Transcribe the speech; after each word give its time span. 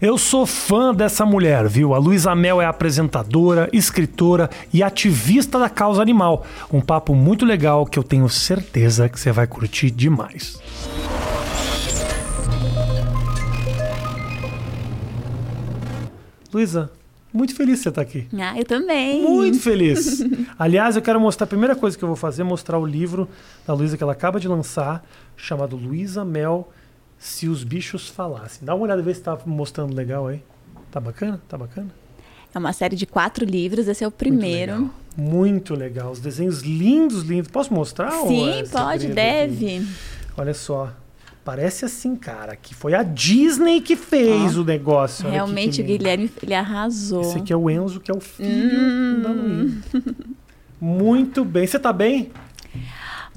Eu 0.00 0.16
sou 0.16 0.46
fã 0.46 0.94
dessa 0.94 1.26
mulher, 1.26 1.68
viu? 1.68 1.92
A 1.92 1.98
Luísa 1.98 2.34
Mel 2.34 2.58
é 2.58 2.64
apresentadora, 2.64 3.68
escritora 3.70 4.48
e 4.72 4.82
ativista 4.82 5.58
da 5.58 5.68
causa 5.68 6.00
animal. 6.00 6.46
Um 6.72 6.80
papo 6.80 7.14
muito 7.14 7.44
legal 7.44 7.84
que 7.84 7.98
eu 7.98 8.02
tenho 8.02 8.26
certeza 8.26 9.10
que 9.10 9.20
você 9.20 9.30
vai 9.30 9.46
curtir 9.46 9.90
demais. 9.90 10.58
Luísa, 16.50 16.90
muito 17.30 17.54
feliz 17.54 17.76
que 17.76 17.82
você 17.82 17.88
estar 17.90 18.00
aqui. 18.00 18.26
Ah, 18.40 18.58
eu 18.58 18.64
também. 18.64 19.22
Muito 19.22 19.60
feliz. 19.60 20.24
Aliás, 20.58 20.96
eu 20.96 21.02
quero 21.02 21.20
mostrar, 21.20 21.44
a 21.44 21.48
primeira 21.48 21.76
coisa 21.76 21.98
que 21.98 22.02
eu 22.02 22.08
vou 22.08 22.16
fazer 22.16 22.40
é 22.40 22.44
mostrar 22.46 22.78
o 22.78 22.86
livro 22.86 23.28
da 23.66 23.74
Luísa 23.74 23.98
que 23.98 24.02
ela 24.02 24.12
acaba 24.12 24.40
de 24.40 24.48
lançar, 24.48 25.04
chamado 25.36 25.76
Luísa 25.76 26.24
Mel, 26.24 26.72
Se 27.20 27.48
os 27.48 27.62
Bichos 27.62 28.08
Falassem. 28.08 28.60
Dá 28.62 28.74
uma 28.74 28.84
olhada, 28.84 29.02
ver 29.02 29.14
se 29.14 29.20
tá 29.20 29.38
mostrando 29.44 29.94
legal 29.94 30.26
aí. 30.26 30.42
Tá 30.90 30.98
bacana? 30.98 31.38
Tá 31.46 31.58
bacana? 31.58 31.90
É 32.52 32.58
uma 32.58 32.72
série 32.72 32.96
de 32.96 33.04
quatro 33.04 33.44
livros, 33.44 33.86
esse 33.86 34.02
é 34.02 34.08
o 34.08 34.10
primeiro. 34.10 34.72
Muito 34.72 34.90
legal. 35.18 35.34
Muito 35.34 35.74
legal. 35.74 36.10
Os 36.12 36.18
desenhos 36.18 36.62
lindos, 36.62 37.22
lindos. 37.22 37.50
Posso 37.50 37.74
mostrar? 37.74 38.10
Sim, 38.26 38.60
é 38.60 38.64
pode, 38.64 39.08
deve. 39.08 39.76
Aqui? 39.76 39.88
Olha 40.38 40.54
só. 40.54 40.90
Parece 41.44 41.84
assim, 41.84 42.16
cara, 42.16 42.56
que 42.56 42.74
foi 42.74 42.94
a 42.94 43.02
Disney 43.02 43.82
que 43.82 43.96
fez 43.96 44.56
oh, 44.56 44.62
o 44.62 44.64
negócio. 44.64 45.26
Olha 45.26 45.34
realmente, 45.34 45.82
o 45.82 45.84
Guilherme, 45.84 46.30
ele 46.42 46.54
arrasou. 46.54 47.20
Esse 47.20 47.38
aqui 47.38 47.52
é 47.52 47.56
o 47.56 47.68
Enzo, 47.68 48.00
que 48.00 48.10
é 48.10 48.14
o 48.14 48.20
filho 48.20 48.78
hum. 48.78 49.22
da 49.22 49.28
Luísa. 49.28 50.04
Muito 50.80 51.44
bem. 51.44 51.66
Você 51.66 51.78
tá 51.78 51.92
bem? 51.92 52.30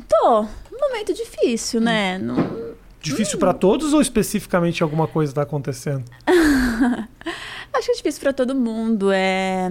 Tô. 0.08 0.42
Um 0.42 0.90
momento 0.90 1.14
difícil, 1.14 1.82
né? 1.82 2.18
Não... 2.18 2.74
Difícil 3.04 3.36
hum. 3.36 3.40
para 3.40 3.54
todos 3.54 3.94
ou 3.94 4.02
especificamente 4.02 4.82
alguma 4.82 5.08
coisa 5.08 5.34
está 5.34 5.42
acontecendo? 5.42 6.06
Acho 6.26 7.86
que 7.88 7.92
é 7.92 7.96
difícil 7.96 8.22
para 8.22 8.32
todo 8.32 8.56
mundo. 8.56 9.12
É... 9.12 9.70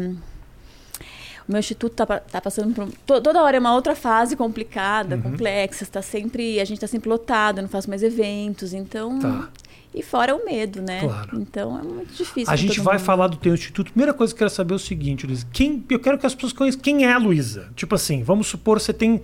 O 1.48 1.52
meu 1.52 1.58
instituto 1.58 1.92
está 1.92 2.06
tá 2.06 2.40
passando 2.42 2.74
por. 2.74 3.20
Toda 3.20 3.42
hora 3.42 3.56
é 3.56 3.60
uma 3.60 3.74
outra 3.74 3.96
fase 3.96 4.36
complicada, 4.36 5.16
uhum. 5.16 5.22
complexa. 5.22 5.82
Está 5.82 6.02
sempre. 6.02 6.60
A 6.60 6.64
gente 6.64 6.76
está 6.76 6.86
sempre 6.86 7.08
lotado, 7.08 7.62
não 7.62 7.68
faço 7.68 7.88
mais 7.88 8.02
eventos. 8.02 8.74
Então. 8.74 9.18
Tá. 9.18 9.48
E 9.94 10.02
fora 10.02 10.34
o 10.34 10.44
medo, 10.44 10.80
né? 10.80 11.00
Claro. 11.00 11.38
Então 11.38 11.78
é 11.78 11.82
muito 11.82 12.14
difícil. 12.14 12.52
A 12.52 12.56
gente 12.56 12.80
vai 12.80 12.96
mundo. 12.96 13.04
falar 13.04 13.26
do 13.28 13.36
teu 13.36 13.54
instituto. 13.54 13.92
Primeira 13.92 14.14
coisa 14.14 14.32
que 14.32 14.36
eu 14.36 14.46
quero 14.46 14.50
saber 14.50 14.72
é 14.72 14.76
o 14.76 14.78
seguinte, 14.78 15.26
Luísa. 15.26 15.46
Quem, 15.52 15.84
eu 15.90 16.00
quero 16.00 16.18
que 16.18 16.26
as 16.26 16.34
pessoas 16.34 16.52
conheçam 16.52 16.80
quem 16.80 17.04
é 17.04 17.12
a 17.12 17.18
Luísa. 17.18 17.70
Tipo 17.76 17.94
assim, 17.94 18.22
vamos 18.22 18.46
supor 18.46 18.80
você 18.80 18.92
tem 18.92 19.22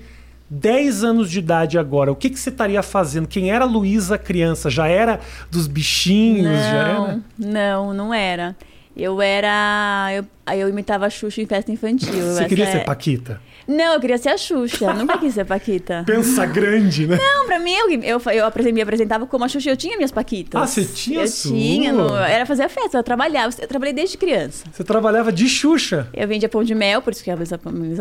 10 0.51 1.05
anos 1.05 1.31
de 1.31 1.39
idade 1.39 1.79
agora. 1.79 2.11
O 2.11 2.17
que, 2.17 2.31
que 2.31 2.39
você 2.39 2.49
estaria 2.49 2.83
fazendo? 2.83 3.29
Quem 3.29 3.51
era 3.51 3.65
Luísa 3.65 4.17
criança? 4.17 4.71
Já 4.71 4.87
era 4.89 5.21
dos 5.51 5.67
bichinhos? 5.67 6.45
Não, 6.45 6.53
já 6.53 6.89
era? 6.89 7.21
Não, 7.39 7.95
não 7.95 8.15
era. 8.15 8.57
Eu 8.97 9.23
era. 9.23 10.09
Eu, 10.13 10.27
eu 10.57 10.69
imitava 10.69 11.07
a 11.07 11.11
Xuxa 11.11 11.41
em 11.41 11.47
festa 11.47 11.71
infantil. 11.71 12.13
Você 12.13 12.47
queria 12.47 12.65
é... 12.65 12.73
ser 12.73 12.85
Paquita? 12.85 13.41
Não, 13.69 13.93
eu 13.93 14.01
queria 14.01 14.17
ser 14.17 14.31
a 14.31 14.39
Xuxa. 14.39 14.95
Nunca 14.95 15.19
quis 15.19 15.35
ser 15.35 15.45
Paquita. 15.45 16.03
Pensa 16.09 16.47
grande, 16.47 17.07
né? 17.07 17.19
Não, 17.21 17.45
pra 17.45 17.59
mim, 17.59 17.73
eu, 18.03 18.19
eu, 18.19 18.21
eu 18.33 18.73
me 18.73 18.81
apresentava 18.81 19.27
como 19.27 19.45
a 19.45 19.49
Xuxa. 19.49 19.69
Eu 19.69 19.77
tinha 19.77 19.95
minhas 19.95 20.11
Paquitas. 20.11 20.63
Ah, 20.63 20.67
você 20.67 20.87
tinha 20.87 21.21
Eu 21.21 21.29
sua? 21.29 21.53
tinha. 21.53 21.93
No, 21.93 22.17
era 22.17 22.47
fazer 22.47 22.63
a 22.63 22.69
festa. 22.71 22.97
Eu 22.97 23.03
trabalhava. 23.03 23.55
Eu 23.61 23.69
trabalhei 23.69 23.93
desde 23.93 24.17
criança. 24.17 24.65
Você 24.73 24.83
trabalhava 24.83 25.31
de 25.31 25.47
Xuxa? 25.47 26.09
Eu 26.15 26.27
vendia 26.27 26.49
pão 26.49 26.65
de 26.65 26.75
mel, 26.75 27.03
por 27.03 27.13
isso 27.13 27.23
que 27.23 27.31
eu 27.31 27.37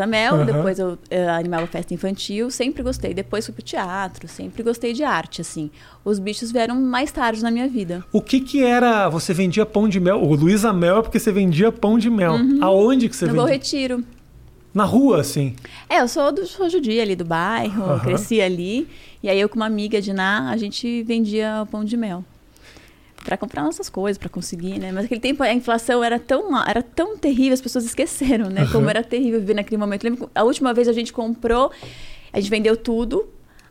a 0.02 0.08
Mel. 0.08 0.36
Uhum. 0.36 0.46
Depois 0.46 0.80
eu, 0.80 0.98
eu 1.12 1.30
animava 1.30 1.68
festa 1.68 1.94
infantil. 1.94 2.50
Sempre 2.50 2.82
gostei. 2.82 3.14
Depois 3.14 3.46
fui 3.46 3.54
pro 3.54 3.62
teatro. 3.62 4.26
Sempre 4.30 4.64
gostei 4.64 4.94
de 4.94 5.04
arte, 5.04 5.42
assim. 5.42 5.70
Os 6.06 6.18
bichos 6.18 6.50
vieram 6.50 6.80
mais 6.80 7.12
tarde 7.12 7.44
na 7.44 7.52
minha 7.52 7.68
vida. 7.68 8.06
O 8.14 8.22
que 8.22 8.40
que 8.40 8.64
era... 8.64 9.10
Você 9.10 9.34
vendia 9.34 9.66
pão 9.66 9.90
de 9.90 10.00
mel? 10.00 10.24
O 10.24 10.34
Luísa 10.34 10.72
Mel 10.72 11.00
é 11.00 11.02
porque 11.02 11.20
você 11.20 11.32
vendia 11.32 11.74
pão 11.74 12.00
de 12.00 12.10
mel. 12.10 12.34
Uhum. 12.34 12.60
Aonde 12.62 13.10
que 13.10 13.16
você 13.16 13.26
no 13.26 13.34
vendia? 13.34 13.42
No 13.42 13.48
Bom 13.48 13.54
Retiro. 13.54 14.04
Na 14.74 14.84
rua, 14.84 15.22
assim? 15.22 15.56
É, 15.90 16.02
eu 16.02 16.08
sou 16.08 16.32
do 16.32 16.46
sou 16.46 16.70
judia 16.70 17.02
ali 17.02 17.16
do 17.16 17.26
bairro, 17.26 17.94
uhum. 17.94 18.00
cresci 18.00 18.42
ali. 18.42 18.88
E 19.24 19.30
aí 19.30 19.40
eu 19.40 19.50
com 19.50 19.56
uma 19.56 19.66
amiga 19.66 20.02
de 20.02 20.14
Ná, 20.14 20.52
a 20.52 20.58
gente 20.58 21.02
vendia 21.04 21.68
pão 21.72 21.84
de 21.84 21.98
mel. 21.98 22.24
para 23.26 23.36
comprar 23.36 23.64
nossas 23.64 23.90
coisas, 23.90 24.18
para 24.18 24.30
conseguir, 24.30 24.80
né? 24.80 24.92
Mas 24.92 25.04
naquele 25.04 25.20
tempo 25.20 25.44
a 25.44 25.52
inflação 25.52 26.04
era 26.04 26.20
tão, 26.20 26.56
era 26.66 26.82
tão 26.84 27.18
terrível, 27.18 27.54
as 27.54 27.62
pessoas 27.62 27.86
esqueceram, 27.86 28.50
né? 28.50 28.64
Uhum. 28.64 28.72
Como 28.72 28.90
era 28.90 29.04
terrível 29.04 29.40
viver 29.40 29.56
naquele 29.56 29.78
momento. 29.78 30.04
lembro, 30.04 30.30
a 30.34 30.44
última 30.44 30.74
vez 30.74 30.88
a 30.88 30.94
gente 30.94 31.12
comprou, 31.12 31.72
a 32.32 32.40
gente 32.40 32.50
vendeu 32.50 32.78
tudo, 32.78 33.28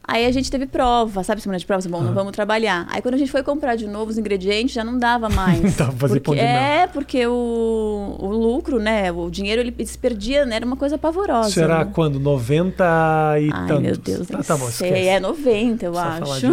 Aí 0.09 0.25
a 0.25 0.31
gente 0.31 0.50
teve 0.50 0.67
prova, 0.67 1.25
sabe 1.25 1.41
semana 1.41 1.59
de 1.59 1.67
prova? 1.67 1.89
Bom, 1.89 2.00
não 2.00 2.15
vamos 2.15 2.33
trabalhar. 2.33 2.87
Aí 2.91 3.03
quando 3.03 3.15
a 3.15 3.19
gente 3.19 3.31
foi 3.31 3.43
comprar 3.43 3.75
de 3.75 3.89
novo 3.89 4.11
os 4.11 4.19
ingredientes, 4.19 4.72
já 4.72 4.84
não 4.84 4.99
dava 4.99 5.28
mais. 5.28 5.61
não 5.62 5.71
dava 5.71 5.93
fazer 5.93 6.21
porque, 6.21 6.21
pão 6.21 6.34
de 6.34 6.41
mel. 6.41 6.62
É, 6.62 6.87
porque 6.87 7.27
o, 7.27 8.17
o 8.19 8.28
lucro, 8.28 8.78
né? 8.78 9.11
O 9.11 9.28
dinheiro 9.28 9.61
ele 9.61 9.75
se 9.84 9.99
perdia, 9.99 10.47
né? 10.47 10.56
Era 10.56 10.67
uma 10.67 10.77
coisa 10.77 10.97
pavorosa. 10.97 11.50
Será 11.50 11.84
né? 11.84 11.91
quando? 11.93 12.21
90 12.21 12.84
e 12.84 13.50
Ai, 13.53 13.67
tantos? 13.67 13.83
meu 13.83 13.97
Deus, 13.97 14.27
tá, 14.28 14.43
tá 14.43 14.56
bom, 14.56 14.71
sei. 14.71 14.89
Esquece. 14.89 15.09
É 15.09 15.21
90, 15.21 15.87
eu 15.87 15.93
não 15.93 16.00
acho. 16.00 16.53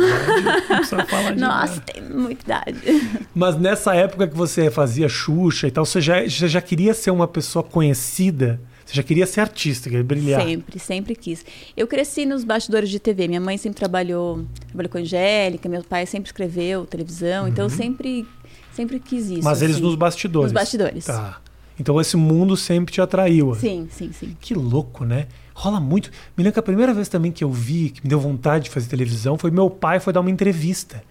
Falar 0.89 1.05
falar 1.05 1.31
de 1.33 1.39
Nossa, 1.39 1.81
tem 1.81 2.01
muita 2.01 2.43
idade. 2.43 2.79
Mas 3.35 3.55
nessa 3.57 3.93
época 3.93 4.27
que 4.27 4.35
você 4.35 4.71
fazia 4.71 5.07
Xuxa 5.07 5.67
e 5.67 5.71
tal, 5.71 5.85
você 5.85 6.01
já, 6.01 6.23
você 6.23 6.47
já 6.47 6.61
queria 6.61 6.93
ser 6.93 7.11
uma 7.11 7.27
pessoa 7.27 7.61
conhecida? 7.63 8.59
Você 8.93 8.97
já 8.97 9.03
queria 9.03 9.25
ser 9.25 9.41
artista, 9.41 9.89
queria 9.89 10.03
brilhar? 10.03 10.43
Sempre, 10.43 10.79
sempre 10.79 11.15
quis. 11.15 11.43
Eu 11.75 11.87
cresci 11.87 12.27
nos 12.27 12.43
bastidores 12.43 12.91
de 12.91 12.99
TV. 12.99 13.27
Minha 13.27 13.41
mãe 13.41 13.57
sempre 13.57 13.79
trabalhou, 13.79 14.45
trabalhou 14.67 14.91
com 14.91 14.99
Angélica, 14.99 15.67
meu 15.67 15.83
pai 15.83 16.05
sempre 16.05 16.27
escreveu 16.27 16.85
televisão, 16.85 17.47
então 17.47 17.47
uhum. 17.47 17.47
então 17.47 17.65
eu 17.65 17.69
sempre, 17.71 18.27
sempre 18.71 18.99
quis 18.99 19.31
isso. 19.31 19.43
Mas 19.43 19.63
eles 19.63 19.77
assim. 19.77 19.83
nos 19.83 19.95
bastidores? 19.95 20.51
Nos 20.51 20.61
bastidores. 20.61 21.05
Tá. 21.05 21.41
Então 21.79 21.99
esse 21.99 22.15
mundo 22.15 22.55
sempre 22.55 22.93
te 22.93 23.01
atraiu. 23.01 23.55
Sim, 23.55 23.87
sim, 23.89 24.11
sim. 24.13 24.37
Que 24.39 24.53
louco, 24.53 25.03
né? 25.03 25.25
Rola 25.55 25.79
muito. 25.79 26.11
Me 26.37 26.43
lembro 26.43 26.53
que 26.53 26.59
a 26.59 26.63
primeira 26.63 26.93
vez 26.93 27.09
também 27.09 27.31
que 27.31 27.43
eu 27.43 27.51
vi, 27.51 27.89
que 27.89 28.03
me 28.03 28.09
deu 28.09 28.19
vontade 28.19 28.65
de 28.65 28.69
fazer 28.69 28.89
televisão, 28.89 29.39
foi 29.39 29.49
meu 29.49 29.71
pai 29.71 29.99
foi 29.99 30.13
dar 30.13 30.19
uma 30.19 30.29
entrevista. 30.29 31.03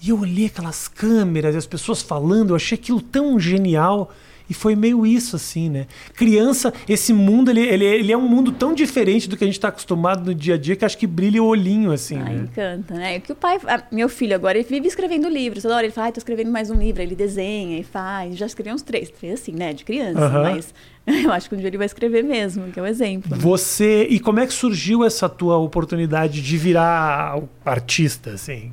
E 0.00 0.10
eu 0.10 0.20
olhei 0.20 0.46
aquelas 0.46 0.86
câmeras 0.86 1.56
e 1.56 1.58
as 1.58 1.66
pessoas 1.66 2.00
falando, 2.00 2.50
eu 2.50 2.56
achei 2.56 2.78
aquilo 2.78 3.00
tão 3.00 3.40
genial. 3.40 4.12
E 4.48 4.52
foi 4.52 4.76
meio 4.76 5.06
isso, 5.06 5.36
assim, 5.36 5.70
né? 5.70 5.86
Criança, 6.14 6.72
esse 6.88 7.12
mundo, 7.12 7.50
ele, 7.50 7.62
ele, 7.62 7.84
ele 7.84 8.12
é 8.12 8.16
um 8.16 8.28
mundo 8.28 8.52
tão 8.52 8.74
diferente 8.74 9.28
do 9.28 9.36
que 9.36 9.44
a 9.44 9.46
gente 9.46 9.56
está 9.56 9.68
acostumado 9.68 10.24
no 10.26 10.34
dia 10.34 10.54
a 10.54 10.58
dia 10.58 10.76
que 10.76 10.84
acho 10.84 10.98
que 10.98 11.06
brilha 11.06 11.42
o 11.42 11.46
olhinho, 11.46 11.90
assim. 11.90 12.18
Ah, 12.18 12.24
né? 12.24 12.34
encanta, 12.34 12.94
né? 12.94 13.20
Que 13.20 13.32
o 13.32 13.34
pai, 13.34 13.58
meu 13.90 14.08
filho 14.08 14.34
agora, 14.34 14.58
ele 14.58 14.68
vive 14.68 14.86
escrevendo 14.86 15.28
livros. 15.28 15.62
Toda 15.62 15.76
hora 15.76 15.86
ele 15.86 15.92
fala, 15.92 16.08
ah, 16.08 16.12
tô 16.12 16.18
escrevendo 16.18 16.50
mais 16.50 16.70
um 16.70 16.74
livro. 16.74 17.02
Ele 17.02 17.14
desenha 17.14 17.78
e 17.78 17.82
faz. 17.82 18.36
Já 18.36 18.46
escreveu 18.46 18.74
uns 18.74 18.82
três, 18.82 19.08
três 19.10 19.40
assim, 19.40 19.52
né? 19.52 19.72
De 19.72 19.84
criança, 19.84 20.28
mas 20.28 20.74
eu 21.24 21.30
acho 21.32 21.48
que 21.48 21.54
um 21.54 21.58
dia 21.58 21.68
ele 21.68 21.76
vai 21.76 21.86
escrever 21.86 22.22
mesmo, 22.24 22.72
que 22.72 22.78
é 22.78 22.82
o 22.82 22.86
um 22.86 22.88
exemplo. 22.88 23.30
Né? 23.30 23.36
Você. 23.38 24.06
E 24.08 24.18
como 24.18 24.40
é 24.40 24.46
que 24.46 24.54
surgiu 24.54 25.04
essa 25.04 25.28
tua 25.28 25.58
oportunidade 25.58 26.40
de 26.40 26.56
virar 26.56 27.38
artista, 27.64 28.30
assim? 28.30 28.72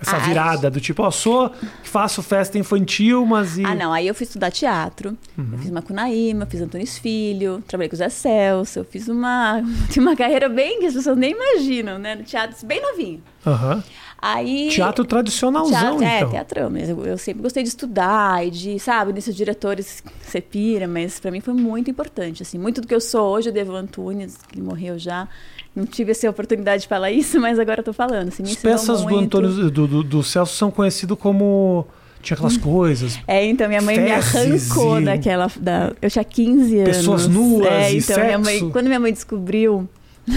Essa 0.00 0.18
virada 0.18 0.70
do 0.70 0.80
tipo, 0.80 1.02
ó, 1.02 1.08
oh, 1.08 1.10
sou, 1.10 1.52
faço 1.82 2.22
festa 2.22 2.58
infantil, 2.58 3.24
mas. 3.24 3.56
E... 3.56 3.64
Ah, 3.64 3.74
não. 3.74 3.92
Aí 3.92 4.06
eu 4.06 4.14
fui 4.14 4.24
estudar 4.24 4.50
teatro. 4.50 5.16
Uhum. 5.36 5.48
Eu 5.52 5.58
fiz 5.58 5.70
Macunaíma, 5.70 6.46
fiz 6.46 6.60
Antunes 6.60 6.98
Filho, 6.98 7.62
trabalhei 7.66 7.88
com 7.88 7.94
o 7.94 7.98
Zé 7.98 8.10
Celso. 8.10 8.80
Eu 8.80 8.84
fiz 8.84 9.08
uma, 9.08 9.62
uma 9.96 10.14
carreira 10.14 10.48
bem 10.48 10.80
que 10.80 10.86
as 10.86 10.94
pessoas 10.94 11.16
nem 11.16 11.32
imaginam, 11.32 11.98
né? 11.98 12.14
No 12.14 12.22
teatro, 12.22 12.54
bem 12.66 12.82
novinho. 12.82 13.22
Aham. 13.46 13.76
Uhum. 13.76 13.82
Aí, 14.24 14.68
Teatro 14.68 15.04
tradicionalzão, 15.04 15.98
teatro, 15.98 16.04
é, 16.04 16.16
então. 16.18 16.28
É, 16.28 16.30
teatrão 16.30 16.70
mesmo. 16.70 17.04
Eu 17.04 17.18
sempre 17.18 17.42
gostei 17.42 17.64
de 17.64 17.68
estudar 17.70 18.46
e 18.46 18.52
de, 18.52 18.78
sabe, 18.78 19.12
desses 19.12 19.34
diretores 19.34 20.00
você 20.22 20.40
pira, 20.40 20.86
mas 20.86 21.18
para 21.18 21.32
mim 21.32 21.40
foi 21.40 21.52
muito 21.52 21.90
importante, 21.90 22.40
assim. 22.40 22.56
Muito 22.56 22.80
do 22.80 22.86
que 22.86 22.94
eu 22.94 23.00
sou 23.00 23.32
hoje 23.32 23.48
eu 23.48 23.52
devo 23.52 23.74
Antunes, 23.74 24.38
que 24.46 24.60
morreu 24.60 24.96
já. 24.96 25.26
Não 25.74 25.84
tive 25.84 26.12
essa 26.12 26.30
oportunidade 26.30 26.82
de 26.82 26.88
falar 26.88 27.10
isso, 27.10 27.40
mas 27.40 27.58
agora 27.58 27.80
eu 27.80 27.84
tô 27.84 27.92
falando. 27.92 28.28
Assim, 28.28 28.44
As 28.44 28.54
peças 28.54 29.04
do 29.04 29.18
Antônio, 29.18 29.68
do, 29.68 29.88
do, 29.88 30.02
do 30.04 30.22
Celso 30.22 30.54
são 30.54 30.70
conhecidas 30.70 31.18
como 31.18 31.84
tinha 32.22 32.36
aquelas 32.36 32.56
coisas. 32.58 33.18
É, 33.26 33.44
então 33.44 33.66
minha 33.66 33.82
mãe 33.82 33.98
me 33.98 34.12
arrancou 34.12 35.00
e... 35.00 35.04
daquela. 35.04 35.50
Da, 35.58 35.92
eu 36.00 36.08
tinha 36.08 36.22
15 36.22 36.78
anos. 36.78 36.96
Pessoas 36.96 37.26
nuas. 37.26 37.66
É, 37.66 37.90
então 37.90 38.14
sexo. 38.14 38.24
minha 38.24 38.38
mãe. 38.38 38.70
Quando 38.70 38.86
minha 38.86 39.00
mãe 39.00 39.12
descobriu. 39.12 39.88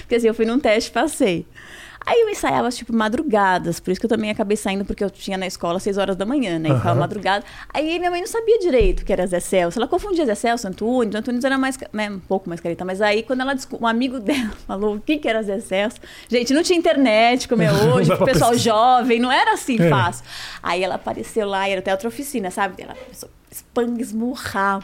porque 0.00 0.16
assim, 0.16 0.26
eu 0.26 0.34
fui 0.34 0.44
num 0.44 0.58
teste 0.58 0.90
passei. 0.90 1.46
Aí 2.04 2.20
eu 2.20 2.28
ensaiava, 2.28 2.70
tipo, 2.70 2.94
madrugadas. 2.94 3.80
Por 3.80 3.90
isso 3.90 4.00
que 4.00 4.06
eu 4.06 4.10
também 4.10 4.30
acabei 4.30 4.56
saindo, 4.56 4.84
porque 4.84 5.02
eu 5.02 5.10
tinha 5.10 5.38
na 5.38 5.46
escola 5.46 5.76
às 5.76 5.82
6 5.82 5.98
horas 5.98 6.16
da 6.16 6.26
manhã, 6.26 6.58
né? 6.58 6.70
E 6.70 6.74
ficava 6.74 6.98
madrugada. 6.98 7.44
Aí 7.72 7.98
minha 7.98 8.10
mãe 8.10 8.20
não 8.20 8.28
sabia 8.28 8.58
direito 8.58 9.04
que 9.04 9.12
era 9.12 9.26
Zé 9.26 9.40
Celso. 9.40 9.78
Ela 9.78 9.88
confundia 9.88 10.26
Zé 10.26 10.34
Celso, 10.34 10.66
Antunes. 10.68 11.14
Antunes 11.14 11.44
era 11.44 11.56
mais, 11.56 11.78
né, 11.92 12.10
um 12.10 12.18
pouco 12.18 12.48
mais 12.48 12.60
careta. 12.60 12.84
Mas 12.84 13.00
aí, 13.00 13.22
quando 13.22 13.40
ela 13.40 13.54
um 13.80 13.86
amigo 13.86 14.18
dela 14.18 14.50
falou 14.66 14.96
o 14.96 15.00
que, 15.00 15.18
que 15.18 15.28
era 15.28 15.42
Zé 15.42 15.60
Celso. 15.60 15.98
Gente, 16.28 16.52
não 16.52 16.62
tinha 16.62 16.78
internet 16.78 17.48
como 17.48 17.62
é 17.62 17.72
hoje, 17.72 18.12
o 18.12 18.24
pessoal 18.24 18.56
jovem. 18.56 19.20
Não 19.20 19.30
era 19.30 19.54
assim 19.54 19.80
é. 19.80 19.88
fácil. 19.88 20.24
Aí 20.62 20.82
ela 20.82 20.96
apareceu 20.96 21.46
lá, 21.46 21.68
e 21.68 21.72
era 21.72 21.80
até 21.80 21.92
outra 21.92 22.08
oficina, 22.08 22.50
sabe? 22.50 22.82
Ela 22.82 22.94
começou 22.94 23.28
spang 23.52 24.00
esmurrar. 24.00 24.82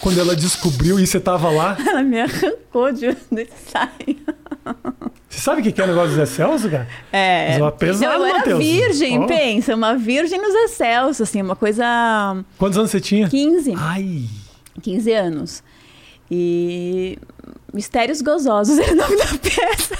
Quando 0.00 0.20
ela 0.20 0.36
descobriu 0.36 0.98
e 1.00 1.06
você 1.06 1.18
tava 1.18 1.50
lá? 1.50 1.76
Ela 1.84 2.02
me 2.02 2.20
arrancou 2.20 2.92
de, 2.92 3.06
ensaio. 3.06 4.16
Você 5.28 5.40
sabe 5.40 5.60
o 5.60 5.72
que 5.72 5.80
é 5.80 5.84
o 5.84 5.86
negócio 5.86 6.10
do 6.10 6.14
Zé 6.16 6.26
Celso, 6.26 6.70
cara? 6.70 6.88
É. 7.12 7.48
Mas 7.50 7.60
uma 7.62 7.72
pesada, 7.72 8.06
Não, 8.14 8.20
eu 8.20 8.26
era 8.26 8.38
Matheus. 8.38 8.58
virgem, 8.58 9.18
Ó. 9.20 9.26
pensa, 9.26 9.74
uma 9.74 9.96
virgem 9.96 10.40
nos 10.40 10.54
excels, 10.54 11.20
assim, 11.20 11.42
uma 11.42 11.56
coisa 11.56 11.84
Quantos 12.58 12.78
anos 12.78 12.90
você 12.90 13.00
tinha? 13.00 13.28
15, 13.28 13.74
Ai, 13.76 14.24
15 14.82 15.12
anos. 15.12 15.62
E 16.30 17.18
Mistérios 17.72 18.20
Gozosos 18.22 18.78
era 18.80 18.92
o 18.92 18.96
nome 18.96 19.16
da 19.16 19.26
peça. 19.38 19.96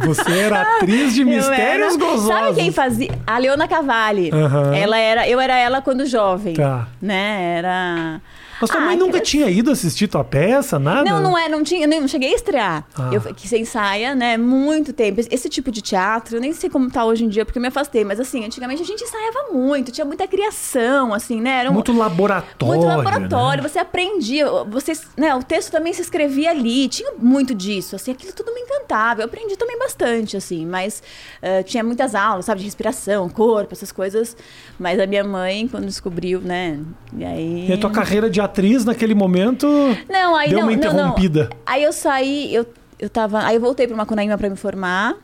você 0.00 0.38
era 0.38 0.62
atriz 0.62 1.14
de 1.14 1.24
Mistérios 1.24 1.94
era- 1.94 2.04
Gozosos. 2.04 2.26
Sabe 2.28 2.54
quem 2.54 2.72
fazia? 2.72 3.10
A 3.26 3.38
Leona 3.38 3.68
Cavalli. 3.68 4.30
Aham. 4.32 4.74
Ela 4.74 4.98
era, 4.98 5.28
eu 5.28 5.38
era 5.40 5.56
ela 5.56 5.80
quando 5.82 6.06
jovem. 6.06 6.54
Tá. 6.54 6.88
Né? 7.00 7.56
Era 7.58 8.20
Mas 8.60 8.70
tua 8.70 8.80
Ah, 8.80 8.86
mãe 8.86 8.96
nunca 8.96 9.20
tinha 9.20 9.48
ido 9.48 9.70
assistir 9.70 10.08
tua 10.08 10.22
peça, 10.24 10.78
nada? 10.78 11.04
Não, 11.10 11.22
não 11.22 11.38
é, 11.38 11.48
não 11.48 11.62
tinha, 11.62 11.86
não 11.86 12.06
cheguei 12.08 12.32
a 12.32 12.34
estrear. 12.36 12.84
Ah. 12.96 13.10
Eu 13.12 13.20
que 13.34 13.46
você 13.48 13.58
ensaia, 13.58 14.14
né, 14.14 14.36
muito 14.36 14.92
tempo. 14.92 15.20
Esse 15.30 15.48
tipo 15.48 15.70
de 15.70 15.80
teatro, 15.80 16.36
eu 16.36 16.40
nem 16.40 16.52
sei 16.52 16.68
como 16.68 16.90
tá 16.90 17.04
hoje 17.04 17.24
em 17.24 17.28
dia, 17.28 17.44
porque 17.44 17.58
eu 17.58 17.62
me 17.62 17.68
afastei, 17.68 18.04
mas 18.04 18.18
assim, 18.20 18.44
antigamente 18.44 18.82
a 18.82 18.84
gente 18.84 19.02
ensaiava 19.02 19.52
muito, 19.52 19.92
tinha 19.92 20.04
muita 20.04 20.26
criação, 20.26 21.14
assim, 21.14 21.40
né? 21.40 21.68
Um, 21.68 21.74
Muito 21.74 21.92
laboratório. 21.92 22.74
muito 22.74 22.86
laboratório, 22.86 23.62
né? 23.62 23.68
você 23.68 23.78
aprendia, 23.78 24.46
você, 24.68 24.92
né, 25.16 25.34
o 25.34 25.42
texto 25.42 25.70
também 25.70 25.92
se 25.92 26.02
escrevia 26.02 26.50
ali, 26.50 26.88
tinha 26.88 27.12
muito 27.18 27.54
disso, 27.54 27.96
assim, 27.96 28.10
aquilo 28.12 28.32
tudo 28.32 28.52
me 28.52 28.60
encantava. 28.60 29.20
Eu 29.22 29.26
aprendi 29.26 29.56
também 29.56 29.78
bastante, 29.78 30.36
assim, 30.36 30.66
mas 30.66 31.02
eh, 31.40 31.62
tinha 31.62 31.82
muitas 31.84 32.14
aulas, 32.14 32.44
sabe, 32.46 32.60
de 32.60 32.66
respiração, 32.66 33.28
corpo, 33.28 33.72
essas 33.72 33.92
coisas. 33.92 34.36
Mas 34.78 34.98
a 34.98 35.06
minha 35.06 35.24
mãe, 35.24 35.68
quando 35.68 35.86
descobriu, 35.86 36.40
né, 36.40 36.78
e 37.16 37.24
aí... 37.24 37.66
E 37.68 37.72
a 37.72 37.78
tua 37.78 37.90
carreira 37.90 38.28
de 38.28 38.40
atriz 38.50 38.84
naquele 38.84 39.14
momento 39.14 39.66
Não, 40.08 40.36
aí 40.36 40.50
deu 40.50 40.58
não, 40.58 40.66
uma 40.66 40.76
não, 40.76 40.82
não. 40.82 40.90
interrompida. 40.92 41.50
Aí 41.64 41.82
eu 41.82 41.92
saí, 41.92 42.54
eu, 42.54 42.66
eu 42.98 43.08
tava. 43.08 43.44
Aí 43.44 43.56
eu 43.56 43.60
voltei 43.60 43.86
pra 43.86 43.96
Macunaíma 43.96 44.36
pra 44.36 44.50
me 44.50 44.56
formar. 44.56 45.16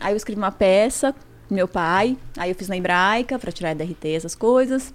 Aí 0.00 0.12
eu 0.12 0.16
escrevi 0.16 0.40
uma 0.40 0.52
peça 0.52 1.14
meu 1.50 1.68
pai. 1.68 2.16
Aí 2.36 2.50
eu 2.50 2.54
fiz 2.54 2.68
na 2.68 2.76
hebraica 2.76 3.38
pra 3.38 3.52
tirar 3.52 3.74
DRT, 3.74 4.08
essas 4.08 4.34
coisas. 4.34 4.94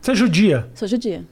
Você 0.00 0.12
é 0.12 0.14
judia. 0.14 0.68
Sou 0.74 0.88
judia. 0.88 1.24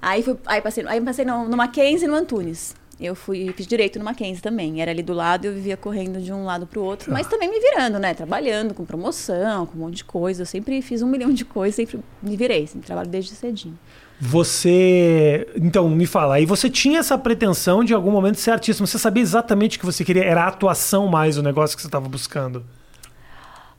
Aí, 0.00 0.22
fui, 0.22 0.36
aí 0.46 0.60
passei, 0.60 0.84
aí 0.86 1.00
passei 1.00 1.24
no, 1.24 1.48
no 1.48 1.56
Mackenzie 1.56 2.06
e 2.06 2.08
no 2.08 2.16
Antunes. 2.16 2.74
Eu 3.00 3.14
fui, 3.14 3.52
fiz 3.56 3.66
direito 3.66 3.98
no 3.98 4.04
Mackenzie 4.04 4.42
também. 4.42 4.80
Era 4.80 4.90
ali 4.90 5.02
do 5.02 5.12
lado 5.12 5.44
e 5.44 5.48
eu 5.48 5.54
vivia 5.54 5.76
correndo 5.76 6.20
de 6.20 6.32
um 6.32 6.44
lado 6.44 6.66
pro 6.66 6.82
outro, 6.82 7.12
mas 7.12 7.26
também 7.26 7.48
me 7.50 7.58
virando, 7.58 7.98
né? 7.98 8.14
Trabalhando, 8.14 8.74
com 8.74 8.84
promoção, 8.84 9.66
com 9.66 9.76
um 9.76 9.80
monte 9.82 9.96
de 9.96 10.04
coisa. 10.04 10.42
Eu 10.42 10.46
sempre 10.46 10.80
fiz 10.82 11.02
um 11.02 11.06
milhão 11.06 11.32
de 11.32 11.44
coisas, 11.44 11.74
sempre 11.74 12.00
me 12.22 12.36
virei. 12.36 12.66
Sempre 12.66 12.86
trabalho 12.86 13.08
desde 13.08 13.34
cedinho. 13.34 13.78
Você. 14.24 15.48
Então, 15.56 15.88
me 15.90 16.06
fala, 16.06 16.36
aí 16.36 16.46
você 16.46 16.70
tinha 16.70 17.00
essa 17.00 17.18
pretensão 17.18 17.82
de 17.82 17.92
em 17.92 17.96
algum 17.96 18.12
momento 18.12 18.36
ser 18.36 18.52
artista, 18.52 18.86
você 18.86 18.96
sabia 18.96 19.20
exatamente 19.20 19.76
o 19.76 19.80
que 19.80 19.84
você 19.84 20.04
queria? 20.04 20.22
Era 20.24 20.44
a 20.44 20.46
atuação 20.46 21.08
mais 21.08 21.36
o 21.36 21.42
negócio 21.42 21.74
que 21.76 21.82
você 21.82 21.88
estava 21.88 22.08
buscando. 22.08 22.64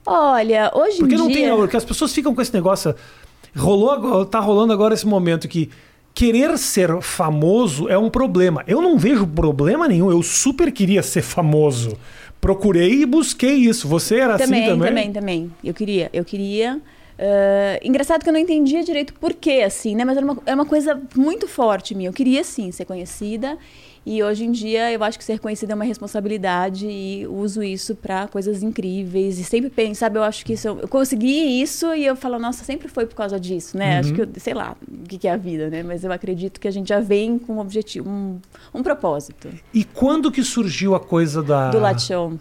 Olha, 0.05 0.69
hoje 0.75 0.97
Porque 0.97 1.15
em 1.15 1.17
não 1.17 1.27
dia... 1.29 1.47
tem. 1.49 1.55
Porque 1.55 1.77
as 1.77 1.85
pessoas 1.85 2.11
ficam 2.13 2.35
com 2.35 2.41
esse 2.41 2.53
negócio. 2.53 2.93
Rolou, 3.55 3.89
agora- 3.91 4.25
tá 4.25 4.41
rolando 4.41 4.73
agora 4.73 4.93
esse 4.93 5.07
momento 5.07 5.47
que 5.47 5.69
querer 6.13 6.57
ser 6.57 7.01
famoso 7.01 7.87
é 7.87 7.97
um 7.97 8.09
problema. 8.09 8.65
Eu 8.67 8.81
não 8.81 8.97
vejo 8.97 9.25
problema 9.25 9.87
nenhum. 9.87 10.11
Eu 10.11 10.21
super 10.21 10.73
queria 10.73 11.01
ser 11.01 11.21
famoso. 11.21 11.97
Procurei 12.41 13.03
e 13.03 13.05
busquei 13.05 13.55
isso. 13.55 13.87
Você 13.87 14.17
era 14.17 14.37
Também, 14.37 14.63
assim 14.65 14.71
também? 14.73 14.89
também, 14.89 15.11
também. 15.13 15.51
Eu 15.63 15.73
queria, 15.73 16.09
eu 16.11 16.25
queria. 16.25 16.81
Ah, 17.17 17.79
engraçado 17.83 18.23
que 18.23 18.29
eu 18.29 18.33
não 18.33 18.39
entendia 18.39 18.83
direito 18.83 19.13
por 19.13 19.33
quê, 19.33 19.63
assim, 19.65 19.95
né? 19.95 20.03
Mas 20.03 20.17
era 20.17 20.25
uma, 20.25 20.37
era 20.45 20.55
uma 20.55 20.65
coisa 20.65 20.99
muito 21.15 21.47
forte 21.47 21.95
minha. 21.95 22.09
Eu 22.09 22.13
queria, 22.13 22.43
sim, 22.43 22.71
ser 22.71 22.85
conhecida. 22.85 23.57
E 24.05 24.21
hoje 24.21 24.43
em 24.43 24.51
dia 24.51 24.91
eu 24.91 25.01
acho 25.01 25.17
que 25.17 25.23
ser 25.23 25.39
conhecida 25.39 25.71
é 25.71 25.75
uma 25.75 25.85
responsabilidade 25.85 26.85
e 26.85 27.25
uso 27.25 27.63
isso 27.63 27.95
pra 27.95 28.27
coisas 28.27 28.61
incríveis. 28.61 29.39
E 29.39 29.45
sempre 29.45 29.69
penso, 29.69 30.01
sabe? 30.01 30.19
Eu 30.19 30.23
acho 30.23 30.45
que 30.45 30.53
isso, 30.53 30.67
eu 30.67 30.87
consegui 30.89 31.61
isso 31.61 31.93
e 31.95 32.05
eu 32.05 32.13
falo, 32.13 32.37
nossa, 32.37 32.65
sempre 32.65 32.89
foi 32.89 33.05
por 33.05 33.15
causa 33.15 33.39
disso, 33.39 33.77
né? 33.77 33.99
Acho 33.99 34.13
que, 34.13 34.21
eu, 34.21 34.27
sei 34.35 34.53
lá, 34.53 34.75
o 34.85 35.07
que 35.07 35.17
que 35.17 35.27
é 35.27 35.31
a 35.31 35.37
vida, 35.37 35.69
né? 35.69 35.83
Mas 35.83 36.03
eu 36.03 36.11
acredito 36.11 36.59
que 36.59 36.67
a 36.67 36.71
gente 36.71 36.89
já 36.89 36.99
vem 36.99 37.39
com 37.39 37.53
um 37.53 37.59
objetivo, 37.59 38.09
um, 38.09 38.41
um 38.73 38.83
propósito. 38.83 39.47
E 39.73 39.85
quando 39.85 40.29
que 40.29 40.43
surgiu 40.43 40.95
a 40.95 40.99
coisa 40.99 41.41
da. 41.41 41.69
Do 41.69 41.79
Latte 41.79 42.01
Show. 42.01 42.33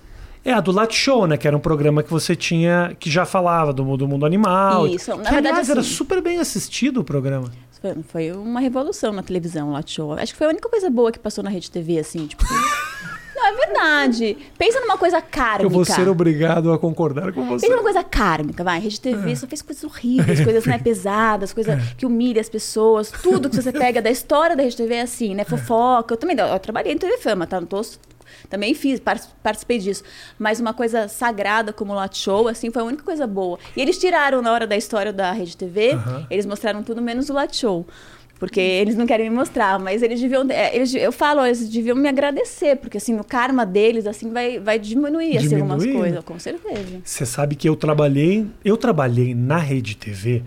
É, 0.45 0.53
a 0.53 0.61
do 0.61 0.73
Show, 0.91 1.27
né? 1.27 1.37
Que 1.37 1.47
era 1.47 1.57
um 1.57 1.61
programa 1.61 2.03
que 2.03 2.11
você 2.11 2.35
tinha, 2.35 2.97
que 2.99 3.11
já 3.11 3.25
falava 3.25 3.73
do, 3.73 3.97
do 3.97 4.09
mundo 4.09 4.27
animal. 4.27 4.87
Isso, 4.89 5.11
na 5.11 5.17
que, 5.17 5.23
verdade, 5.31 5.49
aliás, 5.49 5.71
era 5.71 5.81
assim- 5.81 5.91
super 5.91 6.21
bem 6.21 6.39
assistido 6.39 7.01
o 7.01 7.05
programa. 7.05 7.51
Foi, 8.09 8.31
uma 8.31 8.61
revolução 8.61 9.13
na 9.13 9.23
televisão, 9.23 9.73
o 9.73 9.83
Show. 9.85 10.13
Acho 10.13 10.33
que 10.33 10.39
foi 10.39 10.47
a 10.47 10.51
única 10.51 10.69
coisa 10.69 10.89
boa 10.89 11.11
que 11.11 11.19
passou 11.19 11.43
na 11.43 11.51
Rede 11.51 11.71
TV, 11.71 11.99
assim, 11.99 12.27
tipo. 12.27 12.45
Não, 13.35 13.47
é 13.49 13.53
verdade. 13.67 14.37
Pensa 14.57 14.81
numa 14.81 14.97
coisa 14.97 15.21
kármica. 15.21 15.65
Eu 15.65 15.71
vou 15.71 15.85
ser 15.85 16.09
obrigado 16.09 16.73
a 16.73 16.79
concordar 16.79 17.33
com 17.33 17.45
você. 17.45 17.67
Pensa 17.67 17.75
numa 17.77 17.83
coisa 17.83 18.05
kármica, 18.05 18.63
vai. 18.63 18.79
Rede 18.79 19.01
TV 19.01 19.35
só 19.35 19.49
fez 19.49 19.63
coisas 19.63 19.83
horríveis, 19.83 20.41
coisas 20.41 20.65
né, 20.65 20.79
pesadas, 20.79 21.53
coisas 21.53 21.77
que 21.97 22.07
humilham 22.07 22.41
as 22.41 22.49
pessoas. 22.49 23.11
Tudo 23.11 23.51
que 23.51 23.57
você 23.57 23.73
pega 23.73 24.01
da 24.01 24.11
história 24.11 24.55
da 24.55 24.63
Rede 24.63 24.77
TV 24.77 24.95
é 24.95 25.01
assim, 25.03 25.35
né? 25.35 25.45
Fofoca. 25.45 26.15
Eu 26.15 26.19
também 26.19 26.37
eu 26.39 26.59
trabalhei 26.61 26.93
em 26.93 26.99
TV 26.99 27.19
Fama, 27.19 27.47
tá? 27.47 27.61
Não 27.61 27.67
tô, 27.67 27.81
também 28.49 28.75
fiz, 28.75 28.99
par- 29.01 29.21
participei 29.43 29.79
disso. 29.79 30.03
Mas 30.39 30.61
uma 30.61 30.73
coisa 30.75 31.09
sagrada 31.09 31.73
como 31.73 31.93
o 31.93 31.95
Lot 31.97 32.17
Show, 32.19 32.49
assim, 32.49 32.71
foi 32.71 32.83
a 32.83 32.85
única 32.85 33.03
coisa 33.03 33.27
boa. 33.27 33.59
E 33.77 33.81
eles 33.81 33.99
tiraram, 33.99 34.41
na 34.43 34.53
hora 34.53 34.67
da 34.67 34.77
história 34.77 35.13
da 35.13 35.33
Rede 35.33 35.57
TV, 35.57 35.93
Aham. 35.93 36.27
eles 36.31 36.47
mostraram 36.47 36.83
tudo 36.83 37.01
menos 37.03 37.29
o 37.31 37.33
Lot 37.35 37.57
Show. 37.57 37.87
Porque 38.39 38.59
eles 38.61 38.97
não 38.97 39.07
querem 39.07 39.31
me 39.31 39.37
mostrar, 39.37 39.79
mas 39.79 40.03
eles 40.03 40.21
deviam. 40.21 40.45
é, 40.51 40.75
Eles, 40.75 40.93
eu 40.97 41.13
falo, 41.13 41.47
eles 41.47 41.69
deviam 41.69 41.95
me 41.97 42.09
agradecer, 42.09 42.75
porque 42.77 42.97
assim, 42.99 43.17
o 43.17 43.23
karma 43.23 43.65
deles 43.65 44.05
assim 44.05 44.33
vai, 44.33 44.59
vai 44.59 44.81
diminuir 44.81 45.37
assim, 45.39 45.55
algumas 45.55 45.81
Diminuir, 45.81 46.01
coisas, 46.01 46.25
com 46.25 46.39
certeza. 46.41 47.01
Você 47.05 47.25
sabe 47.25 47.55
que 47.55 47.69
eu 47.69 47.77
trabalhei, 47.77 48.45
eu 48.65 48.77
trabalhei 48.77 49.33
na 49.33 49.59
Rede 49.59 49.97
TV 49.97 50.43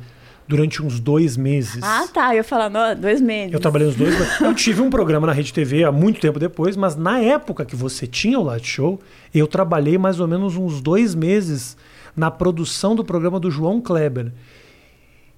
durante 0.47 0.81
uns 0.81 0.99
dois 0.99 1.35
meses. 1.35 1.83
Ah, 1.83 2.07
tá. 2.13 2.35
Eu 2.35 2.43
não, 2.69 2.95
dois 2.95 3.21
meses. 3.21 3.53
Eu 3.53 3.59
trabalhei 3.59 3.87
uns 3.87 3.95
dois. 3.95 4.17
meses. 4.17 4.41
eu 4.41 4.53
tive 4.53 4.81
um 4.81 4.89
programa 4.89 5.27
na 5.27 5.33
Rede 5.33 5.51
TV 5.51 5.83
há 5.83 5.91
muito 5.91 6.19
tempo 6.19 6.39
depois, 6.39 6.77
mas 6.77 6.95
na 6.95 7.19
época 7.19 7.65
que 7.65 7.75
você 7.75 8.05
tinha 8.05 8.39
o 8.39 8.43
Light 8.43 8.67
Show, 8.67 8.99
eu 9.33 9.47
trabalhei 9.47 9.97
mais 9.97 10.19
ou 10.19 10.27
menos 10.27 10.55
uns 10.55 10.81
dois 10.81 11.15
meses 11.15 11.75
na 12.15 12.31
produção 12.31 12.95
do 12.95 13.03
programa 13.03 13.39
do 13.39 13.49
João 13.49 13.81
Kleber. 13.81 14.31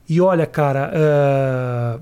E 0.09 0.21
olha, 0.21 0.45
cara, 0.45 0.92
ah, 0.94 2.00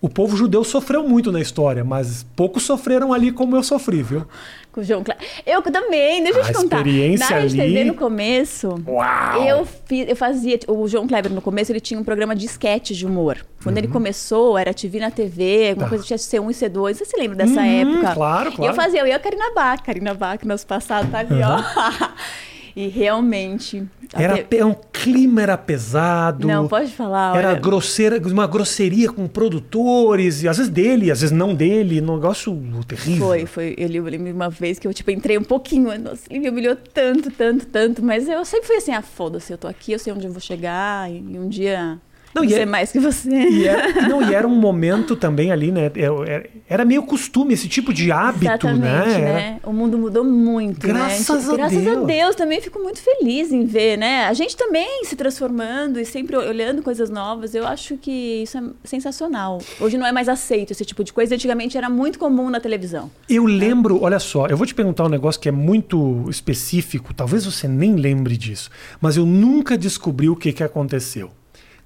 o 0.00 0.08
povo 0.08 0.36
judeu 0.36 0.64
sofreu 0.64 1.08
muito 1.08 1.30
na 1.30 1.40
história, 1.40 1.84
mas 1.84 2.26
poucos 2.34 2.64
sofreram 2.64 3.12
ali 3.12 3.30
como 3.30 3.56
eu 3.56 3.62
sofri, 3.62 4.02
viu? 4.02 4.26
Com 4.72 4.80
o 4.80 4.84
João 4.84 5.04
Kleber. 5.04 5.22
Eu 5.44 5.60
também, 5.60 6.22
deixa 6.24 6.38
eu 6.38 6.44
te 6.46 6.52
contar. 6.54 6.78
experiência 6.78 7.28
Na 7.28 7.42
Rede 7.42 7.60
ali- 7.60 7.72
TV, 7.74 7.84
no 7.84 7.94
começo, 7.94 8.74
Uau! 8.88 9.44
eu, 9.44 9.66
fiz, 9.86 10.08
eu 10.08 10.16
fazia. 10.16 10.58
O 10.66 10.88
João 10.88 11.06
Kleber, 11.06 11.30
no 11.30 11.42
começo, 11.42 11.70
ele 11.70 11.78
tinha 11.80 12.00
um 12.00 12.04
programa 12.04 12.34
de 12.34 12.46
sketch 12.46 12.92
de 12.92 13.04
humor. 13.04 13.36
Quando 13.62 13.76
Uhum. 13.76 13.82
ele 13.84 13.92
começou, 13.92 14.56
era 14.56 14.72
TV 14.72 14.98
na 14.98 15.10
TV, 15.10 15.68
alguma 15.70 15.84
Tá. 15.86 15.88
coisa 15.90 16.04
tinha 16.04 16.16
C1 16.18 16.50
e 16.50 16.54
C2. 16.54 16.94
Você 16.96 17.04
se 17.04 17.16
lembra 17.18 17.36
dessa 17.36 17.60
Uhum, 17.60 17.92
época? 17.96 18.14
claro, 18.14 18.50
E 18.50 18.56
claro. 18.56 18.72
eu 18.72 18.74
fazia, 18.74 19.00
eu 19.00 19.06
e 19.06 19.12
a 19.12 19.18
Karina 19.18 19.52
Bach. 19.54 19.82
Karina 19.82 20.14
Bach, 20.14 20.42
nosso 20.46 20.66
passado 20.66 21.10
tá 21.10 21.18
ali, 21.18 21.34
ó. 21.42 21.62
e 22.74 22.88
realmente. 22.88 23.82
Era 24.14 24.34
te- 24.34 24.44
pe- 24.44 24.62
um 24.62 24.74
clima 24.92 25.42
era 25.42 25.56
pesado. 25.56 26.46
Não, 26.46 26.68
pode 26.68 26.90
falar. 26.92 27.36
Era 27.36 27.50
olha. 27.50 27.60
grosseira, 27.60 28.20
uma 28.28 28.46
grosseria 28.46 29.10
com 29.10 29.26
produtores, 29.26 30.42
e 30.42 30.48
às 30.48 30.56
vezes 30.58 30.70
dele, 30.72 31.10
às 31.10 31.20
vezes 31.20 31.36
não 31.36 31.54
dele, 31.54 32.00
um 32.00 32.14
negócio 32.16 32.54
terrível. 32.86 33.26
Foi, 33.26 33.46
foi. 33.46 33.74
Eu 33.78 33.88
lembro 33.88 34.30
uma 34.32 34.50
vez 34.50 34.78
que 34.78 34.86
eu, 34.86 34.92
tipo, 34.94 35.10
entrei 35.10 35.38
um 35.38 35.44
pouquinho. 35.44 35.98
Nossa, 35.98 36.22
ele 36.30 36.40
me 36.40 36.50
humilhou 36.50 36.76
tanto, 36.76 37.30
tanto, 37.30 37.66
tanto. 37.66 38.02
Mas 38.04 38.28
eu 38.28 38.44
sempre 38.44 38.66
fui 38.66 38.76
assim, 38.76 38.92
ah, 38.92 39.02
foda-se, 39.02 39.52
eu 39.52 39.58
tô 39.58 39.66
aqui, 39.68 39.92
eu 39.92 39.98
sei 39.98 40.12
onde 40.12 40.26
eu 40.26 40.32
vou 40.32 40.40
chegar. 40.40 41.10
E 41.10 41.18
um 41.38 41.48
dia 41.48 41.98
Não, 42.34 42.42
e 42.44 42.48
ser 42.48 42.60
é- 42.60 42.66
mais 42.66 42.90
que 42.90 42.98
você. 42.98 43.30
E 43.30 43.66
era, 43.66 44.08
não, 44.08 44.22
e 44.30 44.34
era 44.34 44.46
um 44.48 44.54
momento 44.54 45.14
também 45.16 45.50
ali, 45.52 45.70
né? 45.70 45.90
é- 45.94 46.30
é- 46.32 46.50
Era 46.68 46.84
meio 46.84 47.02
costume, 47.02 47.52
esse 47.52 47.68
tipo 47.68 47.92
de 47.92 48.10
hábito, 48.10 48.44
Exatamente, 48.46 49.08
né? 49.20 49.20
né? 49.20 49.60
O 49.64 49.72
mundo 49.72 49.98
mudou 49.98 50.24
muito, 50.24 50.86
Graças 50.86 51.46
né? 51.46 51.52
a 51.52 51.56
Graças 51.56 51.82
Deus. 51.82 51.98
a 51.98 52.04
Deus, 52.04 52.34
também 52.36 52.60
fico 52.60 52.78
muito 52.78 53.00
feliz 53.00 53.52
em 53.52 53.66
ver, 53.66 53.98
né? 53.98 54.24
A 54.26 54.32
gente 54.32 54.56
também 54.56 55.04
se 55.04 55.14
transformando 55.14 56.00
e 56.00 56.04
sempre 56.06 56.34
olhando 56.36 56.82
coisas 56.82 57.10
novas. 57.10 57.54
Eu 57.54 57.66
acho 57.66 57.96
que 57.98 58.42
isso 58.42 58.56
é 58.56 58.62
sensacional. 58.84 59.58
Hoje 59.78 59.98
não 59.98 60.06
é 60.06 60.12
mais 60.12 60.28
aceito 60.28 60.70
esse 60.70 60.84
tipo 60.84 61.04
de 61.04 61.12
coisa. 61.12 61.34
Antigamente 61.34 61.76
era 61.76 61.90
muito 61.90 62.18
comum 62.18 62.48
na 62.48 62.60
televisão. 62.60 63.10
Eu 63.28 63.44
lembro, 63.44 64.02
olha 64.02 64.18
só, 64.18 64.46
eu 64.46 64.56
vou 64.56 64.66
te 64.66 64.74
perguntar 64.74 65.04
um 65.04 65.08
negócio 65.10 65.40
que 65.40 65.48
é 65.48 65.52
muito 65.52 66.24
específico, 66.30 67.12
talvez 67.12 67.44
você 67.44 67.68
nem 67.68 67.96
lembre 67.96 68.36
disso, 68.36 68.70
mas 69.00 69.16
eu 69.16 69.26
nunca 69.26 69.76
descobri 69.76 70.28
o 70.30 70.36
que, 70.36 70.52
que 70.52 70.62
aconteceu. 70.62 71.30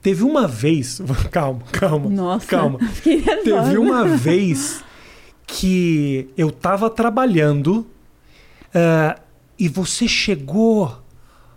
Teve 0.06 0.22
uma 0.22 0.46
vez, 0.46 1.02
calma, 1.32 1.62
calma, 1.72 2.08
Nossa. 2.08 2.46
calma. 2.46 2.78
Teve 3.02 3.76
uma 3.76 4.04
vez 4.06 4.84
que 5.44 6.30
eu 6.38 6.52
tava 6.52 6.88
trabalhando 6.88 7.84
ah, 8.72 9.18
e 9.58 9.68
você 9.68 10.06
chegou 10.06 11.02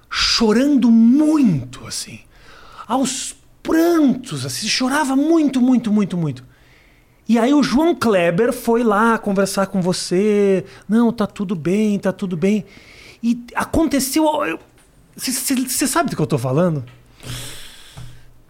chorando 0.10 0.90
muito, 0.90 1.86
assim, 1.86 2.22
aos 2.88 3.36
prantos, 3.62 4.48
assim, 4.48 4.68
chorava 4.68 5.16
muito, 5.16 5.62
muito, 5.62 5.92
muito, 5.92 6.18
muito. 6.18 6.44
E 7.28 7.38
aí 7.38 7.54
o 7.54 7.62
João 7.62 7.94
Kleber 7.94 8.52
foi 8.52 8.82
lá 8.82 9.20
conversar 9.20 9.68
com 9.68 9.80
você. 9.80 10.66
Não, 10.88 11.12
tá 11.12 11.28
tudo 11.28 11.56
bem, 11.56 12.00
tá 12.00 12.12
tudo 12.12 12.36
bem. 12.36 12.66
E 13.22 13.46
aconteceu. 13.54 14.26
Você 15.16 15.86
sabe 15.86 16.10
do 16.10 16.16
que 16.16 16.22
eu 16.24 16.26
tô 16.26 16.40
falando? 16.40 16.84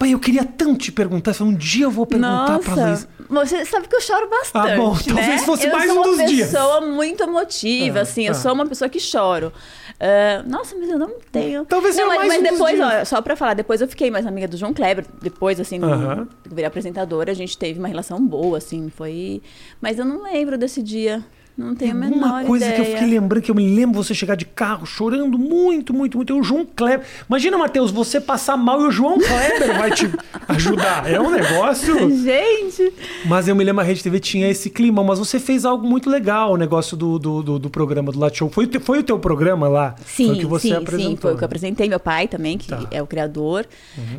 Pai, 0.00 0.14
eu 0.14 0.18
queria 0.18 0.46
tanto 0.46 0.78
te 0.78 0.90
perguntar. 0.92 1.34
Um 1.42 1.54
dia 1.54 1.84
eu 1.84 1.90
vou 1.90 2.06
perguntar 2.06 2.52
Nossa, 2.52 2.74
pra 2.74 2.86
Luiz. 2.86 3.06
Você 3.28 3.66
sabe 3.66 3.86
que 3.86 3.94
eu 3.94 4.00
choro 4.00 4.30
bastante. 4.30 4.70
Ah, 4.72 4.76
bom, 4.76 4.94
né? 4.94 5.00
talvez 5.06 5.44
fosse 5.44 5.66
eu 5.66 5.72
mais 5.72 5.92
sou 5.92 6.00
um 6.00 6.02
dos 6.02 6.18
uma 6.18 6.26
dias. 6.26 6.50
pessoa 6.50 6.80
muito 6.80 7.22
emotiva, 7.22 7.98
Ah, 7.98 8.02
assim. 8.02 8.22
Eu 8.26 8.32
tá. 8.32 8.38
sou 8.38 8.54
uma 8.54 8.64
pessoa 8.64 8.88
que 8.88 8.98
choro. 8.98 9.52
Ah, 10.00 10.42
nossa, 10.46 10.74
mas 10.74 10.88
eu 10.88 10.98
não 10.98 11.10
tenho. 11.30 11.66
Talvez 11.66 11.94
não, 11.96 12.06
mas, 12.08 12.16
mais 12.16 12.28
mas 12.28 12.38
um 12.40 12.42
depois, 12.54 12.80
ó, 12.80 13.04
só 13.04 13.20
pra 13.20 13.36
falar, 13.36 13.52
depois 13.52 13.82
eu 13.82 13.88
fiquei 13.88 14.10
mais 14.10 14.26
amiga 14.26 14.48
do 14.48 14.56
João 14.56 14.72
Kleber. 14.72 15.04
Depois, 15.20 15.60
assim, 15.60 15.78
eu 15.78 16.26
virei 16.46 16.64
apresentadora, 16.64 17.30
a 17.30 17.34
gente 17.34 17.58
teve 17.58 17.78
uma 17.78 17.88
relação 17.88 18.26
boa, 18.26 18.56
assim. 18.56 18.88
Foi. 18.88 19.42
Mas 19.82 19.98
eu 19.98 20.06
não 20.06 20.22
lembro 20.22 20.56
desse 20.56 20.82
dia. 20.82 21.22
Não 21.60 21.74
tenho 21.74 21.92
a 21.92 21.94
menor 21.94 22.16
Uma 22.16 22.44
coisa 22.44 22.64
ideia. 22.64 22.82
que 22.82 22.88
eu 22.88 22.94
fiquei 22.94 23.08
lembrando, 23.10 23.42
que 23.42 23.50
eu 23.50 23.54
me 23.54 23.74
lembro 23.76 24.02
você 24.02 24.14
chegar 24.14 24.34
de 24.34 24.44
carro 24.46 24.86
chorando 24.86 25.38
muito, 25.38 25.92
muito, 25.92 26.16
muito. 26.16 26.32
E 26.34 26.40
o 26.40 26.42
João 26.42 26.64
Kleber. 26.64 27.04
Imagina, 27.28 27.58
Matheus, 27.58 27.90
você 27.90 28.20
passar 28.20 28.56
mal 28.56 28.80
e 28.80 28.84
o 28.84 28.90
João 28.90 29.18
Kleber 29.18 29.76
vai 29.78 29.90
te 29.90 30.10
ajudar. 30.48 31.08
É 31.10 31.20
um 31.20 31.30
negócio. 31.30 31.94
Gente! 32.22 32.92
Mas 33.26 33.46
eu 33.48 33.54
me 33.54 33.62
lembro, 33.62 33.82
a 33.82 33.84
Rede 33.84 34.02
TV 34.02 34.18
tinha 34.20 34.48
esse 34.48 34.70
clima, 34.70 35.04
mas 35.04 35.18
você 35.18 35.38
fez 35.38 35.64
algo 35.64 35.86
muito 35.86 36.08
legal, 36.08 36.52
o 36.52 36.56
negócio 36.56 36.96
do, 36.96 37.18
do, 37.18 37.42
do, 37.42 37.58
do 37.58 37.70
programa 37.70 38.10
do 38.10 38.18
Latte 38.18 38.38
Show. 38.38 38.48
Foi, 38.48 38.64
o 38.64 38.68
teu- 38.68 38.80
foi 38.80 38.98
o 39.00 39.02
teu 39.02 39.18
programa 39.18 39.68
lá? 39.68 39.94
Sim, 40.06 40.26
foi 40.28 40.34
o 40.36 40.38
que 40.38 40.46
você 40.46 40.68
sim, 40.68 40.74
apresentou. 40.74 41.10
sim, 41.10 41.16
foi 41.16 41.34
o 41.34 41.36
que 41.36 41.42
eu 41.44 41.46
apresentei. 41.46 41.88
Meu 41.88 42.00
pai 42.00 42.26
também, 42.26 42.56
que 42.56 42.68
Tá. 42.68 42.78
Uhum. 42.78 42.86
é 42.90 43.02
o 43.02 43.06
criador. 43.06 43.66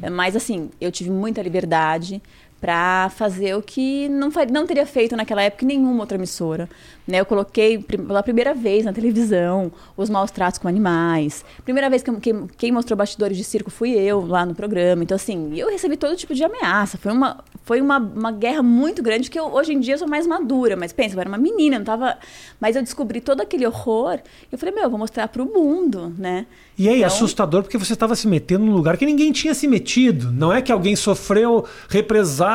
É, 0.02 0.10
Mas 0.10 0.36
assim, 0.36 0.70
eu 0.80 0.92
tive 0.92 1.10
muita 1.10 1.42
liberdade 1.42 2.22
para 2.62 3.10
fazer 3.16 3.56
o 3.58 3.62
que 3.62 4.08
não, 4.08 4.30
não 4.52 4.68
teria 4.68 4.86
feito 4.86 5.16
naquela 5.16 5.42
época 5.42 5.66
em 5.66 5.68
nenhuma 5.70 6.02
outra 6.02 6.16
emissora. 6.16 6.70
Né? 7.08 7.20
Eu 7.20 7.26
coloquei 7.26 7.80
pela 7.80 8.22
primeira 8.22 8.54
vez 8.54 8.86
na 8.86 8.94
televisão 8.94 9.72
os 9.98 10.08
maus 10.12 10.30
tratos 10.30 10.60
com 10.60 10.68
animais. 10.68 11.44
Primeira 11.66 11.90
vez 11.90 12.04
que, 12.04 12.12
que- 12.20 12.36
quem 12.60 12.72
mostrou 12.72 12.96
bastidores 12.96 13.36
de 13.36 13.44
circo 13.44 13.72
fui 13.72 13.90
eu 13.94 14.24
lá 14.28 14.46
no 14.46 14.54
programa. 14.54 15.02
Então 15.02 15.16
assim, 15.16 15.52
eu 15.58 15.70
recebi 15.72 15.98
todo 15.98 16.16
tipo 16.16 16.36
de 16.36 16.44
ameaça. 16.44 17.00
Foi 17.00 17.12
uma, 17.12 17.44
foi 17.64 17.82
uma, 17.82 17.98
uma 17.98 18.32
guerra 18.32 18.62
muito 18.62 19.02
grande 19.02 19.32
que 19.32 19.40
eu, 19.40 19.46
hoje 19.52 19.74
em 19.74 19.80
dia 19.80 19.96
eu 19.96 19.98
sou 19.98 20.08
mais 20.08 20.28
madura. 20.28 20.76
Mas 20.78 20.94
pensa, 20.94 21.16
eu 21.16 21.20
era 21.20 21.28
uma 21.30 21.40
menina, 21.40 21.80
não 21.80 21.86
tava... 21.86 22.16
Mas 22.60 22.76
eu 22.76 22.84
descobri 22.84 23.20
todo 23.22 23.42
aquele 23.42 23.66
horror. 23.66 24.20
E 24.44 24.54
eu 24.54 24.60
falei, 24.60 24.76
meu, 24.76 24.84
eu 24.84 24.90
vou 24.92 25.00
mostrar 25.00 25.28
pro 25.30 25.46
mundo, 25.46 26.14
né? 26.16 26.46
E 26.78 26.88
aí, 26.88 26.98
Então- 26.98 27.08
assustador, 27.08 27.64
porque 27.64 27.78
você 27.78 27.94
estava 27.94 28.16
se 28.16 28.28
metendo 28.28 28.64
num 28.66 28.72
lugar 28.74 28.98
que 28.98 29.06
ninguém 29.06 29.32
tinha 29.32 29.56
se 29.56 29.68
metido. 29.68 30.32
Não 30.32 30.54
é 30.54 30.62
que 30.62 30.72
alguém 30.72 30.96
sofreu 30.96 31.66
represália 31.90 32.51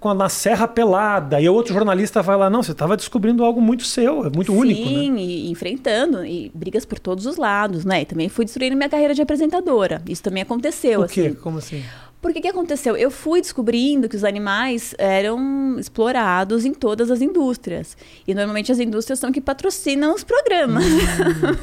com 0.00 0.08
a, 0.08 0.14
na 0.14 0.28
Serra 0.28 0.66
Pelada 0.68 1.40
e 1.40 1.48
outro 1.48 1.72
jornalista 1.74 2.22
vai 2.22 2.36
lá. 2.36 2.48
Não, 2.50 2.62
você 2.62 2.72
estava 2.72 2.96
descobrindo 2.96 3.44
algo 3.44 3.60
muito 3.60 3.84
seu, 3.84 4.26
é 4.26 4.30
muito 4.30 4.52
único, 4.52 4.80
né? 4.80 4.86
Sim, 4.88 5.16
e 5.16 5.50
enfrentando, 5.50 6.24
e 6.24 6.50
brigas 6.54 6.84
por 6.84 6.98
todos 6.98 7.26
os 7.26 7.36
lados, 7.36 7.84
né? 7.84 8.02
E 8.02 8.04
também 8.04 8.28
fui 8.28 8.44
destruindo 8.44 8.76
minha 8.76 8.88
carreira 8.88 9.14
de 9.14 9.22
apresentadora. 9.22 10.02
Isso 10.08 10.22
também 10.22 10.42
aconteceu, 10.42 11.00
O 11.00 11.08
quê? 11.08 11.20
assim. 11.28 11.34
Como 11.34 11.58
assim? 11.58 11.82
Por 12.22 12.32
que 12.32 12.40
que 12.40 12.46
aconteceu? 12.48 12.96
Eu 12.96 13.10
fui 13.10 13.40
descobrindo 13.40 14.08
que 14.08 14.14
os 14.14 14.22
animais 14.22 14.94
eram 14.96 15.76
explorados 15.76 16.64
em 16.64 16.72
todas 16.72 17.10
as 17.10 17.20
indústrias. 17.20 17.96
E 18.28 18.32
normalmente 18.32 18.70
as 18.70 18.78
indústrias 18.78 19.18
são 19.18 19.32
que 19.32 19.40
patrocinam 19.40 20.14
os 20.14 20.22
programas. 20.22 20.84
Hum, 20.84 21.00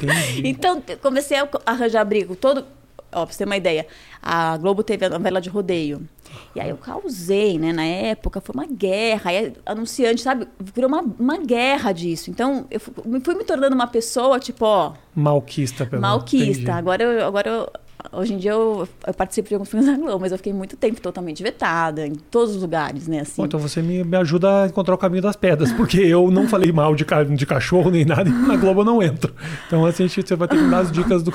então, 0.44 0.82
comecei 1.00 1.38
a 1.38 1.48
arranjar 1.64 2.04
briga. 2.04 2.34
Todo. 2.36 2.66
Ó, 3.10 3.24
pra 3.24 3.32
você 3.32 3.38
ter 3.38 3.44
uma 3.46 3.56
ideia, 3.56 3.86
a 4.22 4.56
Globo 4.58 4.82
teve 4.84 5.06
a 5.06 5.08
novela 5.08 5.40
de 5.40 5.48
rodeio. 5.48 6.06
E 6.54 6.60
aí 6.60 6.70
eu 6.70 6.76
causei, 6.76 7.58
né? 7.58 7.72
Na 7.72 7.84
época, 7.84 8.40
foi 8.40 8.54
uma 8.54 8.66
guerra. 8.66 9.30
Aí 9.30 9.52
anunciante, 9.64 10.20
sabe? 10.22 10.46
Virou 10.74 10.88
uma, 10.88 11.02
uma 11.18 11.38
guerra 11.38 11.92
disso. 11.92 12.30
Então, 12.30 12.66
eu 12.70 12.80
fu- 12.80 12.92
me- 13.04 13.20
fui 13.20 13.34
me 13.34 13.44
tornando 13.44 13.74
uma 13.74 13.86
pessoa, 13.86 14.38
tipo, 14.40 14.64
ó, 14.64 14.92
Malquista, 15.14 15.86
pelo 15.86 16.02
malquista. 16.02 16.46
entendi. 16.62 16.70
Agora, 16.70 17.02
eu, 17.04 17.26
agora 17.26 17.48
eu- 17.48 17.68
hoje 18.12 18.32
em 18.34 18.38
dia 18.38 18.52
eu, 18.52 18.88
eu 19.06 19.14
participo 19.14 19.48
de 19.48 19.54
alguns 19.54 19.68
filmes 19.68 19.86
da 19.88 19.96
Globo, 19.96 20.18
mas 20.20 20.32
eu 20.32 20.38
fiquei 20.38 20.52
muito 20.52 20.76
tempo 20.76 21.00
totalmente 21.00 21.42
vetada, 21.42 22.06
em 22.06 22.14
todos 22.14 22.56
os 22.56 22.62
lugares, 22.62 23.06
né? 23.06 23.20
Assim. 23.20 23.34
Bom, 23.36 23.44
então 23.46 23.60
você 23.60 23.82
me, 23.82 24.02
me 24.02 24.16
ajuda 24.16 24.62
a 24.62 24.66
encontrar 24.66 24.94
o 24.94 24.98
caminho 24.98 25.22
das 25.22 25.36
pedras, 25.36 25.70
porque 25.72 25.98
eu 26.00 26.30
não 26.30 26.48
falei 26.48 26.72
mal 26.72 26.94
de, 26.94 27.04
ca- 27.04 27.22
de 27.24 27.46
cachorro 27.46 27.90
nem 27.90 28.04
nada 28.04 28.28
e 28.28 28.32
na 28.32 28.56
Globo 28.56 28.80
eu 28.80 28.84
não 28.84 29.02
entro. 29.02 29.32
Então 29.66 29.84
assim, 29.84 30.08
você 30.08 30.34
vai 30.34 30.48
ter 30.48 30.56
que 30.58 30.68
dar 30.68 30.78
as 30.80 30.90
dicas 30.90 31.22
do 31.22 31.32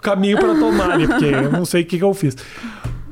caminho 0.00 0.38
para 0.38 0.54
tomar 0.54 0.92
ali, 0.92 1.06
porque 1.06 1.26
eu 1.26 1.52
não 1.52 1.64
sei 1.66 1.82
o 1.82 1.86
que, 1.86 1.98
que 1.98 2.04
eu 2.04 2.14
fiz. 2.14 2.34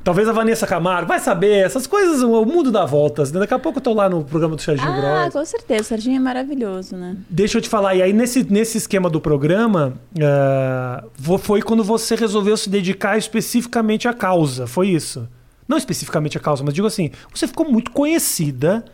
Talvez 0.05 0.29
a 0.29 0.33
Vanessa 0.33 0.67
Camargo, 0.67 1.09
vai 1.09 1.19
saber, 1.21 1.65
essas 1.67 1.87
coisas, 1.87 2.23
o 2.23 2.45
mundo 2.45 2.71
dá 2.71 2.87
voltas. 2.87 3.31
né? 3.31 3.41
Daqui 3.41 3.53
a 3.53 3.59
pouco 3.59 3.79
eu 3.79 3.83
tô 3.83 3.93
lá 3.93 4.09
no 4.09 4.25
programa 4.25 4.57
do 4.57 4.63
Serginho 4.63 4.91
Ah, 4.91 5.21
Gross. 5.29 5.33
com 5.35 5.45
certeza. 5.45 5.81
O 5.83 5.85
Serginho 5.85 6.17
é 6.17 6.21
maravilhoso, 6.21 6.97
né? 6.97 7.17
Deixa 7.29 7.59
eu 7.59 7.63
te 7.63 7.69
falar, 7.69 7.95
e 7.95 8.03
aí 8.03 8.13
nesse, 8.13 8.43
nesse 8.51 8.79
esquema 8.79 9.11
do 9.11 9.21
programa, 9.21 9.95
ah, 10.23 11.05
vo- 11.17 11.37
foi 11.39 11.61
quando 11.61 11.85
você 11.85 12.15
resolveu 12.15 12.57
se 12.57 12.71
dedicar 12.71 13.19
especificamente 13.19 14.09
à 14.09 14.15
causa, 14.15 14.67
foi 14.67 14.89
isso? 14.89 15.29
Não 15.67 15.77
especificamente 15.77 16.39
à 16.39 16.41
causa, 16.41 16.65
mas 16.65 16.73
digo 16.73 16.87
assim, 16.87 17.11
você 17.35 17.47
ficou 17.47 17.71
muito 17.71 17.91
conhecida 17.91 18.85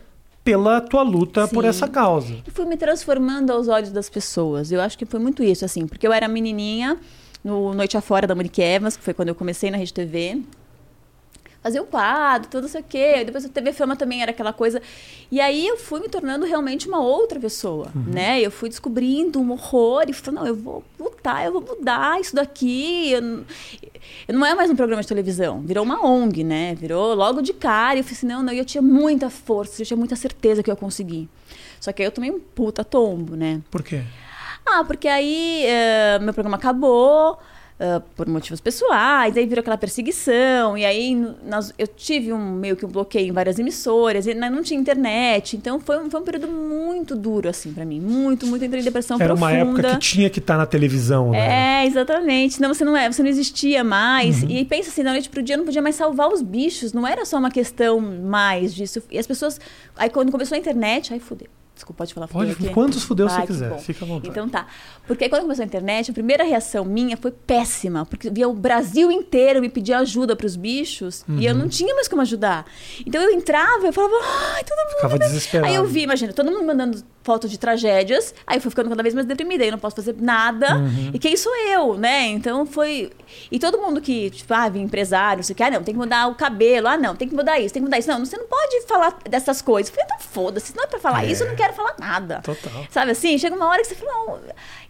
pela 0.43 0.81
tua 0.81 1.01
luta 1.01 1.47
por 1.47 1.63
Sim. 1.63 1.69
essa 1.69 1.87
causa. 1.87 2.33
E 2.45 2.51
fui 2.51 2.65
me 2.65 2.75
transformando 2.77 3.51
aos 3.51 3.67
olhos 3.67 3.89
das 3.91 4.09
pessoas. 4.09 4.71
Eu 4.71 4.81
acho 4.81 4.97
que 4.97 5.05
foi 5.05 5.19
muito 5.19 5.41
isso, 5.41 5.63
assim, 5.65 5.87
porque 5.87 6.05
eu 6.05 6.11
era 6.13 6.27
menininha 6.27 6.97
no 7.43 7.73
Noite 7.73 7.95
Afora 7.97 8.27
da 8.27 8.35
Monique 8.35 8.61
Evans, 8.61 8.97
que 8.97 9.03
foi 9.03 9.13
quando 9.13 9.29
eu 9.29 9.35
comecei 9.35 9.71
na 9.71 9.77
Rede 9.77 9.93
TV. 9.93 10.41
Fazia 11.65 11.81
o 11.81 11.85
quadro, 11.87 12.47
tudo 12.47 12.67
isso 12.67 12.77
aqui. 12.77 13.23
Depois 13.25 13.43
a 13.43 13.49
TV 13.49 13.73
Fama 13.73 13.95
também 13.95 14.21
era 14.21 14.29
aquela 14.29 14.53
coisa. 14.53 14.79
E 15.31 15.41
aí 15.41 15.65
eu 15.65 15.77
fui 15.77 15.99
me 15.99 16.07
tornando 16.07 16.45
realmente 16.45 16.87
uma 16.87 16.99
outra 16.99 17.39
pessoa, 17.39 17.87
né? 17.95 18.39
Eu 18.39 18.51
fui 18.51 18.69
descobrindo 18.69 19.39
um 19.41 19.51
horror 19.51 20.03
e 20.07 20.13
falei, 20.13 20.39
não, 20.41 20.45
eu 20.47 20.55
vou 20.55 20.83
lutar, 20.99 21.43
eu 21.43 21.51
vou 21.53 21.63
mudar 21.63 22.21
isso 22.21 22.35
daqui. 22.35 23.13
Eu, 23.13 23.21
não- 23.23 23.45
eu 24.27 24.35
não 24.37 24.45
é 24.45 24.53
mais 24.53 24.69
um 24.69 24.75
programa 24.75 25.01
de 25.01 25.07
televisão, 25.07 25.61
virou 25.61 25.83
uma 25.83 26.05
ONG, 26.05 26.43
né? 26.43 26.75
Virou 26.75 27.15
logo 27.15 27.41
de 27.41 27.51
cara. 27.51 27.95
E 27.95 28.01
eu 28.01 28.03
falei 28.03 28.15
assim, 28.17 28.27
não, 28.27 28.43
não, 28.43 28.53
e 28.53 28.59
eu 28.59 28.65
tinha 28.65 28.83
muita 28.83 29.31
força, 29.31 29.81
eu 29.81 29.87
tinha 29.87 29.97
muita 29.97 30.15
certeza 30.15 30.61
que 30.61 30.69
eu 30.69 30.73
ia 30.73 30.79
conseguir. 30.79 31.27
Só 31.79 31.91
que 31.91 32.03
aí 32.03 32.07
eu 32.07 32.11
tomei 32.11 32.29
um 32.29 32.39
puta 32.39 32.83
tombo, 32.83 33.35
né? 33.35 33.59
Por 33.71 33.81
quê? 33.81 34.03
Ah, 34.63 34.83
porque 34.83 35.07
aí 35.07 35.63
eh, 35.65 36.19
meu 36.21 36.31
programa 36.31 36.57
acabou 36.57 37.39
eh, 37.79 38.01
por 38.15 38.27
motivos 38.27 38.61
pessoais, 38.61 39.35
aí 39.35 39.45
virou 39.45 39.59
aquela 39.61 39.77
perseguição, 39.77 40.77
e 40.77 40.85
aí 40.85 41.13
nós- 41.45 41.73
eu 41.77 41.87
tive 41.87 42.31
um 42.31 42.51
meio 42.53 42.75
que 42.75 42.85
um 42.85 42.89
bloqueio 42.89 43.27
em 43.27 43.31
várias 43.31 43.59
emissoras, 43.59 44.25
e 44.27 44.33
não 44.33 44.49
não 44.49 44.63
tinha 44.63 44.79
internet, 44.79 45.57
então 45.57 45.79
foi 45.79 45.99
um, 45.99 46.09
foi 46.09 46.21
um 46.21 46.23
período 46.23 46.47
muito 46.47 47.15
duro, 47.15 47.49
assim, 47.49 47.73
pra 47.73 47.83
mim. 47.83 47.99
Muito, 47.99 48.47
muito, 48.47 48.63
entrei 48.63 48.81
em 48.81 48.83
depressão 48.85 49.17
Era 49.19 49.33
uma 49.33 49.49
profunda. 49.49 49.79
época 49.81 49.93
que 49.95 49.99
tinha 49.99 50.29
que 50.29 50.39
estar 50.39 50.57
na 50.57 50.65
televisão, 50.65 51.31
né? 51.31 51.81
É, 51.83 51.85
exatamente. 51.85 52.61
Não, 52.61 52.73
você 52.73 52.85
não 52.85 52.95
é, 52.95 53.11
você 53.11 53.21
não 53.21 53.29
existia 53.29 53.83
mais. 53.83 54.41
Uhum. 54.43 54.49
E 54.51 54.63
pensa 54.65 54.89
assim, 54.89 55.03
da 55.03 55.11
noite 55.11 55.27
pro 55.29 55.41
dia 55.43 55.55
eu 55.55 55.57
não 55.59 55.65
podia 55.65 55.81
mais 55.81 55.95
salvar 55.95 56.29
os 56.29 56.41
bichos. 56.41 56.93
Não 56.93 57.05
era 57.05 57.25
só 57.25 57.37
uma 57.37 57.51
questão 57.51 57.99
mais 57.99 58.73
disso. 58.73 59.01
E 59.11 59.19
as 59.19 59.27
pessoas. 59.27 59.59
Aí 59.97 60.09
quando 60.09 60.31
começou 60.31 60.55
a 60.55 60.59
internet, 60.59 61.13
aí 61.13 61.19
fudeu. 61.19 61.47
Desculpa, 61.75 61.97
pode 61.97 62.13
falar 62.13 62.27
Pode, 62.29 62.51
aqui? 62.51 62.69
quantos 62.69 63.03
fudeu 63.03 63.27
você 63.29 63.41
que 63.41 63.47
quiser, 63.47 63.69
bom. 63.69 63.77
fica 63.79 64.05
à 64.05 64.07
vontade. 64.07 64.29
Então 64.29 64.47
tá. 64.47 64.65
Porque 65.05 65.25
aí 65.25 65.29
quando 65.29 65.41
começou 65.41 65.61
a 65.61 65.65
internet, 65.65 66.09
a 66.09 66.13
primeira 66.13 66.43
reação 66.45 66.85
minha 66.85 67.17
foi 67.17 67.31
péssima. 67.31 68.05
Porque 68.05 68.29
via 68.29 68.47
o 68.47 68.53
Brasil 68.53 69.11
inteiro 69.11 69.59
me 69.59 69.67
pedir 69.69 69.91
ajuda 69.93 70.35
pros 70.37 70.55
bichos 70.55 71.25
e 71.37 71.45
eu 71.45 71.53
Uhum. 71.53 71.59
não 71.59 71.67
tinha 71.67 71.93
mais 71.93 72.07
como 72.07 72.21
ajudar. 72.21 72.65
Então 73.05 73.21
eu 73.21 73.31
entrava, 73.31 73.85
eu 73.87 73.91
falava, 73.93 74.13
ai, 74.55 74.63
todo 74.63 74.77
mundo. 74.77 74.95
Ficava 74.95 75.19
desesperado. 75.19 75.67
Aí 75.69 75.75
eu 75.75 75.85
vi, 75.85 76.03
imagina, 76.03 76.31
todo 76.31 76.49
mundo 76.49 76.63
mandando 76.65 77.03
fotos 77.25 77.49
de 77.49 77.57
tragédias, 77.57 78.33
aí 78.45 78.57
eu 78.57 78.61
fui 78.61 78.69
ficando 78.69 78.87
cada 78.87 79.01
vez 79.01 79.15
mais 79.15 79.25
deprimida, 79.25 79.63
aí 79.63 79.69
eu 79.69 79.71
não 79.71 79.79
posso 79.79 79.95
fazer 79.95 80.15
nada, 80.19 80.77
Uhum. 80.77 81.09
e 81.11 81.17
quem 81.19 81.35
sou 81.35 81.51
eu, 81.67 81.95
né? 81.97 82.27
Então 82.27 82.65
foi. 82.67 83.11
E 83.51 83.57
todo 83.57 83.79
mundo 83.79 83.99
que, 83.99 84.29
tipo, 84.29 84.53
ah, 84.53 84.69
vinha 84.69 84.85
empresário, 84.85 85.37
não 85.37 85.43
sei 85.43 85.53
o 85.53 85.57
que, 85.57 85.63
ah, 85.63 85.71
não, 85.71 85.81
tem 85.83 85.93
que 85.95 85.99
mudar 85.99 86.27
o 86.27 86.35
cabelo, 86.35 86.87
ah, 86.87 86.95
não, 86.97 87.15
tem 87.15 87.27
que 87.27 87.33
mudar 87.35 87.59
isso, 87.59 87.73
tem 87.73 87.81
que 87.81 87.85
mudar 87.85 87.97
isso. 87.97 88.07
Não, 88.09 88.23
você 88.23 88.37
não 88.37 88.45
pode 88.47 88.81
falar 88.87 89.17
dessas 89.27 89.59
coisas. 89.61 89.89
Eu 89.89 89.95
falei, 89.99 90.05
então 90.13 90.19
foda-se, 90.31 90.67
se 90.67 90.75
não 90.77 90.83
é 90.83 90.87
pra 90.87 90.99
falar 90.99 91.25
É. 91.25 91.31
isso, 91.31 91.43
eu 91.43 91.47
não 91.49 91.55
quero 91.55 91.73
falar 91.73 91.95
nada. 91.99 92.41
Total. 92.43 92.85
Sabe 92.91 93.11
assim? 93.11 93.35
Chega 93.39 93.55
uma 93.55 93.67
hora 93.67 93.81
que 93.81 93.87
você 93.87 93.95
fala, 93.95 94.11
não. 94.13 94.39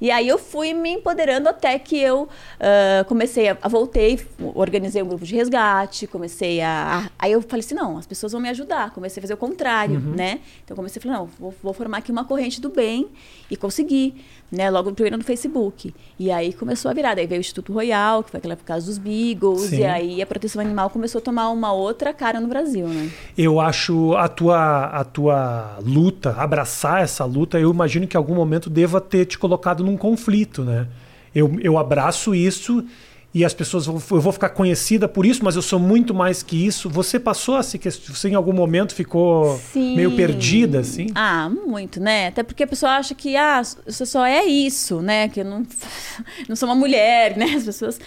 E 0.01 0.11
aí 0.11 0.27
eu 0.27 0.37
fui 0.37 0.73
me 0.73 0.89
empoderando 0.91 1.47
até 1.47 1.79
que 1.79 1.97
eu 1.97 2.27
ah, 2.59 3.05
comecei 3.07 3.47
a, 3.47 3.57
a 3.61 3.69
voltei, 3.69 4.19
organizei 4.53 5.01
um 5.01 5.07
grupo 5.07 5.23
de 5.25 5.33
resgate, 5.35 6.05
comecei 6.07 6.59
a, 6.61 7.05
a- 7.05 7.09
Aí 7.17 7.31
eu 7.31 7.41
falei 7.41 7.61
assim, 7.65 7.75
não, 7.75 7.97
as 7.97 8.05
pessoas 8.05 8.33
vão 8.33 8.41
me 8.41 8.49
ajudar. 8.49 8.91
Comecei 8.91 9.21
a 9.21 9.23
fazer 9.23 9.33
o 9.33 9.37
contrário, 9.37 9.99
né? 9.99 10.39
Então 10.63 10.73
eu 10.73 10.75
comecei 10.75 10.99
a 10.99 11.03
falar, 11.03 11.15
não, 11.19 11.25
vou, 11.39 11.53
vou 11.63 11.73
formar 11.73 11.99
aqui 11.99 12.11
uma 12.11 12.24
corrente 12.25 12.59
do 12.59 12.69
bem 12.69 13.07
e 13.49 13.55
consegui. 13.55 14.13
Né, 14.51 14.69
logo 14.69 14.93
primeiro 14.93 15.17
no 15.17 15.23
Facebook. 15.23 15.93
E 16.19 16.29
aí 16.29 16.53
começou 16.53 16.89
a 16.89 16.93
virar. 16.93 17.15
Daí 17.15 17.25
veio 17.25 17.39
o 17.39 17.41
Instituto 17.41 17.73
Royal, 17.73 18.23
que 18.23 18.29
foi 18.29 18.37
aquela 18.37 18.55
por 18.55 18.63
causa 18.63 18.85
dos 18.85 18.99
Beagles. 18.99 19.63
Sim. 19.63 19.79
E 19.79 19.83
aí 19.83 20.21
a 20.21 20.25
proteção 20.25 20.61
animal 20.61 20.89
começou 20.91 21.19
a 21.19 21.21
tomar 21.21 21.49
uma 21.49 21.73
outra 21.73 22.13
cara 22.13 22.39
no 22.39 22.47
Brasil, 22.47 22.87
né? 22.87 23.09
Eu 23.35 23.59
acho 23.59 24.15
a 24.15 24.29
tua, 24.29 24.85
a 24.85 25.03
tua 25.03 25.79
luta, 25.83 26.31
abraçar 26.37 27.01
essa 27.01 27.25
luta, 27.25 27.59
eu 27.59 27.71
imagino 27.71 28.07
que 28.07 28.15
em 28.15 28.19
algum 28.19 28.35
momento 28.35 28.69
deva 28.69 29.01
ter 29.01 29.25
te 29.25 29.37
colocado 29.37 29.83
num 29.83 29.97
conflito, 29.97 30.63
né? 30.63 30.87
Eu, 31.33 31.59
eu 31.59 31.77
abraço 31.77 32.33
isso 32.33 32.85
e 33.35 33.43
as 33.43 33.53
pessoas 33.53 33.85
vão, 33.85 34.01
eu 34.11 34.21
vou 34.21 34.31
ficar 34.31 34.47
conhecida 34.47 35.09
por 35.09 35.25
isso, 35.25 35.43
mas 35.43 35.57
eu 35.57 35.61
sou 35.61 35.77
muito 35.77 36.13
mais 36.13 36.41
que 36.41 36.65
isso. 36.65 36.89
Você 36.89 37.19
passou 37.19 37.57
a 37.57 37.63
se 37.63 37.77
você 37.77 38.29
em 38.29 38.33
algum 38.33 38.53
momento 38.53 38.95
ficou 38.95 39.57
Sim. 39.73 39.93
meio 39.93 40.15
perdida 40.15 40.79
assim? 40.79 41.07
Ah, 41.13 41.49
muito, 41.49 41.99
né? 41.99 42.27
Até 42.27 42.43
porque 42.43 42.63
a 42.63 42.67
pessoa 42.67 42.93
acha 42.93 43.13
que 43.13 43.35
ah, 43.35 43.61
você 43.61 44.05
só 44.05 44.25
é 44.25 44.45
isso, 44.45 45.01
né? 45.01 45.27
Que 45.27 45.41
eu 45.41 45.43
não, 45.43 45.67
não 46.47 46.55
sou 46.55 46.69
uma 46.69 46.75
mulher, 46.75 47.35
né? 47.35 47.55
As 47.55 47.65
pessoas 47.65 47.99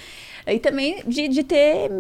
e 0.55 0.59
também 0.59 1.03
de, 1.07 1.29
de 1.29 1.43
ter. 1.43 1.91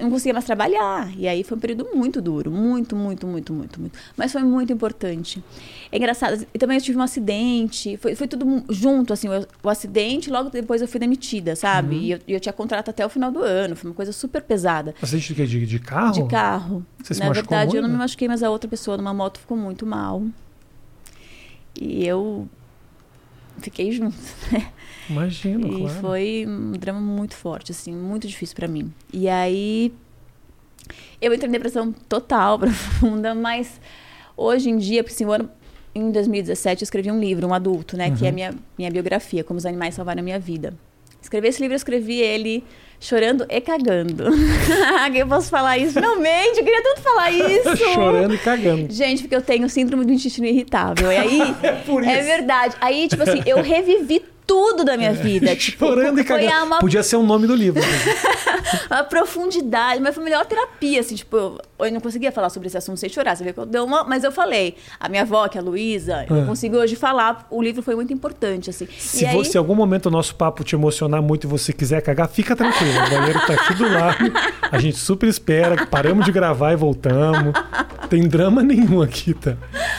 Não 0.00 0.10
conseguia 0.10 0.32
mais 0.32 0.44
trabalhar. 0.44 1.12
E 1.16 1.28
aí 1.28 1.44
foi 1.44 1.56
um 1.56 1.60
período 1.60 1.88
muito 1.94 2.22
duro. 2.22 2.50
Muito, 2.50 2.96
muito, 2.96 3.26
muito, 3.26 3.52
muito, 3.52 3.80
muito. 3.80 3.98
Mas 4.16 4.32
foi 4.32 4.42
muito 4.42 4.72
importante. 4.72 5.42
É 5.90 5.96
engraçado. 5.96 6.46
E 6.54 6.58
também 6.58 6.78
eu 6.78 6.82
tive 6.82 6.98
um 6.98 7.02
acidente. 7.02 7.96
Foi, 7.96 8.14
foi 8.14 8.26
tudo 8.26 8.64
junto, 8.70 9.12
assim. 9.12 9.28
O, 9.28 9.46
o 9.62 9.68
acidente, 9.68 10.30
logo 10.30 10.50
depois 10.50 10.80
eu 10.80 10.88
fui 10.88 10.98
demitida, 10.98 11.54
sabe? 11.54 11.96
Uhum. 11.96 12.02
E 12.02 12.10
eu, 12.12 12.18
eu, 12.28 12.40
tinha 12.40 12.52
contrato 12.52 12.88
até 12.88 13.04
o 13.04 13.08
final 13.08 13.30
do 13.30 13.42
ano. 13.42 13.76
Foi 13.76 13.90
uma 13.90 13.96
coisa 13.96 14.12
super 14.12 14.42
pesada. 14.42 14.94
Acidente 15.02 15.34
de, 15.34 15.46
de, 15.46 15.66
de 15.66 15.78
carro? 15.78 16.12
De 16.12 16.28
carro. 16.28 16.86
Você 17.02 17.14
se 17.14 17.20
Na 17.20 17.30
verdade, 17.30 17.66
muito? 17.66 17.76
eu 17.76 17.82
não 17.82 17.88
me 17.88 17.96
machuquei, 17.96 18.28
mas 18.28 18.42
a 18.42 18.50
outra 18.50 18.68
pessoa 18.68 18.96
numa 18.96 19.12
moto 19.12 19.38
ficou 19.38 19.56
muito 19.56 19.84
mal. 19.84 20.22
E 21.80 22.06
eu 22.06 22.48
fiquei 23.58 23.92
junto, 23.92 24.16
né? 24.52 24.72
Imagino, 25.08 25.66
e 25.68 25.80
claro. 25.82 26.00
foi 26.00 26.44
um 26.46 26.72
drama 26.72 27.00
muito 27.00 27.34
forte, 27.34 27.72
assim, 27.72 27.92
muito 27.92 28.26
difícil 28.26 28.56
para 28.56 28.66
mim. 28.66 28.92
E 29.12 29.28
aí 29.28 29.92
eu 31.20 31.32
entrei 31.32 31.48
em 31.48 31.52
depressão 31.52 31.92
total, 31.92 32.58
profunda, 32.60 33.34
mas 33.34 33.80
hoje 34.36 34.70
em 34.70 34.76
dia, 34.76 35.02
porque 35.02 35.14
assim, 35.14 35.32
ano, 35.32 35.50
em 35.94 36.10
2017 36.10 36.82
eu 36.82 36.84
escrevi 36.84 37.10
um 37.10 37.18
livro, 37.18 37.46
um 37.46 37.54
adulto, 37.54 37.96
né, 37.96 38.08
uhum. 38.08 38.16
que 38.16 38.26
é 38.26 38.28
a 38.28 38.32
minha, 38.32 38.54
minha 38.76 38.90
biografia, 38.90 39.42
Como 39.42 39.58
os 39.58 39.66
Animais 39.66 39.94
Salvaram 39.94 40.20
a 40.20 40.22
Minha 40.22 40.38
Vida. 40.38 40.74
Escrevi 41.22 41.48
esse 41.48 41.60
livro, 41.60 41.74
eu 41.74 41.76
escrevi 41.76 42.20
ele 42.20 42.62
chorando 43.00 43.46
e 43.48 43.60
cagando. 43.60 44.24
eu 45.14 45.26
posso 45.26 45.50
falar 45.50 45.78
isso? 45.78 45.94
Finalmente, 45.94 46.58
eu 46.58 46.64
queria 46.64 46.82
tanto 46.82 47.00
falar 47.00 47.30
isso. 47.30 47.76
chorando 47.94 48.34
e 48.34 48.38
cagando. 48.38 48.92
Gente, 48.92 49.22
porque 49.22 49.36
eu 49.36 49.42
tenho 49.42 49.68
síndrome 49.68 50.04
do 50.04 50.12
intestino 50.12 50.46
irritável. 50.46 51.10
E 51.10 51.16
aí, 51.16 51.40
é, 52.06 52.12
é 52.18 52.22
verdade. 52.22 52.76
Aí, 52.80 53.08
tipo 53.08 53.22
assim, 53.22 53.42
eu 53.46 53.62
revivi 53.62 54.22
tudo 54.46 54.84
da 54.84 54.96
minha 54.96 55.12
vida. 55.12 55.54
Tipo, 55.66 55.86
Chorando 55.86 56.20
e 56.20 56.24
cagando. 56.24 56.66
Uma... 56.66 56.78
Podia 56.78 57.02
ser 57.02 57.16
o 57.16 57.22
nome 57.22 57.46
do 57.46 57.54
livro. 57.54 57.82
a 58.88 59.02
profundidade, 59.02 60.00
mas 60.00 60.14
foi 60.14 60.22
a 60.22 60.24
melhor 60.24 60.46
terapia, 60.46 61.00
assim, 61.00 61.14
tipo, 61.14 61.36
eu, 61.36 61.60
eu, 61.78 61.92
não 61.92 62.00
conseguia 62.00 62.30
falar 62.30 62.50
sobre 62.50 62.68
esse 62.68 62.76
assunto 62.76 62.98
sem 62.98 63.08
chorar, 63.08 63.36
você 63.36 63.44
vê 63.44 63.52
que 63.52 63.58
eu 63.58 63.66
dei 63.66 63.80
uma, 63.80 64.04
mas 64.04 64.22
eu 64.22 64.30
falei. 64.30 64.76
A 65.00 65.08
minha 65.08 65.22
avó, 65.22 65.48
que 65.48 65.58
é 65.58 65.60
a 65.60 65.64
Luísa, 65.64 66.26
eu 66.28 66.42
ah. 66.42 66.46
consigo 66.46 66.76
hoje 66.76 66.94
falar, 66.94 67.46
o 67.50 67.62
livro 67.62 67.82
foi 67.82 67.94
muito 67.94 68.12
importante, 68.12 68.70
assim. 68.70 68.86
Se 68.98 69.24
e 69.24 69.32
você, 69.32 69.56
aí... 69.56 69.58
algum 69.58 69.74
momento 69.74 70.06
o 70.06 70.10
nosso 70.10 70.34
papo 70.34 70.62
te 70.62 70.74
emocionar 70.74 71.22
muito 71.22 71.46
e 71.46 71.48
você 71.48 71.72
quiser 71.72 72.00
cagar, 72.02 72.28
fica 72.28 72.54
tranquilo, 72.54 72.98
o 73.06 73.10
banheiro 73.10 73.46
tá 73.46 73.54
aqui 73.54 73.74
do 73.74 73.88
lado, 73.88 74.32
a 74.70 74.78
gente 74.78 74.98
super 74.98 75.28
espera, 75.28 75.86
paramos 75.86 76.24
de 76.24 76.32
gravar 76.32 76.72
e 76.72 76.76
voltamos. 76.76 77.52
Tem 78.08 78.26
drama 78.28 78.62
nenhum 78.62 79.02
aqui, 79.02 79.34
tá? 79.34 79.56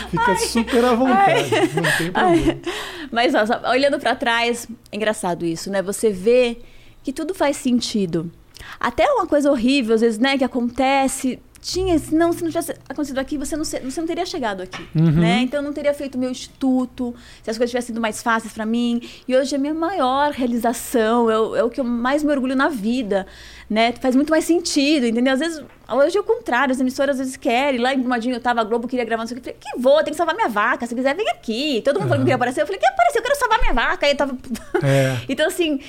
Fica 0.10 0.32
ai, 0.32 0.38
super 0.38 0.86
à 0.86 0.94
vontade, 0.94 1.50
ai, 1.54 1.70
não 1.76 1.98
tem 1.98 2.12
problema. 2.12 2.14
Ai. 2.16 2.62
Mas, 3.12 3.34
ó, 3.36 3.70
olhando 3.70 4.00
para 4.00 4.16
trás, 4.16 4.68
é 4.92 4.96
engraçado 4.96 5.46
isso, 5.46 5.70
né? 5.70 5.82
Você 5.82 6.12
vê 6.12 6.58
que 7.04 7.14
tudo 7.14 7.34
faz 7.34 7.58
sentido. 7.58 8.32
Até 8.80 9.10
uma 9.12 9.26
coisa 9.26 9.52
horrível, 9.52 9.96
às 9.96 10.02
vezes, 10.02 10.20
né, 10.20 10.38
que 10.38 10.44
acontece, 10.44 11.40
tinha, 11.62 12.00
não, 12.12 12.32
se 12.32 12.42
não 12.42 12.50
tivesse 12.50 12.74
acontecido 12.88 13.20
aqui, 13.20 13.38
você 13.38 13.56
não, 13.56 13.64
você 13.64 14.00
não 14.00 14.08
teria 14.08 14.26
chegado 14.26 14.62
aqui, 14.62 14.88
uhum. 14.96 15.12
né? 15.12 15.42
Então 15.42 15.60
eu 15.60 15.64
não 15.64 15.74
teria 15.74 15.94
feito 15.94 16.18
meu 16.18 16.30
instituto, 16.30 17.16
se 17.44 17.50
as 17.50 17.58
coisas 17.58 17.72
tivessem 17.72 17.88
sido 17.88 18.02
mais 18.02 18.22
fáceis 18.22 18.54
para 18.54 18.66
mim. 18.66 19.02
E 19.28 19.36
hoje 19.36 19.56
é 19.56 19.58
a 19.58 19.62
minha 19.62 19.74
maior 19.74 20.32
realização, 20.32 21.30
é, 21.30 21.60
é, 21.60 21.64
o 21.64 21.70
que 21.70 21.80
eu 21.80 21.84
mais 21.84 22.24
me 22.24 22.32
orgulho 22.32 22.56
na 22.56 22.70
vida, 22.70 23.26
né? 23.70 23.92
Faz 23.94 24.16
muito 24.16 24.30
mais 24.30 24.46
sentido, 24.46 25.06
entendeu? 25.06 25.34
Às 25.34 25.40
vezes, 25.40 25.64
hoje 25.90 26.18
é 26.18 26.22
o 26.22 26.24
contrário, 26.24 26.72
as 26.72 26.80
emissoras 26.80 27.16
às 27.16 27.20
vezes 27.20 27.38
querem. 27.38 27.80
Lá 27.80 27.94
em 27.94 28.00
Brumadinho 28.00 28.36
eu 28.36 28.42
tava, 28.42 28.62
a 28.62 28.64
Globo 28.64 28.88
queria 28.88 29.06
gravar, 29.06 29.24
não 29.24 29.28
sei 29.28 29.38
o 29.38 29.42
que. 29.42 29.50
Eu 29.50 29.54
falei, 29.54 29.74
que 29.74 29.82
vou, 29.82 30.04
tem 30.04 30.12
que 30.12 30.18
salvar 30.18 30.36
minha 30.36 30.50
vaca, 30.50 30.86
se 30.86 30.94
quiser 30.94 31.16
vem 31.16 31.30
aqui. 31.30 31.82
Todo 31.84 31.96
mundo 31.96 32.04
uhum. 32.04 32.10
falou 32.10 32.18
que 32.18 32.24
queria 32.24 32.36
aparecer, 32.36 32.62
eu 32.62 32.66
falei, 32.66 32.80
que 32.80 32.88
aparecer, 32.88 33.20
eu 33.20 33.24
quero 33.24 33.36
salvar 33.36 33.60
minha 33.60 33.74
vaca. 33.74 34.06
Aí 34.06 34.12
eu 34.12 34.18
tava... 34.18 34.38
É. 34.84 35.18
então 35.30 35.48
assim 35.48 35.80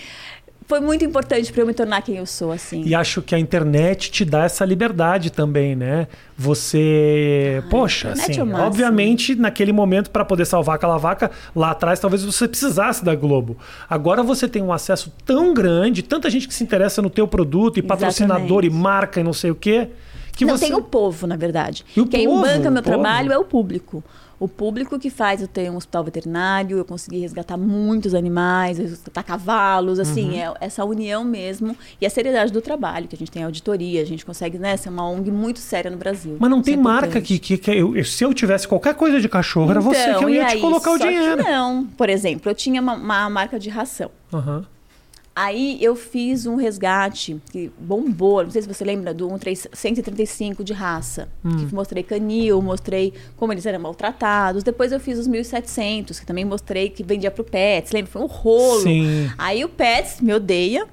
foi 0.68 0.80
muito 0.80 1.02
importante 1.02 1.50
para 1.50 1.62
eu 1.62 1.66
me 1.66 1.72
tornar 1.72 2.02
quem 2.02 2.16
eu 2.16 2.26
sou, 2.26 2.52
assim. 2.52 2.82
E 2.84 2.94
acho 2.94 3.22
que 3.22 3.34
a 3.34 3.38
internet 3.38 4.10
te 4.10 4.22
dá 4.22 4.44
essa 4.44 4.66
liberdade 4.66 5.32
também, 5.32 5.74
né? 5.74 6.06
Você, 6.36 7.62
ah, 7.64 7.68
poxa, 7.70 8.10
assim, 8.10 8.38
é 8.38 8.42
obviamente 8.42 9.34
naquele 9.34 9.72
momento 9.72 10.10
para 10.10 10.26
poder 10.26 10.44
salvar 10.44 10.76
aquela 10.76 10.98
vaca 10.98 11.30
lá 11.56 11.70
atrás, 11.70 11.98
talvez 11.98 12.22
você 12.22 12.46
precisasse 12.46 13.02
da 13.02 13.14
Globo. 13.14 13.56
Agora 13.88 14.22
você 14.22 14.46
tem 14.46 14.62
um 14.62 14.70
acesso 14.70 15.10
tão 15.24 15.54
grande, 15.54 16.02
tanta 16.02 16.28
gente 16.28 16.46
que 16.46 16.52
se 16.52 16.62
interessa 16.62 17.00
no 17.00 17.08
teu 17.08 17.26
produto 17.26 17.78
e 17.78 17.82
patrocinador 17.82 18.62
e 18.62 18.70
marca 18.70 19.20
e 19.20 19.24
não 19.24 19.32
sei 19.32 19.50
o 19.50 19.54
quê. 19.54 19.88
Que 20.36 20.44
não 20.44 20.58
você... 20.58 20.66
tem 20.66 20.74
o 20.74 20.82
povo, 20.82 21.26
na 21.26 21.34
verdade. 21.34 21.82
Quem 22.10 22.26
povo, 22.26 22.42
banca 22.42 22.70
meu 22.70 22.82
trabalho 22.82 23.32
é 23.32 23.38
o 23.38 23.44
público 23.44 24.04
o 24.40 24.46
público 24.46 24.98
que 24.98 25.10
faz, 25.10 25.42
eu 25.42 25.48
tenho 25.48 25.72
um 25.72 25.76
hospital 25.76 26.04
veterinário, 26.04 26.78
eu 26.78 26.84
consegui 26.84 27.18
resgatar 27.18 27.56
muitos 27.56 28.14
animais, 28.14 28.78
resgatar 28.78 29.22
cavalos, 29.22 29.98
assim, 29.98 30.30
uhum. 30.30 30.38
é 30.38 30.54
essa 30.60 30.84
união 30.84 31.24
mesmo 31.24 31.76
e 32.00 32.06
a 32.06 32.10
seriedade 32.10 32.52
do 32.52 32.60
trabalho, 32.60 33.08
que 33.08 33.16
a 33.16 33.18
gente 33.18 33.30
tem 33.30 33.42
auditoria, 33.42 34.00
a 34.00 34.04
gente 34.04 34.24
consegue, 34.24 34.58
né, 34.58 34.76
ser 34.76 34.90
uma 34.90 35.08
ONG 35.08 35.30
muito 35.30 35.58
séria 35.58 35.90
no 35.90 35.96
Brasil. 35.96 36.36
Mas 36.38 36.50
não 36.50 36.62
tem 36.62 36.74
é 36.74 36.76
marca 36.76 37.20
que, 37.20 37.38
que, 37.38 37.58
que 37.58 37.70
eu, 37.70 38.04
se 38.04 38.24
eu 38.24 38.32
tivesse 38.32 38.68
qualquer 38.68 38.94
coisa 38.94 39.20
de 39.20 39.28
cachorro, 39.28 39.70
então, 39.72 39.72
era 39.72 39.80
você 39.80 40.14
que 40.14 40.24
eu 40.24 40.30
ia 40.30 40.46
aí, 40.46 40.56
te 40.56 40.60
colocar 40.60 40.92
o 40.92 40.98
dinheiro. 40.98 41.42
não, 41.42 41.86
por 41.86 42.08
exemplo, 42.08 42.50
eu 42.50 42.54
tinha 42.54 42.80
uma, 42.80 42.94
uma 42.94 43.30
marca 43.30 43.58
de 43.58 43.68
ração. 43.68 44.10
Uhum. 44.32 44.64
Aí 45.40 45.78
eu 45.80 45.94
fiz 45.94 46.46
um 46.46 46.56
resgate 46.56 47.40
que 47.52 47.70
bombou, 47.78 48.42
não 48.42 48.50
sei 48.50 48.60
se 48.60 48.66
você 48.66 48.84
lembra, 48.84 49.14
do 49.14 49.30
135 49.72 50.64
de 50.64 50.72
raça. 50.72 51.28
Hum. 51.44 51.58
Que 51.58 51.72
mostrei 51.72 52.02
canil, 52.02 52.60
mostrei 52.60 53.14
como 53.36 53.52
eles 53.52 53.64
eram 53.64 53.78
maltratados. 53.78 54.64
Depois 54.64 54.90
eu 54.90 54.98
fiz 54.98 55.16
os 55.16 55.28
1700, 55.28 56.18
que 56.18 56.26
também 56.26 56.44
mostrei 56.44 56.90
que 56.90 57.04
vendia 57.04 57.30
pro 57.30 57.44
Pets. 57.44 57.92
Lembra? 57.92 58.10
Foi 58.10 58.22
um 58.22 58.26
rolo. 58.26 58.80
Sim. 58.80 59.30
Aí 59.38 59.64
o 59.64 59.68
Pets 59.68 60.20
me 60.20 60.34
odeia. 60.34 60.88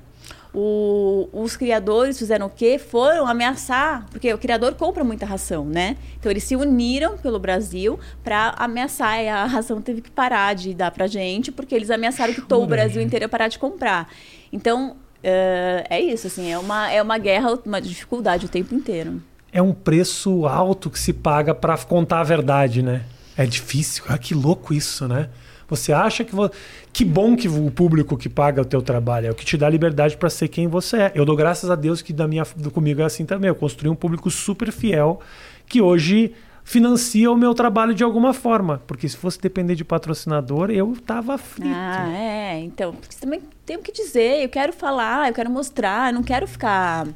O, 0.58 1.28
os 1.34 1.58
criadores 1.58 2.18
fizeram 2.18 2.46
o 2.46 2.50
quê? 2.50 2.80
Foram 2.80 3.28
ameaçar, 3.28 4.06
porque 4.10 4.34
o 4.34 4.38
criador 4.38 4.74
compra 4.76 5.04
muita 5.04 5.26
ração, 5.26 5.66
né? 5.66 5.98
Então 6.18 6.32
eles 6.32 6.46
se 6.46 6.56
uniram 6.56 7.18
pelo 7.18 7.38
Brasil 7.38 8.00
para 8.24 8.56
ameaçar 8.58 9.22
e 9.22 9.28
a 9.28 9.44
ração 9.44 9.82
teve 9.82 10.00
que 10.00 10.10
parar 10.10 10.56
de 10.56 10.74
dar 10.74 10.92
pra 10.92 11.08
gente, 11.08 11.52
porque 11.52 11.76
eles 11.76 11.92
ameaçaram 11.92 12.34
que 12.34 12.42
todo 12.42 12.64
o 12.64 12.68
Brasil 12.68 13.02
inteiro 13.02 13.26
ia 13.26 13.30
parar 13.30 13.50
de 13.50 13.60
comprar. 13.60 14.10
Então, 14.50 14.92
uh, 14.92 15.86
é 15.90 16.00
isso, 16.00 16.28
assim, 16.28 16.50
é 16.50 16.58
uma, 16.58 16.90
é 16.90 17.02
uma 17.02 17.18
guerra, 17.18 17.60
uma 17.66 17.82
dificuldade 17.82 18.46
o 18.46 18.50
tempo 18.50 18.74
inteiro. 18.74 19.22
É 19.52 19.62
um 19.62 19.74
preço 19.74 20.46
alto 20.46 20.90
que 20.90 21.00
se 21.00 21.12
paga 21.12 21.54
para 21.54 21.78
contar 21.80 22.22
a 22.22 22.24
verdade, 22.24 22.82
né? 22.82 23.04
É 23.36 23.46
difícil. 23.46 24.06
Ah, 24.08 24.18
que 24.18 24.34
louco 24.34 24.74
isso, 24.74 25.06
né? 25.06 25.30
Você 25.68 25.92
acha 25.94 26.24
que. 26.24 26.36
Vo... 26.36 26.50
Que 26.94 27.04
bom 27.04 27.36
que 27.36 27.48
o 27.48 27.70
público 27.72 28.18
que 28.18 28.30
paga 28.30 28.62
o 28.62 28.66
teu 28.66 28.82
trabalho 28.82 29.28
é 29.28 29.32
o 29.32 29.36
que 29.36 29.46
te 29.46 29.58
dá 29.58 29.70
liberdade 29.70 30.16
para 30.18 30.30
ser 30.30 30.48
quem 30.48 30.68
você 30.68 30.98
é. 30.98 31.12
Eu 31.16 31.26
dou 31.26 31.36
graças 31.36 31.70
a 31.70 31.76
Deus 31.76 32.02
que 32.02 32.14
da 32.14 32.28
minha, 32.28 32.46
comigo 32.74 33.02
é 33.02 33.06
assim 33.06 33.26
também. 33.26 33.48
Eu 33.50 33.56
construí 33.56 33.90
um 33.90 33.96
público 33.96 34.30
super 34.32 34.72
fiel 34.72 35.20
que 35.68 35.82
hoje 35.82 36.34
financia 36.64 37.32
o 37.32 37.38
meu 37.38 37.54
trabalho 37.54 37.94
de 37.94 38.04
alguma 38.04 38.34
forma. 38.34 38.82
Porque 38.88 39.08
se 39.08 39.16
fosse 39.16 39.40
depender 39.40 39.76
de 39.76 39.86
patrocinador, 39.86 40.72
eu 40.72 40.96
tava 41.06 41.38
frito. 41.38 41.74
Ah, 41.74 42.10
é. 42.10 42.60
Então, 42.60 42.94
porque 42.94 43.16
também 43.16 43.42
tenho 43.66 43.82
que 43.82 43.92
dizer, 43.92 44.44
eu 44.44 44.50
quero 44.50 44.74
falar, 44.74 45.30
eu 45.30 45.34
quero 45.34 45.50
mostrar, 45.50 46.12
eu 46.12 46.16
não 46.16 46.24
quero 46.24 46.48
ficar 46.48 47.08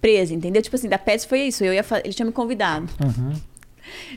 presa, 0.00 0.34
entendeu? 0.34 0.62
Tipo 0.62 0.76
assim, 0.76 0.88
da 0.88 0.98
Pets 0.98 1.24
foi 1.24 1.42
isso. 1.42 1.64
Eu 1.64 1.72
ia 1.72 1.84
ele 2.04 2.12
tinha 2.12 2.26
me 2.26 2.32
convidado. 2.32 2.88
Uhum. 3.02 3.32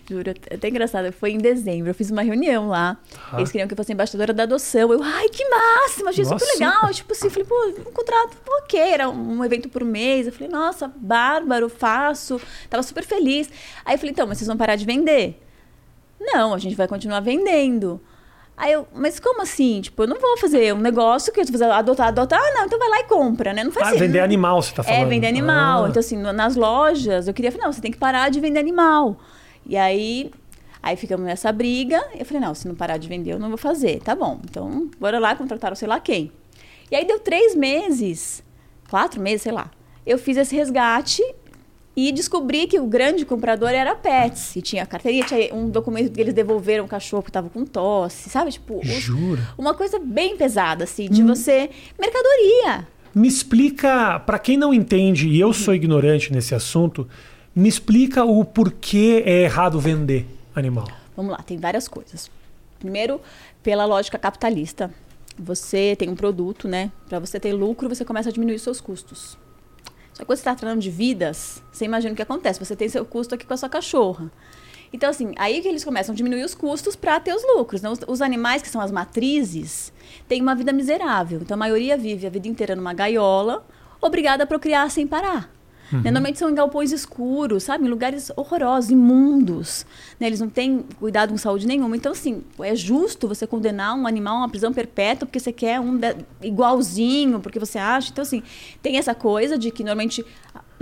Juro, 0.09 0.29
é 0.29 0.55
até 0.55 0.69
engraçado. 0.69 1.11
Foi 1.11 1.31
em 1.31 1.37
dezembro, 1.37 1.89
eu 1.89 1.95
fiz 1.95 2.11
uma 2.11 2.21
reunião 2.21 2.67
lá. 2.67 2.97
Ah. 3.31 3.37
Eles 3.37 3.51
queriam 3.51 3.67
que 3.67 3.73
eu 3.73 3.77
fosse 3.77 3.93
embaixadora 3.93 4.33
da 4.33 4.43
adoção. 4.43 4.91
Eu, 4.91 5.01
ai, 5.03 5.29
que 5.29 5.43
máximo, 5.49 6.09
achei 6.09 6.23
nossa. 6.23 6.39
super 6.39 6.53
legal. 6.53 6.93
Tipo 6.93 7.13
assim, 7.13 7.29
falei, 7.29 7.47
pô, 7.47 7.55
um 7.89 7.93
contrato, 7.93 8.37
ok, 8.63 8.79
era 8.79 9.09
um 9.09 9.43
evento 9.43 9.69
por 9.69 9.83
mês. 9.83 10.27
Eu 10.27 10.33
falei, 10.33 10.49
nossa, 10.49 10.91
bárbaro, 10.95 11.69
faço. 11.69 12.39
Tava 12.69 12.83
super 12.83 13.03
feliz. 13.03 13.49
Aí 13.85 13.95
eu 13.95 13.99
falei, 13.99 14.11
então, 14.11 14.27
mas 14.27 14.37
vocês 14.37 14.47
vão 14.47 14.57
parar 14.57 14.75
de 14.75 14.85
vender? 14.85 15.41
Não, 16.19 16.53
a 16.53 16.57
gente 16.57 16.75
vai 16.75 16.87
continuar 16.87 17.19
vendendo. 17.19 18.01
Aí 18.55 18.71
eu, 18.71 18.87
mas 18.93 19.19
como 19.19 19.41
assim? 19.41 19.81
Tipo, 19.81 20.03
eu 20.03 20.07
não 20.07 20.19
vou 20.19 20.37
fazer 20.37 20.73
um 20.73 20.79
negócio 20.79 21.33
que 21.33 21.39
eu 21.39 21.45
vou 21.45 21.53
fazer 21.53 21.65
adotar, 21.65 22.07
adotar. 22.07 22.39
Ah, 22.39 22.53
não, 22.53 22.65
então 22.65 22.77
vai 22.77 22.87
lá 22.87 22.99
e 22.99 23.03
compra, 23.05 23.51
né? 23.51 23.63
Não 23.63 23.71
faz 23.71 23.87
ah, 23.87 23.89
assim. 23.89 23.99
vender 23.99 24.19
animal, 24.19 24.61
você 24.61 24.73
tá 24.73 24.83
falando. 24.83 25.01
É, 25.01 25.05
vender 25.05 25.27
animal. 25.27 25.85
Ah. 25.85 25.89
Então, 25.89 25.99
assim, 25.99 26.17
nas 26.17 26.55
lojas, 26.55 27.27
eu 27.27 27.33
queria 27.33 27.51
falar, 27.51 27.65
não, 27.65 27.73
você 27.73 27.81
tem 27.81 27.91
que 27.91 27.97
parar 27.97 28.29
de 28.29 28.39
vender 28.39 28.59
animal. 28.59 29.17
E 29.65 29.77
aí, 29.77 30.31
aí 30.81 30.95
ficamos 30.95 31.25
nessa 31.25 31.51
briga. 31.51 32.03
Eu 32.17 32.25
falei, 32.25 32.41
não, 32.41 32.53
se 32.53 32.67
não 32.67 32.75
parar 32.75 32.97
de 32.97 33.07
vender, 33.07 33.33
eu 33.33 33.39
não 33.39 33.49
vou 33.49 33.57
fazer. 33.57 34.01
Tá 34.01 34.15
bom, 34.15 34.39
então 34.43 34.89
bora 34.99 35.19
lá, 35.19 35.35
contrataram 35.35 35.75
sei 35.75 35.87
lá 35.87 35.99
quem. 35.99 36.31
E 36.91 36.95
aí 36.95 37.05
deu 37.05 37.19
três 37.19 37.55
meses, 37.55 38.43
quatro 38.89 39.21
meses, 39.21 39.41
sei 39.41 39.51
lá. 39.51 39.71
Eu 40.05 40.17
fiz 40.17 40.37
esse 40.37 40.55
resgate 40.55 41.23
e 41.95 42.11
descobri 42.11 42.67
que 42.67 42.79
o 42.79 42.85
grande 42.87 43.25
comprador 43.25 43.69
era 43.69 43.91
a 43.91 43.95
Pets. 43.95 44.55
E 44.55 44.61
tinha 44.61 44.85
carteirinha, 44.85 45.25
tinha 45.25 45.53
um 45.53 45.69
documento 45.69 46.11
que 46.11 46.19
eles 46.19 46.33
devolveram 46.33 46.85
o 46.85 46.87
cachorro 46.87 47.23
que 47.23 47.29
estava 47.29 47.49
com 47.49 47.65
tosse, 47.65 48.29
sabe? 48.29 48.51
Tipo, 48.51 48.79
Jura? 48.83 49.41
uma 49.57 49.73
coisa 49.73 49.99
bem 49.99 50.35
pesada, 50.35 50.83
assim, 50.83 51.07
de 51.07 51.23
hum. 51.23 51.27
você. 51.27 51.69
Mercadoria. 51.99 52.87
Me 53.13 53.27
explica, 53.27 54.19
para 54.19 54.39
quem 54.39 54.57
não 54.57 54.73
entende, 54.73 55.29
e 55.29 55.39
eu 55.39 55.53
sou 55.53 55.75
ignorante 55.75 56.33
nesse 56.33 56.55
assunto, 56.55 57.07
me 57.55 57.69
explica 57.69 58.23
o 58.23 58.43
porquê 58.43 59.23
é 59.25 59.43
errado 59.43 59.79
vender 59.79 60.25
animal. 60.55 60.87
Vamos 61.15 61.31
lá, 61.31 61.37
tem 61.39 61.57
várias 61.57 61.87
coisas. 61.87 62.29
Primeiro, 62.79 63.21
pela 63.61 63.85
lógica 63.85 64.17
capitalista. 64.17 64.91
Você 65.37 65.95
tem 65.95 66.09
um 66.09 66.15
produto, 66.15 66.67
né? 66.67 66.91
Para 67.09 67.19
você 67.19 67.39
ter 67.39 67.53
lucro, 67.53 67.89
você 67.89 68.05
começa 68.05 68.29
a 68.29 68.31
diminuir 68.31 68.59
seus 68.59 68.79
custos. 68.79 69.37
Só 70.13 70.19
que 70.19 70.25
quando 70.25 70.37
você 70.37 70.41
está 70.41 70.53
tratando 70.53 70.79
de 70.79 70.91
vidas, 70.91 71.63
você 71.71 71.85
imagina 71.85 72.13
o 72.13 72.15
que 72.15 72.21
acontece. 72.21 72.59
Você 72.59 72.75
tem 72.75 72.87
seu 72.87 73.03
custo 73.03 73.33
aqui 73.33 73.45
com 73.45 73.53
a 73.53 73.57
sua 73.57 73.69
cachorra. 73.69 74.31
Então, 74.91 75.09
assim, 75.09 75.33
aí 75.37 75.59
que 75.59 75.67
eles 75.67 75.83
começam 75.83 76.13
a 76.13 76.15
diminuir 76.15 76.43
os 76.43 76.53
custos 76.53 76.95
para 76.95 77.19
ter 77.19 77.33
os 77.33 77.43
lucros. 77.55 77.81
Né? 77.81 77.89
Os, 77.89 77.99
os, 78.07 78.21
animais 78.21 78.61
que 78.61 78.69
são 78.69 78.79
as 78.79 78.91
matrizes 78.91 79.91
têm 80.27 80.39
uma 80.39 80.53
vida 80.53 80.71
miserável. 80.71 81.39
Então, 81.41 81.55
a 81.55 81.57
maioria 81.57 81.97
vive 81.97 82.27
a 82.27 82.29
vida 82.29 82.47
inteira 82.47 82.75
numa 82.75 82.93
gaiola, 82.93 83.65
obrigada 83.99 84.43
a 84.43 84.47
procriar 84.47 84.91
sem 84.91 85.07
parar. 85.07 85.49
Uhum. 85.91 85.99
Né? 86.01 86.11
Normalmente 86.11 86.39
são 86.39 86.49
em 86.49 86.55
galpões 86.55 86.91
escuros, 86.91 87.63
sabe? 87.63 87.85
Em 87.85 87.89
lugares 87.89 88.31
horrorosos, 88.35 88.91
imundos. 88.91 89.85
Né? 90.19 90.27
Eles 90.27 90.39
não 90.39 90.49
têm 90.49 90.85
cuidado 90.99 91.29
com 91.29 91.37
saúde 91.37 91.67
nenhuma. 91.67 91.95
Então, 91.95 92.11
assim, 92.11 92.43
é 92.59 92.75
justo 92.75 93.27
você 93.27 93.45
condenar 93.45 93.95
um 93.95 94.07
animal 94.07 94.35
a 94.35 94.39
uma 94.39 94.49
prisão 94.49 94.73
perpétua 94.73 95.25
porque 95.25 95.39
você 95.39 95.51
quer 95.51 95.79
um 95.79 95.99
igualzinho, 96.41 97.39
porque 97.39 97.59
você 97.59 97.77
acha. 97.77 98.11
Então, 98.11 98.21
assim, 98.21 98.41
tem 98.81 98.97
essa 98.97 99.13
coisa 99.13 99.57
de 99.57 99.71
que 99.71 99.83
normalmente 99.83 100.25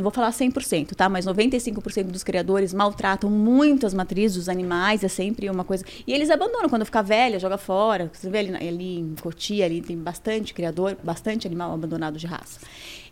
vou 0.01 0.11
falar 0.11 0.31
100%, 0.31 0.95
tá? 0.95 1.09
Mas 1.09 1.25
95% 1.25 2.05
dos 2.05 2.23
criadores 2.23 2.73
maltratam 2.73 3.29
muito 3.29 3.85
as 3.85 3.93
matrizes 3.93 4.37
dos 4.37 4.49
animais, 4.49 5.03
é 5.03 5.07
sempre 5.07 5.49
uma 5.49 5.63
coisa. 5.63 5.83
E 6.05 6.13
eles 6.13 6.29
abandonam 6.29 6.69
quando 6.69 6.85
fica 6.85 7.01
velha, 7.01 7.39
joga 7.39 7.57
fora. 7.57 8.09
Você 8.13 8.29
vê 8.29 8.39
ali, 8.39 8.55
ali 8.55 8.99
em 8.99 9.15
Cotia, 9.21 9.65
ali 9.65 9.81
tem 9.81 9.97
bastante 9.97 10.53
criador, 10.53 10.97
bastante 11.03 11.47
animal 11.47 11.73
abandonado 11.73 12.17
de 12.17 12.27
raça. 12.27 12.59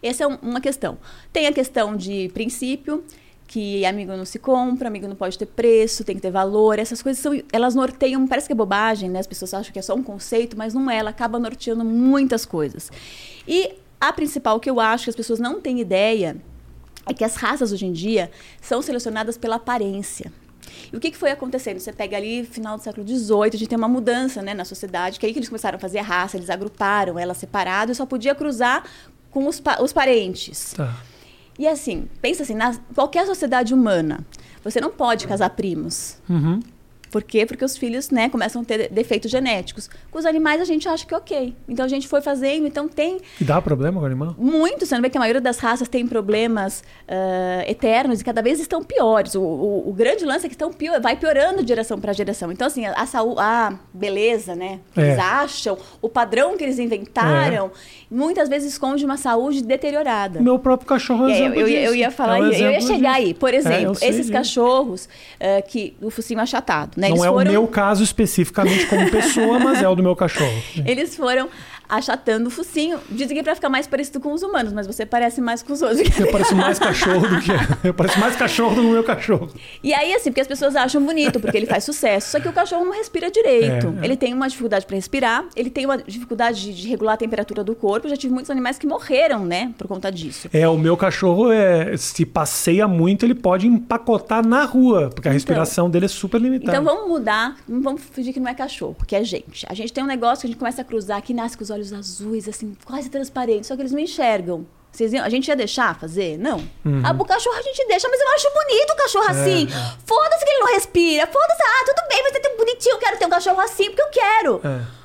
Essa 0.01 0.23
é 0.23 0.27
um, 0.27 0.35
uma 0.41 0.61
questão. 0.61 0.97
Tem 1.31 1.47
a 1.47 1.51
questão 1.51 1.95
de 1.95 2.29
princípio, 2.33 3.03
que 3.49 3.83
amigo 3.83 4.15
não 4.15 4.25
se 4.25 4.37
compra, 4.37 4.87
amigo 4.87 5.07
não 5.07 5.15
pode 5.15 5.37
ter 5.37 5.47
preço, 5.47 6.03
tem 6.03 6.15
que 6.15 6.21
ter 6.21 6.29
valor. 6.31 6.77
Essas 6.77 7.01
coisas 7.01 7.21
são, 7.21 7.33
elas 7.51 7.73
norteiam, 7.73 8.27
parece 8.27 8.47
que 8.47 8.53
é 8.53 8.55
bobagem, 8.55 9.09
né? 9.09 9.19
As 9.19 9.27
pessoas 9.27 9.53
acham 9.55 9.73
que 9.73 9.79
é 9.79 9.81
só 9.81 9.95
um 9.95 10.03
conceito, 10.03 10.55
mas 10.55 10.73
não 10.73 10.89
é, 10.89 10.97
ela 10.97 11.09
acaba 11.09 11.39
norteando 11.39 11.83
muitas 11.83 12.45
coisas. 12.45 12.91
E 13.47 13.73
a 13.99 14.13
principal 14.13 14.59
que 14.59 14.69
eu 14.69 14.79
acho 14.79 15.05
que 15.05 15.09
as 15.09 15.15
pessoas 15.15 15.39
não 15.39 15.59
têm 15.59 15.79
ideia 15.79 16.37
é 17.05 17.13
que 17.13 17.23
as 17.23 17.35
raças 17.35 17.71
hoje 17.71 17.85
em 17.85 17.91
dia 17.91 18.31
são 18.61 18.81
selecionadas 18.81 19.37
pela 19.37 19.55
aparência. 19.55 20.31
E 20.91 20.95
o 20.95 20.99
que, 20.99 21.11
que 21.11 21.17
foi 21.17 21.31
acontecendo? 21.31 21.79
Você 21.79 21.91
pega 21.91 22.17
ali, 22.17 22.45
final 22.45 22.77
do 22.77 22.83
século 22.83 23.07
XVIII, 23.07 23.49
a 23.53 23.57
gente 23.57 23.67
tem 23.67 23.77
uma 23.77 23.87
mudança 23.87 24.41
né, 24.41 24.53
na 24.53 24.65
sociedade, 24.65 25.19
que 25.19 25.25
aí 25.25 25.33
que 25.33 25.39
eles 25.39 25.49
começaram 25.49 25.77
a 25.77 25.79
fazer 25.79 25.99
a 25.99 26.03
raça, 26.03 26.37
eles 26.37 26.49
agruparam 26.49 27.17
ela 27.17 27.33
separada 27.33 27.91
e 27.91 27.95
só 27.95 28.05
podia 28.05 28.35
cruzar 28.35 28.83
com 29.31 29.47
os, 29.47 29.59
pa 29.59 29.81
os 29.81 29.93
parentes. 29.93 30.73
Tá. 30.73 30.95
E 31.57 31.67
assim, 31.67 32.07
pensa 32.21 32.43
assim, 32.43 32.55
na 32.55 32.75
qualquer 32.95 33.25
sociedade 33.25 33.73
humana, 33.73 34.25
você 34.63 34.79
não 34.79 34.91
pode 34.91 35.27
casar 35.27 35.49
primos. 35.51 36.17
Uhum. 36.29 36.61
Por 37.11 37.23
quê? 37.23 37.45
Porque 37.45 37.65
os 37.65 37.77
filhos, 37.77 38.09
né, 38.09 38.29
começam 38.29 38.61
a 38.61 38.65
ter 38.65 38.89
defeitos 38.89 39.31
genéticos. 39.31 39.89
Com 40.11 40.19
os 40.19 40.25
animais 40.25 40.61
a 40.61 40.65
gente 40.65 40.87
acha 40.87 41.05
que 41.05 41.13
é 41.13 41.17
ok. 41.17 41.55
Então 41.67 41.85
a 41.85 41.87
gente 41.87 42.07
foi 42.07 42.21
fazendo, 42.21 42.67
então 42.67 42.87
tem. 42.87 43.19
E 43.39 43.43
dá 43.43 43.61
problema 43.61 43.99
com 43.99 44.03
o 44.03 44.05
animal? 44.05 44.35
Muito. 44.37 44.85
Você 44.85 44.95
não 44.95 45.01
vê 45.01 45.09
que 45.09 45.17
a 45.17 45.19
maioria 45.19 45.41
das 45.41 45.59
raças 45.59 45.87
tem 45.87 46.07
problemas 46.07 46.83
uh, 47.07 47.69
eternos 47.69 48.21
e 48.21 48.23
cada 48.23 48.41
vez 48.41 48.59
estão 48.59 48.83
piores. 48.83 49.35
O, 49.35 49.41
o, 49.41 49.89
o 49.89 49.93
grande 49.93 50.23
lance 50.25 50.45
é 50.45 50.49
que 50.49 50.55
estão 50.55 50.71
pior, 50.71 51.01
vai 51.01 51.15
piorando 51.15 51.63
de 51.63 51.67
geração 51.67 51.99
para 51.99 52.13
geração. 52.13 52.51
Então, 52.51 52.67
assim, 52.67 52.85
a, 52.85 53.05
saúde, 53.05 53.39
a 53.39 53.73
beleza, 53.93 54.55
né? 54.55 54.79
Que 54.93 55.01
é. 55.01 55.07
Eles 55.09 55.19
acham, 55.19 55.77
o 56.01 56.09
padrão 56.09 56.57
que 56.57 56.63
eles 56.63 56.77
inventaram, 56.77 57.67
é. 57.67 57.69
muitas 58.11 58.47
vezes 58.47 58.73
esconde 58.73 59.03
uma 59.03 59.17
saúde 59.17 59.63
deteriorada. 59.63 60.39
Meu 60.39 60.59
próprio 60.59 60.87
cachorro 60.87 61.27
é, 61.27 61.39
é 61.39 61.47
eu, 61.47 61.53
eu, 61.53 61.67
eu, 61.67 61.95
ia 61.95 62.11
falar, 62.11 62.37
é 62.37 62.41
um 62.41 62.51
eu 62.51 62.71
ia 62.71 62.81
chegar 62.81 63.15
disso. 63.15 63.27
aí. 63.27 63.33
Por 63.33 63.53
é, 63.53 63.57
exemplo, 63.57 63.97
esses 64.01 64.29
cachorros 64.29 65.05
uh, 65.05 65.67
que 65.67 65.95
o 66.01 66.09
focinho 66.09 66.39
achatado 66.39 66.98
né? 66.99 67.09
Não 67.09 67.23
é 67.23 67.27
foram... 67.29 67.49
o 67.49 67.53
meu 67.53 67.67
caso 67.67 68.03
especificamente 68.03 68.85
como 68.87 69.09
pessoa, 69.09 69.57
mas 69.59 69.81
é 69.81 69.87
o 69.87 69.95
do 69.95 70.03
meu 70.03 70.15
cachorro. 70.15 70.61
Eles 70.85 71.15
foram 71.15 71.49
achatando 71.89 72.47
o 72.47 72.51
focinho. 72.51 72.99
Dizem 73.09 73.35
que 73.35 73.39
é 73.39 73.43
pra 73.43 73.55
ficar 73.55 73.69
mais 73.69 73.87
parecido 73.87 74.19
com 74.19 74.31
os 74.31 74.43
humanos, 74.43 74.71
mas 74.71 74.85
você 74.85 75.05
parece 75.05 75.41
mais 75.41 75.63
com 75.63 75.73
os 75.73 75.81
outros. 75.81 75.99
Eu 76.19 76.31
pareço 76.31 76.55
mais 76.55 76.77
cachorro 76.77 77.27
do 77.27 77.41
que. 77.41 77.51
Eu 77.87 77.93
pareço 77.93 78.19
mais 78.19 78.35
cachorro 78.35 78.75
do 78.75 78.81
que 78.81 78.87
o 78.87 78.91
meu 78.91 79.03
cachorro. 79.03 79.49
E 79.83 79.93
aí, 79.93 80.13
assim, 80.13 80.29
porque 80.29 80.41
as 80.41 80.47
pessoas 80.47 80.75
acham 80.75 81.03
bonito, 81.03 81.39
porque 81.39 81.57
ele 81.57 81.65
faz 81.65 81.83
sucesso. 81.83 82.31
Só 82.31 82.39
que 82.39 82.47
o 82.47 82.53
cachorro 82.53 82.85
não 82.85 82.93
respira 82.93 83.31
direito. 83.31 83.95
É. 84.01 84.05
Ele 84.05 84.15
tem 84.15 84.33
uma 84.33 84.47
dificuldade 84.47 84.85
para 84.85 84.95
respirar, 84.95 85.45
ele 85.55 85.69
tem 85.69 85.85
uma 85.85 85.97
dificuldade 85.97 86.61
de, 86.61 86.73
de, 86.73 86.87
regular 86.87 87.13
a 87.15 87.17
temperatura 87.17 87.63
do 87.63 87.73
corpo. 87.73 88.05
Eu 88.05 88.11
já 88.11 88.17
tive 88.17 88.33
muitos 88.33 88.51
animais 88.51 88.77
que 88.77 88.85
morreram, 88.85 89.45
né, 89.45 89.73
por 89.77 89.87
conta 89.87 90.11
disso. 90.11 90.49
É, 90.53 90.67
o 90.67 90.77
meu 90.77 90.95
cachorro, 90.95 91.51
é, 91.51 91.95
se 91.97 92.25
passeia 92.25 92.87
muito, 92.87 93.25
ele 93.25 93.35
pode 93.35 93.67
empacotar 93.67 94.45
na 94.45 94.65
rua, 94.65 95.09
porque 95.09 95.27
a 95.27 95.31
então, 95.31 95.33
respiração 95.33 95.89
dele 95.89 96.05
é 96.05 96.09
super 96.09 96.39
limitada. 96.39 96.71
Então 96.71 96.83
vamos 96.83 97.09
mudar, 97.09 97.55
vamos 97.67 98.01
fingir 98.11 98.33
que 98.33 98.39
não 98.39 98.49
é 98.49 98.53
cachorro, 98.53 98.97
que 99.07 99.15
é 99.15 99.23
gente. 99.23 99.65
A 99.69 99.73
gente 99.73 99.93
tem 99.93 100.03
um 100.03 100.07
negócio 100.07 100.41
que 100.41 100.47
a 100.47 100.49
gente 100.49 100.59
começa 100.59 100.81
a 100.81 100.85
cruzar, 100.85 101.21
que 101.21 101.33
nasce 101.33 101.57
com 101.57 101.63
os 101.63 101.69
olhos 101.69 101.78
olhos 101.79 101.93
azuis, 101.93 102.47
assim, 102.47 102.75
quase 102.85 103.09
transparentes, 103.09 103.67
só 103.67 103.75
que 103.75 103.81
eles 103.81 103.91
não 103.91 103.99
enxergam. 103.99 104.65
Vocês 104.91 105.13
iam, 105.13 105.23
a 105.23 105.29
gente 105.29 105.47
ia 105.47 105.55
deixar 105.55 105.97
fazer? 105.99 106.37
Não. 106.37 106.57
Uhum. 106.83 107.01
Ah, 107.03 107.15
o 107.17 107.25
cachorro 107.25 107.55
a 107.55 107.61
gente 107.61 107.87
deixa, 107.87 108.07
mas 108.09 108.19
eu 108.19 108.27
acho 108.29 108.47
bonito 108.51 108.91
o 108.91 108.95
cachorro 108.95 109.27
é. 109.27 109.31
assim. 109.31 109.67
Foda-se 110.05 110.45
que 110.45 110.51
ele 110.51 110.59
não 110.59 110.73
respira. 110.73 111.27
Foda-se, 111.27 111.61
ah, 111.61 111.85
tudo 111.85 112.07
bem, 112.09 112.23
mas 112.23 112.35
é 112.35 112.39
tão 112.39 112.57
bonitinho, 112.57 112.95
eu 112.95 112.99
quero 112.99 113.17
ter 113.17 113.25
um 113.25 113.29
cachorro 113.29 113.61
assim 113.61 113.85
porque 113.85 114.01
eu 114.01 114.09
quero. 114.09 114.61
É. 114.63 114.98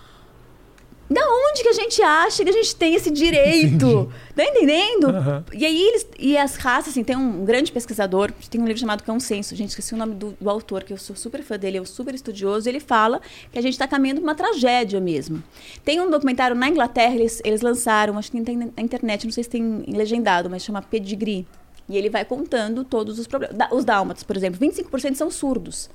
Da 1.08 1.20
onde 1.20 1.62
que 1.62 1.68
a 1.68 1.72
gente 1.72 2.00
acha 2.02 2.42
que 2.42 2.48
a 2.48 2.52
gente 2.52 2.74
tem 2.76 2.94
esse 2.94 3.10
direito? 3.10 4.10
Tá 4.34 4.42
entendendo? 4.42 5.10
Uhum. 5.10 5.44
E 5.52 5.64
aí 5.64 5.80
eles. 5.80 6.08
E 6.18 6.36
as 6.36 6.56
raças, 6.56 6.88
assim, 6.90 7.04
tem 7.04 7.14
um 7.16 7.44
grande 7.44 7.70
pesquisador, 7.70 8.32
tem 8.50 8.60
um 8.60 8.64
livro 8.64 8.80
chamado 8.80 9.04
Cão 9.04 9.20
Senso, 9.20 9.54
gente, 9.54 9.68
esqueci 9.68 9.94
o 9.94 9.96
nome 9.96 10.14
do, 10.14 10.36
do, 10.40 10.50
autor, 10.50 10.82
que 10.82 10.92
eu 10.92 10.96
sou 10.96 11.14
super 11.14 11.40
fã 11.42 11.56
dele, 11.56 11.78
é 11.78 11.84
super 11.84 12.12
estudioso, 12.14 12.68
ele 12.68 12.80
fala 12.80 13.20
que 13.52 13.58
a 13.58 13.62
gente 13.62 13.74
está 13.74 13.86
caminhando 13.86 14.20
uma 14.20 14.34
tragédia 14.34 15.00
mesmo. 15.00 15.40
Tem 15.84 16.00
um 16.00 16.10
documentário 16.10 16.56
na 16.56 16.68
Inglaterra, 16.68 17.14
eles, 17.14 17.40
eles 17.44 17.60
lançaram, 17.60 18.18
acho 18.18 18.32
que 18.32 18.40
tem 18.42 18.56
na 18.56 18.82
internet, 18.82 19.24
não 19.24 19.32
sei 19.32 19.44
se 19.44 19.50
tem 19.50 19.84
legendado, 19.86 20.50
mas 20.50 20.64
chama 20.64 20.82
Pedigree. 20.82 21.46
E 21.88 21.96
ele 21.96 22.08
vai 22.08 22.24
contando 22.24 22.82
todos 22.82 23.18
os 23.18 23.26
problemas. 23.26 23.56
Os 23.70 23.84
dálmatas, 23.84 24.22
por 24.24 24.36
exemplo, 24.36 24.58
25% 24.58 25.14
são 25.14 25.30
surdos. 25.30 25.90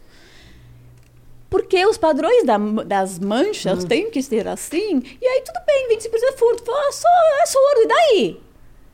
Porque 1.49 1.85
os 1.85 1.97
padrões 1.97 2.45
da, 2.45 2.57
das 2.85 3.17
manchas 3.17 3.83
hum. 3.83 3.88
têm 3.88 4.12
que 4.12 4.21
ser 4.21 4.47
assim. 4.47 5.01
E 5.21 5.25
aí 5.25 5.41
tudo 5.41 5.59
bem, 5.65 5.97
25% 5.97 6.12
é 6.23 6.31
furto. 6.33 6.65
Fala, 6.65 6.91
só 6.91 7.07
é 7.41 7.45
surdo, 7.45 7.81
e 7.81 7.88
daí? 7.88 8.41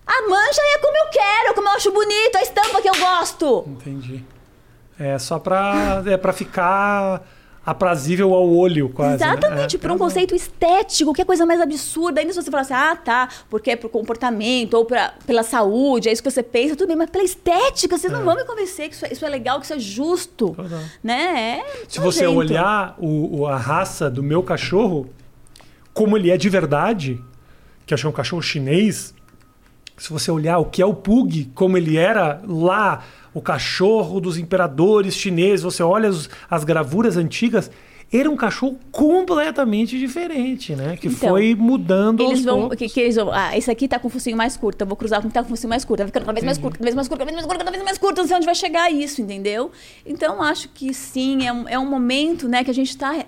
A 0.07 0.29
mancha 0.29 0.61
é 0.61 0.77
como 0.77 0.97
eu 0.97 1.07
quero, 1.07 1.53
como 1.55 1.67
eu 1.67 1.73
acho 1.73 1.91
bonito, 1.91 2.35
a 2.35 2.41
estampa 2.41 2.81
que 2.81 2.89
eu 2.89 2.95
gosto. 2.95 3.65
Entendi. 3.67 4.23
É 4.99 5.19
só 5.19 5.39
pra, 5.39 6.03
é 6.05 6.15
pra 6.15 6.31
ficar 6.31 7.27
aprazível 7.65 8.33
ao 8.33 8.47
olho, 8.47 8.89
quase. 8.89 9.23
Né? 9.23 9.31
Exatamente, 9.31 9.75
né? 9.75 9.81
por 9.81 9.91
um 9.91 9.97
conceito 9.97 10.35
estético, 10.35 11.13
que 11.13 11.21
é 11.21 11.25
coisa 11.25 11.45
mais 11.45 11.59
absurda. 11.59 12.21
Ainda 12.21 12.31
se 12.31 12.41
você 12.41 12.51
falar 12.51 12.61
assim, 12.61 12.73
ah, 12.73 12.95
tá, 12.95 13.29
porque 13.49 13.71
é 13.71 13.75
pro 13.75 13.89
comportamento 13.89 14.75
ou 14.75 14.85
pra, 14.85 15.13
pela 15.25 15.41
saúde, 15.41 16.07
é 16.07 16.11
isso 16.11 16.21
que 16.21 16.29
você 16.29 16.43
pensa, 16.43 16.75
tudo 16.75 16.89
bem, 16.89 16.95
mas 16.95 17.09
pela 17.09 17.23
estética, 17.23 17.97
vocês 17.97 18.13
é. 18.13 18.15
não 18.15 18.23
vão 18.23 18.35
me 18.35 18.45
convencer 18.45 18.89
que 18.89 18.95
isso 18.95 19.05
é, 19.05 19.13
isso 19.13 19.25
é 19.25 19.29
legal, 19.29 19.59
que 19.59 19.65
isso 19.65 19.73
é 19.73 19.79
justo. 19.79 20.55
Né? 21.03 21.63
É 21.65 21.85
se 21.87 21.99
você 21.99 22.27
olhar 22.27 22.95
o, 22.99 23.47
a 23.47 23.57
raça 23.57 24.09
do 24.09 24.21
meu 24.21 24.43
cachorro, 24.43 25.09
como 25.93 26.17
ele 26.17 26.29
é 26.29 26.37
de 26.37 26.49
verdade, 26.49 27.19
que 27.85 27.93
eu 27.93 27.95
achei 27.95 28.09
um 28.09 28.13
cachorro 28.13 28.41
chinês, 28.41 29.13
se 29.97 30.11
você 30.11 30.29
olhar 30.29 30.59
o 30.59 30.65
que 30.65 30.81
é 30.81 30.85
o 30.85 30.93
Pug, 30.93 31.51
como 31.55 31.77
ele 31.77 31.97
era 31.97 32.41
lá 32.45 33.03
o 33.35 33.41
cachorro 33.41 34.21
dos 34.21 34.37
imperadores 34.37 35.13
chineses, 35.13 35.61
você 35.61 35.83
olha 35.83 36.07
as, 36.07 36.29
as 36.49 36.63
gravuras 36.63 37.17
antigas, 37.17 37.69
era 38.13 38.31
um 38.31 38.35
cachorro 38.37 38.79
completamente 38.91 39.99
diferente, 39.99 40.73
né? 40.73 40.95
Que 40.95 41.07
então, 41.07 41.29
foi 41.29 41.53
mudando 41.53 42.23
eles 42.23 42.45
vão, 42.45 42.69
que, 42.69 42.87
que, 42.87 42.99
eles 43.01 43.15
vão, 43.15 43.31
ah, 43.33 43.57
esse 43.57 43.69
aqui 43.69 43.89
tá 43.89 43.99
com 43.99 44.07
o 44.07 44.11
focinho 44.11 44.37
mais 44.37 44.55
curto, 44.55 44.81
eu 44.81 44.87
vou 44.87 44.95
cruzar 44.95 45.19
com 45.19 45.27
o 45.27 45.29
que 45.29 45.33
tá 45.33 45.41
com 45.41 45.47
o 45.47 45.49
focinho 45.49 45.69
mais 45.69 45.83
curto, 45.83 45.99
vai 45.99 46.07
ficando 46.07 46.25
cada 46.25 46.33
vez 46.33 46.45
mais 46.45 46.57
curto, 46.57 46.77
cada 46.77 46.85
vez 46.85 46.95
mais 46.95 47.07
curto, 47.09 47.19
cada 47.19 47.25
vez 47.25 47.35
mais 47.35 47.45
curto, 47.45 47.59
cada 47.59 47.71
vez 47.71 47.83
mais 47.83 47.97
curto, 47.97 48.17
não 48.21 48.27
sei 48.27 48.37
onde 48.37 48.45
vai 48.45 48.55
chegar 48.55 48.89
isso, 48.89 49.21
entendeu? 49.21 49.69
Então, 50.05 50.41
acho 50.41 50.69
que 50.69 50.93
sim, 50.93 51.45
é 51.45 51.51
um, 51.51 51.67
é 51.67 51.77
um 51.77 51.85
momento, 51.85 52.47
né, 52.47 52.63
que 52.63 52.71
a 52.71 52.73
gente 52.73 52.89
está 52.89 53.25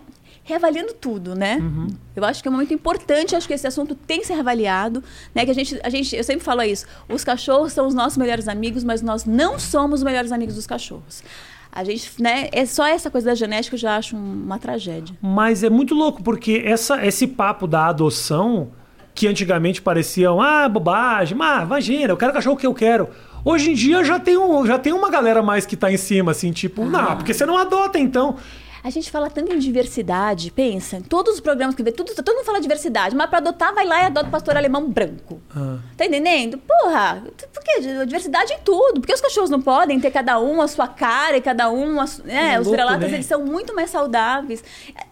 reavaliando 0.48 0.94
tudo, 0.94 1.36
né? 1.36 1.58
Uhum. 1.58 1.88
Eu 2.16 2.24
acho 2.24 2.42
que 2.42 2.48
é 2.48 2.52
muito 2.52 2.74
importante, 2.74 3.36
acho 3.36 3.46
que 3.46 3.54
esse 3.54 3.68
assunto 3.68 3.94
tem 3.94 4.22
que 4.22 4.28
ser 4.28 4.34
reavaliado, 4.34 5.04
né? 5.36 5.44
Que 5.44 5.52
a 5.52 5.54
gente, 5.54 5.78
a 5.84 5.90
gente, 5.90 6.16
eu 6.16 6.24
sempre 6.24 6.44
falo 6.44 6.64
isso, 6.64 6.86
os 7.10 7.22
cachorros 7.22 7.74
são 7.74 7.86
os 7.86 7.94
nossos 7.94 8.18
melhores 8.18 8.48
amigos, 8.48 8.82
mas 8.82 9.02
nós 9.02 9.26
não 9.26 9.60
somos 9.60 10.00
os 10.00 10.04
melhores 10.06 10.32
amigos 10.32 10.56
dos 10.56 10.66
cachorros. 10.66 11.22
A 11.70 11.84
gente, 11.84 12.10
né, 12.18 12.48
é 12.54 12.66
só 12.66 12.88
essa 12.88 13.12
coisa 13.12 13.28
da 13.28 13.36
genética 13.36 13.76
eu 13.76 13.80
já 13.80 13.98
acho 13.98 14.16
uma 14.16 14.58
tragédia. 14.58 15.16
Mas 15.22 15.64
é 15.64 15.70
muito 15.70 15.94
louco, 15.94 16.24
porque 16.24 16.64
essa, 16.66 17.06
esse 17.06 17.28
papo 17.28 17.68
da 17.68 17.88
adoção, 17.88 18.70
que 19.14 19.28
antigamente 19.28 19.82
pareciam, 19.82 20.42
ah, 20.42 20.70
bobagem, 20.70 21.38
mas 21.38 21.64
imagina, 21.64 22.14
eu 22.14 22.18
quero 22.18 22.32
o 22.32 22.34
cachorro 22.34 22.56
que 22.56 22.66
eu 22.66 22.74
quero. 22.74 23.10
Hoje 23.44 23.72
em 23.72 23.74
dia 23.74 24.02
já 24.02 24.18
tem, 24.18 24.38
um, 24.38 24.66
já 24.66 24.80
tem 24.80 24.94
uma 24.94 25.10
galera 25.10 25.44
mais 25.44 25.66
que 25.66 25.76
tá 25.76 25.92
em 25.92 25.98
cima, 25.98 26.32
assim, 26.32 26.54
tipo, 26.54 26.84
ah. 26.84 26.86
não, 26.86 27.18
porque 27.18 27.34
você 27.34 27.46
não 27.46 27.58
adota 27.58 28.00
então. 28.00 28.38
A 28.84 28.90
gente 28.90 29.10
fala 29.12 29.30
tanto 29.30 29.54
em 29.54 29.60
diversidade, 29.60 30.52
pensa, 30.52 30.98
em 30.98 31.02
todos 31.02 31.36
os 31.36 31.40
programas 31.40 31.76
que 31.76 31.84
vê, 31.84 31.92
tudo, 31.92 32.14
todo 32.16 32.36
mundo 32.36 32.46
fala 32.46 32.60
diversidade, 32.62 33.16
mas 33.16 33.30
para 33.30 33.40
adotar, 33.40 33.74
vai 33.74 33.86
lá 33.86 34.04
e 34.04 34.06
adota 34.06 34.28
o 34.28 34.32
pastor 34.32 34.56
alemão 34.56 34.90
branco. 34.90 35.42
Ah. 35.56 35.80
Tá 35.98 36.06
entendendo? 36.06 36.58
Porra, 36.60 37.24
por 37.54 37.64
que 37.64 38.06
diversidade 38.06 38.54
em 38.54 38.60
tudo? 38.60 39.02
Por 39.02 39.08
que 39.08 39.14
os 39.14 39.22
cachorros 39.22 39.50
não 39.50 39.62
podem 39.62 40.00
ter 40.00 40.12
cada 40.12 40.40
um 40.40 40.62
a 40.62 40.68
sua 40.68 40.88
cara 40.88 41.38
e 41.38 41.42
cada 41.42 41.70
um 41.70 42.00
a 42.00 42.06
né? 42.24 42.54
É 42.54 42.60
Os 42.60 42.68
louco, 42.68 42.72
vira-latas, 42.72 43.10
né? 43.10 43.18
eles 43.18 43.26
são 43.26 43.44
muito 43.44 43.74
mais 43.76 43.90
saudáveis. 43.90 44.64
É, 44.96 45.08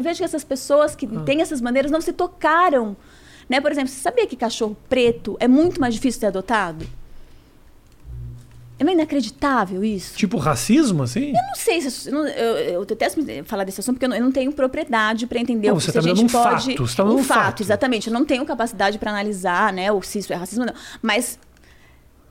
Vejo 0.00 0.18
que 0.18 0.24
essas 0.24 0.42
pessoas 0.44 0.94
que 0.96 1.06
Ah. 1.06 1.20
têm 1.20 1.42
essas 1.42 1.60
maneiras 1.60 1.90
não 1.90 2.00
se 2.00 2.12
tocaram. 2.14 2.96
Né? 3.48 3.60
Por 3.60 3.70
exemplo, 3.70 3.88
você 3.90 4.00
sabia 4.00 4.26
que 4.26 4.36
cachorro 4.36 4.76
preto 4.88 5.36
é 5.40 5.46
muito 5.48 5.80
mais 5.80 5.92
difícil 5.92 6.18
de 6.18 6.20
ser 6.20 6.26
adotado? 6.28 6.86
É 8.80 8.84
meio 8.84 8.96
inacreditável 8.96 9.84
isso. 9.84 10.16
Tipo 10.16 10.38
racismo, 10.38 11.02
assim? 11.02 11.28
Eu 11.28 11.32
não 11.34 11.54
sei 11.54 11.82
se 11.82 12.08
eu, 12.10 12.26
eu, 12.26 12.56
eu 12.56 12.84
detesto 12.86 13.20
falar 13.44 13.64
desse 13.64 13.78
assunto 13.80 13.96
porque 13.96 14.06
eu 14.06 14.08
não, 14.08 14.16
eu 14.16 14.22
não 14.24 14.32
tenho 14.32 14.50
propriedade 14.52 15.26
para 15.26 15.38
entender 15.38 15.68
Não, 15.68 15.76
o 15.76 15.80
você 15.80 15.92
se 15.92 15.98
a 15.98 16.00
tá 16.00 16.08
gente 16.08 16.24
um 16.24 16.26
pode 16.28 16.74
fato, 16.74 16.86
você 16.86 16.96
tá 16.96 17.04
um 17.04 17.18
fato, 17.22 17.42
fato. 17.42 17.62
exatamente. 17.62 18.08
Eu 18.08 18.14
não 18.14 18.24
tenho 18.24 18.42
capacidade 18.46 18.98
para 18.98 19.10
analisar, 19.10 19.70
né, 19.70 19.92
ou 19.92 20.00
se 20.02 20.20
isso 20.20 20.32
é 20.32 20.36
racismo 20.36 20.64
ou 20.64 20.68
não. 20.68 20.74
Mas 21.02 21.38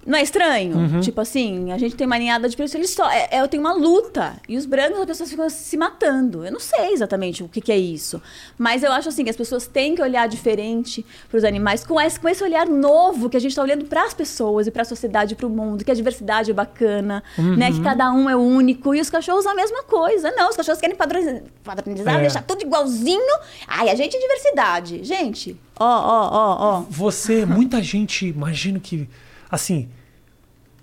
não 0.05 0.17
é 0.17 0.23
estranho? 0.23 0.75
Uhum. 0.77 1.01
Tipo 1.01 1.21
assim, 1.21 1.71
a 1.71 1.77
gente 1.77 1.95
tem 1.95 2.07
uma 2.07 2.17
ninhada 2.17 2.47
de 2.49 2.55
pessoas, 2.55 2.75
eles 2.75 2.89
só 2.91 3.09
é, 3.12 3.27
é, 3.31 3.41
eu 3.41 3.47
tenho 3.47 3.62
uma 3.62 3.73
luta 3.73 4.38
e 4.47 4.57
os 4.57 4.65
brancos 4.65 4.99
as 4.99 5.05
pessoas 5.07 5.29
ficam 5.29 5.49
se 5.49 5.77
matando. 5.77 6.45
Eu 6.45 6.51
não 6.51 6.59
sei 6.59 6.93
exatamente 6.93 7.43
o 7.43 7.47
que, 7.47 7.62
que 7.62 7.71
é 7.71 7.77
isso, 7.77 8.21
mas 8.57 8.81
eu 8.83 8.91
acho 8.91 9.09
assim 9.09 9.23
que 9.23 9.29
as 9.29 9.35
pessoas 9.35 9.67
têm 9.67 9.95
que 9.95 10.01
olhar 10.01 10.27
diferente 10.27 11.05
para 11.29 11.38
os 11.38 11.43
animais 11.43 11.85
com 11.85 11.99
esse, 12.01 12.19
com 12.19 12.27
esse 12.29 12.43
olhar 12.43 12.65
novo 12.67 13.29
que 13.29 13.38
a 13.38 13.39
gente 13.39 13.51
está 13.51 13.62
olhando 13.62 13.85
para 13.85 14.03
as 14.05 14.13
pessoas 14.13 14.67
e 14.67 14.71
para 14.71 14.81
a 14.81 14.85
sociedade, 14.85 15.35
para 15.35 15.45
o 15.45 15.49
mundo, 15.49 15.83
que 15.85 15.91
a 15.91 15.95
diversidade 15.95 16.49
é 16.51 16.53
bacana, 16.53 17.23
né, 17.38 17.69
Uhum. 17.69 17.75
que 17.77 17.81
cada 17.83 18.12
um 18.12 18.29
é 18.29 18.35
único 18.35 18.95
e 18.95 19.01
os 19.01 19.09
cachorros 19.09 19.45
a 19.45 19.53
mesma 19.53 19.83
coisa. 19.83 20.31
Não, 20.31 20.49
os 20.49 20.55
cachorros 20.55 20.79
querem 20.79 20.95
padroniz- 20.95 21.41
padronizar, 21.63 22.15
É. 22.15 22.21
deixar 22.21 22.41
tudo 22.43 22.62
igualzinho. 22.63 23.38
Ai, 23.67 23.89
a 23.89 23.95
gente 23.95 24.15
é 24.15 24.19
diversidade, 24.19 25.03
gente. 25.03 25.55
Ó, 25.79 25.85
ó, 25.85 26.29
ó, 26.31 26.57
ó. 26.79 26.83
Você, 26.89 27.45
muita 27.45 27.81
gente, 27.83 28.27
imagino 28.27 28.79
que, 28.79 29.07
assim, 29.49 29.88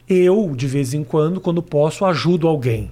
eu, 0.09 0.55
de 0.55 0.67
vez 0.67 0.95
em 0.95 1.03
quando, 1.03 1.41
quando 1.41 1.63
posso, 1.63 2.05
ajudo 2.05 2.47
alguém. 2.47 2.91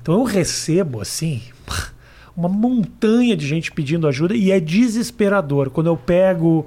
Então 0.00 0.14
eu 0.14 0.24
recebo, 0.24 1.00
assim, 1.00 1.42
uma 2.36 2.48
montanha 2.48 3.36
de 3.36 3.46
gente 3.46 3.72
pedindo 3.72 4.06
ajuda 4.06 4.34
e 4.34 4.50
é 4.50 4.60
desesperador. 4.60 5.70
Quando 5.70 5.86
eu 5.86 5.96
pego 5.96 6.66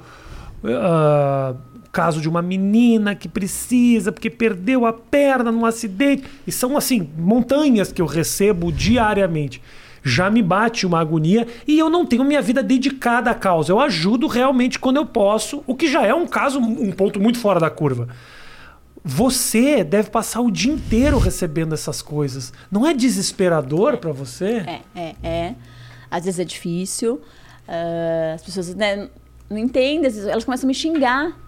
o 0.64 1.90
caso 1.92 2.22
de 2.22 2.30
uma 2.30 2.42
menina 2.42 3.16
que 3.16 3.28
precisa, 3.28 4.12
porque 4.12 4.30
perdeu 4.30 4.86
a 4.86 4.94
perna 4.94 5.52
num 5.52 5.66
acidente, 5.66 6.24
e 6.46 6.52
são, 6.52 6.78
assim, 6.78 7.10
montanhas 7.18 7.92
que 7.92 8.02
eu 8.02 8.06
recebo 8.06 8.72
diariamente. 8.72 9.62
Já 10.04 10.30
me 10.30 10.42
bate 10.42 10.86
uma 10.86 11.00
agonia 11.00 11.46
e 11.68 11.78
eu 11.78 11.90
não 11.90 12.06
tenho 12.06 12.24
minha 12.24 12.42
vida 12.42 12.64
dedicada 12.64 13.30
à 13.30 13.34
causa. 13.34 13.72
Eu 13.72 13.80
ajudo 13.80 14.28
realmente 14.28 14.80
quando 14.80 14.98
eu 14.98 15.06
posso, 15.06 15.64
o 15.68 15.76
que 15.76 15.92
já 15.92 16.06
é 16.06 16.14
um 16.14 16.26
caso, 16.26 16.60
um 16.60 16.92
ponto 16.92 17.20
muito 17.20 17.40
fora 17.40 17.60
da 17.60 17.70
curva. 17.70 18.08
Você 19.10 19.86
deve 19.86 20.10
passar 20.10 20.42
o 20.42 20.52
dia 20.52 20.74
inteiro 20.74 21.18
recebendo 21.18 21.74
essas 21.74 22.02
coisas. 22.02 22.52
Não 22.70 22.86
é 22.86 22.94
desesperador 22.94 23.98
pra 23.98 24.12
você? 24.12 24.66
É, 24.68 24.82
é, 24.94 25.16
é. 25.24 25.56
Às 26.12 26.26
vezes 26.26 26.42
é 26.42 26.44
difícil. 26.44 27.22
ah, 27.66 28.34
as 28.36 28.44
pessoas 28.44 28.76
né, 28.76 29.10
não 29.50 29.58
entendem, 29.58 30.08
às 30.08 30.14
vezes 30.14 30.28
elas 30.28 30.44
começam 30.44 30.68
a 30.68 30.70
me 30.70 30.74
xingar. 30.74 31.47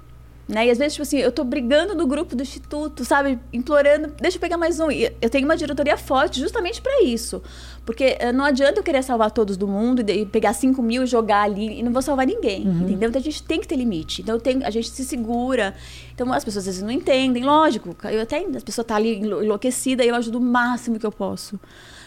Né? 0.49 0.65
E 0.65 0.71
às 0.71 0.79
vezes, 0.79 0.93
tipo 0.93 1.03
assim, 1.03 1.17
eu 1.19 1.31
tô 1.31 1.43
brigando 1.43 1.93
do 1.95 2.07
grupo 2.07 2.35
do 2.35 2.41
instituto, 2.41 3.05
sabe? 3.05 3.37
Implorando, 3.53 4.11
deixa 4.19 4.37
eu 4.37 4.41
pegar 4.41 4.57
mais 4.57 4.79
um. 4.79 4.89
E 4.89 5.03
eu 5.21 5.29
tenho 5.29 5.45
uma 5.45 5.55
diretoria 5.55 5.95
forte 5.95 6.39
justamente 6.39 6.81
para 6.81 7.03
isso. 7.03 7.39
Porque 7.85 8.17
eh, 8.19 8.31
não 8.31 8.43
adianta 8.45 8.79
eu 8.79 8.83
querer 8.83 9.03
salvar 9.03 9.29
todos 9.29 9.55
do 9.57 9.67
mundo 9.67 10.01
e 10.09 10.25
pegar 10.25 10.53
5 10.53 10.81
mil 10.81 11.03
e 11.03 11.05
jogar 11.05 11.43
ali 11.43 11.79
e 11.79 11.83
não 11.83 11.91
vou 11.93 12.01
salvar 12.01 12.25
ninguém, 12.25 12.63
entendeu? 12.63 13.09
Então 13.09 13.21
a 13.21 13.23
gente 13.23 13.43
tem 13.43 13.59
que 13.59 13.67
ter 13.67 13.75
limite. 13.75 14.23
Então 14.23 14.39
a 14.63 14.69
gente 14.71 14.89
se 14.89 15.05
segura. 15.05 15.75
Então 16.15 16.33
as 16.33 16.43
pessoas 16.43 16.63
às 16.63 16.65
vezes 16.65 16.81
não 16.81 16.91
entendem, 16.91 17.43
lógico. 17.43 17.95
Eu 18.11 18.21
até, 18.21 18.39
a 18.39 18.61
pessoa 18.61 18.83
tá 18.83 18.95
ali 18.95 19.19
enlo- 19.19 19.43
enlouquecida 19.43 20.03
e 20.03 20.07
eu 20.07 20.15
ajudo 20.15 20.39
o 20.39 20.41
máximo 20.41 20.97
que 20.99 21.05
eu 21.05 21.11
posso. 21.11 21.59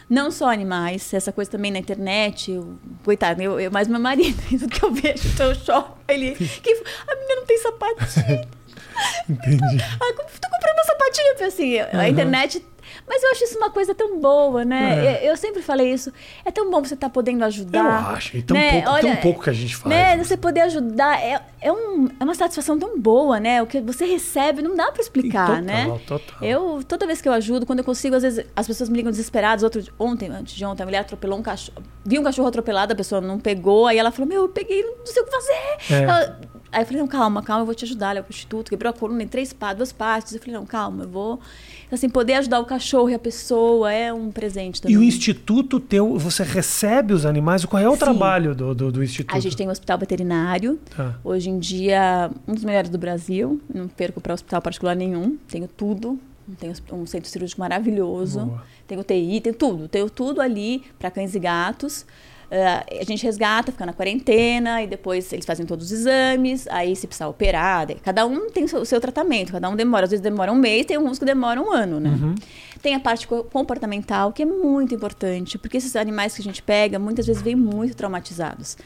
Não 0.09 0.31
só 0.31 0.51
animais, 0.51 1.13
essa 1.15 1.33
coisa 1.33 1.51
também 1.51 1.71
na 1.71 1.79
internet. 1.79 2.51
Eu, 2.51 2.79
coitado, 3.05 3.43
eu, 3.43 3.59
eu 3.59 3.71
mais 3.71 3.89
meu 3.89 4.01
marido, 4.01 4.41
tudo 4.49 4.69
que 4.69 4.85
eu 4.85 4.93
vejo, 4.93 5.29
então 5.29 5.49
eu 5.49 5.55
choro. 5.55 5.87
Ele, 6.09 6.35
que, 6.35 6.71
a 7.07 7.15
menina 7.15 7.37
não 7.37 7.47
tem 7.47 7.59
sapatinho. 7.59 8.49
Entendi. 9.29 9.83
Ah, 10.01 10.13
como 10.17 10.29
tu 10.29 10.49
comprou 10.51 10.85
sapatinho? 10.85 11.29
Eu 11.29 11.35
falei 11.35 11.49
assim, 11.49 11.79
a 11.99 12.09
internet. 12.09 12.65
Mas 13.07 13.23
eu 13.23 13.31
acho 13.31 13.45
isso 13.45 13.59
uma 13.59 13.71
coisa 13.71 13.95
tão 13.95 14.19
boa, 14.21 14.65
né? 14.65 15.07
É. 15.07 15.27
Eu, 15.27 15.31
eu 15.31 15.37
sempre 15.37 15.63
falei 15.63 15.93
isso. 15.93 16.13
É 16.45 16.51
tão 16.51 16.71
bom 16.71 16.83
você 16.83 16.95
estar 16.95 17.11
podendo 17.11 17.45
ajudar. 17.45 18.09
Eu 18.11 18.15
acho. 18.17 18.37
E 18.37 18.43
tão, 18.43 18.57
né? 18.57 18.83
pouco, 18.83 19.01
tão 19.01 19.11
Olha, 19.11 19.17
pouco 19.19 19.43
que 19.43 19.51
a 19.51 19.53
gente 19.53 19.77
faz. 19.77 19.89
Né? 19.89 20.17
Você 20.23 20.37
poder 20.37 20.61
ajudar 20.63 21.21
é, 21.21 21.41
é, 21.61 21.73
um, 21.73 22.09
é 22.19 22.25
uma 22.25 22.35
satisfação 22.35 22.79
tão 22.79 22.99
boa, 22.99 23.39
né? 23.41 23.63
O 23.63 23.67
que 23.67 23.81
você 23.81 24.05
recebe 24.05 24.63
não 24.63 24.75
dá 24.77 24.91
pra 24.91 25.01
explicar, 25.03 25.47
Total, 25.47 25.63
né? 25.63 26.01
total. 26.07 26.39
Eu, 26.43 26.83
toda 26.87 27.07
vez 27.07 27.21
que 27.21 27.29
eu 27.29 27.33
ajudo, 27.33 27.65
quando 27.67 27.81
eu 27.81 27.85
consigo, 27.85 28.17
às 28.17 28.23
vezes 28.23 28.45
as 28.55 28.67
pessoas 28.67 28.89
me 28.89 28.97
ligam 28.97 29.11
desesperadas. 29.11 29.63
Outro, 29.63 29.83
ontem, 29.99 30.29
antes 30.31 30.55
de 30.55 30.65
ontem, 30.65 30.83
a 30.83 30.87
mulher 30.87 30.99
atropelou 31.01 31.39
um 31.39 31.43
cachorro. 31.43 31.83
Viu 32.05 32.21
um 32.21 32.25
cachorro 32.25 32.49
atropelado, 32.49 32.93
a 32.93 32.97
pessoa 32.97 33.21
não 33.21 33.39
pegou. 33.39 33.87
Aí 33.87 33.99
ela 33.99 34.11
falou: 34.11 34.29
Meu, 34.29 34.43
eu 34.43 34.49
peguei, 34.49 34.83
não 34.83 35.07
sei 35.07 35.23
o 35.23 35.25
que 35.27 35.31
fazer. 35.31 35.53
É. 35.95 36.03
Ela- 36.03 36.41
aí 36.73 36.83
eu 36.83 36.87
falei: 36.87 37.01
Não, 37.01 37.09
calma, 37.09 37.43
calma, 37.43 37.63
eu 37.63 37.67
vou 37.67 37.75
te 37.75 37.85
ajudar. 37.85 38.11
Ela 38.11 38.19
é 38.21 38.23
o 38.23 38.27
instituto, 38.29 38.71
quebrou 38.71 38.91
a 38.91 38.93
coluna 38.93 39.23
em 39.23 39.29
três 39.29 39.53
partes, 39.53 39.77
duas 39.79 39.93
partes. 39.93 40.35
Eu 40.35 40.41
falei: 40.41 40.55
Não, 40.55 40.67
calma, 40.67 41.05
eu 41.05 41.09
vou. 41.09 41.41
Então, 41.87 41.95
assim, 41.97 42.09
poder 42.09 42.35
ajudar 42.35 42.59
o 42.61 42.65
cachorro 42.73 43.11
e 43.11 43.15
a 43.15 43.19
pessoa 43.19 43.93
é 43.93 44.13
um 44.13 44.31
presente 44.31 44.81
também. 44.81 44.97
E 44.97 44.99
o 44.99 45.03
instituto 45.03 45.79
teu, 45.79 46.19
você 46.19 46.43
recebe 46.43 47.13
os 47.13 47.27
animais? 47.27 47.65
Qual 47.67 47.83
é 47.83 47.89
o 47.89 47.93
Sim. 47.93 47.99
trabalho 47.99 48.55
do, 48.55 48.75
do, 48.75 48.93
do 48.93 49.05
instituto? 49.05 49.37
A 49.37 49.41
gente 49.41 49.57
tem 49.57 49.69
um 49.69 49.71
hospital 49.71 49.99
veterinário. 49.99 50.79
Tá. 50.97 51.19
Hoje 51.23 51.51
em 51.51 51.59
dia, 51.59 52.31
um 52.49 52.55
dos 52.55 52.65
melhores 52.65 52.89
do 52.89 52.97
Brasil. 52.97 53.61
Não 53.73 53.89
perco 53.89 54.21
para 54.21 54.33
hospital 54.33 54.63
particular 54.63 54.97
nenhum. 54.97 55.37
Tenho 55.49 55.69
tudo. 55.69 56.19
Tenho 56.59 56.73
um 56.93 57.07
centro 57.07 57.29
cirúrgico 57.29 57.61
maravilhoso. 57.61 58.47
Boa. 58.47 58.65
Tenho 58.87 59.05
TI, 59.05 59.41
tenho 59.43 59.55
tudo. 59.55 59.87
Tenho 59.89 60.09
tudo 60.09 60.41
ali 60.41 60.83
para 60.99 61.11
cães 61.11 61.35
e 61.35 61.39
gatos. 61.39 62.07
Ah, 62.55 62.85
a 63.01 63.05
gente 63.05 63.25
resgata, 63.25 63.73
fica 63.73 63.87
na 63.87 63.95
quarentena, 63.95 64.83
e 64.83 64.87
depois 64.87 65.33
eles 65.33 65.47
fazem 65.47 65.65
todos 65.65 65.87
os 65.87 65.93
exames. 65.93 66.69
Aí, 66.69 66.95
se 66.95 67.07
precisar 67.07 67.29
operar, 67.29 67.87
daí 67.87 67.97
cada 67.97 68.27
um 68.27 68.51
tem 68.51 68.65
o 68.65 68.69
seu, 68.69 68.81
o 68.81 68.85
seu 68.85 69.01
tratamento. 69.01 69.53
Cada 69.53 69.71
um 69.71 69.75
demora. 69.75 70.05
Às 70.05 70.11
vezes 70.11 70.23
demora 70.23 70.53
um 70.53 70.57
mês, 70.57 70.85
tem 70.85 70.99
uns 70.99 71.19
que 71.19 71.25
demoram 71.25 71.69
um 71.69 71.73
ano, 71.73 71.99
né? 71.99 72.11
Uhum. 72.11 72.35
Tem 72.83 72.95
a 72.95 73.01
parte 73.01 73.27
co- 73.27 73.45
comportamental, 73.45 74.33
que 74.33 74.43
é 74.43 74.47
muito 74.47 74.95
importante, 74.95 75.57
porque 75.57 75.79
esses 75.79 75.97
animais 75.97 76.35
que 76.35 76.43
a 76.43 76.45
gente 76.45 76.63
pega, 76.63 76.99
muitas 76.99 77.27
vezes 77.27 77.41
vêm 77.41 77.57
muito 77.57 77.97
traumatizados. 77.97 78.77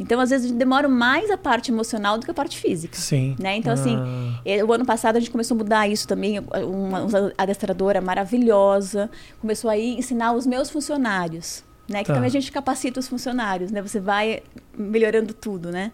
Então, 0.00 0.20
às 0.20 0.28
vezes, 0.30 0.50
a 0.50 0.54
demora 0.54 0.88
mais 0.88 1.30
a 1.30 1.38
parte 1.38 1.70
emocional 1.70 2.18
do 2.18 2.24
que 2.24 2.30
a 2.30 2.34
parte 2.34 2.58
física. 2.58 2.96
Sim. 2.98 3.34
Né? 3.38 3.56
Então, 3.56 3.72
assim, 3.72 3.96
Ah. 3.96 4.40
eh, 4.44 4.62
o 4.64 4.70
ano 4.72 4.84
passado 4.84 5.16
a 5.16 5.20
gente 5.20 5.30
começou 5.30 5.54
a 5.54 5.58
mudar 5.58 5.88
isso 5.88 6.06
também. 6.08 6.38
Uma, 6.38 7.02
uma 7.04 7.32
adestradora 7.38 8.00
maravilhosa 8.00 9.08
começou 9.40 9.70
a 9.70 9.76
ir 9.78 9.96
ensinar 9.98 10.32
os 10.32 10.44
meus 10.46 10.68
funcionários. 10.70 11.64
Né? 11.88 12.00
Que 12.02 12.08
Tá. 12.08 12.14
também 12.14 12.26
a 12.28 12.30
gente 12.30 12.50
capacita 12.50 12.98
os 13.00 13.08
funcionários, 13.08 13.70
né? 13.70 13.80
Você 13.80 14.00
vai 14.00 14.42
melhorando 14.76 15.32
tudo, 15.32 15.70
né? 15.70 15.92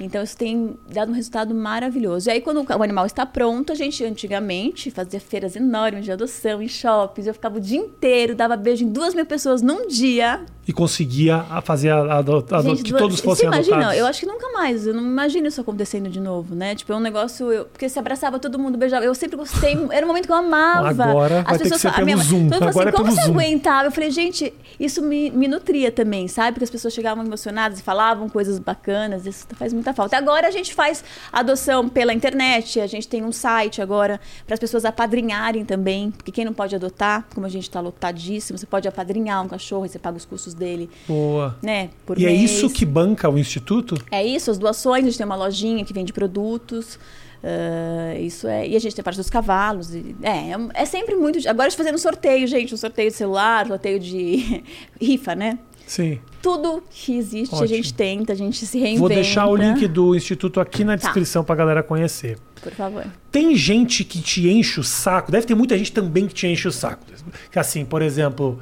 Então 0.00 0.22
isso 0.22 0.36
tem 0.36 0.76
dado 0.92 1.10
um 1.10 1.14
resultado 1.14 1.54
maravilhoso. 1.54 2.28
E 2.28 2.32
aí 2.32 2.40
quando 2.40 2.64
o 2.68 2.82
animal 2.82 3.06
está 3.06 3.24
pronto, 3.24 3.72
a 3.72 3.74
gente 3.76 4.04
antigamente 4.04 4.90
fazia 4.90 5.20
feiras 5.20 5.54
enormes 5.56 6.04
de 6.04 6.12
adoção 6.12 6.60
em 6.62 6.68
shoppings. 6.68 7.26
Eu 7.26 7.34
ficava 7.34 7.56
o 7.58 7.60
dia 7.60 7.78
inteiro, 7.78 8.34
dava 8.34 8.56
beijo 8.56 8.84
em 8.84 8.88
duas 8.88 9.14
mil 9.14 9.26
pessoas 9.26 9.62
num 9.62 9.86
dia. 9.86 10.40
E 10.66 10.72
conseguia 10.72 11.36
a- 11.50 11.60
fazer 11.60 11.90
a, 11.90 11.98
a, 11.98 12.18
a- 12.18 12.62
Gente, 12.62 12.82
que 12.82 12.90
duas- 12.90 13.02
todos 13.02 13.20
fossem 13.20 13.46
Você 13.48 13.54
imagina? 13.54 13.76
adotados. 13.76 13.98
Eu 14.00 14.06
acho 14.06 14.20
que 14.20 14.26
nunca 14.26 14.50
mais. 14.52 14.86
Eu 14.86 14.94
não 14.94 15.02
imagino 15.02 15.46
isso 15.46 15.60
acontecendo 15.60 16.08
de 16.08 16.18
novo, 16.18 16.54
né? 16.54 16.74
Tipo, 16.74 16.92
é 16.92 16.96
um 16.96 17.00
negócio. 17.00 17.52
eu- 17.52 17.66
porque 17.66 17.86
se 17.88 17.98
abraçava 17.98 18.38
todo 18.38 18.58
mundo, 18.58 18.78
beijava. 18.78 19.04
Eu 19.04 19.14
sempre 19.14 19.36
gostei. 19.36 19.76
Era 19.92 20.04
um 20.06 20.08
momento 20.08 20.24
que 20.26 20.32
eu 20.32 20.36
amava. 20.36 20.88
Agora 20.88 21.42
vai 21.42 21.58
ter 21.58 21.70
que 21.70 21.78
ser 21.78 21.88
a 21.88 21.92
pelo 21.92 22.04
minha 22.06 22.16
Zoom. 22.16 22.48
Falou 22.48 22.68
Agora 22.68 22.88
é 22.88 22.88
assim, 22.88 22.96
como 22.96 23.08
pelo 23.10 23.16
você 23.20 23.26
Zoom. 23.26 23.34
aguentava? 23.34 23.88
Eu 23.88 23.92
falei, 23.92 24.10
gente, 24.10 24.54
isso 24.80 25.02
me, 25.02 25.30
me 25.30 25.46
nutria 25.46 25.92
também, 25.92 26.26
sabe? 26.28 26.52
Porque 26.52 26.64
as 26.64 26.70
pessoas 26.70 26.94
chegavam 26.94 27.22
emocionadas 27.24 27.78
e 27.78 27.82
falavam 27.82 28.28
coisas 28.30 28.58
bacanas. 28.58 29.26
Isso 29.26 29.46
faz 29.56 29.72
muita 29.84 29.92
falta. 29.94 30.16
Agora 30.16 30.48
a 30.48 30.50
gente 30.50 30.72
faz 30.74 31.04
adoção 31.30 31.88
pela 31.88 32.14
internet. 32.14 32.80
A 32.80 32.86
gente 32.86 33.06
tem 33.06 33.22
um 33.22 33.30
site 33.32 33.82
agora 33.82 34.18
para 34.46 34.54
as 34.54 34.60
pessoas 34.60 34.84
apadrinharem 34.86 35.64
também. 35.64 36.10
Porque 36.10 36.32
quem 36.32 36.44
não 36.44 36.54
pode 36.54 36.74
adotar, 36.74 37.26
como 37.34 37.44
a 37.44 37.48
gente 37.50 37.64
está 37.64 37.80
lotadíssimo, 37.80 38.58
você 38.58 38.64
pode 38.66 38.88
apadrinhar 38.88 39.44
um 39.44 39.48
cachorro 39.48 39.84
e 39.84 39.88
você 39.90 39.98
paga 39.98 40.16
os 40.16 40.24
custos 40.24 40.54
dele 40.54 40.88
Boa. 41.06 41.56
né? 41.62 41.90
Por 42.06 42.18
E 42.18 42.24
é 42.24 42.28
mês. 42.30 42.50
isso 42.50 42.70
que 42.70 42.86
banca 42.86 43.28
o 43.28 43.38
instituto? 43.38 43.96
É 44.10 44.24
isso, 44.24 44.50
as 44.50 44.56
doações, 44.58 45.02
a 45.04 45.06
gente 45.08 45.18
tem 45.18 45.26
uma 45.26 45.36
lojinha 45.36 45.84
que 45.84 45.92
vende 45.92 46.12
produtos. 46.12 46.98
ah, 47.42 48.18
isso 48.18 48.48
é. 48.48 48.66
E 48.66 48.74
a 48.76 48.78
gente 48.80 48.94
tem 48.94 49.04
parte 49.04 49.16
dos 49.18 49.28
cavalos. 49.28 49.94
e- 49.94 50.16
é, 50.22 50.30
é, 50.52 50.56
é 50.82 50.84
sempre 50.86 51.14
muito. 51.14 51.46
Agora 51.46 51.66
a 51.66 51.68
gente 51.68 51.76
fazendo 51.76 51.98
sorteio, 51.98 52.46
gente, 52.46 52.72
um 52.72 52.76
sorteio 52.78 53.10
de 53.10 53.16
celular, 53.16 53.66
sorteio 53.66 54.00
de 54.00 54.62
rifa, 55.00 55.34
né? 55.34 55.58
Sim. 55.86 56.18
Tudo 56.42 56.82
que 56.90 57.16
existe 57.16 57.54
a 57.54 57.58
Ótimo. 57.58 57.68
gente 57.76 57.94
tenta, 57.94 58.32
a 58.32 58.36
gente 58.36 58.64
se 58.66 58.78
reinventa. 58.78 59.00
Vou 59.00 59.08
deixar 59.08 59.46
o 59.46 59.56
link 59.56 59.86
do 59.88 60.14
instituto 60.14 60.60
aqui 60.60 60.84
na 60.84 60.92
Tá. 60.96 61.04
descrição 61.06 61.42
pra 61.44 61.54
galera 61.54 61.82
conhecer. 61.82 62.38
Por 62.62 62.72
favor. 62.72 63.04
Tem 63.30 63.54
gente 63.56 64.04
que 64.04 64.20
te 64.20 64.48
enche 64.48 64.80
o 64.80 64.84
saco, 64.84 65.30
deve 65.30 65.46
ter 65.46 65.54
muita 65.54 65.76
gente 65.76 65.92
também 65.92 66.26
que 66.26 66.34
te 66.34 66.46
enche 66.46 66.66
o 66.68 66.72
saco. 66.72 67.04
Que 67.50 67.58
assim, 67.58 67.84
por 67.84 68.02
exemplo, 68.02 68.58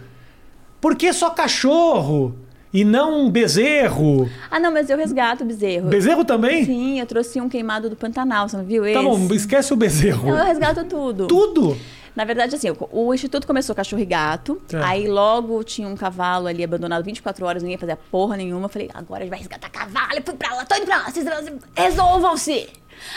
por 0.80 0.96
que 0.96 1.12
só 1.12 1.30
cachorro? 1.30 2.34
E 2.74 2.84
não 2.84 3.26
um 3.26 3.30
bezerro? 3.30 4.30
Ah, 4.50 4.58
não, 4.58 4.72
mas 4.72 4.88
eu 4.88 4.96
resgato 4.96 5.42
o 5.42 5.44
bezerro. 5.44 5.88
Bezerro 5.90 6.24
também? 6.24 6.64
Sim, 6.64 7.00
eu 7.00 7.04
trouxe 7.06 7.38
um 7.38 7.46
queimado 7.46 7.90
do 7.90 7.96
Pantanal, 7.96 8.48
você 8.48 8.56
não 8.56 8.64
viu 8.64 8.86
esse? 8.86 8.94
Tá 8.94 9.02
bom, 9.02 9.28
esquece 9.34 9.74
o 9.74 9.76
bezerro. 9.76 10.26
Não, 10.30 10.38
eu 10.38 10.44
resgato 10.46 10.82
tudo. 10.84 11.26
Tudo? 11.26 11.76
Na 12.14 12.24
verdade, 12.24 12.54
assim, 12.54 12.68
o, 12.70 13.14
Instituto 13.14 13.46
começou 13.46 13.74
cachorro 13.74 14.02
e 14.02 14.04
gato. 14.04 14.60
Tá. 14.68 14.86
Aí 14.86 15.08
logo 15.08 15.64
tinha 15.64 15.88
um 15.88 15.96
cavalo 15.96 16.46
ali 16.46 16.62
abandonado 16.62 17.02
24 17.04 17.44
horas, 17.46 17.62
ninguém 17.62 17.78
fazia 17.78 17.96
porra 17.96 18.36
nenhuma. 18.36 18.66
Eu 18.66 18.68
falei, 18.68 18.90
agora 18.92 19.20
a 19.20 19.24
gente 19.24 19.30
vai 19.30 19.38
resgatar 19.38 19.70
cavalo. 19.70 20.12
Eu 20.14 20.22
fui 20.22 20.34
pra 20.34 20.54
lá, 20.54 20.64
tô 20.64 20.74
indo 20.74 20.84
pra 20.84 20.98
lá. 20.98 21.10
Vocês 21.10 21.26
resolvam-se. 21.74 22.68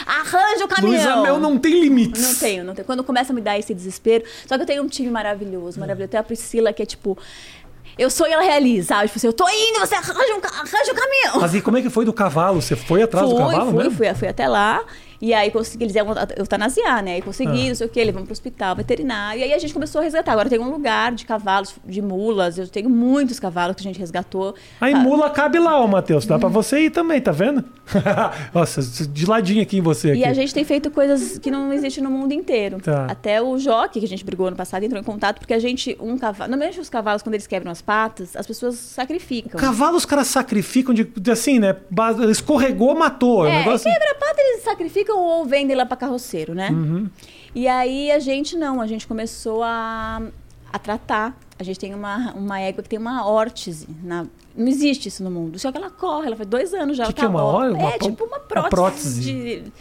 Arranja 0.06 0.64
o 0.64 0.68
caminhão. 0.68 0.94
Luísa 0.94 1.16
Mel 1.22 1.38
não 1.38 1.58
tem 1.58 1.80
limites. 1.80 2.22
Não 2.22 2.34
tenho, 2.34 2.64
não 2.64 2.74
tenho. 2.74 2.86
Quando 2.86 3.04
começa 3.04 3.32
a 3.32 3.34
me 3.34 3.40
dar 3.40 3.58
esse 3.58 3.74
desespero. 3.74 4.24
Só 4.46 4.56
que 4.56 4.62
eu 4.62 4.66
tenho 4.66 4.82
um 4.82 4.88
time 4.88 5.10
maravilhoso, 5.10 5.78
maravilhoso. 5.78 6.10
Tem 6.10 6.20
a 6.20 6.22
Priscila, 6.22 6.72
que 6.72 6.82
é 6.82 6.86
tipo. 6.86 7.16
Eu 7.98 8.10
sou 8.10 8.26
e 8.26 8.32
ela 8.32 8.42
realiza, 8.42 8.88
sabe? 8.88 9.06
Tipo 9.06 9.18
assim, 9.18 9.26
eu 9.26 9.32
tô 9.32 9.48
indo, 9.48 9.78
você 9.78 9.94
arranja 9.94 10.34
um, 10.34 10.40
arranja 10.44 10.92
um 10.92 10.94
caminhão. 10.94 11.40
Mas 11.40 11.54
e 11.54 11.62
como 11.62 11.78
é 11.78 11.82
que 11.82 11.88
foi 11.88 12.04
do 12.04 12.12
cavalo? 12.12 12.60
Você 12.60 12.76
foi 12.76 13.02
atrás 13.02 13.26
fui, 13.26 13.34
do 13.34 13.40
cavalo 13.40 13.70
fui, 13.70 13.84
mesmo? 13.84 13.96
fui, 13.96 14.14
fui 14.14 14.28
até 14.28 14.46
lá. 14.46 14.84
E 15.20 15.32
aí 15.32 15.50
consegui, 15.50 15.84
eles 15.84 15.94
iam 15.94 16.06
eutanasiar, 16.36 17.02
né? 17.02 17.18
E 17.18 17.22
consegui, 17.22 17.66
Ah. 17.66 17.68
não 17.68 17.74
sei 17.74 17.86
o 17.86 17.90
quê, 17.90 18.04
levamos 18.04 18.26
pro 18.26 18.32
hospital 18.32 18.76
veterinário. 18.76 19.40
E 19.40 19.44
aí 19.44 19.52
a 19.54 19.58
gente 19.58 19.72
começou 19.72 20.00
a 20.00 20.04
resgatar. 20.04 20.32
Agora 20.32 20.48
tem 20.48 20.58
um 20.58 20.70
lugar 20.70 21.12
de 21.12 21.24
cavalos, 21.24 21.74
de 21.84 22.02
mulas. 22.02 22.58
Eu 22.58 22.68
tenho 22.68 22.90
muitos 22.90 23.40
cavalos 23.40 23.76
que 23.76 23.82
a 23.82 23.84
gente 23.84 23.98
resgatou. 23.98 24.54
Aí 24.80 24.92
Ah, 24.94 24.98
mula 24.98 25.30
cabe 25.30 25.58
lá, 25.58 25.80
ô 25.80 25.86
Matheus. 25.88 26.26
Dá 26.26 26.38
pra 26.38 26.48
você 26.48 26.80
ir 26.80 26.90
também, 26.90 27.20
tá 27.20 27.32
vendo? 27.32 27.64
Nossa, 28.52 28.82
de 28.82 29.26
ladinho 29.26 29.62
aqui 29.62 29.78
em 29.78 29.80
você. 29.80 30.10
Aqui. 30.10 30.20
E 30.20 30.24
a 30.24 30.32
gente 30.34 30.52
tem 30.52 30.64
feito 30.64 30.90
coisas 30.90 31.38
que 31.38 31.50
não 31.50 31.72
existem 31.72 32.02
no 32.02 32.10
mundo 32.10 32.32
inteiro. 32.32 32.80
Tá. 32.80 33.06
Até 33.08 33.40
o 33.40 33.58
Jockey, 33.58 34.00
que 34.00 34.06
a 34.06 34.08
gente 34.08 34.24
brigou 34.24 34.46
ano 34.48 34.56
passado, 34.56 34.82
entrou 34.82 35.00
em 35.00 35.04
contato, 35.04 35.38
porque 35.38 35.54
a 35.54 35.58
gente, 35.58 35.96
um 36.00 36.18
cavalo. 36.18 36.50
Normalmente 36.50 36.80
os 36.80 36.88
cavalos, 36.88 37.22
quando 37.22 37.34
eles 37.34 37.46
quebram 37.46 37.70
as 37.70 37.80
patas, 37.80 38.34
as 38.36 38.46
pessoas 38.46 38.74
sacrificam. 38.76 39.58
Cavalo 39.60 39.96
os 39.96 40.04
caras 40.04 40.26
sacrificam 40.26 40.94
de, 40.94 41.04
de 41.04 41.30
assim, 41.30 41.58
né? 41.58 41.76
Escorregou, 42.30 42.94
matou. 42.94 43.46
É, 43.46 43.50
um 43.50 43.52
É, 43.52 43.58
negócio... 43.58 43.90
quebra 43.90 44.10
a 44.10 44.14
pata 44.14 44.36
eles 44.40 44.62
sacrificam 44.64 45.05
ou 45.12 45.44
vendem 45.44 45.76
lá 45.76 45.84
pra 45.86 45.96
carroceiro, 45.96 46.54
né? 46.54 46.70
Uhum. 46.70 47.08
E 47.54 47.66
aí 47.68 48.10
a 48.10 48.18
gente 48.18 48.56
não, 48.56 48.80
a 48.80 48.86
gente 48.86 49.06
começou 49.06 49.62
a, 49.62 50.22
a 50.72 50.78
tratar. 50.78 51.36
A 51.58 51.62
gente 51.62 51.78
tem 51.78 51.94
uma, 51.94 52.32
uma 52.34 52.60
égua 52.60 52.82
que 52.82 52.88
tem 52.88 52.98
uma 52.98 53.26
órtese. 53.26 53.88
Na, 54.02 54.26
não 54.54 54.68
existe 54.68 55.08
isso 55.08 55.22
no 55.24 55.30
mundo. 55.30 55.58
Só 55.58 55.72
que 55.72 55.78
ela 55.78 55.90
corre, 55.90 56.26
ela 56.26 56.36
faz 56.36 56.48
dois 56.48 56.74
anos 56.74 56.96
já. 56.96 57.04
Que 57.04 57.08
ela 57.10 57.14
que 57.18 57.24
é 57.24 57.28
uma 57.28 57.42
ó- 57.44 57.62
ó- 57.62 57.70
uma 57.72 57.88
É 57.88 57.98
pró- 57.98 58.08
tipo 58.08 58.24
uma 58.24 58.36
uma 58.36 58.40
prótese. 58.40 58.70
prótese. 58.70 59.20
de- 59.22 59.72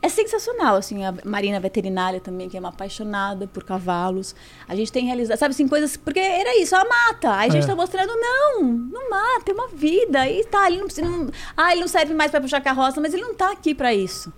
é 0.00 0.08
sensacional, 0.08 0.76
assim, 0.76 1.04
a 1.04 1.12
Marina 1.24 1.58
veterinária 1.58 2.20
também, 2.20 2.48
que 2.48 2.56
é 2.56 2.60
uma 2.60 2.68
apaixonada 2.68 3.48
por 3.48 3.64
cavalos. 3.64 4.32
A 4.68 4.76
gente 4.76 4.92
tem 4.92 5.04
realizado, 5.04 5.36
sabe, 5.38 5.50
assim, 5.52 5.66
coisas. 5.66 5.96
Porque 5.96 6.20
era 6.20 6.56
isso, 6.62 6.72
ela 6.76 6.84
mata. 6.88 7.34
Aí 7.34 7.48
a 7.50 7.52
gente 7.52 7.64
É. 7.64 7.66
tá 7.66 7.74
mostrando, 7.74 8.12
não, 8.14 8.62
não 8.62 9.10
mata, 9.10 9.50
é 9.50 9.52
uma 9.52 9.66
vida. 9.68 10.26
E 10.28 10.44
tá, 10.44 10.68
ele 10.68 10.78
não 10.78 10.84
precisa. 10.86 11.06
não- 11.06 11.28
ah, 11.56 11.72
ele 11.72 11.80
não 11.80 11.88
serve 11.88 12.14
mais 12.14 12.30
para 12.30 12.40
puxar 12.40 12.60
carroça, 12.60 13.00
mas 13.00 13.12
ele 13.12 13.22
não 13.24 13.34
tá 13.34 13.50
aqui 13.50 13.74
para 13.74 13.92
isso. 13.92 14.32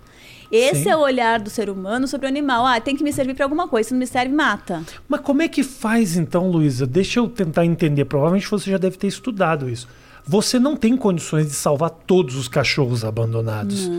Esse 0.51 0.83
Sim. 0.83 0.89
é 0.89 0.97
o 0.97 0.99
olhar 0.99 1.39
do 1.39 1.49
ser 1.49 1.69
humano 1.69 2.07
sobre 2.07 2.25
o 2.25 2.29
animal. 2.29 2.65
Ah, 2.65 2.79
tem 2.79 2.95
que 2.95 3.03
me 3.03 3.13
servir 3.13 3.35
para 3.35 3.45
alguma 3.45 3.67
coisa. 3.67 3.89
Se 3.89 3.93
não 3.93 3.99
me 3.99 4.07
serve, 4.07 4.33
mata. 4.33 4.83
Mas 5.07 5.21
como 5.21 5.41
é 5.41 5.47
que 5.47 5.63
faz 5.63 6.17
então, 6.17 6.49
Luísa? 6.49 6.85
Deixa 6.85 7.19
eu 7.19 7.29
tentar 7.29 7.65
entender. 7.65 8.05
Provavelmente 8.05 8.49
você 8.49 8.69
já 8.69 8.77
deve 8.77 8.97
ter 8.97 9.07
estudado 9.07 9.69
isso. 9.69 9.87
Você 10.25 10.59
não 10.59 10.75
tem 10.75 10.95
condições 10.95 11.47
de 11.47 11.53
salvar 11.53 11.89
todos 11.89 12.35
os 12.35 12.47
cachorros 12.47 13.03
abandonados. 13.03 13.89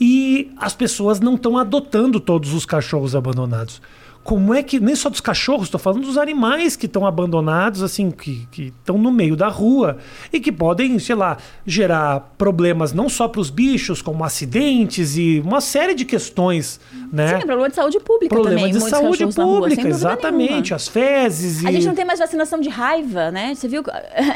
E 0.00 0.50
as 0.56 0.74
pessoas 0.74 1.20
não 1.20 1.34
estão 1.34 1.56
adotando 1.56 2.18
todos 2.18 2.52
os 2.52 2.66
cachorros 2.66 3.14
abandonados. 3.14 3.80
Como 4.28 4.52
é 4.52 4.62
que, 4.62 4.78
nem 4.78 4.94
só 4.94 5.08
dos 5.08 5.22
cachorros, 5.22 5.68
estou 5.68 5.80
falando 5.80 6.02
dos 6.02 6.18
animais 6.18 6.76
que 6.76 6.84
estão 6.84 7.06
abandonados, 7.06 7.82
assim, 7.82 8.10
que 8.10 8.46
estão 8.58 8.98
no 8.98 9.10
meio 9.10 9.34
da 9.34 9.48
rua 9.48 9.96
e 10.30 10.38
que 10.38 10.52
podem, 10.52 10.98
sei 10.98 11.14
lá, 11.14 11.38
gerar 11.66 12.34
problemas 12.36 12.92
não 12.92 13.08
só 13.08 13.26
para 13.26 13.40
os 13.40 13.48
bichos, 13.48 14.02
como 14.02 14.22
acidentes 14.22 15.16
e 15.16 15.42
uma 15.42 15.62
série 15.62 15.94
de 15.94 16.04
questões, 16.04 16.78
né? 17.10 17.28
Sim, 17.28 17.34
é 17.36 17.38
problema 17.46 17.70
de 17.70 17.74
saúde 17.76 17.98
pública 18.00 18.34
Problema 18.34 18.60
também. 18.68 18.74
de 18.74 18.80
saúde 18.90 19.24
rua, 19.24 19.32
sem 19.32 19.44
pública, 19.44 19.76
dúvida 19.76 19.88
exatamente. 19.88 20.50
nenhuma. 20.50 20.76
As 20.76 20.88
fezes 20.88 21.62
e. 21.62 21.66
A 21.66 21.72
gente 21.72 21.86
não 21.86 21.94
tem 21.94 22.04
mais 22.04 22.18
vacinação 22.18 22.60
de 22.60 22.68
raiva, 22.68 23.30
né? 23.30 23.54
Você 23.54 23.66
viu? 23.66 23.82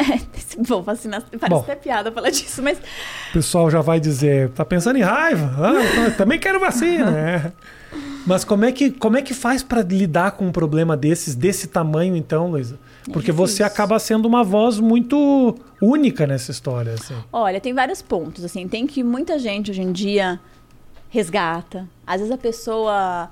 Bom, 0.66 0.80
vacinação. 0.80 1.28
Parece 1.38 1.50
Bom. 1.50 1.60
até 1.60 1.76
piada 1.76 2.10
falar 2.10 2.30
disso, 2.30 2.62
mas 2.62 2.78
O 2.78 3.32
pessoal 3.34 3.70
já 3.70 3.82
vai 3.82 4.00
dizer, 4.00 4.48
tá 4.52 4.64
pensando 4.64 4.96
em 4.96 5.02
raiva? 5.02 5.50
Ah, 5.58 6.10
também 6.12 6.38
quero 6.38 6.58
vacina. 6.58 7.10
É. 7.10 7.52
Mas 8.26 8.44
como 8.44 8.64
é 8.64 8.72
que, 8.72 8.90
como 8.90 9.16
é 9.16 9.22
que 9.22 9.34
faz 9.34 9.62
para 9.62 9.82
lidar 9.82 10.32
com 10.32 10.46
um 10.46 10.52
problema 10.52 10.96
desses, 10.96 11.34
desse 11.34 11.66
tamanho, 11.66 12.16
então, 12.16 12.50
Luísa? 12.50 12.78
Porque 13.12 13.32
você 13.32 13.54
difícil. 13.54 13.66
acaba 13.66 13.98
sendo 13.98 14.26
uma 14.26 14.44
voz 14.44 14.78
muito 14.78 15.58
única 15.80 16.26
nessa 16.26 16.50
história. 16.50 16.94
Assim. 16.94 17.14
Olha, 17.32 17.60
tem 17.60 17.74
vários 17.74 18.00
pontos, 18.00 18.44
assim, 18.44 18.68
tem 18.68 18.86
que 18.86 19.02
muita 19.02 19.38
gente 19.38 19.70
hoje 19.70 19.82
em 19.82 19.92
dia 19.92 20.38
resgata. 21.10 21.88
Às 22.06 22.20
vezes 22.20 22.32
a 22.32 22.38
pessoa, 22.38 23.28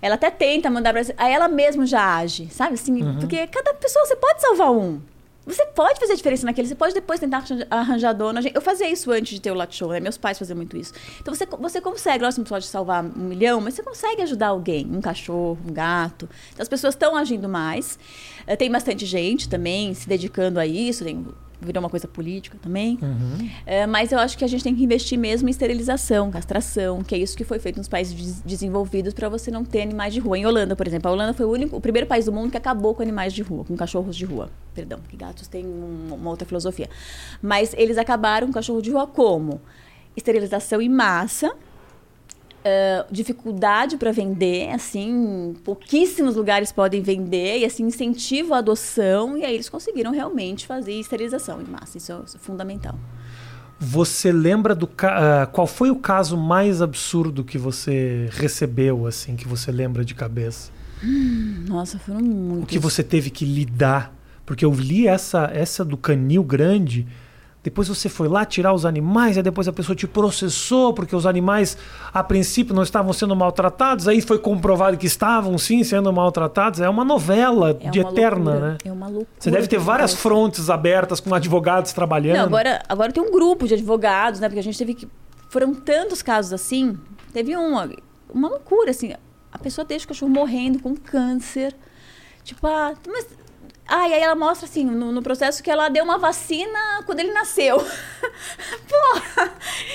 ela 0.00 0.14
até 0.14 0.30
tenta 0.30 0.70
mandar 0.70 0.92
pra... 0.92 1.02
Aí 1.16 1.32
ela 1.32 1.48
mesma 1.48 1.86
já 1.86 2.18
age, 2.18 2.48
sabe? 2.50 2.74
Assim, 2.74 3.02
porque 3.18 3.46
cada 3.46 3.72
pessoa, 3.74 4.04
você 4.04 4.16
pode 4.16 4.40
salvar 4.40 4.70
um. 4.70 5.00
Você 5.46 5.66
pode 5.66 6.00
fazer 6.00 6.16
diferença 6.16 6.46
naquele, 6.46 6.66
você 6.68 6.74
pode 6.74 6.94
depois 6.94 7.20
tentar 7.20 7.38
arranja- 7.38 7.66
arranjar 7.70 8.12
dona. 8.14 8.40
Eu 8.54 8.60
fazia 8.62 8.90
isso 8.90 9.10
antes 9.10 9.34
de 9.34 9.40
ter 9.40 9.50
o 9.50 9.54
Latte 9.54 9.76
Show, 9.76 9.90
né? 9.90 10.00
Meus 10.00 10.16
pais 10.16 10.38
faziam 10.38 10.56
muito 10.56 10.76
isso. 10.76 10.92
Então 11.20 11.34
você, 11.34 11.44
você 11.46 11.80
consegue, 11.80 12.22
lógico, 12.24 12.36
você 12.36 12.40
não 12.40 12.46
pode 12.48 12.66
salvar 12.66 13.04
um 13.04 13.08
milhão, 13.24 13.60
mas 13.60 13.74
você 13.74 13.82
consegue 13.82 14.22
ajudar 14.22 14.48
alguém, 14.48 14.86
um 14.90 15.00
cachorro, 15.00 15.58
um 15.68 15.72
gato. 15.72 16.28
Então 16.52 16.62
as 16.62 16.68
pessoas 16.68 16.94
estão 16.94 17.14
agindo 17.14 17.48
mais. 17.48 17.98
Eh, 18.46 18.56
Tem 18.56 18.70
bastante 18.70 19.04
gente 19.04 19.48
também 19.48 19.92
se 19.94 20.08
dedicando 20.08 20.58
a 20.58 20.66
isso, 20.66 21.04
tem, 21.04 21.26
virou 21.60 21.82
uma 21.82 21.88
coisa 21.90 22.06
política 22.06 22.58
também. 22.60 22.98
É, 23.66 23.86
mas 23.86 24.12
eu 24.12 24.18
acho 24.18 24.36
que 24.36 24.44
a 24.44 24.46
gente 24.48 24.62
tem 24.64 24.74
que 24.74 24.82
investir 24.84 25.18
mesmo 25.18 25.48
em 25.48 25.50
esterilização, 25.50 26.30
castração, 26.30 27.02
que 27.02 27.14
é 27.14 27.18
isso 27.18 27.36
que 27.36 27.44
foi 27.44 27.58
feito 27.58 27.76
nos 27.76 27.88
países 27.88 28.14
des- 28.14 28.40
desenvolvidos 28.42 29.14
para 29.14 29.28
você 29.28 29.50
não 29.50 29.64
ter 29.64 29.82
animais 29.82 30.12
de 30.12 30.20
rua. 30.20 30.36
Em 30.38 30.46
Holanda, 30.46 30.76
por 30.76 30.86
exemplo, 30.86 31.08
a 31.10 31.12
Holanda 31.12 31.32
foi 31.32 31.46
o, 31.46 31.50
único, 31.50 31.76
o 31.76 31.80
primeiro 31.80 32.06
país 32.06 32.24
do 32.26 32.32
mundo 32.32 32.50
que 32.50 32.56
acabou 32.56 32.94
com 32.94 33.02
animais 33.02 33.32
de 33.32 33.42
rua, 33.42 33.64
com 33.64 33.76
cachorros 33.76 34.16
de 34.16 34.24
rua. 34.24 34.50
Perdão, 34.74 34.98
que 35.08 35.16
gatos 35.16 35.46
têm 35.48 35.64
um- 35.64 36.14
uma 36.14 36.30
outra 36.30 36.46
filosofia. 36.46 36.88
Mas 37.42 37.74
eles 37.76 37.96
acabaram 37.98 38.46
com 38.48 38.52
cachorro 38.52 38.82
de 38.82 38.90
rua 38.90 39.06
como? 39.06 39.60
Esterilização 40.16 40.80
em 40.80 40.88
massa, 40.88 41.54
dificuldade 43.10 43.96
para 43.96 44.10
vender, 44.10 44.70
assim, 44.70 45.54
pouquíssimos 45.64 46.36
lugares 46.36 46.72
podem 46.72 47.02
vender, 47.02 47.58
e 47.58 47.64
assim, 47.64 47.84
incentivo 47.84 48.54
à 48.54 48.58
adoção, 48.58 49.36
e 49.36 49.44
aí 49.44 49.54
eles 49.54 49.68
conseguiram 49.68 50.10
realmente 50.12 50.66
fazer 50.66 50.92
esterilização 50.92 51.60
em 51.60 51.64
massa, 51.64 51.98
isso 51.98 52.12
é, 52.12 52.18
isso 52.24 52.36
é 52.36 52.40
fundamental. 52.40 52.98
Você 53.78 54.32
lembra 54.32 54.74
do. 54.74 54.88
ah, 55.02 55.46
qual 55.52 55.66
foi 55.66 55.90
o 55.90 55.96
caso 55.96 56.36
mais 56.36 56.80
absurdo 56.80 57.44
que 57.44 57.58
você 57.58 58.28
recebeu, 58.32 59.06
assim, 59.06 59.36
que 59.36 59.46
você 59.46 59.70
lembra 59.70 60.04
de 60.04 60.14
cabeça? 60.14 60.70
Nossa, 61.68 61.98
foram 61.98 62.20
muitos. 62.20 62.64
O 62.64 62.66
que 62.66 62.78
você 62.78 63.02
teve 63.02 63.30
que 63.30 63.44
lidar? 63.44 64.14
Porque 64.46 64.64
eu 64.64 64.72
li 64.72 65.06
essa, 65.06 65.50
essa 65.52 65.84
do 65.84 65.96
canil 65.96 66.42
grande. 66.42 67.06
Depois 67.64 67.88
você 67.88 68.10
foi 68.10 68.28
lá 68.28 68.44
tirar 68.44 68.74
os 68.74 68.84
animais, 68.84 69.38
aí 69.38 69.42
depois 69.42 69.66
a 69.66 69.72
pessoa 69.72 69.96
te 69.96 70.06
processou 70.06 70.92
porque 70.92 71.16
os 71.16 71.24
animais, 71.24 71.78
a 72.12 72.22
princípio, 72.22 72.74
não 72.74 72.82
estavam 72.82 73.10
sendo 73.14 73.34
maltratados, 73.34 74.06
aí 74.06 74.20
foi 74.20 74.38
comprovado 74.38 74.98
que 74.98 75.06
estavam 75.06 75.56
sim 75.56 75.82
sendo 75.82 76.12
maltratados. 76.12 76.80
É 76.80 76.88
uma 76.90 77.06
novela 77.06 77.70
É 77.80 77.88
de 77.88 78.00
uma 78.00 78.10
eterna, 78.10 78.50
loucura, 78.50 78.70
né? 78.72 78.78
É 78.84 78.92
uma 78.92 79.06
loucura. 79.06 79.28
Você 79.38 79.50
deve 79.50 79.66
ter 79.66 79.78
várias 79.78 80.10
acontece. 80.10 80.22
frontes 80.22 80.68
abertas 80.68 81.20
com 81.20 81.34
advogados 81.34 81.94
trabalhando. 81.94 82.36
Não, 82.36 82.44
agora, 82.44 82.82
agora 82.86 83.10
tem 83.10 83.22
um 83.22 83.32
grupo 83.32 83.66
de 83.66 83.72
advogados, 83.72 84.40
né? 84.40 84.48
Porque 84.48 84.60
a 84.60 84.62
gente 84.62 84.76
teve 84.76 84.92
que. 84.92 85.08
Foram 85.48 85.72
tantos 85.74 86.20
casos 86.20 86.52
assim. 86.52 86.98
Teve 87.32 87.56
uma, 87.56 87.88
uma 88.28 88.48
loucura, 88.50 88.90
assim. 88.90 89.14
A 89.50 89.58
pessoa 89.58 89.86
deixa 89.86 90.04
o 90.04 90.08
cachorro 90.08 90.30
morrendo 90.30 90.80
com 90.80 90.94
câncer. 90.94 91.74
Tipo, 92.42 92.66
ah, 92.66 92.92
mas. 93.08 93.26
Ah, 93.86 94.08
e 94.08 94.14
aí 94.14 94.22
ela 94.22 94.34
mostra, 94.34 94.66
assim, 94.66 94.84
no, 94.84 95.12
no 95.12 95.22
processo 95.22 95.62
que 95.62 95.70
ela 95.70 95.88
deu 95.88 96.04
uma 96.04 96.16
vacina 96.16 96.78
quando 97.04 97.20
ele 97.20 97.32
nasceu. 97.32 97.76
Porra! 98.88 99.52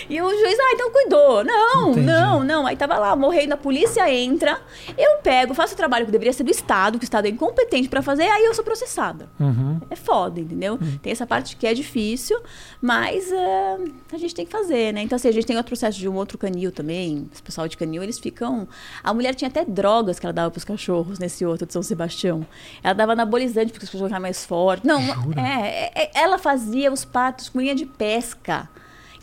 E 0.08 0.22
o 0.22 0.30
juiz, 0.30 0.60
ah, 0.60 0.72
então 0.74 0.92
cuidou. 0.92 1.44
Não, 1.44 1.92
Entendi. 1.92 2.06
não, 2.06 2.44
não. 2.44 2.68
Aí 2.68 2.76
tava 2.76 2.98
lá, 2.98 3.16
morrendo, 3.16 3.54
a 3.54 3.58
polícia 3.58 4.12
entra, 4.14 4.62
eu 4.98 5.18
pego, 5.24 5.54
faço 5.54 5.74
o 5.74 5.78
trabalho 5.78 6.06
que 6.06 6.12
deveria 6.12 6.34
ser 6.34 6.44
do 6.44 6.52
Estado, 6.52 7.00
que 7.00 7.04
o 7.04 7.06
Estado 7.06 7.26
é 7.26 7.30
incompetente 7.30 7.90
pra 7.90 8.02
fazer, 8.02 8.24
aí 8.24 8.46
eu 8.46 8.54
sou 8.54 8.64
processada. 8.64 9.28
Uhum. 9.40 9.80
É 9.90 9.96
foda, 9.96 10.40
entendeu? 10.40 10.80
Tem 11.02 11.12
essa 11.12 11.26
parte 11.26 11.56
que 11.56 11.66
é 11.66 11.74
difícil, 11.74 12.40
mas 12.82 13.32
é, 13.32 13.78
a 14.14 14.18
gente 14.18 14.36
tem 14.36 14.46
que 14.46 14.52
fazer, 14.52 14.94
né? 14.94 15.02
Então, 15.02 15.16
assim, 15.16 15.28
a 15.28 15.32
gente 15.32 15.48
tem 15.48 15.58
outro 15.58 15.70
processo 15.70 15.98
de 15.98 16.08
um 16.08 16.16
outro 16.16 16.38
canil 16.38 16.72
também. 16.72 17.28
Esse 17.34 17.42
pessoal 17.42 17.68
de 17.68 17.76
canil, 17.76 18.04
eles 18.04 18.20
ficam. 18.20 18.68
A 19.04 19.14
mulher 19.14 19.34
tinha 19.34 19.50
até 19.50 19.66
drogas 19.66 20.20
que 20.20 20.26
ela 20.26 20.34
dava 20.34 20.52
pros 20.52 20.64
cachorros 20.64 21.18
nesse 21.18 21.44
outro 21.46 21.66
de 21.66 21.74
São 21.74 21.82
Sebastião. 21.82 22.46
Ela 22.84 22.94
dava 22.94 23.14
anabolizante 23.14 23.79
porque 23.80 23.86
os 23.86 23.92
cachorros 23.92 24.10
ficavam 24.10 24.22
mais 24.22 24.46
fortes. 24.46 24.86
Não, 24.86 25.02
Jura? 25.02 25.42
é, 25.42 25.92
é- 25.96 26.12
ela 26.14 26.38
fazia 26.38 26.92
os 26.92 27.06
patos 27.06 27.48
com 27.48 27.62
linha 27.62 27.74
de 27.74 27.86
pesca. 27.86 28.70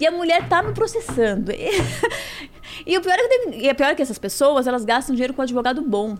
E 0.00 0.06
a 0.06 0.10
mulher 0.10 0.48
tá 0.48 0.62
me 0.62 0.72
processando. 0.72 1.52
E, 1.52 2.96
o 2.96 3.00
pior 3.00 3.16
é 3.18 3.28
que, 3.28 3.56
e 3.56 3.68
é 3.68 3.74
pior 3.74 3.94
que 3.94 4.02
essas 4.02 4.18
pessoas, 4.18 4.66
elas 4.66 4.84
gastam 4.84 5.14
dinheiro 5.14 5.34
com 5.34 5.42
advogado 5.42 5.82
bom. 5.82 6.16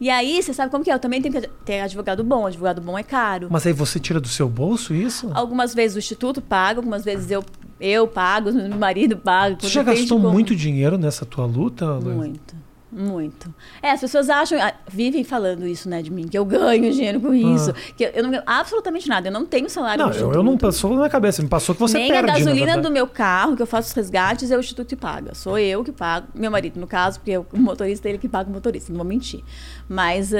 E 0.00 0.10
aí, 0.10 0.42
você 0.42 0.52
sabe 0.52 0.70
como 0.70 0.82
que 0.82 0.90
é? 0.90 0.94
Eu 0.94 0.98
também 0.98 1.22
tenho 1.22 1.34
que 1.34 1.48
ter 1.64 1.80
advogado 1.80 2.24
bom. 2.24 2.46
Advogado 2.46 2.80
bom 2.80 2.98
é 2.98 3.02
caro. 3.02 3.48
Mas 3.50 3.66
aí 3.66 3.72
você 3.72 3.98
tira 3.98 4.20
do 4.20 4.28
seu 4.28 4.48
bolso 4.48 4.94
isso? 4.94 5.30
Algumas 5.32 5.74
vezes 5.74 5.96
o 5.96 5.98
instituto 5.98 6.42
paga, 6.42 6.80
algumas 6.80 7.04
vezes 7.04 7.30
eu, 7.30 7.44
eu 7.80 8.06
pago, 8.06 8.50
meu 8.52 8.76
marido 8.76 9.16
paga. 9.16 9.56
Você 9.60 9.68
já 9.68 9.82
gastou 9.82 10.20
como... 10.20 10.32
muito 10.32 10.54
dinheiro 10.54 10.98
nessa 10.98 11.24
tua 11.24 11.46
luta? 11.46 11.86
Luiz? 11.86 12.16
Muito. 12.16 12.63
Muito. 12.94 13.52
É, 13.82 13.90
as 13.90 14.00
pessoas 14.00 14.30
acham, 14.30 14.56
ah, 14.62 14.72
vivem 14.88 15.24
falando 15.24 15.66
isso, 15.66 15.88
né, 15.88 16.00
de 16.00 16.12
mim, 16.12 16.28
que 16.28 16.38
eu 16.38 16.44
ganho 16.44 16.92
dinheiro 16.92 17.20
com 17.20 17.34
isso. 17.34 17.72
Ah. 17.72 17.92
Que 17.96 18.12
eu 18.14 18.22
não 18.22 18.30
ganho 18.30 18.42
absolutamente 18.46 19.08
nada. 19.08 19.28
Eu 19.28 19.32
não 19.32 19.44
tenho 19.44 19.68
salário 19.68 20.04
Não, 20.04 20.12
eu, 20.12 20.32
eu, 20.32 20.42
não 20.44 20.56
passou 20.56 20.90
na 20.90 20.96
minha 20.96 21.08
cabeça, 21.08 21.42
me 21.42 21.48
passou 21.48 21.74
que 21.74 21.80
você 21.80 21.98
Nem 21.98 22.08
perde. 22.08 22.26
Nem 22.26 22.34
a 22.34 22.38
gasolina 22.38 22.78
do 22.78 22.92
meu 22.92 23.08
carro, 23.08 23.56
que 23.56 23.62
eu 23.62 23.66
faço 23.66 23.88
os 23.88 23.94
resgates, 23.94 24.50
é 24.52 24.56
o 24.56 24.60
Instituto 24.60 24.86
que 24.86 24.96
paga. 24.96 25.34
Sou 25.34 25.58
eu 25.58 25.82
que 25.82 25.90
pago. 25.90 26.28
Meu 26.34 26.52
marido, 26.52 26.78
no 26.78 26.86
caso, 26.86 27.18
porque 27.18 27.36
o 27.36 27.46
motorista 27.54 28.08
é 28.08 28.12
ele 28.12 28.18
que 28.18 28.28
paga 28.28 28.48
o 28.48 28.52
motorista, 28.52 28.92
não 28.92 28.98
vou 28.98 29.06
mentir. 29.06 29.42
Mas 29.88 30.32
uh, 30.32 30.36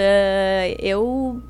eu 0.78 1.42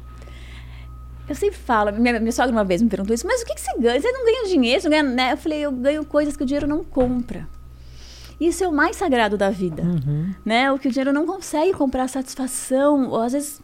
eu 1.29 1.35
sempre 1.35 1.57
falo, 1.57 1.93
minha, 1.93 2.19
minha 2.19 2.33
sogra 2.33 2.51
uma 2.53 2.65
vez 2.65 2.81
me 2.81 2.89
perguntou 2.89 3.15
isso, 3.15 3.27
mas 3.27 3.43
o 3.43 3.47
que, 3.47 3.55
que 3.55 3.61
você 3.61 3.79
ganha? 3.79 4.01
Você 4.01 4.11
não 4.11 4.25
ganha 4.25 4.49
dinheiro, 4.49 4.81
você 4.81 4.89
não 4.89 4.97
ganha, 4.97 5.15
né? 5.15 5.33
Eu 5.33 5.37
falei, 5.37 5.59
eu 5.61 5.73
ganho 5.73 6.05
coisas 6.05 6.37
que 6.37 6.43
o 6.43 6.47
dinheiro 6.47 6.67
não 6.67 6.83
compra. 6.83 7.47
Isso 8.41 8.65
é 8.65 8.69
o 8.69 8.73
mais 8.73 8.97
sagrado 8.97 9.37
da 9.37 9.51
vida, 9.51 9.83
uhum. 9.83 10.35
né? 10.45 10.71
O 10.73 10.79
que 10.79 10.89
o 10.89 10.91
dinheiro 10.91 11.13
não 11.13 11.27
consegue 11.27 11.73
comprar 11.73 12.09
satisfação. 12.09 13.11
Ou 13.11 13.21
às 13.21 13.33
vezes 13.33 13.61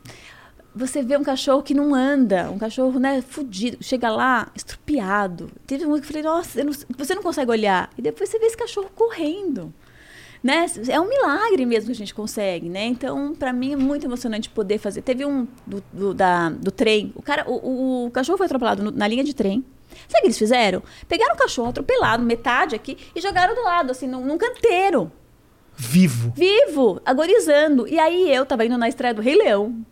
você 0.74 1.02
vê 1.02 1.16
um 1.16 1.24
cachorro 1.24 1.62
que 1.62 1.74
não 1.74 1.94
anda, 1.94 2.50
um 2.50 2.58
cachorro, 2.58 2.98
né, 2.98 3.20
fudido, 3.22 3.78
chega 3.80 4.08
lá, 4.10 4.50
estrupiado. 4.54 5.50
Teve 5.66 5.84
um 5.84 5.94
que 5.94 6.00
eu 6.00 6.04
falei, 6.04 6.22
nossa, 6.22 6.62
não, 6.62 6.72
você 6.96 7.14
não 7.14 7.22
consegue 7.22 7.50
olhar. 7.50 7.90
E 7.98 8.02
depois 8.02 8.28
você 8.28 8.38
vê 8.38 8.46
esse 8.46 8.56
cachorro 8.56 8.90
correndo. 8.94 9.72
Né? 10.42 10.64
É 10.88 10.98
um 10.98 11.08
milagre 11.08 11.66
mesmo 11.66 11.86
que 11.86 11.92
a 11.92 11.96
gente 11.96 12.14
consegue, 12.14 12.68
né? 12.70 12.86
Então, 12.86 13.34
para 13.34 13.52
mim 13.52 13.74
é 13.74 13.76
muito 13.76 14.06
emocionante 14.06 14.48
poder 14.48 14.78
fazer. 14.78 15.02
Teve 15.02 15.26
um 15.26 15.46
do, 15.66 15.82
do, 15.92 16.14
da, 16.14 16.48
do 16.48 16.70
trem, 16.70 17.12
o 17.14 17.20
cara, 17.20 17.44
o, 17.46 17.52
o, 17.52 18.06
o 18.06 18.10
cachorro 18.10 18.38
foi 18.38 18.46
atropelado 18.46 18.82
no, 18.82 18.90
na 18.90 19.06
linha 19.06 19.22
de 19.22 19.34
trem. 19.34 19.62
Sabe 20.08 20.18
o 20.18 20.20
que 20.20 20.26
eles 20.26 20.38
fizeram? 20.38 20.82
Pegaram 21.08 21.34
o 21.34 21.38
cachorro 21.38 21.68
atropelado, 21.70 22.22
metade 22.22 22.74
aqui, 22.74 22.96
e 23.14 23.20
jogaram 23.20 23.54
do 23.54 23.62
lado, 23.62 23.90
assim, 23.90 24.06
num, 24.06 24.24
num 24.24 24.38
canteiro. 24.38 25.10
Vivo. 25.76 26.32
Vivo, 26.36 27.00
agorizando. 27.06 27.88
E 27.88 27.98
aí 27.98 28.34
eu 28.34 28.44
tava 28.44 28.64
indo 28.66 28.76
na 28.76 28.88
estreia 28.88 29.14
do 29.14 29.22
Rei 29.22 29.34
Leão. 29.34 29.84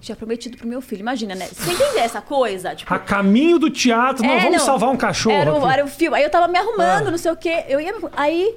Tinha 0.00 0.16
prometido 0.16 0.56
pro 0.56 0.66
meu 0.66 0.80
filho. 0.80 1.00
Imagina, 1.00 1.34
né? 1.34 1.46
Você 1.46 1.72
entende 1.72 1.98
essa 1.98 2.20
coisa? 2.20 2.74
Tipo, 2.74 2.94
a 2.94 2.98
caminho 2.98 3.58
do 3.58 3.68
teatro, 3.68 4.24
é, 4.24 4.28
nós 4.28 4.42
vamos 4.42 4.58
não, 4.58 4.64
salvar 4.64 4.90
um 4.90 4.96
cachorro. 4.96 5.36
Era 5.36 5.52
o, 5.52 5.68
era 5.68 5.86
filme. 5.86 6.16
Aí 6.16 6.22
eu 6.22 6.30
tava 6.30 6.48
me 6.48 6.58
arrumando, 6.58 7.08
ah. 7.08 7.10
não 7.10 7.18
sei 7.18 7.32
o 7.32 7.36
quê. 7.36 7.64
Eu 7.68 7.80
ia. 7.80 7.94
Aí 8.16 8.54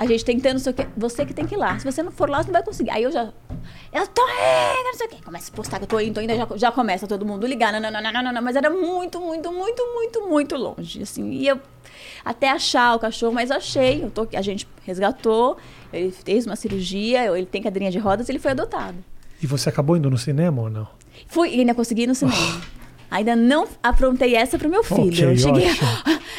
a 0.00 0.06
gente 0.06 0.24
tentando, 0.24 0.54
não 0.54 0.60
sei 0.60 0.72
o 0.72 0.74
quê. 0.74 0.86
Você 0.96 1.26
que 1.26 1.34
tem 1.34 1.46
que 1.46 1.54
ir 1.54 1.58
lá. 1.58 1.78
Se 1.78 1.84
você 1.84 2.02
não 2.02 2.10
for 2.10 2.26
lá, 2.30 2.42
você 2.42 2.46
não 2.46 2.54
vai 2.54 2.62
conseguir. 2.62 2.88
Aí 2.88 3.02
eu 3.02 3.12
já. 3.12 3.24
Eu 3.92 4.06
tô 4.06 4.22
indo, 4.22 4.84
não 4.84 4.94
sei 4.94 5.06
o 5.06 5.10
quê. 5.10 5.16
Começa 5.22 5.52
a 5.52 5.54
postar 5.54 5.76
que 5.76 5.84
eu 5.84 5.88
tô 5.88 6.00
indo, 6.00 6.14
tô 6.14 6.22
indo. 6.22 6.34
Já, 6.34 6.48
já 6.56 6.72
começa 6.72 7.06
todo 7.06 7.26
mundo 7.26 7.46
ligar. 7.46 7.70
Não, 7.70 7.78
não, 7.78 7.90
não, 7.90 8.10
não, 8.10 8.22
não, 8.22 8.32
não. 8.32 8.40
Mas 8.40 8.56
era 8.56 8.70
muito, 8.70 9.20
muito, 9.20 9.52
muito, 9.52 9.82
muito, 9.94 10.26
muito 10.26 10.56
longe. 10.56 11.02
Assim. 11.02 11.30
E 11.32 11.46
eu 11.46 11.60
até 12.24 12.48
achar 12.48 12.96
o 12.96 12.98
cachorro, 12.98 13.34
mas 13.34 13.50
achei. 13.50 14.02
Eu 14.02 14.10
tô, 14.10 14.26
a 14.34 14.40
gente 14.40 14.66
resgatou. 14.86 15.58
Ele 15.92 16.10
fez 16.10 16.46
uma 16.46 16.56
cirurgia. 16.56 17.36
Ele 17.36 17.44
tem 17.44 17.60
cadeirinha 17.60 17.90
de 17.90 17.98
rodas. 17.98 18.30
Ele 18.30 18.38
foi 18.38 18.52
adotado. 18.52 18.96
E 19.42 19.46
você 19.46 19.68
acabou 19.68 19.98
indo 19.98 20.08
no 20.08 20.16
cinema 20.16 20.62
ou 20.62 20.70
não? 20.70 20.88
Fui, 21.26 21.50
ainda 21.50 21.74
consegui 21.74 22.04
ir 22.04 22.06
no 22.06 22.14
cinema. 22.14 22.38
Oh. 22.38 22.80
Ainda 23.10 23.36
não 23.36 23.68
aprontei 23.82 24.34
essa 24.34 24.56
pro 24.56 24.70
meu 24.70 24.82
filho. 24.82 25.08
Okay, 25.08 25.24
eu 25.26 25.36
cheguei. 25.36 25.66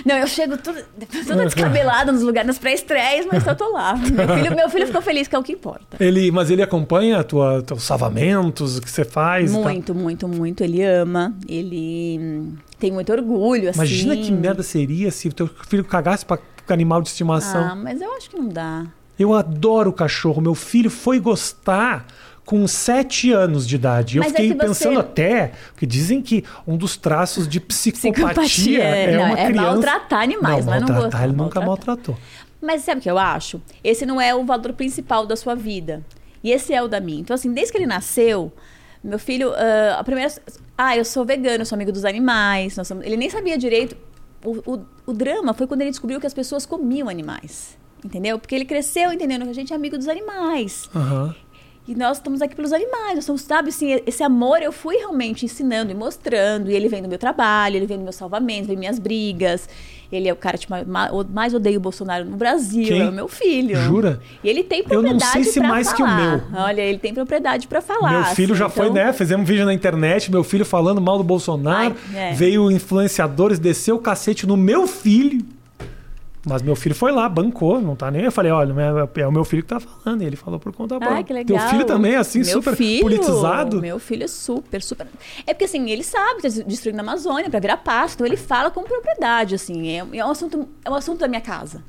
Não, 0.05 0.17
eu 0.17 0.27
chego 0.27 0.57
toda, 0.57 0.85
toda 1.27 1.45
descabelada 1.45 2.11
nos 2.11 2.21
lugares, 2.21 2.47
nas 2.47 2.57
pré-estreias, 2.57 3.25
mas 3.31 3.45
eu 3.45 3.55
tô 3.55 3.71
lá. 3.71 3.95
Meu 3.97 4.27
filho, 4.27 4.55
meu 4.55 4.69
filho 4.69 4.87
ficou 4.87 5.01
feliz, 5.01 5.27
que 5.27 5.35
é 5.35 5.39
o 5.39 5.43
que 5.43 5.53
importa. 5.53 5.97
Ele, 5.99 6.31
mas 6.31 6.49
ele 6.49 6.61
acompanha 6.61 7.23
tua, 7.23 7.61
teus 7.61 7.83
salvamentos, 7.83 8.77
o 8.77 8.81
que 8.81 8.89
você 8.89 9.05
faz? 9.05 9.51
Muito, 9.51 9.93
muito, 9.93 10.27
muito. 10.27 10.63
Ele 10.63 10.83
ama. 10.83 11.33
Ele 11.47 12.17
hum, 12.19 12.55
tem 12.79 12.91
muito 12.91 13.11
orgulho, 13.11 13.69
assim. 13.69 13.79
Imagina 13.79 14.17
que 14.17 14.31
merda 14.31 14.63
seria 14.63 15.11
se 15.11 15.27
o 15.27 15.33
teu 15.33 15.49
filho 15.67 15.83
cagasse 15.83 16.25
pra 16.25 16.39
animal 16.69 17.01
de 17.01 17.09
estimação. 17.09 17.63
Ah, 17.63 17.75
mas 17.75 18.01
eu 18.01 18.13
acho 18.15 18.29
que 18.29 18.37
não 18.37 18.47
dá. 18.47 18.85
Eu 19.19 19.33
adoro 19.33 19.93
cachorro. 19.93 20.41
Meu 20.41 20.55
filho 20.55 20.89
foi 20.89 21.19
gostar 21.19 22.05
com 22.45 22.67
sete 22.67 23.31
anos 23.31 23.67
de 23.67 23.75
idade. 23.75 24.19
Mas 24.19 24.29
eu 24.29 24.31
é 24.31 24.41
fiquei 24.41 24.51
é 24.51 24.55
pensando 24.55 24.99
até, 24.99 25.51
porque 25.71 25.85
dizem 25.85 26.21
que 26.21 26.43
um 26.67 26.75
dos 26.75 26.97
traços 26.97 27.47
de 27.47 27.59
psicopatia, 27.59 28.11
psicopatia 28.13 28.83
é, 28.83 29.17
não, 29.17 29.25
uma 29.25 29.39
é 29.39 29.45
criança... 29.47 29.71
maltratar 29.71 30.21
animais, 30.21 30.65
não, 30.65 30.71
mas 30.71 30.81
maltratar, 30.81 30.95
não 30.95 31.03
gostar, 31.03 31.23
ele 31.23 31.33
nunca 31.33 31.61
maltratou. 31.61 32.17
Mas 32.61 32.83
sabe 32.83 32.99
o 32.99 33.01
que 33.03 33.09
eu 33.09 33.17
acho? 33.17 33.61
Esse 33.83 34.05
não 34.05 34.21
é 34.21 34.35
o 34.35 34.45
valor 34.45 34.73
principal 34.73 35.25
da 35.25 35.35
sua 35.35 35.55
vida. 35.55 36.05
E 36.43 36.51
esse 36.51 36.73
é 36.73 36.81
o 36.81 36.87
da 36.87 36.99
minha. 36.99 37.21
Então, 37.21 37.33
assim, 37.33 37.51
desde 37.53 37.71
que 37.71 37.77
ele 37.77 37.87
nasceu, 37.87 38.51
meu 39.03 39.17
filho, 39.17 39.49
uh, 39.49 39.97
a 39.97 40.03
primeira. 40.03 40.31
Ah, 40.77 40.95
eu 40.95 41.05
sou 41.05 41.25
vegano, 41.25 41.61
eu 41.61 41.65
sou 41.65 41.75
amigo 41.75 41.91
dos 41.91 42.05
animais. 42.05 42.73
Somos... 42.73 43.05
Ele 43.05 43.17
nem 43.17 43.29
sabia 43.29 43.57
direito. 43.57 43.95
O, 44.43 44.73
o, 44.73 44.85
o 45.07 45.13
drama 45.13 45.53
foi 45.53 45.67
quando 45.67 45.81
ele 45.81 45.91
descobriu 45.91 46.19
que 46.19 46.27
as 46.27 46.33
pessoas 46.33 46.65
comiam 46.65 47.09
animais. 47.09 47.77
Entendeu? 48.03 48.39
Porque 48.39 48.55
ele 48.55 48.65
cresceu 48.65 49.11
entendendo 49.11 49.43
que 49.43 49.49
a 49.49 49.53
gente 49.53 49.73
é 49.73 49.75
amigo 49.75 49.97
dos 49.97 50.07
animais. 50.07 50.89
Uhum. 50.93 51.33
E 51.91 51.95
nós 51.95 52.19
estamos 52.19 52.41
aqui 52.41 52.55
pelos 52.55 52.71
animais, 52.71 53.15
nós 53.15 53.25
somos, 53.25 53.41
sabe, 53.41 53.67
assim, 53.67 53.99
esse 54.07 54.23
amor 54.23 54.61
eu 54.61 54.71
fui 54.71 54.95
realmente 54.95 55.43
ensinando 55.43 55.91
e 55.91 55.93
mostrando. 55.93 56.71
E 56.71 56.73
ele 56.73 56.87
vem 56.87 57.01
do 57.01 57.09
meu 57.09 57.17
trabalho, 57.17 57.75
ele 57.75 57.85
vem 57.85 57.97
do 57.97 58.03
meu 58.03 58.13
salvamento, 58.13 58.67
vem 58.67 58.77
minhas 58.77 58.97
brigas. 58.97 59.67
Ele 60.09 60.29
é 60.29 60.31
o 60.31 60.35
cara 60.37 60.57
que 60.57 60.67
mais 61.29 61.53
odeia 61.53 61.77
o 61.77 61.81
Bolsonaro 61.81 62.23
no 62.23 62.37
Brasil, 62.37 62.87
Quem? 62.87 63.01
é 63.01 63.09
o 63.09 63.11
meu 63.11 63.27
filho. 63.27 63.75
Jura? 63.75 64.21
E 64.41 64.47
ele 64.47 64.63
tem 64.63 64.83
propriedade 64.83 65.15
Eu 65.15 65.19
não 65.19 65.43
sei 65.43 65.43
se 65.43 65.59
mais 65.59 65.91
falar. 65.91 65.97
que 65.97 66.03
o 66.03 66.07
meu. 66.07 66.61
Olha, 66.61 66.81
ele 66.81 66.97
tem 66.97 67.13
propriedade 67.13 67.67
para 67.67 67.81
falar. 67.81 68.11
Meu 68.11 68.23
filho 68.35 68.53
assim, 68.53 68.59
já 68.59 68.67
então... 68.67 68.85
foi, 68.85 68.93
né? 68.93 69.11
Fizemos 69.11 69.43
um 69.43 69.45
vídeo 69.45 69.65
na 69.65 69.73
internet, 69.73 70.31
meu 70.31 70.45
filho 70.45 70.63
falando 70.63 71.01
mal 71.01 71.17
do 71.17 71.25
Bolsonaro. 71.25 71.93
Ai, 72.13 72.31
é. 72.31 72.33
Veio 72.33 72.71
influenciadores, 72.71 73.59
desceu 73.59 73.97
o 73.97 73.99
cacete 73.99 74.47
no 74.47 74.55
meu 74.55 74.87
filho. 74.87 75.45
Mas 76.45 76.63
meu 76.63 76.75
filho 76.75 76.95
foi 76.95 77.11
lá, 77.11 77.29
bancou, 77.29 77.79
não 77.79 77.95
tá 77.95 78.09
nem. 78.09 78.23
Eu 78.23 78.31
falei, 78.31 78.51
olha, 78.51 78.73
é 79.15 79.27
o 79.27 79.31
meu 79.31 79.43
filho 79.43 79.61
que 79.61 79.69
tá 79.69 79.79
falando. 79.79 80.23
E 80.23 80.25
ele 80.25 80.35
falou 80.35 80.59
por 80.59 80.73
conta 80.73 80.97
própria. 80.97 81.17
Ai, 81.17 81.23
que 81.23 81.33
legal. 81.33 81.59
Teu 81.59 81.69
filho 81.69 81.85
também 81.85 82.13
é 82.13 82.17
assim, 82.17 82.39
meu 82.39 82.53
super 82.53 82.75
filho, 82.75 83.01
politizado? 83.01 83.79
Meu 83.79 83.99
filho 83.99 84.23
é 84.23 84.27
super, 84.27 84.81
super. 84.81 85.07
É 85.45 85.53
porque 85.53 85.65
assim, 85.65 85.89
ele 85.89 86.03
sabe 86.03 86.41
que 86.41 86.49
tá 86.49 86.63
destruindo 86.65 86.99
a 86.99 87.03
Amazônia 87.03 87.49
para 87.49 87.59
virar 87.59 87.77
pasto, 87.77 88.15
então 88.15 88.25
ele 88.25 88.37
fala 88.37 88.71
com 88.71 88.83
propriedade, 88.83 89.53
assim. 89.53 89.89
É, 89.89 89.97
é, 90.13 90.25
um 90.25 90.31
assunto, 90.31 90.67
é 90.83 90.89
um 90.89 90.95
assunto 90.95 91.19
da 91.19 91.27
minha 91.27 91.41
casa. 91.41 91.83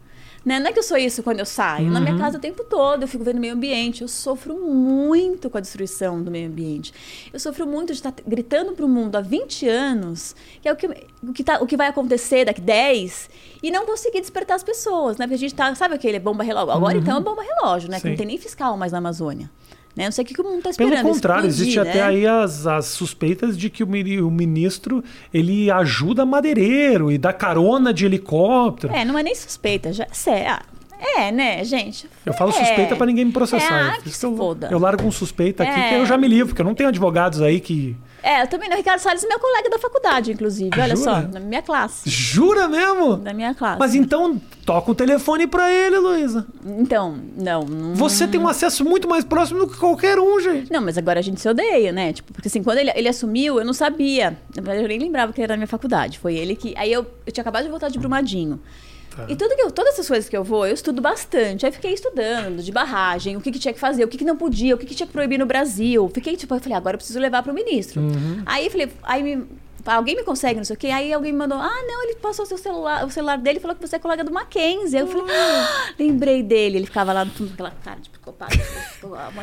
Né? 0.44 0.58
Não 0.58 0.68
é 0.68 0.72
que 0.72 0.78
eu 0.78 0.82
sou 0.82 0.96
isso 0.96 1.22
quando 1.22 1.38
eu 1.38 1.46
saio. 1.46 1.86
Uhum. 1.86 1.92
Na 1.92 2.00
minha 2.00 2.14
uhum. 2.14 2.18
casa 2.18 2.38
o 2.38 2.40
tempo 2.40 2.64
todo, 2.64 3.02
eu 3.02 3.08
fico 3.08 3.22
vendo 3.22 3.36
o 3.36 3.40
meio 3.40 3.54
ambiente. 3.54 4.02
Eu 4.02 4.08
sofro 4.08 4.56
muito 4.56 5.48
com 5.48 5.58
a 5.58 5.60
destruição 5.60 6.22
do 6.22 6.30
meio 6.30 6.48
ambiente. 6.48 6.92
Eu 7.32 7.38
sofro 7.38 7.66
muito 7.66 7.88
de 7.88 7.98
estar 7.98 8.12
gritando 8.26 8.72
para 8.72 8.84
o 8.84 8.88
mundo 8.88 9.16
há 9.16 9.20
20 9.20 9.68
anos 9.68 10.34
que 10.60 10.68
é 10.68 10.72
o 10.72 10.76
que, 10.76 10.86
o 10.86 11.32
que, 11.32 11.44
tá, 11.44 11.58
o 11.60 11.66
que 11.66 11.76
vai 11.76 11.88
acontecer 11.88 12.44
daqui 12.44 12.60
10 12.60 13.30
e 13.62 13.70
não 13.70 13.86
conseguir 13.86 14.20
despertar 14.20 14.56
as 14.56 14.62
pessoas, 14.62 15.16
né? 15.16 15.26
Porque 15.26 15.34
a 15.34 15.38
gente 15.38 15.54
tá, 15.54 15.74
sabe 15.74 15.94
aquele 15.94 16.18
bomba 16.18 16.42
relógio? 16.42 16.72
Agora 16.72 16.94
uhum. 16.94 17.02
então 17.02 17.18
é 17.18 17.20
bomba 17.20 17.42
relógio, 17.42 17.90
né? 17.90 17.96
Sim. 17.96 18.02
Que 18.02 18.08
não 18.10 18.16
tem 18.16 18.26
nem 18.26 18.38
fiscal 18.38 18.76
mais 18.76 18.92
na 18.92 18.98
Amazônia. 18.98 19.50
Né? 19.94 20.04
Não 20.04 20.12
sei 20.12 20.24
o 20.24 20.26
que 20.26 20.40
o 20.40 20.44
mundo 20.44 20.58
está 20.58 20.70
esperando. 20.70 20.96
Pelo 20.96 21.14
contrário, 21.14 21.48
explodir, 21.48 21.62
existe 21.62 21.80
né? 21.80 21.90
até 21.90 22.02
aí 22.02 22.26
as, 22.26 22.66
as 22.66 22.86
suspeitas 22.86 23.58
de 23.58 23.68
que 23.68 23.84
o, 23.84 23.86
o, 23.86 24.30
ministro 24.30 25.04
ele 25.32 25.70
ajuda 25.70 26.24
madeireiro 26.24 27.12
e 27.12 27.18
dá 27.18 27.32
carona 27.32 27.92
de 27.92 28.06
helicóptero. 28.06 28.94
É, 28.94 29.04
não 29.04 29.18
é 29.18 29.22
nem 29.22 29.34
suspeita, 29.34 29.92
já 29.92 30.06
é, 30.26 30.48
ah, 30.48 30.62
é, 31.02 31.32
né, 31.32 31.64
gente? 31.64 32.08
Eu 32.24 32.32
falo 32.32 32.50
é. 32.50 32.54
suspeita 32.54 32.96
para 32.96 33.06
ninguém 33.06 33.24
me 33.24 33.32
processar. 33.32 33.74
É, 33.74 33.90
ah, 33.90 34.02
que 34.02 34.10
se 34.10 34.24
eu, 34.24 34.36
foda. 34.36 34.68
eu 34.70 34.78
largo 34.78 35.04
um 35.04 35.10
suspeita 35.12 35.62
aqui 35.64 35.80
é. 35.80 35.88
que 35.88 35.94
eu 35.96 36.06
já 36.06 36.16
me 36.16 36.28
livro, 36.28 36.48
porque 36.48 36.62
eu 36.62 36.66
não 36.66 36.74
tenho 36.74 36.88
advogados 36.88 37.42
aí 37.42 37.60
que 37.60 37.96
é, 38.22 38.42
eu 38.42 38.46
também 38.46 38.68
não. 38.68 38.76
Ricardo 38.76 39.00
Salles 39.00 39.24
é 39.24 39.26
meu 39.26 39.38
colega 39.38 39.68
da 39.68 39.78
faculdade, 39.78 40.30
inclusive. 40.30 40.80
Olha 40.80 40.94
Jura? 40.94 41.10
só, 41.10 41.20
na 41.22 41.40
minha 41.40 41.60
classe. 41.60 42.08
Jura 42.08 42.68
mesmo? 42.68 43.16
Na 43.16 43.34
minha 43.34 43.52
classe. 43.52 43.80
Mas 43.80 43.94
então, 43.96 44.40
toca 44.64 44.92
o 44.92 44.94
telefone 44.94 45.46
para 45.48 45.70
ele, 45.70 45.98
Luísa. 45.98 46.46
Então, 46.64 47.18
não, 47.36 47.64
não, 47.64 47.94
Você 47.96 48.28
tem 48.28 48.40
um 48.40 48.46
acesso 48.46 48.84
muito 48.84 49.08
mais 49.08 49.24
próximo 49.24 49.60
do 49.60 49.68
que 49.68 49.76
qualquer 49.76 50.20
um, 50.20 50.38
gente. 50.40 50.70
Não, 50.70 50.80
mas 50.80 50.96
agora 50.96 51.18
a 51.18 51.22
gente 51.22 51.40
se 51.40 51.48
odeia, 51.48 51.90
né? 51.90 52.12
Tipo, 52.12 52.32
porque 52.32 52.46
assim, 52.46 52.62
quando 52.62 52.78
ele, 52.78 52.92
ele 52.94 53.08
assumiu, 53.08 53.58
eu 53.58 53.64
não 53.64 53.74
sabia. 53.74 54.38
Eu 54.54 54.88
nem 54.88 54.98
lembrava 55.00 55.32
que 55.32 55.40
ele 55.40 55.44
era 55.44 55.54
da 55.54 55.56
minha 55.56 55.66
faculdade. 55.66 56.20
Foi 56.20 56.36
ele 56.36 56.54
que. 56.54 56.74
Aí 56.76 56.92
eu, 56.92 57.04
eu 57.26 57.32
tinha 57.32 57.42
acabado 57.42 57.64
de 57.64 57.70
voltar 57.70 57.88
de 57.88 57.98
Brumadinho. 57.98 58.60
Tá. 59.16 59.26
E 59.28 59.36
tudo 59.36 59.54
que 59.54 59.62
eu, 59.62 59.70
todas 59.70 59.94
essas 59.94 60.08
coisas 60.08 60.28
que 60.28 60.36
eu 60.36 60.44
vou, 60.44 60.66
eu 60.66 60.74
estudo 60.74 61.00
bastante. 61.00 61.66
Aí 61.66 61.72
fiquei 61.72 61.92
estudando 61.92 62.62
de 62.62 62.72
barragem, 62.72 63.36
o 63.36 63.40
que, 63.40 63.50
que 63.52 63.58
tinha 63.58 63.74
que 63.74 63.80
fazer, 63.80 64.04
o 64.04 64.08
que, 64.08 64.18
que 64.18 64.24
não 64.24 64.36
podia, 64.36 64.74
o 64.74 64.78
que, 64.78 64.86
que 64.86 64.94
tinha 64.94 65.06
que 65.06 65.12
proibir 65.12 65.38
no 65.38 65.46
Brasil. 65.46 66.10
Fiquei 66.12 66.36
tipo, 66.36 66.54
eu 66.54 66.60
falei, 66.60 66.76
agora 66.76 66.94
eu 66.94 66.98
preciso 66.98 67.18
levar 67.18 67.42
para 67.42 67.52
o 67.52 67.54
ministro. 67.54 68.00
Uhum. 68.00 68.42
Aí 68.46 68.70
falei, 68.70 68.90
aí 69.02 69.22
me 69.22 69.46
alguém 69.86 70.16
me 70.16 70.24
consegue, 70.24 70.56
não 70.56 70.64
sei 70.64 70.76
o 70.76 70.78
quê. 70.78 70.88
Aí 70.88 71.12
alguém 71.12 71.32
me 71.32 71.38
mandou, 71.38 71.58
ah, 71.58 71.82
não, 71.86 72.04
ele 72.04 72.16
passou 72.16 72.44
o 72.44 72.48
seu 72.48 72.58
celular, 72.58 73.04
o 73.04 73.10
celular 73.10 73.38
dele 73.38 73.60
falou 73.60 73.76
que 73.76 73.86
você 73.86 73.96
é 73.96 73.98
colega 73.98 74.24
do 74.24 74.32
Mackenzie. 74.32 75.00
Eu 75.00 75.06
falei, 75.06 75.34
ah, 75.34 75.92
lembrei 75.98 76.42
dele. 76.42 76.78
Ele 76.78 76.86
ficava 76.86 77.12
lá 77.12 77.24
no 77.24 77.30
fundo 77.30 77.48
com 77.48 77.54
aquela 77.54 77.72
cara 77.82 78.00
de 78.00 78.10
psicopata. 78.10 78.56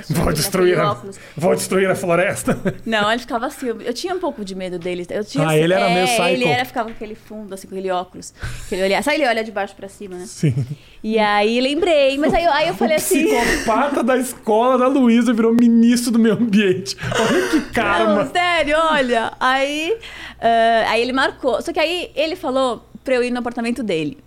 Vou 0.09 0.33
destruir, 0.33 0.79
a, 0.79 0.97
vou 1.35 1.55
destruir 1.55 1.89
a 1.89 1.95
floresta. 1.95 2.57
Não, 2.85 3.11
ele 3.11 3.19
ficava 3.19 3.47
assim, 3.47 3.67
eu, 3.67 3.81
eu, 3.81 3.93
tinha 3.93 4.13
um 4.13 4.19
pouco 4.19 4.43
de 4.45 4.55
medo 4.55 4.79
dele. 4.79 5.05
Eu 5.09 5.23
tinha, 5.23 5.47
ah, 5.47 5.57
ele 5.57 5.73
era 5.73 5.89
é, 5.89 5.93
meio 5.93 6.07
psycho. 6.07 6.23
Ele 6.23 6.45
era, 6.45 6.65
ficava 6.65 6.89
com 6.89 6.95
aquele 6.95 7.15
fundo, 7.15 7.53
assim, 7.53 7.67
com 7.67 7.75
aquele 7.75 7.91
óculos. 7.91 8.33
Ele 8.71 8.83
olha, 8.83 9.01
sabe 9.01 9.17
ele 9.17 9.27
olha 9.27 9.43
de 9.43 9.51
baixo 9.51 9.75
pra 9.75 9.89
cima, 9.89 10.15
né? 10.15 10.25
Sim. 10.25 10.65
E 11.03 11.17
aí 11.17 11.61
lembrei, 11.61 12.17
mas 12.17 12.33
aí, 12.33 12.45
aí 12.45 12.67
eu 12.67 12.73
falei 12.73 12.95
o 12.95 12.97
assim... 12.97 13.25
psicopata 13.25 14.03
da 14.03 14.17
escola 14.17 14.77
da 14.77 14.87
Luísa 14.87 15.33
virou 15.33 15.53
ministro 15.53 16.11
do 16.11 16.19
meio 16.19 16.35
ambiente. 16.35 16.97
Olha 17.17 17.49
que 17.49 17.61
karma. 17.71 18.23
Não, 18.23 18.31
sério, 18.31 18.77
olha. 18.77 19.31
Aí, 19.39 19.97
uh, 20.39 20.87
aí 20.89 21.01
ele 21.01 21.13
marcou. 21.13 21.61
Só 21.61 21.71
que 21.71 21.79
aí 21.79 22.11
ele 22.15 22.35
falou 22.35 22.83
pra 23.03 23.15
eu 23.15 23.23
ir 23.23 23.31
no 23.31 23.39
apartamento 23.39 23.83
dele. 23.83 24.17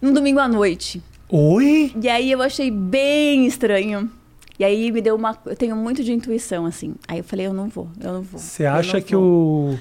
Num 0.00 0.12
domingo 0.12 0.38
à 0.38 0.48
noite. 0.48 1.02
Oi? 1.28 1.92
E 2.00 2.08
aí 2.08 2.30
eu 2.30 2.42
achei 2.42 2.70
bem 2.70 3.46
estranho. 3.46 4.10
E 4.58 4.64
aí 4.64 4.90
me 4.90 5.00
deu 5.00 5.14
uma. 5.14 5.36
Eu 5.44 5.56
tenho 5.56 5.76
muito 5.76 6.02
de 6.02 6.12
intuição, 6.12 6.64
assim. 6.64 6.94
Aí 7.06 7.18
eu 7.18 7.24
falei, 7.24 7.46
eu 7.46 7.52
não 7.52 7.68
vou, 7.68 7.88
eu 8.00 8.12
não 8.12 8.22
vou. 8.22 8.40
Você 8.40 8.64
acha 8.64 9.00
que 9.00 9.14
o. 9.14 9.76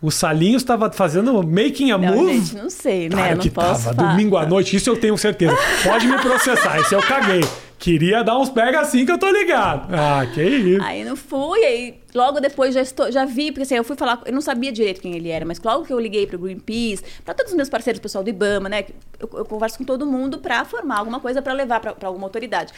O 0.00 0.10
Salinho 0.12 0.56
estava 0.56 0.90
fazendo 0.92 1.42
making 1.42 1.90
a 1.90 1.98
não, 1.98 2.14
move? 2.14 2.38
Gente, 2.38 2.56
não 2.56 2.70
sei, 2.70 3.08
né? 3.08 3.34
Não 3.34 3.42
que 3.42 3.50
posso 3.50 3.92
tava. 3.92 4.10
Domingo 4.10 4.36
à 4.36 4.46
noite, 4.46 4.76
isso 4.76 4.88
eu 4.88 4.96
tenho 4.96 5.18
certeza. 5.18 5.56
Pode 5.82 6.06
me 6.06 6.16
processar, 6.18 6.78
esse 6.80 6.94
eu 6.94 7.00
caguei. 7.00 7.40
Queria 7.78 8.24
dar 8.24 8.36
uns 8.38 8.50
pega 8.50 8.80
assim 8.80 9.06
que 9.06 9.12
eu 9.12 9.18
tô 9.18 9.30
ligado. 9.30 9.88
Ah, 9.92 10.26
que 10.26 10.42
isso. 10.42 10.82
Aí 10.82 11.04
não 11.04 11.16
fui, 11.16 11.64
aí 11.64 12.00
logo 12.12 12.40
depois 12.40 12.74
já, 12.74 12.80
estou, 12.80 13.10
já 13.10 13.24
vi, 13.24 13.52
porque 13.52 13.62
assim, 13.62 13.76
eu 13.76 13.84
fui 13.84 13.96
falar, 13.96 14.20
eu 14.26 14.32
não 14.32 14.40
sabia 14.40 14.72
direito 14.72 15.00
quem 15.00 15.14
ele 15.14 15.28
era, 15.28 15.44
mas 15.44 15.60
logo 15.62 15.84
que 15.84 15.92
eu 15.92 15.98
liguei 15.98 16.26
pro 16.26 16.38
Greenpeace, 16.38 17.04
para 17.24 17.34
todos 17.34 17.52
os 17.52 17.56
meus 17.56 17.68
parceiros, 17.68 18.00
pessoal 18.00 18.24
do 18.24 18.30
IBAMA, 18.30 18.68
né? 18.68 18.84
Eu, 19.18 19.28
eu 19.32 19.44
converso 19.44 19.78
com 19.78 19.84
todo 19.84 20.04
mundo 20.04 20.38
para 20.38 20.64
formar 20.64 20.98
alguma 20.98 21.20
coisa 21.20 21.40
para 21.40 21.52
levar 21.52 21.80
para 21.80 22.08
alguma 22.08 22.26
autoridade. 22.26 22.72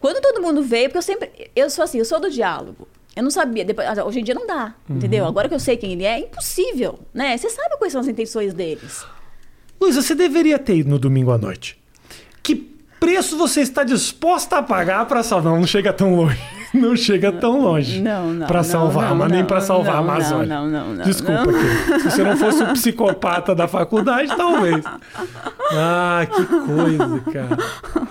Quando 0.00 0.20
todo 0.20 0.40
mundo 0.40 0.62
veio, 0.62 0.84
porque 0.84 0.98
eu 0.98 1.02
sempre, 1.02 1.30
eu 1.54 1.68
sou 1.68 1.82
assim, 1.82 1.98
eu 1.98 2.04
sou 2.04 2.20
do 2.20 2.30
diálogo. 2.30 2.86
Eu 3.16 3.22
não 3.22 3.30
sabia. 3.30 3.64
Depois, 3.64 3.86
ah, 3.86 4.04
hoje 4.04 4.20
em 4.20 4.24
dia 4.24 4.34
não 4.34 4.46
dá, 4.46 4.74
uhum. 4.88 4.96
entendeu? 4.96 5.24
Agora 5.24 5.48
que 5.48 5.54
eu 5.54 5.60
sei 5.60 5.76
quem 5.76 5.92
ele 5.92 6.04
é, 6.04 6.14
é 6.14 6.20
impossível, 6.20 6.98
né? 7.12 7.36
Você 7.36 7.48
sabe 7.48 7.76
quais 7.78 7.92
são 7.92 8.00
as 8.00 8.08
intenções 8.08 8.52
deles. 8.52 9.06
Luísa, 9.80 10.02
você 10.02 10.14
deveria 10.14 10.58
ter 10.58 10.76
ido 10.76 10.90
no 10.90 10.98
domingo 10.98 11.30
à 11.30 11.38
noite. 11.38 11.78
Que 12.42 12.56
preço 12.98 13.36
você 13.36 13.60
está 13.60 13.84
disposta 13.84 14.58
a 14.58 14.62
pagar 14.62 15.06
para 15.06 15.22
salvar? 15.22 15.52
Não, 15.52 15.60
não 15.60 15.66
chega 15.66 15.92
tão 15.92 16.14
longe. 16.16 16.40
Não 16.74 16.96
chega 16.96 17.30
tão 17.30 17.60
longe. 17.60 18.02
Não, 18.02 18.32
não. 18.32 18.48
Para 18.48 18.64
salvar, 18.64 19.10
não, 19.10 19.16
mas 19.16 19.28
não, 19.28 19.36
nem 19.36 19.44
para 19.44 19.60
salvar 19.60 19.94
a 19.94 19.98
Amazônia. 19.98 20.46
Não, 20.46 20.66
não, 20.66 20.94
não. 20.94 21.04
Desculpa, 21.04 21.46
não. 21.46 22.00
se 22.00 22.10
você 22.10 22.24
não 22.24 22.36
fosse 22.36 22.64
o 22.64 22.66
um 22.66 22.72
psicopata 22.72 23.54
da 23.54 23.68
faculdade, 23.68 24.36
talvez. 24.36 24.84
Ah, 25.70 26.26
que 26.26 26.44
coisa, 26.44 27.20
cara. 27.32 27.56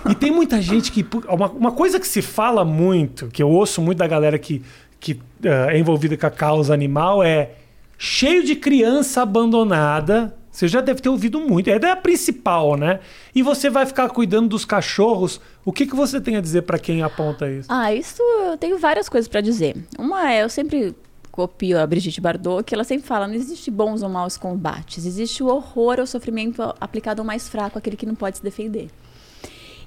E 0.08 0.14
tem 0.14 0.30
muita 0.30 0.62
gente 0.62 0.90
que. 0.90 1.06
Uma, 1.28 1.50
uma 1.50 1.72
coisa 1.72 2.00
que 2.00 2.08
se 2.08 2.22
fala 2.22 2.64
muito, 2.64 3.26
que 3.26 3.42
eu 3.42 3.50
ouço 3.50 3.82
muito 3.82 3.98
da 3.98 4.06
galera 4.06 4.38
que 4.38 4.62
que 5.04 5.12
uh, 5.12 5.68
é 5.68 5.78
envolvida 5.78 6.16
com 6.16 6.26
a 6.26 6.30
causa 6.30 6.72
animal 6.72 7.22
é 7.22 7.50
cheio 7.98 8.42
de 8.42 8.56
criança 8.56 9.20
abandonada. 9.20 10.34
Você 10.50 10.66
já 10.66 10.80
deve 10.80 11.02
ter 11.02 11.10
ouvido 11.10 11.38
muito. 11.40 11.68
É 11.68 11.90
a 11.90 11.96
principal, 11.96 12.74
né? 12.74 13.00
E 13.34 13.42
você 13.42 13.68
vai 13.68 13.84
ficar 13.84 14.08
cuidando 14.08 14.48
dos 14.48 14.64
cachorros. 14.64 15.40
O 15.62 15.72
que, 15.72 15.84
que 15.84 15.94
você 15.94 16.22
tem 16.22 16.36
a 16.36 16.40
dizer 16.40 16.62
para 16.62 16.78
quem 16.78 17.02
aponta 17.02 17.50
isso? 17.50 17.68
Ah, 17.70 17.92
isso 17.92 18.22
eu 18.22 18.56
tenho 18.56 18.78
várias 18.78 19.06
coisas 19.06 19.28
para 19.28 19.42
dizer. 19.42 19.76
Uma 19.98 20.32
é, 20.32 20.42
eu 20.42 20.48
sempre 20.48 20.94
copio 21.30 21.78
a 21.78 21.86
Brigitte 21.86 22.20
Bardot, 22.20 22.64
que 22.64 22.74
ela 22.74 22.84
sempre 22.84 23.06
fala: 23.06 23.28
não 23.28 23.34
existe 23.34 23.70
bons 23.70 24.02
ou 24.02 24.08
maus 24.08 24.38
combates, 24.38 25.04
existe 25.04 25.42
o 25.42 25.48
horror 25.48 25.98
ou 25.98 26.06
sofrimento 26.06 26.62
aplicado 26.80 27.20
ao 27.20 27.26
mais 27.26 27.46
fraco, 27.46 27.76
aquele 27.76 27.96
que 27.96 28.06
não 28.06 28.14
pode 28.14 28.38
se 28.38 28.42
defender. 28.42 28.88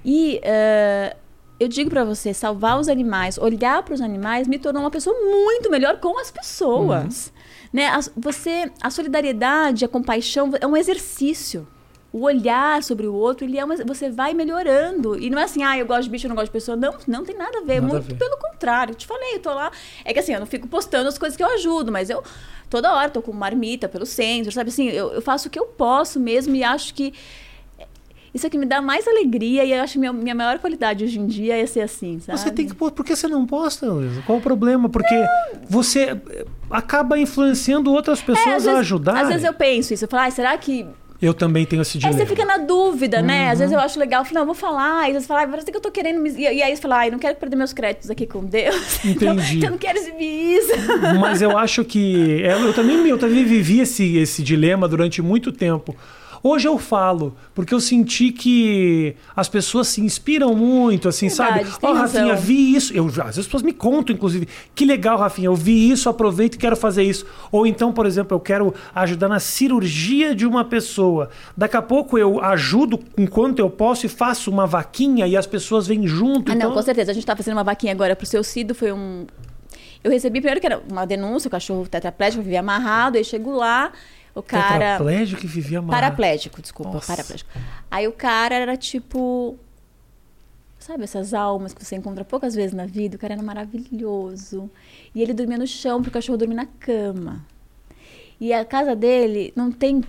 E 0.05 0.39
uh, 0.43 1.17
eu 1.59 1.67
digo 1.67 1.89
para 1.89 2.03
você, 2.03 2.33
salvar 2.33 2.79
os 2.79 2.87
animais, 2.87 3.37
olhar 3.37 3.81
para 3.83 3.93
os 3.93 4.01
animais, 4.01 4.47
me 4.47 4.59
tornou 4.59 4.83
uma 4.83 4.91
pessoa 4.91 5.15
muito 5.19 5.69
melhor 5.69 5.99
com 5.99 6.19
as 6.19 6.29
pessoas. 6.29 7.27
Uhum. 7.27 7.41
Né? 7.73 7.87
A, 7.87 7.99
você, 8.15 8.71
a 8.81 8.89
solidariedade, 8.89 9.83
a 9.83 9.87
compaixão 9.87 10.51
é 10.59 10.67
um 10.67 10.77
exercício. 10.77 11.67
O 12.13 12.21
olhar 12.21 12.81
sobre 12.83 13.05
o 13.05 13.13
outro, 13.13 13.45
ele 13.45 13.57
é 13.57 13.65
uma, 13.65 13.75
você 13.77 14.09
vai 14.09 14.33
melhorando. 14.33 15.19
E 15.19 15.29
não 15.29 15.37
é 15.39 15.43
assim, 15.43 15.63
ah, 15.63 15.77
eu 15.77 15.85
gosto 15.85 16.03
de 16.03 16.09
bicho, 16.09 16.25
eu 16.25 16.29
não 16.29 16.35
gosto 16.35 16.47
de 16.47 16.53
pessoa. 16.53 16.77
Não, 16.77 16.95
não 17.07 17.25
tem 17.25 17.35
nada 17.35 17.59
a 17.59 17.61
ver. 17.61 17.81
Nada 17.81 17.93
muito 17.93 17.95
a 17.97 17.99
ver. 17.99 18.17
pelo 18.17 18.37
contrário. 18.37 18.93
Eu 18.93 18.95
te 18.95 19.05
falei, 19.05 19.35
eu 19.35 19.39
tô 19.39 19.53
lá. 19.53 19.71
É 20.05 20.13
que 20.13 20.19
assim, 20.19 20.33
eu 20.33 20.39
não 20.39 20.47
fico 20.47 20.67
postando 20.67 21.09
as 21.09 21.17
coisas 21.17 21.35
que 21.35 21.43
eu 21.43 21.53
ajudo, 21.53 21.91
mas 21.91 22.09
eu 22.09 22.23
toda 22.69 22.93
hora 22.93 23.09
tô 23.09 23.21
com 23.21 23.33
marmita 23.33 23.89
pelo 23.89 24.05
centro, 24.05 24.51
sabe 24.51 24.69
assim? 24.69 24.87
Eu, 24.87 25.13
eu 25.13 25.21
faço 25.21 25.47
o 25.47 25.51
que 25.51 25.59
eu 25.59 25.65
posso 25.65 26.19
mesmo 26.19 26.55
e 26.55 26.63
acho 26.63 26.93
que 26.93 27.13
isso 28.37 28.47
é 28.47 28.49
que 28.49 28.57
me 28.57 28.65
dá 28.65 28.81
mais 28.81 29.07
alegria 29.07 29.65
e 29.65 29.73
eu 29.73 29.81
acho 29.81 29.93
que 29.93 29.99
minha, 29.99 30.13
minha 30.13 30.35
maior 30.35 30.59
qualidade 30.59 31.03
hoje 31.03 31.19
em 31.19 31.25
dia 31.25 31.57
é 31.57 31.65
ser 31.65 31.81
assim, 31.81 32.19
sabe? 32.19 32.39
Você 32.39 32.51
tem 32.51 32.67
que 32.67 32.73
Por 32.73 32.91
que 33.03 33.15
você 33.15 33.27
não 33.27 33.45
posta, 33.45 33.87
Luísa? 33.91 34.21
Qual 34.25 34.37
o 34.37 34.41
problema? 34.41 34.87
Porque 34.87 35.15
não. 35.15 35.27
você 35.67 36.15
acaba 36.69 37.17
influenciando 37.17 37.91
outras 37.91 38.21
pessoas 38.21 38.65
é, 38.67 38.71
a 38.71 38.77
ajudar. 38.77 39.21
Às 39.21 39.27
vezes 39.27 39.43
eu 39.43 39.53
penso 39.53 39.93
isso, 39.93 40.05
eu 40.05 40.09
falo, 40.09 40.27
ah, 40.27 40.31
será 40.31 40.57
que 40.57 40.87
eu 41.19 41.33
também 41.33 41.65
tenho 41.65 41.81
esse 41.81 41.97
dilema. 41.97 42.15
Aí 42.15 42.25
você 42.25 42.29
fica 42.29 42.45
na 42.45 42.57
dúvida, 42.57 43.21
né? 43.23 43.45
Uhum. 43.45 43.51
Às 43.51 43.59
vezes 43.59 43.73
eu 43.73 43.79
acho 43.79 43.99
legal, 43.99 44.21
eu 44.21 44.25
falo, 44.25 44.35
não, 44.35 44.41
eu 44.43 44.45
vou 44.45 44.55
falar. 44.55 45.07
Às 45.07 45.13
vezes 45.13 45.27
fala, 45.27 45.41
ah, 45.43 45.47
parece 45.47 45.71
que 45.71 45.75
eu 45.75 45.81
tô 45.81 45.91
querendo 45.91 46.19
me... 46.19 46.29
E, 46.29 46.61
aí 46.61 46.75
você 46.75 46.81
fala, 46.81 46.99
ah, 46.99 47.07
eu 47.07 47.11
não 47.11 47.19
quero 47.19 47.35
perder 47.37 47.55
meus 47.55 47.73
créditos 47.73 48.11
aqui 48.11 48.27
com 48.27 48.45
Deus. 48.45 48.75
Entendi. 49.03 49.57
Então, 49.57 49.69
eu 49.69 49.71
não 49.71 49.77
quero 49.79 49.97
exibir 49.97 50.57
isso. 50.57 50.73
Mas 51.19 51.41
eu 51.41 51.57
acho 51.57 51.83
que... 51.83 52.43
É, 52.43 52.53
eu 52.53 52.73
também, 52.73 53.07
eu 53.07 53.17
também 53.17 53.43
vivi 53.43 53.79
esse, 53.79 54.17
esse 54.17 54.43
dilema 54.43 54.87
durante 54.87 55.19
muito 55.19 55.51
tempo. 55.51 55.95
Hoje 56.43 56.67
eu 56.67 56.77
falo, 56.77 57.35
porque 57.53 57.73
eu 57.73 57.79
senti 57.79 58.31
que 58.31 59.15
as 59.35 59.49
pessoas 59.49 59.87
se 59.87 60.01
inspiram 60.01 60.55
muito, 60.55 61.07
assim, 61.07 61.27
Verdade, 61.27 61.65
sabe? 61.65 61.77
Ó, 61.81 61.91
oh, 61.91 61.93
Rafinha, 61.93 62.35
vi 62.35 62.75
isso. 62.75 62.93
Eu, 62.93 63.07
às 63.07 63.15
vezes 63.15 63.39
as 63.39 63.45
pessoas 63.45 63.63
me 63.63 63.73
contam, 63.73 64.15
inclusive, 64.15 64.47
que 64.75 64.85
legal, 64.85 65.17
Rafinha, 65.17 65.47
eu 65.47 65.55
vi 65.55 65.89
isso, 65.89 66.09
aproveito 66.09 66.55
e 66.55 66.57
quero 66.57 66.75
fazer 66.75 67.03
isso. 67.03 67.25
Ou 67.51 67.65
então, 67.65 67.91
por 67.91 68.05
exemplo, 68.05 68.35
eu 68.35 68.39
quero 68.39 68.73
ajudar 68.93 69.27
na 69.27 69.39
cirurgia 69.39 70.35
de 70.35 70.45
uma 70.45 70.63
pessoa. 70.63 71.29
Daqui 71.55 71.77
a 71.77 71.81
pouco 71.81 72.17
eu 72.17 72.41
ajudo 72.43 72.99
enquanto 73.17 73.59
eu 73.59 73.69
posso 73.69 74.05
e 74.05 74.09
faço 74.09 74.49
uma 74.51 74.65
vaquinha 74.65 75.27
e 75.27 75.35
as 75.35 75.47
pessoas 75.47 75.87
vêm 75.87 76.07
junto. 76.07 76.51
Ah, 76.51 76.55
então... 76.55 76.69
não, 76.69 76.75
com 76.75 76.81
certeza. 76.81 77.11
A 77.11 77.13
gente 77.13 77.25
tá 77.25 77.35
fazendo 77.35 77.55
uma 77.55 77.63
vaquinha 77.63 77.91
agora 77.91 78.15
pro 78.15 78.25
seu 78.25 78.43
Cido, 78.43 78.73
foi 78.75 78.91
um. 78.91 79.25
Eu 80.03 80.11
recebi 80.11 80.39
primeiro 80.39 80.61
que 80.61 80.67
era 80.67 80.81
uma 80.89 81.05
denúncia, 81.05 81.47
o 81.47 81.51
cachorro 81.51 81.87
tetraplégico 81.87 82.43
vivia 82.43 82.59
amarrado, 82.59 83.17
aí 83.17 83.23
chego 83.23 83.51
lá. 83.51 83.91
O 84.37 84.43
cara. 84.43 84.97
Tetraplégico 84.97 85.41
que 85.41 85.47
vivia 85.47 85.81
mal. 85.81 85.89
Paraplégico, 85.89 86.61
desculpa, 86.61 86.93
Nossa. 86.93 87.07
paraplégico. 87.07 87.49
Aí 87.89 88.07
o 88.07 88.11
cara 88.11 88.55
era 88.55 88.77
tipo. 88.77 89.57
Sabe 90.77 91.03
essas 91.03 91.33
almas 91.33 91.73
que 91.73 91.83
você 91.83 91.95
encontra 91.95 92.23
poucas 92.23 92.53
vezes 92.53 92.73
na 92.73 92.85
vida? 92.85 93.15
O 93.15 93.19
cara 93.19 93.33
era 93.33 93.41
maravilhoso. 93.41 94.69
E 95.13 95.21
ele 95.21 95.33
dormia 95.33 95.57
no 95.57 95.65
chão 95.65 96.01
pro 96.01 96.11
cachorro 96.11 96.37
dormir 96.37 96.53
na 96.53 96.67
cama. 96.67 97.43
E 98.39 98.53
a 98.53 98.63
casa 98.63 98.95
dele 98.95 99.51
não 99.55 99.71
tem 99.71 100.03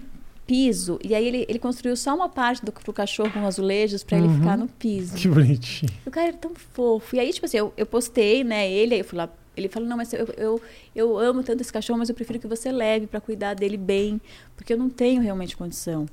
piso. 0.47 0.99
E 1.03 1.14
aí 1.14 1.26
ele, 1.26 1.47
ele 1.49 1.59
construiu 1.59 1.97
só 1.97 2.14
uma 2.14 2.29
parte 2.29 2.62
do 2.64 2.70
pro 2.70 2.93
cachorro 2.93 3.31
com 3.31 3.47
azulejos 3.47 4.05
para 4.05 4.18
uhum. 4.18 4.24
ele 4.24 4.35
ficar 4.35 4.59
no 4.59 4.68
piso. 4.68 5.16
Que 5.16 5.26
bonitinho. 5.26 5.91
O 6.07 6.11
cara 6.11 6.29
era 6.29 6.37
tão 6.37 6.53
fofo. 6.55 7.16
E 7.16 7.20
aí, 7.20 7.33
tipo 7.33 7.47
assim, 7.47 7.57
eu, 7.57 7.72
eu 7.76 7.87
postei, 7.87 8.45
né, 8.45 8.70
ele, 8.70 8.95
aí 8.95 9.01
eu 9.01 9.05
fui 9.05 9.16
lá 9.16 9.29
ele 9.59 9.68
falou: 9.68 9.88
Não, 9.88 9.96
mas 9.96 10.12
eu, 10.12 10.26
eu, 10.36 10.61
eu 10.94 11.18
amo 11.18 11.42
tanto 11.42 11.61
esse 11.61 11.72
cachorro, 11.72 11.98
mas 11.98 12.09
eu 12.09 12.14
prefiro 12.14 12.38
que 12.38 12.46
você 12.46 12.70
leve 12.72 13.06
para 13.06 13.20
cuidar 13.20 13.54
dele 13.54 13.76
bem, 13.76 14.20
porque 14.56 14.72
eu 14.72 14.78
não 14.78 14.88
tenho 14.88 15.20
realmente 15.22 15.56
condição. 15.56 16.06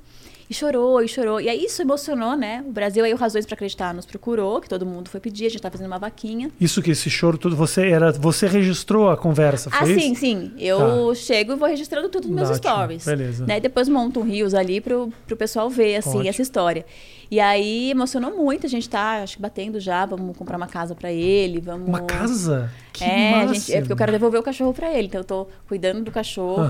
E 0.48 0.54
chorou, 0.54 1.02
e 1.02 1.08
chorou. 1.08 1.40
E 1.40 1.48
aí 1.48 1.64
isso 1.64 1.82
emocionou, 1.82 2.36
né? 2.36 2.62
O 2.64 2.70
Brasil 2.70 3.04
aí 3.04 3.12
o 3.12 3.16
Razões 3.16 3.44
para 3.44 3.54
Acreditar 3.54 3.92
nos 3.92 4.06
procurou, 4.06 4.60
que 4.60 4.68
todo 4.68 4.86
mundo 4.86 5.10
foi 5.10 5.18
pedir, 5.18 5.46
a 5.46 5.48
gente 5.48 5.60
tá 5.60 5.68
fazendo 5.68 5.88
uma 5.88 5.98
vaquinha. 5.98 6.52
Isso 6.60 6.80
que 6.80 6.92
esse 6.92 7.10
choro 7.10 7.36
tudo, 7.36 7.56
você 7.56 7.88
era, 7.88 8.12
você 8.12 8.46
registrou 8.46 9.10
a 9.10 9.16
conversa, 9.16 9.70
foi 9.70 9.88
Ah, 9.88 9.90
isso? 9.90 10.00
sim, 10.00 10.14
sim. 10.14 10.52
Eu 10.56 11.08
tá. 11.08 11.14
chego 11.16 11.52
e 11.52 11.56
vou 11.56 11.66
registrando 11.68 12.08
tudo 12.08 12.28
nos 12.28 12.36
meus 12.36 12.50
Ótimo. 12.50 12.62
stories. 12.62 13.04
Beleza. 13.04 13.44
Né? 13.44 13.56
E 13.56 13.60
depois 13.60 13.88
monto 13.88 14.20
um 14.20 14.22
rios 14.22 14.54
ali 14.54 14.80
pro, 14.80 15.12
pro 15.26 15.36
pessoal 15.36 15.68
ver, 15.68 15.96
assim, 15.96 16.10
Ótimo. 16.10 16.28
essa 16.28 16.42
história. 16.42 16.86
E 17.30 17.40
aí 17.40 17.90
emocionou 17.90 18.36
muito, 18.36 18.66
a 18.66 18.68
gente 18.68 18.88
tá, 18.88 19.22
acho 19.22 19.36
que 19.36 19.42
batendo 19.42 19.80
já, 19.80 20.06
vamos 20.06 20.36
comprar 20.36 20.56
uma 20.56 20.68
casa 20.68 20.94
para 20.94 21.12
ele, 21.12 21.60
vamos... 21.60 21.88
Uma 21.88 22.02
casa? 22.02 22.70
Que 22.92 23.04
é, 23.04 23.48
gente, 23.48 23.72
é 23.74 23.80
porque 23.80 23.92
eu 23.92 23.96
quero 23.96 24.12
devolver 24.12 24.40
o 24.40 24.42
cachorro 24.42 24.72
para 24.72 24.92
ele, 24.92 25.08
então 25.08 25.20
eu 25.20 25.24
tô 25.24 25.48
cuidando 25.66 26.04
do 26.04 26.12
cachorro, 26.12 26.68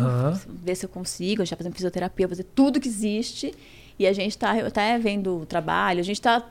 ver 0.49 0.75
se 0.75 0.87
eu 0.87 0.89
consigo, 0.89 1.43
a 1.43 1.45
gente 1.45 1.51
tá 1.51 1.57
fazendo 1.57 1.75
fisioterapia, 1.75 2.27
fazer 2.27 2.45
tudo 2.55 2.81
que 2.81 2.89
existe 2.89 3.55
e 3.99 4.07
a 4.07 4.13
gente 4.13 4.31
está 4.31 4.71
tá 4.71 4.99
vendo 4.99 5.43
o 5.43 5.47
trabalho, 5.47 6.01
a 6.01 6.03
gente 6.03 6.17
está. 6.17 6.43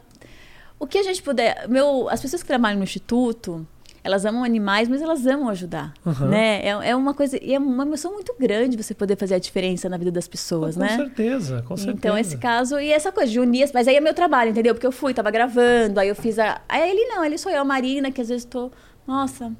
O 0.79 0.87
que 0.87 0.97
a 0.97 1.03
gente 1.03 1.21
puder. 1.21 1.67
Meu, 1.69 2.09
as 2.09 2.21
pessoas 2.21 2.41
que 2.41 2.47
trabalham 2.47 2.77
no 2.77 2.83
instituto, 2.83 3.65
elas 4.05 4.23
amam 4.23 4.43
animais, 4.43 4.87
mas 4.87 5.01
elas 5.01 5.25
amam 5.25 5.49
ajudar, 5.49 5.91
uhum. 6.05 6.27
né? 6.27 6.61
É, 6.63 6.69
é, 6.89 6.95
uma 6.95 7.11
coisa, 7.11 7.39
e 7.43 7.55
é 7.55 7.57
uma 7.57 7.83
emoção 7.83 8.13
muito 8.13 8.35
grande 8.39 8.77
você 8.77 8.93
poder 8.93 9.17
fazer 9.17 9.33
a 9.33 9.39
diferença 9.39 9.89
na 9.89 9.97
vida 9.97 10.11
das 10.11 10.27
pessoas, 10.27 10.75
com 10.75 10.81
né? 10.81 10.89
Com 10.89 10.95
certeza, 10.95 11.63
com 11.67 11.75
certeza. 11.75 11.97
Então 11.97 12.15
esse 12.15 12.37
caso 12.37 12.79
e 12.79 12.91
essa 12.91 13.11
coisa 13.11 13.31
de 13.31 13.39
unir, 13.39 13.67
mas 13.73 13.87
aí 13.87 13.95
é 13.95 13.99
meu 13.99 14.13
trabalho, 14.13 14.51
entendeu? 14.51 14.75
Porque 14.75 14.85
eu 14.85 14.91
fui, 14.91 15.11
tava 15.11 15.31
gravando, 15.31 15.99
aí 15.99 16.07
eu 16.07 16.15
fiz 16.15 16.37
a, 16.37 16.61
aí 16.69 16.87
ele 16.87 17.05
não, 17.07 17.25
ele 17.25 17.35
sou 17.39 17.51
eu, 17.51 17.61
a 17.61 17.65
Marina, 17.65 18.11
que 18.11 18.21
às 18.21 18.29
vezes 18.29 18.45
tô, 18.45 18.71
nossa, 19.07 19.51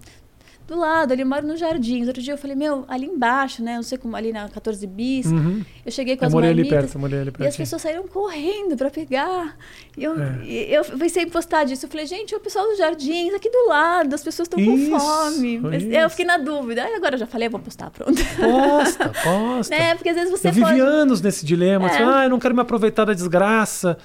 do 0.68 0.76
lado, 0.80 1.11
ali 1.11 1.22
eu 1.22 1.28
moro 1.28 1.45
nos 1.45 1.59
jardins. 1.59 2.07
Outro 2.07 2.22
dia 2.24 2.34
eu 2.34 2.38
falei, 2.38 2.55
meu, 2.55 2.86
ali 2.88 3.05
embaixo, 3.05 3.61
né? 3.63 3.76
Não 3.76 3.84
sei 3.84 3.97
como, 3.97 4.16
ali 4.16 4.32
na 4.34 4.49
14 4.49 4.86
bis. 4.88 5.28
Uhum. 5.28 5.63
Eu 5.86 5.91
cheguei 5.91 6.18
com 6.18 6.26
Eu 6.26 6.28
as 6.28 6.34
morei 6.34 6.49
ali 6.49 6.61
marmitas. 6.61 6.80
perto, 6.84 6.95
eu 6.95 7.01
morei 7.01 7.20
ali 7.20 7.28
E 7.28 7.32
as 7.32 7.38
perto. 7.38 7.57
pessoas 7.57 7.82
saíram 7.82 8.07
correndo 8.07 8.76
pra 8.76 8.89
pegar. 8.89 9.55
E 9.97 10.03
eu, 10.03 10.20
É. 10.20 10.39
e 10.43 10.74
eu 10.74 10.84
pensei 10.84 11.24
em 11.24 11.30
postar 11.30 11.63
disso. 11.66 11.86
Eu 11.86 11.89
falei, 11.89 12.05
gente, 12.05 12.34
o 12.36 12.39
pessoal 12.39 12.66
dos 12.68 12.78
jardins, 12.78 13.34
aqui 13.34 13.49
do 13.49 13.68
lado, 13.70 14.13
as 14.13 14.24
pessoas 14.24 14.47
estão 14.47 14.59
com 14.63 14.99
fome. 14.99 15.59
Mas 15.59 15.84
isso. 15.84 15.91
eu 15.91 16.09
fiquei 16.09 16.26
na 16.26 16.38
dúvida. 16.38 16.84
Aí 16.84 16.95
agora 16.95 17.16
eu 17.16 17.20
já 17.20 17.28
falei, 17.28 17.47
eu 17.47 17.51
vou 17.51 17.59
postar, 17.59 17.91
pronto. 17.91 18.13
Posta, 18.36 19.09
posta. 19.24 19.70
né? 19.78 19.93
Porque 19.95 20.09
às 20.09 20.16
vezes 20.16 20.32
você 20.32 20.47
eu 20.47 20.53
vivi 20.53 20.66
pode. 20.68 20.80
anos 20.80 21.22
nesse 21.22 21.45
dilema. 21.45 21.88
É. 21.88 21.91
Assim, 21.93 22.03
ah, 22.03 22.24
eu 22.24 22.30
não 22.30 22.39
quero 22.39 22.55
me 22.55 22.61
aproveitar 22.61 23.05
da 23.05 23.13
desgraça. 23.13 23.97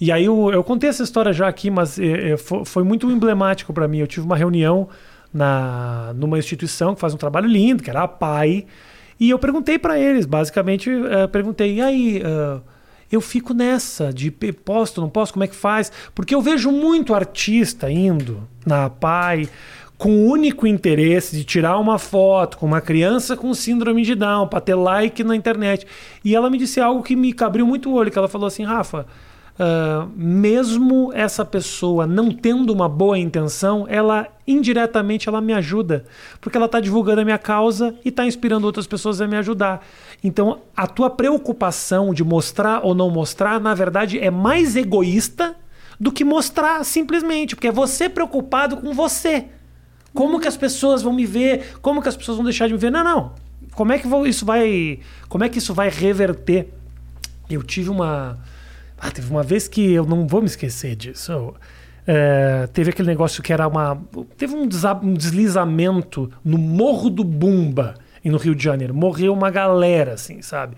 E 0.00 0.12
aí 0.12 0.26
eu, 0.26 0.50
eu 0.52 0.62
contei 0.62 0.90
essa 0.90 1.02
história 1.02 1.32
já 1.32 1.48
aqui, 1.48 1.70
mas 1.70 1.98
é, 1.98 2.36
fo- 2.36 2.64
foi, 2.64 2.84
muito 2.84 3.10
emblemático 3.10 3.72
para 3.72 3.88
mim. 3.88 3.98
Eu 3.98 4.06
tive 4.06 4.26
uma 4.26 4.36
reunião 4.36 4.88
na, 5.32 6.12
numa 6.16 6.38
instituição 6.38 6.94
que 6.94 7.00
faz 7.00 7.14
um 7.14 7.16
trabalho 7.16 7.48
lindo, 7.48 7.82
que 7.82 7.90
era 7.90 8.02
a 8.02 8.08
PAI. 8.08 8.66
E 9.18 9.30
eu 9.30 9.38
perguntei 9.38 9.78
para 9.78 9.98
eles, 9.98 10.26
basicamente, 10.26 10.90
eh, 10.90 11.26
perguntei, 11.26 11.76
e 11.76 11.80
aí, 11.80 12.22
ah, 12.24 12.60
eu 13.10 13.20
fico 13.20 13.54
nessa 13.54 14.12
de 14.12 14.30
posto, 14.30 15.00
não 15.00 15.08
posso, 15.08 15.32
como 15.32 15.44
é 15.44 15.48
que 15.48 15.54
faz? 15.54 15.90
Porque 16.14 16.34
eu 16.34 16.42
vejo 16.42 16.70
muito 16.70 17.14
artista 17.14 17.90
indo 17.90 18.46
na 18.66 18.90
PAI 18.90 19.48
com 19.96 20.10
o 20.10 20.30
único 20.30 20.66
interesse 20.66 21.34
de 21.34 21.44
tirar 21.44 21.78
uma 21.78 21.98
foto 21.98 22.58
com 22.58 22.66
uma 22.66 22.80
criança 22.80 23.36
com 23.36 23.52
síndrome 23.54 24.02
de 24.02 24.14
Down 24.14 24.46
para 24.48 24.60
ter 24.60 24.74
like 24.74 25.24
na 25.24 25.34
internet. 25.34 25.86
E 26.24 26.34
ela 26.34 26.50
me 26.50 26.58
disse 26.58 26.80
algo 26.80 27.02
que 27.02 27.16
me 27.16 27.34
abriu 27.40 27.66
muito 27.66 27.90
o 27.90 27.94
olho, 27.94 28.10
que 28.10 28.18
ela 28.18 28.28
falou 28.28 28.46
assim, 28.46 28.64
Rafa, 28.64 29.06
ah, 29.58 30.06
mesmo 30.14 31.10
essa 31.14 31.44
pessoa 31.44 32.06
não 32.06 32.30
tendo 32.30 32.72
uma 32.72 32.88
boa 32.88 33.18
intenção, 33.18 33.86
ela 33.88 34.28
indiretamente 34.46 35.28
ela 35.28 35.40
me 35.40 35.52
ajuda, 35.52 36.04
porque 36.40 36.56
ela 36.56 36.66
está 36.66 36.78
divulgando 36.78 37.22
a 37.22 37.24
minha 37.24 37.38
causa 37.38 37.94
e 38.04 38.10
está 38.10 38.26
inspirando 38.26 38.66
outras 38.66 38.86
pessoas 38.86 39.20
a 39.20 39.26
me 39.26 39.36
ajudar. 39.36 39.84
Então, 40.22 40.60
a 40.76 40.86
tua 40.86 41.08
preocupação 41.08 42.12
de 42.12 42.22
mostrar 42.22 42.84
ou 42.84 42.94
não 42.94 43.10
mostrar, 43.10 43.58
na 43.60 43.74
verdade, 43.74 44.18
é 44.18 44.30
mais 44.30 44.76
egoísta 44.76 45.56
do 45.98 46.12
que 46.12 46.24
mostrar 46.24 46.84
simplesmente, 46.84 47.56
porque 47.56 47.68
é 47.68 47.72
você 47.72 48.08
preocupado 48.08 48.76
com 48.76 48.92
você. 48.92 49.46
Como 50.12 50.38
que 50.38 50.48
as 50.48 50.56
pessoas 50.56 51.02
vão 51.02 51.12
me 51.12 51.26
ver? 51.26 51.76
Como 51.80 52.02
que 52.02 52.08
as 52.08 52.16
pessoas 52.16 52.36
vão 52.36 52.44
deixar 52.44 52.66
de 52.66 52.74
me 52.74 52.78
ver? 52.78 52.90
Não, 52.90 53.02
não. 53.02 53.32
Como 53.74 53.92
é 53.92 53.98
que 53.98 54.08
isso 54.28 54.44
vai, 54.44 55.00
como 55.28 55.44
é 55.44 55.48
que 55.48 55.58
isso 55.58 55.74
vai 55.74 55.88
reverter? 55.88 56.68
Eu 57.48 57.62
tive 57.62 57.90
uma, 57.90 58.38
ah, 58.98 59.10
teve 59.10 59.30
uma 59.30 59.42
vez 59.42 59.68
que 59.68 59.92
eu 59.92 60.04
não 60.04 60.26
vou 60.26 60.40
me 60.40 60.46
esquecer 60.46 60.94
disso. 60.96 61.32
Eu, 61.32 61.54
é, 62.06 62.68
teve 62.72 62.90
aquele 62.90 63.08
negócio 63.08 63.42
que 63.42 63.52
era 63.52 63.66
uma, 63.66 64.00
teve 64.36 64.54
um, 64.54 64.68
um 65.02 65.14
deslizamento 65.14 66.30
no 66.44 66.56
Morro 66.56 67.10
do 67.10 67.24
Bumba, 67.24 67.94
e 68.26 68.30
no 68.30 68.38
Rio 68.38 68.56
de 68.56 68.64
Janeiro. 68.64 68.92
Morreu 68.92 69.32
uma 69.32 69.50
galera, 69.52 70.14
assim, 70.14 70.42
sabe? 70.42 70.76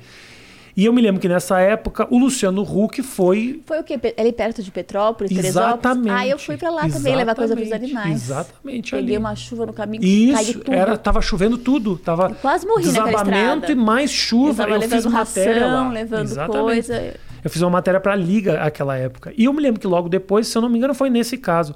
E 0.76 0.84
eu 0.84 0.92
me 0.92 1.00
lembro 1.00 1.18
que 1.18 1.26
nessa 1.28 1.58
época 1.58 2.06
o 2.10 2.18
Luciano 2.18 2.62
Huck 2.62 3.02
foi 3.02 3.62
Foi 3.66 3.80
o 3.80 3.82
quê? 3.82 3.98
Ali 4.18 4.32
perto 4.32 4.62
de 4.62 4.70
Petrópolis, 4.70 5.34
Teresópolis? 5.34 5.72
Exatamente. 5.80 6.10
Ah, 6.10 6.26
eu 6.26 6.38
fui 6.38 6.58
pra 6.58 6.70
lá 6.70 6.88
também 6.88 7.16
levar 7.16 7.34
coisa 7.34 7.56
pros 7.56 7.66
Exatamente, 7.66 7.96
animais. 7.96 8.22
Exatamente. 8.22 8.90
Peguei 8.90 9.16
ali. 9.16 9.18
uma 9.18 9.34
chuva 9.34 9.64
no 9.66 9.72
caminho, 9.72 10.04
Isso, 10.04 10.60
tudo. 10.60 10.72
era, 10.72 10.96
tava 10.98 11.22
chovendo 11.22 11.56
tudo. 11.56 11.96
Tava 11.96 12.28
Eu 12.28 12.34
quase 12.36 12.66
morri 12.66 12.84
desabamento 12.84 13.72
e 13.72 13.74
mais 13.74 14.10
Eu 14.10 14.16
chuva. 14.16 14.64
tava 14.66 14.76
Eu, 14.76 14.82
fiz 14.82 15.06
matéria 15.06 15.68
ração, 15.68 15.84
lá. 15.86 15.90
levando 15.90 16.24
Exatamente. 16.26 16.62
coisa. 16.62 17.14
Eu 17.42 17.50
fiz 17.50 17.62
uma 17.62 17.70
matéria 17.70 18.00
para 18.00 18.12
a 18.12 18.16
Liga 18.16 18.60
aquela 18.62 18.96
época. 18.96 19.32
E 19.36 19.44
eu 19.44 19.52
me 19.52 19.60
lembro 19.62 19.80
que 19.80 19.86
logo 19.86 20.08
depois, 20.08 20.46
se 20.48 20.56
eu 20.56 20.62
não 20.62 20.68
me 20.68 20.78
engano, 20.78 20.94
foi 20.94 21.08
nesse 21.10 21.36
caso. 21.38 21.74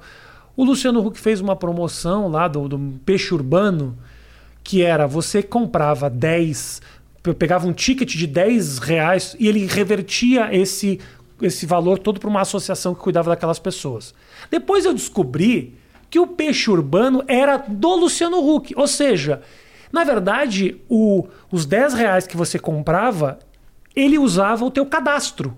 O 0.55 0.63
Luciano 0.63 1.05
Huck 1.05 1.19
fez 1.19 1.41
uma 1.41 1.55
promoção 1.55 2.27
lá 2.27 2.47
do, 2.47 2.67
do 2.67 2.79
peixe 3.05 3.33
urbano, 3.33 3.97
que 4.63 4.81
era 4.81 5.07
você 5.07 5.41
comprava 5.41 6.09
10, 6.09 6.81
pe- 7.23 7.33
pegava 7.33 7.67
um 7.67 7.73
ticket 7.73 8.13
de 8.15 8.27
10 8.27 8.77
reais 8.79 9.35
e 9.39 9.47
ele 9.47 9.65
revertia 9.65 10.53
esse, 10.55 10.99
esse 11.41 11.65
valor 11.65 11.97
todo 11.97 12.19
para 12.19 12.29
uma 12.29 12.41
associação 12.41 12.93
que 12.93 13.01
cuidava 13.01 13.29
daquelas 13.31 13.57
pessoas. 13.59 14.13
Depois 14.51 14.85
eu 14.85 14.93
descobri 14.93 15.75
que 16.09 16.19
o 16.19 16.27
peixe 16.27 16.69
urbano 16.69 17.23
era 17.27 17.57
do 17.57 17.95
Luciano 17.95 18.37
Huck. 18.37 18.73
Ou 18.77 18.87
seja, 18.87 19.41
na 19.91 20.03
verdade, 20.03 20.75
o- 20.87 21.25
os 21.51 21.65
10 21.65 21.93
reais 21.95 22.27
que 22.27 22.37
você 22.37 22.59
comprava, 22.59 23.39
ele 23.95 24.17
usava 24.17 24.65
o 24.65 24.71
teu 24.71 24.85
cadastro. 24.85 25.57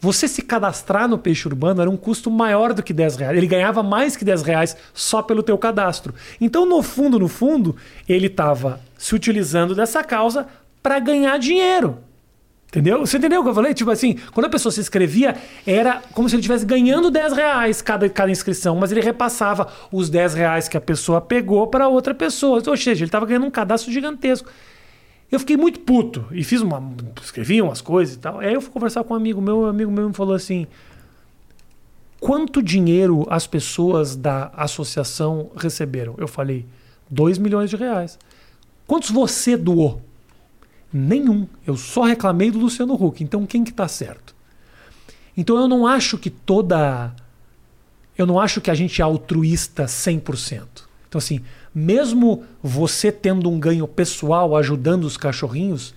Você 0.00 0.26
se 0.26 0.42
cadastrar 0.42 1.06
no 1.06 1.16
peixe 1.16 1.46
urbano 1.46 1.80
era 1.80 1.88
um 1.88 1.96
custo 1.96 2.28
maior 2.28 2.74
do 2.74 2.82
que 2.82 2.92
10 2.92 3.16
reais. 3.16 3.36
Ele 3.36 3.46
ganhava 3.46 3.84
mais 3.84 4.16
que 4.16 4.24
10 4.24 4.42
reais 4.42 4.76
só 4.92 5.22
pelo 5.22 5.44
teu 5.44 5.56
cadastro. 5.56 6.12
Então, 6.40 6.66
no 6.66 6.82
fundo, 6.82 7.20
no 7.20 7.28
fundo, 7.28 7.76
ele 8.08 8.26
estava 8.26 8.80
se 8.98 9.14
utilizando 9.14 9.76
dessa 9.76 10.02
causa 10.02 10.48
para 10.82 10.98
ganhar 10.98 11.38
dinheiro. 11.38 11.98
Entendeu? 12.66 13.00
Você 13.00 13.18
entendeu 13.18 13.42
o 13.42 13.44
que 13.44 13.50
eu 13.50 13.54
falei? 13.54 13.74
Tipo 13.74 13.90
assim, 13.90 14.18
quando 14.32 14.46
a 14.46 14.48
pessoa 14.48 14.72
se 14.72 14.80
inscrevia, 14.80 15.36
era 15.64 16.02
como 16.14 16.28
se 16.28 16.34
ele 16.34 16.40
estivesse 16.40 16.64
ganhando 16.66 17.10
10 17.10 17.34
reais 17.34 17.80
cada, 17.80 18.08
cada 18.08 18.32
inscrição, 18.32 18.74
mas 18.74 18.90
ele 18.90 19.02
repassava 19.02 19.68
os 19.92 20.10
10 20.10 20.34
reais 20.34 20.68
que 20.68 20.76
a 20.76 20.80
pessoa 20.80 21.20
pegou 21.20 21.66
para 21.66 21.86
outra 21.86 22.12
pessoa. 22.12 22.60
Ou 22.66 22.76
seja, 22.76 22.90
ele 22.90 23.04
estava 23.04 23.26
ganhando 23.26 23.46
um 23.46 23.50
cadastro 23.50 23.92
gigantesco. 23.92 24.50
Eu 25.32 25.38
fiquei 25.38 25.56
muito 25.56 25.80
puto 25.80 26.26
e 26.30 26.44
fiz 26.44 26.60
uma. 26.60 26.92
escrevi 27.22 27.62
umas 27.62 27.80
coisas 27.80 28.16
e 28.16 28.18
tal. 28.18 28.38
Aí 28.38 28.52
eu 28.52 28.60
fui 28.60 28.70
conversar 28.70 29.02
com 29.02 29.14
um 29.14 29.16
amigo 29.16 29.40
meu, 29.40 29.60
um 29.60 29.66
amigo 29.66 29.90
meu 29.90 30.06
me 30.06 30.14
falou 30.14 30.34
assim: 30.34 30.66
quanto 32.20 32.62
dinheiro 32.62 33.26
as 33.30 33.46
pessoas 33.46 34.14
da 34.14 34.52
associação 34.54 35.50
receberam? 35.56 36.14
Eu 36.18 36.28
falei, 36.28 36.66
2 37.10 37.38
milhões 37.38 37.70
de 37.70 37.76
reais. 37.76 38.18
Quantos 38.86 39.10
você 39.10 39.56
doou? 39.56 40.02
Nenhum. 40.92 41.48
Eu 41.66 41.78
só 41.78 42.02
reclamei 42.02 42.50
do 42.50 42.58
Luciano 42.58 42.92
Huck. 42.92 43.24
Então 43.24 43.46
quem 43.46 43.64
que 43.64 43.72
tá 43.72 43.88
certo? 43.88 44.36
Então 45.34 45.56
eu 45.56 45.66
não 45.66 45.86
acho 45.86 46.18
que 46.18 46.28
toda. 46.28 47.10
Eu 48.18 48.26
não 48.26 48.38
acho 48.38 48.60
que 48.60 48.70
a 48.70 48.74
gente 48.74 49.00
é 49.00 49.04
altruísta 49.04 49.86
100%. 49.86 50.66
Então, 51.08 51.18
assim, 51.18 51.40
mesmo 51.74 52.44
você 52.62 53.10
tendo 53.10 53.48
um 53.48 53.58
ganho 53.58 53.86
pessoal 53.86 54.56
ajudando 54.56 55.04
os 55.04 55.16
cachorrinhos, 55.16 55.94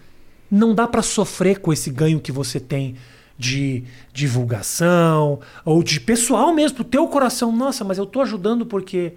não 0.50 0.74
dá 0.74 0.88
para 0.88 1.02
sofrer 1.02 1.60
com 1.60 1.74
esse 1.74 1.90
ganho 1.90 2.20
que 2.20 2.32
você 2.32 2.60
tem 2.60 2.96
de 3.38 3.84
divulgação 4.14 5.40
ou 5.66 5.84
de 5.84 6.00
pessoal 6.00 6.54
mesmo, 6.54 6.78
pro 6.78 6.84
teu 6.86 7.08
coração. 7.08 7.52
Nossa, 7.52 7.84
mas 7.84 7.98
eu 7.98 8.06
tô 8.06 8.22
ajudando 8.22 8.66
porque 8.66 9.14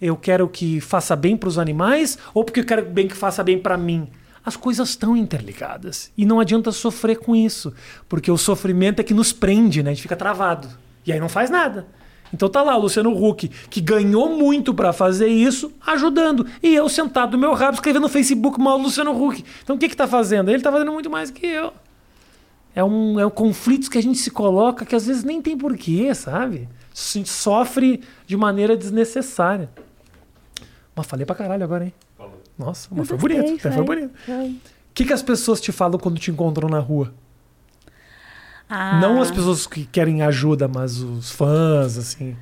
eu 0.00 0.16
quero 0.16 0.48
que 0.48 0.80
faça 0.80 1.16
bem 1.16 1.36
para 1.36 1.48
os 1.48 1.58
animais 1.58 2.18
ou 2.34 2.44
porque 2.44 2.60
eu 2.60 2.64
quero 2.64 2.84
bem 2.84 3.08
que 3.08 3.16
faça 3.16 3.42
bem 3.42 3.58
para 3.58 3.78
mim. 3.78 4.08
As 4.44 4.56
coisas 4.56 4.90
estão 4.90 5.16
interligadas 5.16 6.10
e 6.18 6.26
não 6.26 6.40
adianta 6.40 6.72
sofrer 6.72 7.18
com 7.18 7.34
isso, 7.34 7.72
porque 8.08 8.30
o 8.30 8.36
sofrimento 8.36 9.00
é 9.00 9.04
que 9.04 9.14
nos 9.14 9.32
prende, 9.32 9.82
né? 9.82 9.90
A 9.90 9.94
gente 9.94 10.02
fica 10.02 10.16
travado 10.16 10.68
e 11.06 11.12
aí 11.12 11.20
não 11.20 11.28
faz 11.28 11.48
nada. 11.48 11.86
Então 12.32 12.48
tá 12.48 12.62
lá 12.62 12.76
o 12.76 12.80
Luciano 12.80 13.10
Huck, 13.12 13.48
que 13.48 13.80
ganhou 13.80 14.36
muito 14.36 14.72
para 14.72 14.92
fazer 14.92 15.28
isso, 15.28 15.72
ajudando. 15.86 16.46
E 16.62 16.74
eu 16.74 16.88
sentado 16.88 17.32
no 17.32 17.38
meu 17.38 17.52
rabo 17.52 17.74
escrevendo 17.74 18.02
no 18.02 18.08
Facebook 18.08 18.58
mal 18.58 18.78
do 18.78 18.84
Luciano 18.84 19.12
Huck. 19.12 19.44
Então 19.62 19.76
o 19.76 19.78
que 19.78 19.88
que 19.88 19.96
tá 19.96 20.06
fazendo? 20.06 20.50
Ele 20.50 20.62
tá 20.62 20.72
fazendo 20.72 20.92
muito 20.92 21.10
mais 21.10 21.30
que 21.30 21.46
eu. 21.46 21.72
É 22.74 22.82
um, 22.82 23.20
é 23.20 23.26
um 23.26 23.30
conflito 23.30 23.90
que 23.90 23.98
a 23.98 24.02
gente 24.02 24.18
se 24.18 24.30
coloca 24.30 24.86
que 24.86 24.96
às 24.96 25.06
vezes 25.06 25.24
nem 25.24 25.42
tem 25.42 25.56
porquê, 25.58 26.14
sabe? 26.14 26.68
A 26.90 27.18
gente 27.18 27.28
sofre 27.28 28.02
de 28.26 28.36
maneira 28.36 28.76
desnecessária. 28.76 29.68
Mas 30.96 31.06
falei 31.06 31.26
pra 31.26 31.34
caralho 31.34 31.64
agora, 31.64 31.84
hein? 31.84 31.94
Nossa, 32.58 32.88
mas 32.90 33.08
foi 33.08 33.18
bonito. 33.18 33.60
Foi, 33.60 33.84
bonito. 33.84 34.12
O 34.28 34.94
que, 34.94 35.04
que 35.04 35.12
as 35.12 35.22
pessoas 35.22 35.60
te 35.60 35.72
falam 35.72 35.98
quando 35.98 36.18
te 36.18 36.30
encontram 36.30 36.68
na 36.68 36.78
rua? 36.78 37.12
Ah, 38.74 38.98
Não 39.02 39.20
as 39.20 39.30
pessoas 39.30 39.66
que 39.66 39.84
querem 39.84 40.22
ajuda, 40.22 40.66
mas 40.66 40.98
os 40.98 41.30
fãs, 41.30 41.98
assim. 41.98 42.34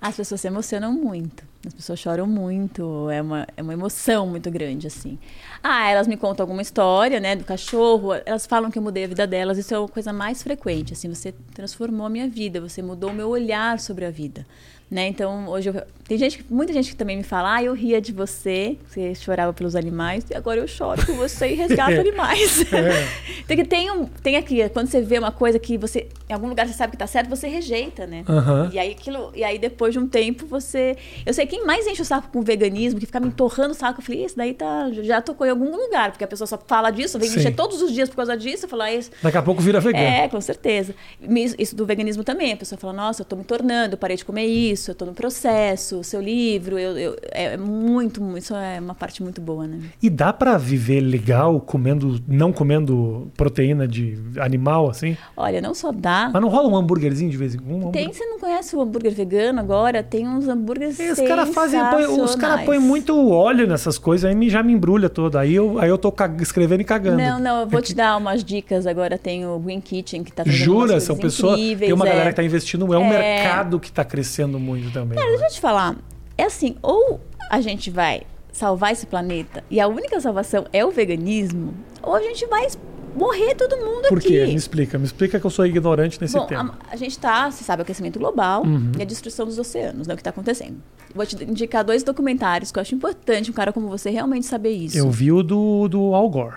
As 0.00 0.14
pessoas 0.14 0.40
se 0.40 0.46
emocionam 0.46 0.92
muito. 0.92 1.42
As 1.66 1.74
pessoas 1.74 1.98
choram 1.98 2.24
muito. 2.24 3.10
É 3.10 3.20
uma, 3.20 3.46
é 3.56 3.62
uma 3.62 3.72
emoção 3.72 4.24
muito 4.26 4.48
grande, 4.48 4.86
assim. 4.86 5.18
Ah, 5.60 5.88
elas 5.88 6.06
me 6.06 6.16
contam 6.16 6.44
alguma 6.44 6.62
história, 6.62 7.18
né, 7.18 7.34
do 7.34 7.42
cachorro. 7.42 8.12
Elas 8.24 8.46
falam 8.46 8.70
que 8.70 8.78
eu 8.78 8.82
mudei 8.82 9.04
a 9.04 9.08
vida 9.08 9.26
delas. 9.26 9.58
Isso 9.58 9.74
é 9.74 9.84
a 9.84 9.88
coisa 9.88 10.12
mais 10.12 10.40
frequente. 10.40 10.92
Assim, 10.92 11.08
você 11.08 11.32
transformou 11.52 12.06
a 12.06 12.10
minha 12.10 12.28
vida. 12.28 12.60
Você 12.60 12.80
mudou 12.80 13.10
o 13.10 13.14
meu 13.14 13.28
olhar 13.28 13.80
sobre 13.80 14.04
a 14.04 14.10
vida. 14.10 14.46
Né? 14.92 15.08
Então, 15.08 15.48
hoje 15.48 15.70
eu, 15.70 15.82
tem 16.06 16.18
gente, 16.18 16.44
muita 16.50 16.70
gente 16.70 16.90
que 16.90 16.96
também 16.96 17.16
me 17.16 17.22
fala, 17.22 17.54
ah, 17.54 17.62
eu 17.64 17.72
ria 17.72 17.98
de 17.98 18.12
você, 18.12 18.76
você 18.86 19.14
chorava 19.14 19.50
pelos 19.50 19.74
animais, 19.74 20.22
e 20.30 20.34
agora 20.34 20.60
eu 20.60 20.68
choro 20.68 21.06
com 21.06 21.14
você 21.14 21.48
e 21.48 21.54
resgato 21.54 21.94
animais. 21.98 22.60
É. 22.70 23.08
tem 23.48 23.56
que 23.56 23.64
tem 23.64 23.90
um, 23.90 24.04
tem 24.04 24.36
aqui, 24.36 24.68
quando 24.68 24.88
você 24.88 25.00
vê 25.00 25.18
uma 25.18 25.32
coisa 25.32 25.58
que 25.58 25.78
você, 25.78 26.08
em 26.28 26.34
algum 26.34 26.46
lugar 26.46 26.66
você 26.68 26.74
sabe 26.74 26.90
que 26.90 26.98
tá 26.98 27.06
certo, 27.06 27.30
você 27.30 27.48
rejeita, 27.48 28.06
né? 28.06 28.22
Aham. 28.28 28.68
E 28.70 28.78
aí 28.78 28.90
aquilo, 28.90 29.32
e 29.34 29.42
aí 29.42 29.58
depois 29.58 29.94
de 29.94 29.98
um 29.98 30.06
tempo 30.06 30.44
você, 30.44 30.94
eu 31.24 31.32
sei 31.32 31.46
quem 31.46 31.64
mais 31.64 31.86
enche 31.86 32.02
o 32.02 32.04
saco 32.04 32.28
com 32.30 32.40
o 32.40 32.42
veganismo, 32.42 33.00
que 33.00 33.06
fica 33.06 33.18
me 33.18 33.30
torrando 33.30 33.70
o 33.70 33.74
saco, 33.74 34.00
eu 34.00 34.04
falei, 34.04 34.26
isso 34.26 34.36
daí 34.36 34.52
tá, 34.52 34.90
já 34.92 35.22
tocou 35.22 35.46
em 35.46 35.50
algum 35.50 35.74
lugar, 35.74 36.10
porque 36.10 36.24
a 36.24 36.28
pessoa 36.28 36.46
só 36.46 36.58
fala 36.66 36.90
disso, 36.90 37.18
vem 37.18 37.30
me 37.30 37.34
Sim. 37.34 37.40
encher 37.40 37.54
todos 37.54 37.80
os 37.80 37.90
dias 37.90 38.10
por 38.10 38.16
causa 38.16 38.36
disso, 38.36 38.66
eu 38.66 38.68
falo, 38.68 38.82
ah, 38.82 38.92
isso, 38.92 39.10
Daqui 39.22 39.38
a 39.38 39.42
pouco 39.42 39.62
vira 39.62 39.80
vegano. 39.80 40.04
é, 40.04 40.28
com 40.28 40.40
certeza. 40.40 40.94
Isso 41.22 41.56
isso 41.58 41.76
do 41.76 41.86
veganismo 41.86 42.24
também. 42.24 42.52
A 42.52 42.56
pessoa 42.56 42.78
fala, 42.78 42.92
nossa, 42.92 43.22
eu 43.22 43.24
tô 43.24 43.36
me 43.36 43.44
tornando, 43.44 43.94
eu 43.94 43.98
parei 43.98 44.16
de 44.16 44.24
comer 44.24 44.44
isso, 44.44 44.81
isso, 44.82 44.90
eu 44.90 44.94
tô 44.96 45.04
no 45.06 45.14
processo, 45.14 46.00
o 46.00 46.04
seu 46.04 46.20
livro, 46.20 46.76
eu, 46.78 46.98
eu- 46.98 47.16
é 47.30 47.56
muito, 47.56 48.20
muito, 48.20 48.38
isso 48.38 48.54
é 48.54 48.80
uma 48.80 48.94
parte 48.94 49.22
muito 49.22 49.40
boa, 49.40 49.66
né? 49.66 49.78
E 50.02 50.10
dá 50.10 50.32
pra 50.32 50.58
viver 50.58 51.00
legal 51.00 51.60
comendo, 51.60 52.20
não 52.26 52.52
comendo 52.52 53.30
proteína 53.36 53.86
de 53.86 54.18
animal, 54.38 54.90
assim? 54.90 55.16
Olha, 55.36 55.60
não 55.60 55.72
só 55.74 55.92
dá. 55.92 56.30
Mas 56.32 56.42
não 56.42 56.48
rola 56.48 56.68
um 56.68 56.76
hambúrguerzinho 56.76 57.30
de 57.30 57.36
vez 57.36 57.54
em 57.54 57.58
quando? 57.58 57.86
Um 57.86 57.92
Tem, 57.92 58.12
você 58.12 58.24
não 58.26 58.38
conhece 58.40 58.74
o 58.74 58.80
hambúrguer 58.80 59.12
vegano 59.14 59.60
agora? 59.60 60.02
Tem 60.02 60.26
uns 60.26 60.48
hambúrgueres 60.48 60.98
E 60.98 61.10
os 61.12 61.20
caras 61.20 61.50
fazem, 61.50 61.80
põe- 61.90 62.06
os 62.06 62.34
caras 62.34 62.64
põem 62.64 62.78
muito 62.80 63.30
óleo 63.30 63.66
nessas 63.66 63.96
coisas, 63.98 64.28
aí 64.28 64.50
já 64.50 64.62
me 64.62 64.72
embrulha 64.72 65.08
todo. 65.08 65.36
Aí 65.38 65.54
eu, 65.54 65.78
aí 65.78 65.88
eu 65.88 65.96
tô 65.98 66.12
escrevendo 66.40 66.80
e 66.80 66.84
cagando. 66.84 67.18
Não, 67.18 67.38
não, 67.38 67.60
eu 67.60 67.66
vou 67.68 67.80
te 67.80 67.94
dar 67.94 68.16
umas 68.16 68.42
dicas 68.42 68.86
agora. 68.86 69.16
Tem 69.16 69.46
o 69.46 69.58
Green 69.60 69.80
Kitchen 69.80 70.24
que 70.24 70.32
tá 70.32 70.42
Jura? 70.44 70.98
São 70.98 71.16
pessoas. 71.16 71.60
Tem 71.78 71.92
uma 71.92 72.06
é. 72.06 72.10
galera 72.10 72.30
que 72.30 72.36
tá 72.36 72.42
investindo, 72.44 72.92
é 72.92 72.98
um 72.98 73.12
É. 73.12 73.42
mercado 73.42 73.78
que 73.78 73.92
tá 73.92 74.04
crescendo 74.04 74.58
muito 74.58 74.71
também. 74.92 75.18
né? 75.18 75.24
Deixa 75.26 75.44
eu 75.46 75.50
te 75.50 75.60
falar. 75.60 75.96
É 76.36 76.44
assim, 76.44 76.76
ou 76.82 77.20
a 77.50 77.60
gente 77.60 77.90
vai 77.90 78.22
salvar 78.52 78.92
esse 78.92 79.06
planeta 79.06 79.62
e 79.70 79.80
a 79.80 79.86
única 79.88 80.20
salvação 80.20 80.66
é 80.72 80.84
o 80.84 80.90
veganismo, 80.90 81.72
ou 82.02 82.14
a 82.14 82.20
gente 82.22 82.46
vai 82.46 82.66
morrer 83.14 83.54
todo 83.54 83.76
mundo 83.76 84.08
Por 84.08 84.18
aqui. 84.18 84.28
quê? 84.28 84.46
Me 84.46 84.54
explica. 84.54 84.98
Me 84.98 85.04
explica 85.04 85.38
que 85.38 85.44
eu 85.46 85.50
sou 85.50 85.66
ignorante 85.66 86.18
nesse 86.20 86.34
Bom, 86.36 86.46
tema. 86.46 86.78
a, 86.88 86.94
a 86.94 86.96
gente 86.96 87.18
tá, 87.18 87.50
você 87.50 87.62
sabe, 87.62 87.82
aquecimento 87.82 88.18
global 88.18 88.62
Uhum. 88.64 88.92
e 88.98 89.02
a 89.02 89.04
destruição 89.04 89.44
dos 89.46 89.58
oceanos, 89.58 90.06
né? 90.06 90.14
O 90.14 90.16
que 90.16 90.22
tá 90.22 90.30
acontecendo. 90.30 90.76
Vou 91.14 91.26
te 91.26 91.42
indicar 91.44 91.84
dois 91.84 92.02
documentários 92.02 92.72
que 92.72 92.78
eu 92.78 92.80
acho 92.80 92.94
importante 92.94 93.50
um 93.50 93.54
cara 93.54 93.70
como 93.72 93.86
você 93.88 94.08
realmente 94.08 94.46
saber 94.46 94.70
isso. 94.70 94.96
Eu 94.96 95.10
vi 95.10 95.30
o 95.30 95.42
do, 95.42 95.88
do 95.88 96.14
Al 96.14 96.28
Gore. 96.30 96.56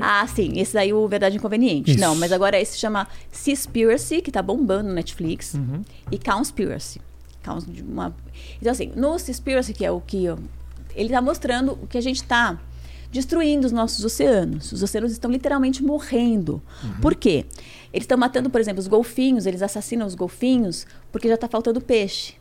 Ah, 0.00 0.24
sim, 0.28 0.52
esse 0.60 0.72
daí 0.74 0.92
o 0.92 1.08
Verdade 1.08 1.36
Inconveniente. 1.36 1.90
Isso. 1.90 2.00
Não, 2.00 2.14
mas 2.14 2.30
agora 2.30 2.60
esse 2.60 2.72
se 2.74 2.78
chama 2.78 3.08
Seaspiracy, 3.32 4.20
que 4.22 4.30
tá 4.30 4.40
bombando 4.40 4.88
no 4.90 4.94
Netflix, 4.94 5.54
Uhum. 5.54 5.82
e 6.12 6.18
Cowspiracy. 6.18 7.00
Cows 7.42 7.66
de 7.66 7.82
uma... 7.82 8.14
Então, 8.60 8.72
assim, 8.72 8.92
no 8.94 9.18
Seaspiracy, 9.18 9.72
que 9.72 9.84
é 9.84 9.90
o 9.90 10.00
que... 10.00 10.26
Ele 10.94 11.10
tá 11.10 11.20
mostrando 11.20 11.72
o 11.72 11.86
que 11.86 11.98
a 11.98 12.00
gente 12.00 12.22
tá 12.24 12.58
destruindo 13.10 13.66
os 13.66 13.72
nossos 13.72 14.04
oceanos. 14.04 14.72
Os 14.72 14.82
oceanos 14.82 15.12
estão 15.12 15.30
literalmente 15.30 15.82
morrendo. 15.82 16.62
Por 17.00 17.14
quê? 17.14 17.46
Eles 17.92 18.04
estão 18.04 18.18
matando, 18.18 18.50
por 18.50 18.60
exemplo, 18.60 18.80
os 18.80 18.86
golfinhos, 18.86 19.46
eles 19.46 19.62
assassinam 19.62 20.06
os 20.06 20.14
golfinhos 20.14 20.86
porque 21.10 21.28
já 21.28 21.34
está 21.34 21.48
faltando 21.48 21.80
peixe. 21.80 22.34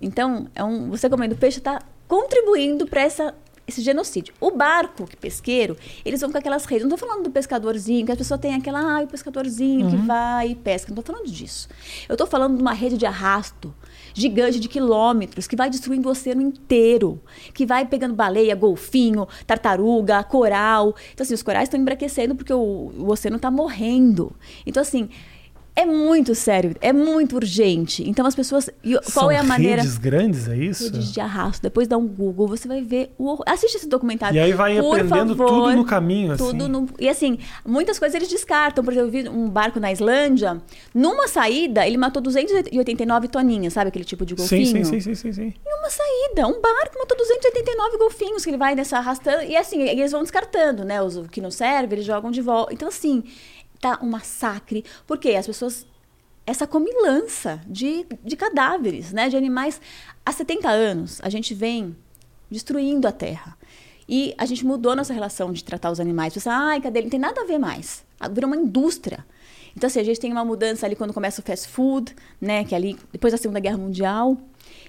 Então, 0.00 0.46
é 0.54 0.62
um, 0.62 0.88
você 0.88 1.08
comendo 1.08 1.36
peixe 1.36 1.58
está 1.58 1.82
contribuindo 2.06 2.86
para 2.86 3.02
essa 3.02 3.34
esse 3.66 3.82
genocídio. 3.82 4.32
O 4.40 4.50
barco 4.50 5.06
que 5.06 5.14
pesqueiro, 5.14 5.76
eles 6.02 6.22
vão 6.22 6.32
com 6.32 6.38
aquelas 6.38 6.64
redes. 6.64 6.86
Não 6.88 6.94
estou 6.94 7.06
falando 7.06 7.24
do 7.24 7.30
pescadorzinho, 7.30 8.06
que 8.06 8.12
as 8.12 8.16
pessoas 8.16 8.40
têm 8.40 8.54
aquela, 8.54 8.80
ah, 8.80 9.02
o 9.02 9.06
pescadorzinho 9.06 9.90
que 9.90 9.96
vai 9.96 10.52
e 10.52 10.54
pesca. 10.54 10.90
Não 10.90 10.98
estou 10.98 11.14
falando 11.14 11.30
disso. 11.30 11.68
Eu 12.08 12.14
estou 12.14 12.26
falando 12.26 12.56
de 12.56 12.62
uma 12.62 12.72
rede 12.72 12.96
de 12.96 13.04
arrasto 13.04 13.74
gigante 14.18 14.58
de 14.58 14.68
quilômetros 14.68 15.46
que 15.46 15.54
vai 15.54 15.70
destruindo 15.70 16.08
o 16.08 16.10
oceano 16.10 16.42
inteiro, 16.42 17.20
que 17.54 17.64
vai 17.64 17.86
pegando 17.86 18.14
baleia, 18.14 18.54
golfinho, 18.54 19.26
tartaruga, 19.46 20.22
coral. 20.24 20.94
Então, 21.14 21.24
assim, 21.24 21.34
os 21.34 21.42
corais 21.42 21.64
estão 21.64 21.80
embraquecendo 21.80 22.34
porque 22.34 22.52
o, 22.52 22.92
o 22.98 23.10
oceano 23.10 23.36
está 23.36 23.50
morrendo. 23.50 24.32
Então, 24.66 24.80
assim, 24.80 25.08
é 25.78 25.86
muito 25.86 26.34
sério, 26.34 26.74
é 26.80 26.92
muito 26.92 27.36
urgente. 27.36 28.02
Então, 28.08 28.26
as 28.26 28.34
pessoas. 28.34 28.68
qual 28.82 29.02
São 29.04 29.30
é 29.30 29.36
a 29.36 29.44
maneira? 29.44 29.82
redes 29.82 29.96
grandes, 29.96 30.48
é 30.48 30.56
isso? 30.56 30.84
Redes 30.84 31.12
de 31.12 31.20
arrasto. 31.20 31.62
Depois 31.62 31.86
dá 31.86 31.96
um 31.96 32.06
Google, 32.06 32.48
você 32.48 32.66
vai 32.66 32.82
ver 32.82 33.14
o 33.16 33.26
horror. 33.26 33.44
Assiste 33.46 33.76
esse 33.76 33.88
documentário. 33.88 34.36
E 34.36 34.40
aí 34.40 34.52
vai 34.52 34.80
por 34.80 34.96
aprendendo 34.98 35.36
favor. 35.36 35.66
tudo 35.66 35.76
no 35.76 35.84
caminho, 35.84 36.32
assim. 36.32 36.44
Tudo 36.44 36.68
no... 36.68 36.88
E 36.98 37.08
assim, 37.08 37.38
muitas 37.64 37.96
coisas 37.96 38.16
eles 38.16 38.28
descartam. 38.28 38.82
Por 38.82 38.92
exemplo, 38.92 39.08
eu 39.08 39.22
vi 39.22 39.28
um 39.28 39.48
barco 39.48 39.78
na 39.78 39.92
Islândia. 39.92 40.60
Numa 40.92 41.28
saída, 41.28 41.86
ele 41.86 41.96
matou 41.96 42.20
289 42.20 43.28
toninhas, 43.28 43.72
sabe 43.72 43.88
aquele 43.88 44.04
tipo 44.04 44.26
de 44.26 44.34
golfinho? 44.34 44.66
Sim, 44.66 44.84
sim, 44.84 45.00
sim, 45.00 45.14
sim, 45.14 45.32
sim, 45.32 45.54
uma 45.78 45.90
saída, 45.90 46.46
um 46.46 46.60
barco 46.60 46.98
matou 46.98 47.16
289 47.16 47.98
golfinhos 47.98 48.44
que 48.44 48.50
ele 48.50 48.58
vai 48.58 48.74
nessa 48.74 48.98
arrastando. 48.98 49.44
E 49.44 49.56
assim, 49.56 49.82
eles 49.82 50.12
vão 50.12 50.22
descartando, 50.22 50.84
né? 50.84 51.00
Os 51.00 51.16
o 51.16 51.24
que 51.24 51.40
não 51.40 51.50
serve, 51.50 51.94
eles 51.94 52.04
jogam 52.04 52.30
de 52.30 52.42
volta. 52.42 52.74
Então, 52.74 52.88
assim, 52.88 53.22
tá 53.80 53.98
um 54.02 54.08
massacre. 54.08 54.84
Porque 55.06 55.30
as 55.30 55.46
pessoas. 55.46 55.86
Essa 56.46 56.66
comilança 56.66 57.60
de, 57.66 58.06
de 58.24 58.34
cadáveres, 58.36 59.12
né? 59.12 59.28
De 59.28 59.36
animais. 59.36 59.80
Há 60.24 60.32
70 60.32 60.68
anos, 60.70 61.20
a 61.22 61.28
gente 61.28 61.52
vem 61.54 61.94
destruindo 62.50 63.06
a 63.06 63.12
terra. 63.12 63.56
E 64.08 64.34
a 64.38 64.46
gente 64.46 64.64
mudou 64.64 64.96
nossa 64.96 65.12
relação 65.12 65.52
de 65.52 65.62
tratar 65.62 65.90
os 65.90 66.00
animais. 66.00 66.32
Você, 66.32 66.48
ai, 66.48 66.80
cadê 66.80 67.00
ele? 67.00 67.06
Não 67.06 67.10
tem 67.10 67.20
nada 67.20 67.42
a 67.42 67.44
ver 67.44 67.58
mais. 67.58 68.02
Ah, 68.18 68.28
Virou 68.28 68.48
uma 68.50 68.56
indústria. 68.56 69.26
Então, 69.76 69.86
assim, 69.86 70.00
a 70.00 70.04
gente 70.04 70.18
tem 70.18 70.32
uma 70.32 70.44
mudança 70.44 70.86
ali 70.86 70.96
quando 70.96 71.12
começa 71.12 71.42
o 71.42 71.44
fast 71.44 71.68
food, 71.68 72.16
né? 72.40 72.64
Que 72.64 72.74
é 72.74 72.78
ali, 72.78 72.98
depois 73.12 73.32
da 73.32 73.36
Segunda 73.36 73.60
Guerra 73.60 73.76
Mundial. 73.76 74.38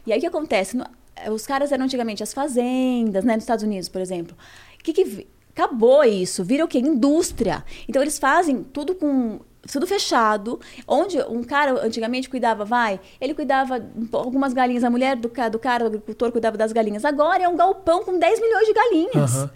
E 0.07 0.13
aí 0.13 0.17
o 0.17 0.21
que 0.21 0.27
acontece? 0.27 0.77
No- 0.77 0.85
Os 1.33 1.45
caras 1.45 1.73
eram 1.73 1.83
antigamente 1.83 2.23
as 2.23 2.33
fazendas, 2.33 3.25
né? 3.25 3.33
Nos 3.35 3.43
Estados 3.43 3.65
Unidos, 3.65 3.89
por 3.89 3.99
exemplo. 3.99 4.37
O 4.79 4.83
que 4.83 4.93
que... 4.93 5.27
Acabou 5.59 6.05
isso, 6.05 6.41
vira 6.41 6.63
o 6.63 6.67
quê? 6.69 6.79
Indústria. 6.79 7.65
Então 7.87 8.01
eles 8.01 8.17
fazem 8.17 8.63
tudo 8.63 8.95
com 8.95 9.41
tudo 9.69 9.85
fechado, 9.85 10.57
onde 10.87 11.21
um 11.23 11.43
cara 11.43 11.85
antigamente 11.85 12.29
cuidava, 12.29 12.63
vai, 12.63 12.97
ele 13.19 13.33
cuidava 13.33 13.85
algumas 14.13 14.53
galinhas, 14.53 14.85
a 14.85 14.89
mulher 14.89 15.17
do, 15.17 15.27
do 15.27 15.59
cara, 15.59 15.83
do 15.83 15.87
agricultor, 15.87 16.31
cuidava 16.31 16.57
das 16.57 16.71
galinhas. 16.71 17.03
Agora 17.03 17.43
é 17.43 17.47
um 17.47 17.57
galpão 17.57 18.05
com 18.05 18.17
10 18.17 18.39
milhões 18.39 18.65
de 18.67 18.73
galinhas. 18.73 19.35
Aham. 19.35 19.51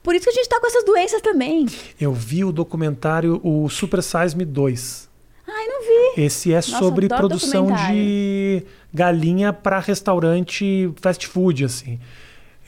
Por 0.00 0.14
isso 0.14 0.24
que 0.24 0.30
a 0.30 0.32
gente 0.32 0.48
tá 0.48 0.60
com 0.60 0.66
essas 0.66 0.84
doenças 0.84 1.20
também. 1.20 1.66
Eu 2.00 2.12
vi 2.12 2.44
o 2.44 2.52
documentário, 2.52 3.40
o 3.42 3.68
Super 3.68 4.00
Size 4.00 4.36
Me 4.36 4.44
2. 4.44 5.10
Ai, 5.46 5.66
não 5.66 5.80
vi. 5.82 6.22
Esse 6.22 6.52
é 6.52 6.60
sobre 6.60 7.06
adoro 7.06 7.28
produção 7.28 7.66
de 7.72 8.64
galinha 8.92 9.52
para 9.52 9.80
restaurante 9.80 10.92
fast 11.00 11.26
food, 11.26 11.64
assim. 11.64 11.98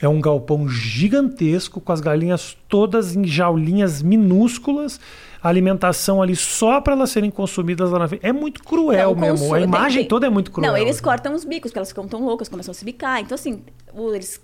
É 0.01 0.07
um 0.09 0.19
galpão 0.19 0.67
gigantesco 0.67 1.79
com 1.79 1.91
as 1.91 2.01
galinhas 2.01 2.57
todas 2.67 3.15
em 3.15 3.25
jaulinhas 3.25 4.01
minúsculas, 4.01 4.99
a 5.41 5.47
alimentação 5.47 6.21
ali 6.21 6.35
só 6.35 6.81
para 6.81 6.93
elas 6.93 7.11
serem 7.11 7.31
consumidas 7.31 7.91
lá 7.91 7.99
na 7.99 8.07
frente. 8.07 8.25
É 8.25 8.33
muito 8.33 8.63
cruel 8.63 9.11
Não, 9.13 9.21
mesmo. 9.21 9.37
consumo- 9.37 9.53
A 9.55 9.61
imagem 9.61 9.99
tem- 10.01 10.07
toda 10.09 10.27
é 10.27 10.29
muito 10.29 10.51
cruel. 10.51 10.71
Não, 10.71 10.77
eles 10.77 10.99
cortam 10.99 11.33
os 11.33 11.45
bicos, 11.45 11.71
porque 11.71 11.79
elas 11.79 11.89
ficam 11.89 12.07
tão 12.07 12.25
loucas, 12.25 12.49
começam 12.49 12.71
a 12.71 12.75
se 12.75 12.83
bicar. 12.83 13.21
Então, 13.21 13.35
assim, 13.35 13.61
eles 14.13 14.41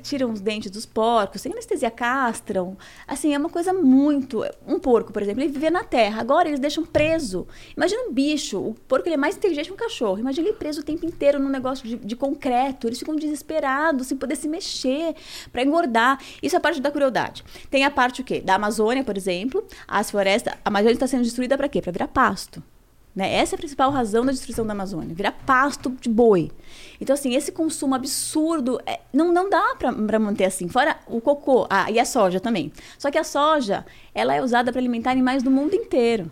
tiram 0.00 0.30
os 0.30 0.40
dentes 0.40 0.70
dos 0.70 0.86
porcos, 0.86 1.40
sem 1.40 1.52
anestesia 1.52 1.90
castram. 1.90 2.76
Assim, 3.06 3.34
é 3.34 3.38
uma 3.38 3.48
coisa 3.48 3.72
muito. 3.72 4.44
Um 4.66 4.78
porco, 4.78 5.12
por 5.12 5.22
exemplo, 5.22 5.42
ele 5.42 5.52
vivia 5.52 5.70
na 5.70 5.84
terra. 5.84 6.20
Agora 6.20 6.48
eles 6.48 6.60
deixam 6.60 6.84
preso. 6.84 7.46
Imagina 7.76 8.02
um 8.02 8.12
bicho. 8.12 8.58
O 8.58 8.74
porco 8.86 9.08
ele 9.08 9.14
é 9.14 9.18
mais 9.18 9.36
inteligente 9.36 9.66
que 9.66 9.72
um 9.72 9.76
cachorro. 9.76 10.18
Imagina 10.18 10.48
ele 10.48 10.56
preso 10.56 10.80
o 10.80 10.84
tempo 10.84 11.06
inteiro 11.06 11.38
num 11.38 11.48
negócio 11.48 11.86
de, 11.86 11.96
de 11.96 12.16
concreto. 12.16 12.86
Eles 12.86 12.98
ficam 12.98 13.16
desesperados, 13.16 14.06
sem 14.06 14.16
poder 14.16 14.36
se 14.36 14.48
mexer, 14.48 15.14
para 15.52 15.62
engordar. 15.62 16.20
Isso 16.42 16.56
é 16.56 16.58
a 16.58 16.60
parte 16.60 16.80
da 16.80 16.90
crueldade. 16.90 17.44
Tem 17.70 17.84
a 17.84 17.90
parte 17.90 18.20
o 18.20 18.24
quê? 18.24 18.40
Da 18.40 18.54
Amazônia, 18.54 19.04
por 19.04 19.16
exemplo. 19.16 19.64
As 19.86 20.10
florestas. 20.10 20.54
A 20.64 20.68
Amazônia 20.68 20.94
está 20.94 21.06
sendo 21.06 21.22
destruída 21.22 21.56
para 21.56 21.68
quê? 21.68 21.80
Para 21.80 21.92
virar 21.92 22.08
pasto. 22.08 22.62
Né? 23.16 23.32
Essa 23.36 23.54
é 23.54 23.56
a 23.56 23.58
principal 23.58 23.90
razão 23.90 24.26
da 24.26 24.30
destruição 24.30 24.66
da 24.66 24.72
Amazônia, 24.74 25.14
virar 25.14 25.32
pasto 25.32 25.88
de 25.98 26.06
boi. 26.10 26.50
Então, 27.00 27.14
assim, 27.14 27.34
esse 27.34 27.50
consumo 27.50 27.94
absurdo 27.94 28.78
é, 28.84 29.00
não, 29.10 29.32
não 29.32 29.48
dá 29.48 29.74
para 29.78 30.18
manter 30.18 30.44
assim. 30.44 30.68
Fora 30.68 30.98
o 31.06 31.18
cocô, 31.18 31.66
ah, 31.70 31.90
e 31.90 31.98
a 31.98 32.04
soja 32.04 32.40
também. 32.40 32.70
Só 32.98 33.10
que 33.10 33.16
a 33.16 33.24
soja, 33.24 33.86
ela 34.14 34.34
é 34.34 34.42
usada 34.42 34.70
para 34.70 34.78
alimentar 34.80 35.12
animais 35.12 35.42
do 35.42 35.50
mundo 35.50 35.74
inteiro. 35.74 36.30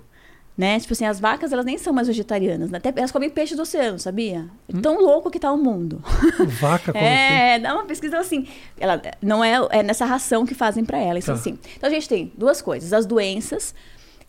Né? 0.57 0.79
Tipo 0.79 0.93
assim, 0.93 1.05
as 1.07 1.19
vacas, 1.19 1.53
elas 1.53 1.65
nem 1.65 1.77
são 1.79 1.93
mais 1.93 2.07
vegetarianas. 2.07 2.71
Né? 2.71 2.79
Até, 2.79 2.93
elas 2.97 3.11
comem 3.11 3.29
peixe 3.29 3.57
do 3.57 3.63
oceano, 3.63 3.99
sabia? 3.99 4.45
É 4.73 4.81
Tão 4.81 5.01
louco 5.03 5.29
que 5.31 5.41
tá 5.41 5.51
o 5.51 5.57
mundo. 5.57 6.01
Vaca 6.61 6.93
como 6.93 7.05
É, 7.05 7.59
dá 7.59 7.75
uma 7.75 7.87
pesquisa 7.87 8.19
assim. 8.19 8.47
Ela 8.79 9.01
não 9.21 9.43
é, 9.43 9.55
é 9.71 9.83
nessa 9.83 10.05
ração 10.05 10.47
que 10.47 10.55
fazem 10.55 10.85
para 10.85 10.99
ela, 10.99 11.19
isso 11.19 11.27
Tá. 11.29 11.33
assim. 11.33 11.59
Então 11.77 11.89
a 11.89 11.93
gente 11.93 12.09
tem 12.09 12.31
duas 12.39 12.63
coisas: 12.63 12.93
as 12.93 13.05
doenças 13.05 13.75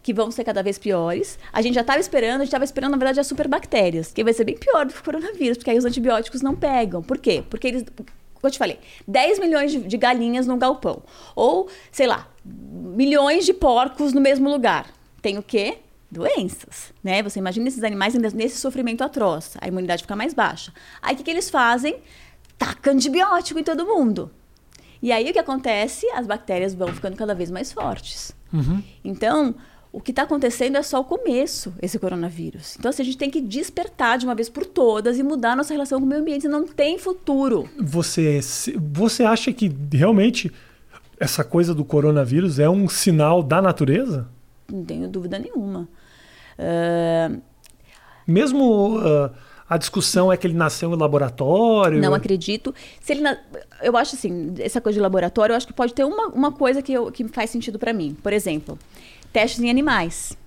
que 0.05 0.13
vão 0.13 0.29
ser 0.29 0.43
cada 0.43 0.61
vez 0.61 0.77
piores. 0.77 1.39
A 1.51 1.63
gente 1.63 1.73
já 1.73 1.81
estava 1.81 1.99
esperando, 1.99 2.35
a 2.35 2.37
gente 2.37 2.49
estava 2.49 2.63
esperando, 2.63 2.91
na 2.91 2.97
verdade, 2.97 3.19
as 3.19 3.25
superbactérias, 3.25 4.11
que 4.13 4.23
vai 4.23 4.33
ser 4.33 4.43
bem 4.43 4.55
pior 4.55 4.85
do 4.85 4.93
que 4.93 4.99
o 4.99 5.03
coronavírus, 5.03 5.57
porque 5.57 5.71
aí 5.71 5.79
os 5.79 5.83
antibióticos 5.83 6.43
não 6.43 6.55
pegam. 6.55 7.01
Por 7.01 7.17
quê? 7.17 7.43
Porque 7.49 7.67
eles. 7.67 7.85
Como 8.35 8.43
eu 8.43 8.51
te 8.51 8.59
falei, 8.59 8.77
10 9.07 9.39
milhões 9.39 9.71
de, 9.71 9.97
galinhas 9.97 10.45
num 10.45 10.59
galpão. 10.59 11.01
Ou, 11.35 11.67
sei 11.91 12.05
lá, 12.05 12.29
milhões 12.45 13.47
de 13.47 13.53
porcos 13.55 14.13
no 14.13 14.21
mesmo 14.21 14.47
lugar. 14.47 14.85
Tem 15.23 15.39
o 15.39 15.41
quê? 15.41 15.79
Doenças, 16.11 16.93
né? 17.03 17.23
Você 17.23 17.39
imagina 17.39 17.67
esses 17.67 17.83
animais 17.83 18.13
ainda 18.13 18.29
nesse 18.29 18.57
sofrimento 18.57 19.03
atroz. 19.03 19.57
A 19.59 19.67
imunidade 19.67 20.03
fica 20.03 20.15
mais 20.15 20.35
baixa. 20.35 20.71
Aí 21.01 21.15
o 21.15 21.17
que, 21.17 21.23
que 21.23 21.31
eles 21.31 21.49
fazem? 21.49 21.95
Taca 22.59 22.91
antibiótico 22.91 23.59
em 23.59 23.63
todo 23.63 23.87
mundo. 23.87 24.29
E 25.01 25.11
aí 25.11 25.27
o 25.27 25.33
que 25.33 25.39
acontece? 25.39 26.07
As 26.11 26.27
bactérias 26.27 26.75
vão 26.75 26.89
ficando 26.89 27.17
cada 27.17 27.33
vez 27.33 27.49
mais 27.49 27.71
fortes. 27.71 28.35
Uhum. 28.53 28.83
Então, 29.03 29.55
o 29.95 30.01
que 30.01 30.11
está 30.11 30.23
acontecendo 30.23 30.75
é 30.75 30.83
só 30.83 30.99
o 30.99 31.05
começo, 31.05 31.73
esse 31.81 31.97
coronavírus. 31.97 32.75
Então, 32.77 32.89
assim, 32.89 33.01
a 33.01 33.05
gente 33.05 33.17
tem 33.17 33.29
que 33.29 33.39
despertar 33.39 34.17
de 34.17 34.25
uma 34.25 34.35
vez 34.35 34.49
por 34.49 34.65
todas 34.65 35.17
e 35.17 35.23
mudar 35.23 35.53
a 35.53 35.55
nossa 35.55 35.73
relação 35.73 36.01
com 36.01 36.05
o 36.05 36.09
meio 36.09 36.19
ambiente. 36.19 36.49
Não 36.49 36.67
tem 36.67 36.99
futuro. 36.99 37.69
Você, 37.79 38.41
você 38.91 39.23
acha 39.23 39.53
que 39.53 39.73
realmente 39.93 40.51
essa 41.17 41.45
coisa 41.45 41.73
do 41.73 41.85
coronavírus 41.85 42.59
é 42.59 42.69
um 42.69 42.89
sinal 42.89 43.41
da 43.41 43.61
natureza? 43.61 44.27
Não 44.69 44.83
tenho 44.83 45.07
dúvida 45.07 45.39
nenhuma. 45.39 45.87
Ah, 46.59 47.31
Mesmo 48.27 48.97
ah, 48.99 49.31
a 49.69 49.77
discussão 49.77 50.29
é 50.29 50.35
que 50.35 50.45
ele 50.45 50.55
nasceu 50.55 50.91
em 50.91 50.97
laboratório? 50.97 52.01
Não 52.01 52.13
acredito. 52.13 52.75
Se 52.99 53.13
ele 53.13 53.21
na... 53.21 53.37
Eu 53.81 53.95
acho 53.95 54.17
assim, 54.17 54.53
essa 54.59 54.81
coisa 54.81 54.97
de 54.97 55.01
laboratório, 55.01 55.53
eu 55.53 55.57
acho 55.57 55.67
que 55.67 55.73
pode 55.73 55.93
ter 55.93 56.03
uma, 56.03 56.27
uma 56.27 56.51
coisa 56.51 56.81
que, 56.81 56.91
eu, 56.91 57.09
que 57.13 57.25
faz 57.29 57.49
sentido 57.49 57.79
para 57.79 57.93
mim. 57.93 58.13
Por 58.21 58.33
exemplo, 58.33 58.77
testes 59.35 59.61
em 59.61 59.69
animais. 59.69 60.37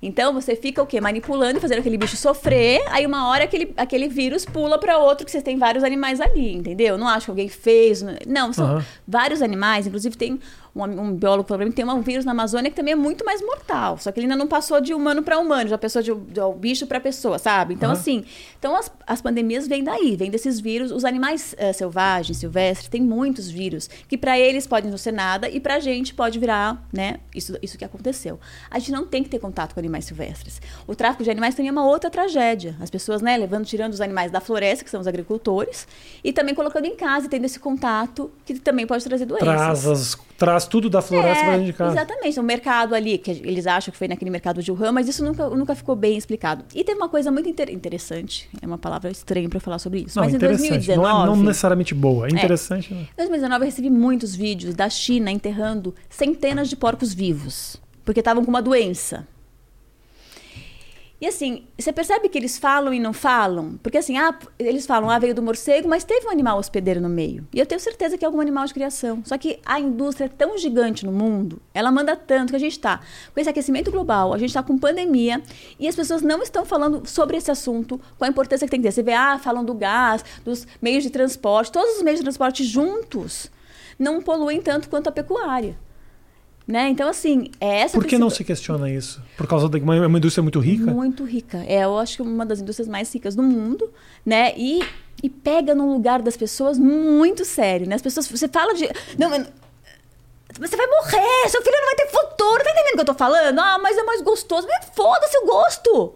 Então 0.00 0.32
você 0.32 0.56
fica 0.56 0.82
o 0.82 0.86
quê? 0.86 1.02
Manipulando 1.02 1.58
e 1.58 1.60
fazendo 1.60 1.80
aquele 1.80 1.98
bicho 1.98 2.16
sofrer, 2.16 2.82
aí 2.88 3.04
uma 3.04 3.28
hora 3.28 3.44
aquele, 3.44 3.74
aquele 3.76 4.08
vírus 4.08 4.44
pula 4.46 4.78
para 4.78 4.98
outro, 4.98 5.26
que 5.26 5.30
você 5.30 5.42
tem 5.42 5.58
vários 5.58 5.84
animais 5.84 6.18
ali, 6.18 6.54
entendeu? 6.54 6.96
Não 6.96 7.06
acho 7.06 7.26
que 7.26 7.30
alguém 7.30 7.48
fez. 7.48 8.02
Não, 8.26 8.50
são 8.52 8.76
uhum. 8.76 8.82
vários 9.06 9.42
animais, 9.42 9.86
inclusive 9.86 10.16
tem 10.16 10.40
um, 10.74 10.84
um 10.84 11.14
biólogo 11.14 11.46
falou 11.46 11.58
pra 11.58 11.66
mim, 11.66 11.72
tem 11.72 11.84
um 11.84 12.00
vírus 12.00 12.24
na 12.24 12.32
Amazônia 12.32 12.70
que 12.70 12.76
também 12.76 12.92
é 12.92 12.96
muito 12.96 13.24
mais 13.24 13.42
mortal. 13.42 13.98
Só 13.98 14.10
que 14.10 14.18
ele 14.18 14.26
ainda 14.26 14.36
não 14.36 14.46
passou 14.48 14.80
de 14.80 14.94
humano 14.94 15.22
para 15.22 15.38
humano, 15.38 15.68
já 15.68 15.76
passou 15.76 16.00
de, 16.02 16.14
de, 16.14 16.40
bicho 16.56 16.86
para 16.86 16.98
pessoa, 16.98 17.38
sabe? 17.38 17.74
Então, 17.74 17.90
uhum. 17.90 17.96
assim, 17.96 18.24
então 18.58 18.74
as, 18.76 18.90
as 19.06 19.20
pandemias 19.20 19.68
vêm 19.68 19.84
daí, 19.84 20.16
vêm 20.16 20.30
desses 20.30 20.60
vírus. 20.60 20.90
Os 20.90 21.04
animais 21.04 21.54
uh, 21.58 21.74
selvagens, 21.74 22.38
silvestres, 22.38 22.88
tem 22.88 23.02
muitos 23.02 23.50
vírus 23.50 23.88
que 24.08 24.16
para 24.16 24.38
eles 24.38 24.66
podem 24.66 24.90
não 24.90 24.98
ser 24.98 25.12
nada 25.12 25.48
e 25.48 25.60
pra 25.60 25.78
gente 25.78 26.14
pode 26.14 26.38
virar, 26.38 26.82
né? 26.92 27.20
Isso, 27.34 27.56
isso 27.60 27.76
que 27.76 27.84
aconteceu. 27.84 28.40
A 28.70 28.78
gente 28.78 28.92
não 28.92 29.06
tem 29.06 29.22
que 29.22 29.28
ter 29.28 29.38
contato 29.38 29.74
com 29.74 29.80
animais 29.80 30.06
silvestres. 30.06 30.60
O 30.86 30.94
tráfico 30.94 31.22
de 31.22 31.30
animais 31.30 31.54
também 31.54 31.68
é 31.68 31.72
uma 31.72 31.86
outra 31.86 32.08
tragédia. 32.08 32.76
As 32.80 32.88
pessoas, 32.88 33.20
né, 33.20 33.36
levando, 33.36 33.66
tirando 33.66 33.92
os 33.92 34.00
animais 34.00 34.30
da 34.30 34.40
floresta, 34.40 34.84
que 34.84 34.90
são 34.90 35.00
os 35.00 35.06
agricultores, 35.06 35.86
e 36.24 36.32
também 36.32 36.54
colocando 36.54 36.86
em 36.86 36.96
casa 36.96 37.26
e 37.26 37.28
tendo 37.28 37.44
esse 37.44 37.60
contato 37.60 38.30
que 38.44 38.54
também 38.54 38.86
pode 38.86 39.04
trazer 39.04 39.26
doenças. 39.26 39.46
Traz 39.46 39.86
as 39.86 40.14
traz 40.36 40.66
tudo 40.66 40.90
da 40.90 41.00
floresta 41.00 41.42
é, 41.42 41.44
para 41.44 41.52
dentro 41.52 41.66
de 41.66 41.72
casa. 41.72 41.92
Exatamente, 41.92 42.40
o 42.40 42.42
mercado 42.42 42.94
ali, 42.94 43.18
que 43.18 43.30
eles 43.30 43.66
acham 43.66 43.92
que 43.92 43.98
foi 43.98 44.08
naquele 44.08 44.30
mercado 44.30 44.62
de 44.62 44.70
Wuhan, 44.70 44.92
mas 44.92 45.08
isso 45.08 45.24
nunca, 45.24 45.48
nunca 45.50 45.74
ficou 45.74 45.94
bem 45.94 46.16
explicado. 46.16 46.64
E 46.74 46.84
teve 46.84 46.98
uma 46.98 47.08
coisa 47.08 47.30
muito 47.30 47.48
inter 47.48 47.70
interessante, 47.70 48.48
é 48.60 48.66
uma 48.66 48.78
palavra 48.78 49.10
estranha 49.10 49.48
para 49.48 49.60
falar 49.60 49.78
sobre 49.78 50.00
isso, 50.00 50.18
não, 50.18 50.24
mas 50.24 50.34
em 50.34 50.38
2019... 50.38 51.00
Não, 51.00 51.22
é, 51.22 51.26
não 51.26 51.36
necessariamente 51.36 51.94
boa, 51.94 52.26
é 52.26 52.30
interessante. 52.30 52.92
É, 52.92 52.96
em 52.96 53.16
2019 53.16 53.62
eu 53.62 53.66
recebi 53.66 53.90
muitos 53.90 54.34
vídeos 54.34 54.74
da 54.74 54.88
China 54.88 55.30
enterrando 55.30 55.94
centenas 56.08 56.68
de 56.68 56.76
porcos 56.76 57.14
vivos, 57.14 57.80
porque 58.04 58.20
estavam 58.20 58.44
com 58.44 58.50
uma 58.50 58.62
doença. 58.62 59.26
E 61.22 61.26
assim, 61.28 61.68
você 61.78 61.92
percebe 61.92 62.28
que 62.28 62.36
eles 62.36 62.58
falam 62.58 62.92
e 62.92 62.98
não 62.98 63.12
falam? 63.12 63.78
Porque 63.80 63.96
assim, 63.96 64.18
ah, 64.18 64.36
eles 64.58 64.84
falam, 64.84 65.08
ah, 65.08 65.20
veio 65.20 65.32
do 65.32 65.40
morcego, 65.40 65.88
mas 65.88 66.02
teve 66.02 66.26
um 66.26 66.30
animal 66.30 66.58
hospedeiro 66.58 67.00
no 67.00 67.08
meio. 67.08 67.46
E 67.54 67.60
eu 67.60 67.64
tenho 67.64 67.80
certeza 67.80 68.18
que 68.18 68.24
é 68.24 68.26
algum 68.26 68.40
animal 68.40 68.66
de 68.66 68.74
criação. 68.74 69.22
Só 69.24 69.38
que 69.38 69.60
a 69.64 69.78
indústria 69.78 70.24
é 70.24 70.28
tão 70.28 70.58
gigante 70.58 71.06
no 71.06 71.12
mundo, 71.12 71.62
ela 71.72 71.92
manda 71.92 72.16
tanto 72.16 72.50
que 72.50 72.56
a 72.56 72.58
gente 72.58 72.72
está 72.72 72.98
com 73.32 73.38
esse 73.38 73.48
aquecimento 73.48 73.88
global, 73.92 74.34
a 74.34 74.38
gente 74.38 74.48
está 74.48 74.64
com 74.64 74.76
pandemia, 74.76 75.40
e 75.78 75.86
as 75.86 75.94
pessoas 75.94 76.22
não 76.22 76.42
estão 76.42 76.64
falando 76.64 77.06
sobre 77.08 77.36
esse 77.36 77.52
assunto, 77.52 78.00
com 78.18 78.24
a 78.24 78.28
importância 78.28 78.66
que 78.66 78.72
tem 78.72 78.80
que 78.80 78.88
ter. 78.88 78.92
Você 78.92 79.04
vê, 79.04 79.12
ah, 79.12 79.38
falam 79.38 79.64
do 79.64 79.74
gás, 79.74 80.24
dos 80.44 80.66
meios 80.82 81.04
de 81.04 81.10
transporte, 81.10 81.70
todos 81.70 81.98
os 81.98 82.02
meios 82.02 82.18
de 82.18 82.24
transporte 82.24 82.64
juntos 82.64 83.48
não 83.96 84.20
poluem 84.20 84.60
tanto 84.60 84.88
quanto 84.88 85.06
a 85.06 85.12
pecuária. 85.12 85.76
Né? 86.66 86.88
Então, 86.90 87.08
assim, 87.08 87.50
é 87.60 87.80
essa. 87.80 87.98
Por 87.98 88.06
que 88.06 88.16
não 88.16 88.30
se 88.30 88.44
questiona 88.44 88.88
isso? 88.88 89.20
Por 89.36 89.48
causa 89.48 89.68
de 89.68 89.80
uma, 89.80 90.06
uma 90.06 90.18
indústria 90.18 90.42
muito 90.42 90.60
rica? 90.60 90.90
Muito 90.92 91.24
rica. 91.24 91.58
É, 91.66 91.84
eu 91.84 91.98
acho 91.98 92.16
que 92.16 92.22
uma 92.22 92.46
das 92.46 92.60
indústrias 92.60 92.88
mais 92.88 93.12
ricas 93.12 93.34
do 93.34 93.42
mundo, 93.42 93.90
né? 94.24 94.52
E, 94.56 94.80
e 95.22 95.28
pega 95.28 95.74
num 95.74 95.92
lugar 95.92 96.22
das 96.22 96.36
pessoas 96.36 96.78
muito 96.78 97.44
sério, 97.44 97.88
né? 97.88 97.96
As 97.96 98.02
pessoas. 98.02 98.28
Você 98.28 98.46
fala 98.46 98.74
de. 98.74 98.88
Não, 99.18 99.28
você 100.58 100.76
vai 100.76 100.86
morrer, 100.86 101.48
seu 101.48 101.62
filho 101.62 101.76
não 101.80 101.86
vai 101.86 101.96
ter 101.96 102.08
futuro. 102.08 102.64
Tá 102.64 102.70
entendendo 102.70 102.92
o 102.92 102.94
que 102.94 103.00
eu 103.00 103.04
tô 103.06 103.14
falando? 103.14 103.58
Ah, 103.58 103.78
mas 103.82 103.98
é 103.98 104.02
mais 104.04 104.20
gostoso. 104.22 104.68
Mas 104.68 104.86
foda-se 104.94 105.38
o 105.38 105.46
gosto. 105.46 106.14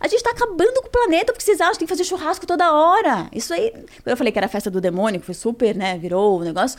A 0.00 0.08
gente 0.08 0.22
tá 0.22 0.30
acabando 0.30 0.80
com 0.80 0.88
o 0.88 0.90
planeta 0.90 1.32
porque 1.32 1.44
vocês 1.44 1.60
acham 1.60 1.74
que 1.74 1.78
tem 1.80 1.86
que 1.86 1.92
fazer 1.94 2.04
churrasco 2.04 2.46
toda 2.46 2.72
hora. 2.72 3.28
Isso 3.32 3.52
aí. 3.52 3.70
Quando 3.70 4.08
eu 4.08 4.16
falei 4.16 4.32
que 4.32 4.38
era 4.38 4.46
a 4.46 4.50
festa 4.50 4.70
do 4.70 4.80
demônio, 4.80 5.20
que 5.20 5.26
foi 5.26 5.34
super, 5.34 5.74
né? 5.74 5.98
Virou 5.98 6.40
o 6.40 6.44
negócio. 6.44 6.78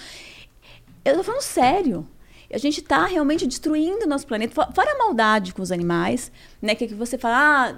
Eu 1.04 1.18
tô 1.18 1.24
falando 1.24 1.42
sério. 1.42 2.08
A 2.56 2.58
gente 2.58 2.80
está 2.80 3.06
realmente 3.06 3.46
destruindo 3.46 4.06
o 4.06 4.08
nosso 4.08 4.26
planeta. 4.26 4.54
Fora 4.54 4.92
a 4.94 4.98
maldade 4.98 5.54
com 5.54 5.62
os 5.62 5.74
animais, 5.74 6.32
né? 6.62 6.74
Que, 6.74 6.88
que 6.88 6.94
você 6.94 7.18
fala, 7.18 7.36
ah, 7.38 7.76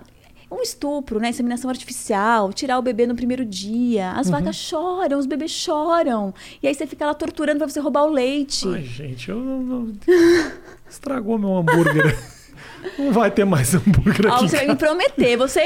um 0.51 0.61
estupro, 0.61 1.19
né? 1.19 1.29
Inseminação 1.29 1.67
artificial, 1.67 2.53
tirar 2.53 2.77
o 2.77 2.81
bebê 2.83 3.07
no 3.07 3.15
primeiro 3.15 3.43
dia. 3.43 4.11
As 4.11 4.27
uhum. 4.27 4.33
vacas 4.33 4.55
choram, 4.55 5.17
os 5.17 5.25
bebês 5.25 5.49
choram. 5.49 6.31
E 6.61 6.67
aí 6.67 6.75
você 6.75 6.85
fica 6.85 7.07
lá 7.07 7.15
torturando 7.15 7.57
para 7.57 7.67
você 7.67 7.79
roubar 7.79 8.03
o 8.03 8.11
leite. 8.11 8.67
Ai, 8.67 8.83
gente, 8.83 9.29
eu 9.29 9.39
não... 9.39 9.91
estragou 10.87 11.39
meu 11.39 11.57
hambúrguer. 11.57 12.15
Não 12.97 13.11
vai 13.11 13.29
ter 13.29 13.43
mais 13.43 13.73
hambúrguer 13.73 14.27
aqui. 14.27 14.45
Ah, 14.45 14.47
você 14.47 14.57
vai 14.57 14.67
me 14.67 14.75
prometer, 14.75 15.35
você 15.35 15.61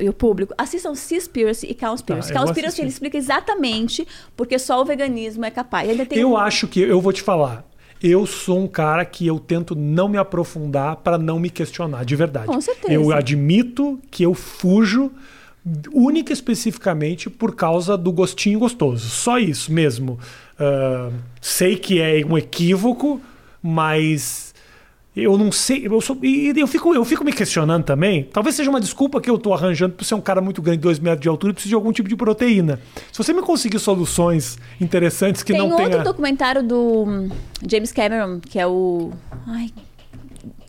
e 0.00 0.08
o 0.08 0.12
público, 0.12 0.54
assistam 0.56 0.94
Seaspiracy 0.94 1.66
e 1.66 1.74
Cowspiracy. 1.74 2.32
Tá, 2.32 2.40
Cowspiracy 2.40 2.80
ele 2.80 2.88
explica 2.88 3.16
exatamente 3.16 4.08
porque 4.34 4.58
só 4.58 4.80
o 4.80 4.84
veganismo 4.84 5.44
é 5.44 5.50
capaz. 5.50 5.88
eu 6.10 6.30
um... 6.30 6.36
acho 6.36 6.66
que, 6.66 6.80
eu 6.80 7.00
vou 7.00 7.12
te 7.12 7.22
falar, 7.22 7.64
eu 8.02 8.26
sou 8.26 8.60
um 8.60 8.66
cara 8.66 9.04
que 9.04 9.26
eu 9.26 9.38
tento 9.38 9.74
não 9.74 10.08
me 10.08 10.18
aprofundar 10.18 10.96
para 10.96 11.18
não 11.18 11.38
me 11.38 11.50
questionar, 11.50 12.04
de 12.04 12.16
verdade. 12.16 12.46
Com 12.46 12.60
certeza. 12.60 12.92
Eu 12.92 13.12
admito 13.12 13.98
que 14.10 14.22
eu 14.22 14.34
fujo 14.34 15.10
única 15.92 16.32
e 16.32 16.34
especificamente 16.34 17.28
por 17.28 17.54
causa 17.54 17.96
do 17.96 18.12
gostinho 18.12 18.58
gostoso. 18.58 19.08
Só 19.08 19.38
isso 19.38 19.72
mesmo. 19.72 20.18
Uh, 20.60 21.12
sei 21.40 21.76
que 21.76 22.00
é 22.00 22.24
um 22.24 22.38
equívoco, 22.38 23.20
mas 23.62 24.45
eu 25.16 25.38
não 25.38 25.50
sei, 25.50 25.86
eu 25.86 25.98
sou, 26.02 26.18
e 26.22 26.52
eu 26.54 26.66
fico, 26.66 26.94
eu 26.94 27.02
fico 27.02 27.24
me 27.24 27.32
questionando 27.32 27.84
também. 27.84 28.24
Talvez 28.24 28.54
seja 28.54 28.68
uma 28.68 28.80
desculpa 28.80 29.18
que 29.18 29.30
eu 29.30 29.36
estou 29.36 29.54
arranjando 29.54 29.94
por 29.94 30.04
ser 30.04 30.14
um 30.14 30.20
cara 30.20 30.42
muito 30.42 30.60
grande, 30.60 30.78
dois 30.78 30.98
metros 30.98 31.22
de 31.22 31.28
altura, 31.28 31.52
e 31.52 31.54
preciso 31.54 31.70
de 31.70 31.74
algum 31.74 31.90
tipo 31.90 32.06
de 32.06 32.14
proteína. 32.14 32.78
Se 33.10 33.16
você 33.16 33.32
me 33.32 33.40
conseguir 33.40 33.78
soluções 33.78 34.58
interessantes 34.78 35.42
que 35.42 35.54
Tem 35.54 35.60
não 35.60 35.74
tenha. 35.74 35.88
Tem 35.88 35.98
outro 35.98 36.12
documentário 36.12 36.62
do 36.62 37.04
hum, 37.04 37.30
James 37.66 37.92
Cameron, 37.92 38.40
que 38.40 38.58
é 38.58 38.66
o. 38.66 39.10
Ai, 39.46 39.70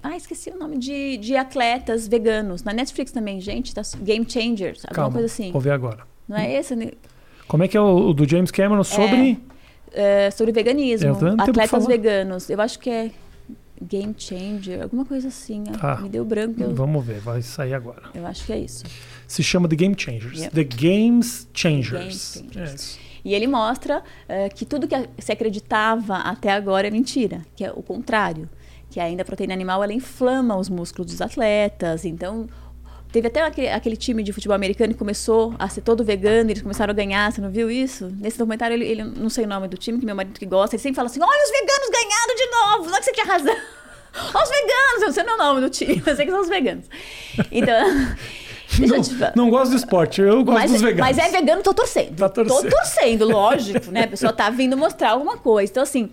ah, 0.02 0.16
esqueci 0.16 0.50
o 0.50 0.58
nome 0.58 0.78
de, 0.78 1.18
de 1.18 1.36
atletas 1.36 2.08
veganos. 2.08 2.64
Na 2.64 2.72
Netflix 2.72 3.12
também, 3.12 3.42
gente. 3.42 3.76
Tá, 3.76 3.82
Game 4.00 4.26
Changers, 4.30 4.86
alguma 4.86 4.96
Calma, 4.96 5.12
coisa 5.12 5.26
assim. 5.26 5.52
Vou 5.52 5.60
ver 5.60 5.72
agora. 5.72 6.00
Não 6.26 6.38
é 6.38 6.54
esse? 6.54 6.74
Né? 6.74 6.92
Como 7.50 7.64
é 7.64 7.68
que 7.68 7.76
é 7.76 7.82
o, 7.82 8.10
o 8.10 8.14
do 8.14 8.26
James 8.26 8.52
Cameron 8.52 8.86
sobre. 8.86 9.38
É, 9.92 10.28
é, 10.28 10.32
sobre 10.32 10.54
veganismo. 10.54 11.18
Atletas 11.38 11.86
veganos. 11.86 12.50
Eu 12.50 12.62
acho 12.62 12.80
que 12.80 12.90
é 12.90 13.12
Game 13.82 14.14
Changer, 14.18 14.82
alguma 14.84 15.06
coisa 15.06 15.28
assim. 15.28 15.64
Ah, 15.82 15.98
Me 15.98 16.10
deu 16.10 16.26
branco. 16.26 16.62
Eu... 16.62 16.74
Vamos 16.74 17.06
ver, 17.06 17.20
vai 17.20 17.42
sair 17.42 17.74
agora. 17.74 18.04
Eu 18.14 18.26
acho 18.26 18.46
que 18.46 18.54
é 18.54 18.60
isso. 18.60 18.84
Se 19.28 19.44
chama 19.44 19.68
The 19.68 19.76
Game 19.76 19.96
Changers. 19.98 20.48
The 20.48 20.64
Games 20.64 21.48
Changers. 21.54 22.36
Game 22.36 22.54
Changers. 22.54 23.00
É 23.04 23.08
e 23.28 23.34
ele 23.34 23.46
mostra 23.46 24.00
uh, 24.00 24.56
que 24.56 24.66
tudo 24.66 24.88
que 24.88 24.96
se 25.20 25.34
acreditava 25.34 26.16
até 26.16 26.52
agora 26.54 26.88
é 26.88 26.90
mentira, 26.90 27.46
que 27.58 27.66
é 27.66 27.72
o 27.72 27.84
contrário. 27.84 28.50
Que 28.90 29.02
ainda 29.02 29.22
a 29.22 29.26
proteína 29.26 29.54
animal 29.54 29.84
ela 29.84 29.92
inflama 29.92 30.56
os 30.56 30.70
músculos 30.70 31.12
dos 31.12 31.22
atletas. 31.22 32.06
Então, 32.06 32.48
Teve 33.12 33.28
até 33.28 33.42
aquele, 33.42 33.70
aquele, 33.70 33.96
time 33.96 34.22
de 34.22 34.34
futebol 34.34 34.56
americano 34.56 34.94
que 34.94 35.00
começou 35.00 35.56
a 35.58 35.70
ser 35.70 35.82
todo 35.82 36.04
vegano, 36.04 36.52
eles 36.52 36.62
começaram 36.62 36.92
a 36.92 36.94
ganhar, 36.94 37.32
você 37.32 37.40
não 37.40 37.50
viu 37.50 37.72
isso? 37.72 38.14
Nesse 38.20 38.38
documentário, 38.38 38.76
ele, 38.76 38.86
ele 38.86 39.04
não 39.04 39.30
sei 39.30 39.46
o 39.46 39.48
nome 39.48 39.68
do 39.68 39.78
time, 39.78 40.00
que 40.00 40.06
meu 40.06 40.16
marido 40.16 40.38
que 40.38 40.46
gosta, 40.46 40.76
ele 40.76 40.84
sempre 40.84 40.98
fala 40.98 41.08
assim: 41.08 41.22
olha, 41.22 41.44
os 41.44 41.52
veganos 41.52 41.90
ganharam 41.90 42.36
de 42.36 42.46
novo, 42.52 42.90
não 42.90 42.98
é 42.98 43.00
que 43.00 43.06
você 43.06 43.14
tinha 43.14 43.26
razão. 43.26 43.56
Olha 44.34 44.44
os 44.44 44.50
veganos, 44.50 45.02
eu 45.04 45.14
sei 45.14 45.24
o 45.24 45.38
nome 45.38 45.62
do 45.62 45.70
time, 45.70 46.02
eu 46.04 46.16
sei 46.16 46.26
que 46.26 46.32
são 46.32 46.42
os 46.42 46.50
veganos. 46.50 46.86
Então. 47.52 47.76
Não, 48.80 49.02
te... 49.02 49.12
não, 49.34 49.50
gosto 49.50 49.72
do 49.72 49.78
esporte, 49.78 50.22
eu 50.22 50.44
gosto 50.44 50.60
mas, 50.60 50.72
dos 50.72 50.82
veganos. 50.82 51.00
Mas 51.00 51.18
é 51.18 51.32
vegano, 51.32 51.64
tô 51.64 51.74
torcendo. 51.74 52.16
Tá 52.18 52.28
torcendo. 52.28 52.64
Tô 52.64 52.70
torcendo, 52.70 53.26
lógico, 53.26 53.90
né? 53.90 54.04
A 54.04 54.08
pessoa 54.08 54.34
tá 54.34 54.50
vindo 54.50 54.76
mostrar 54.76 55.12
alguma 55.12 55.38
coisa. 55.38 55.72
Então, 55.72 55.82
assim, 55.82 56.12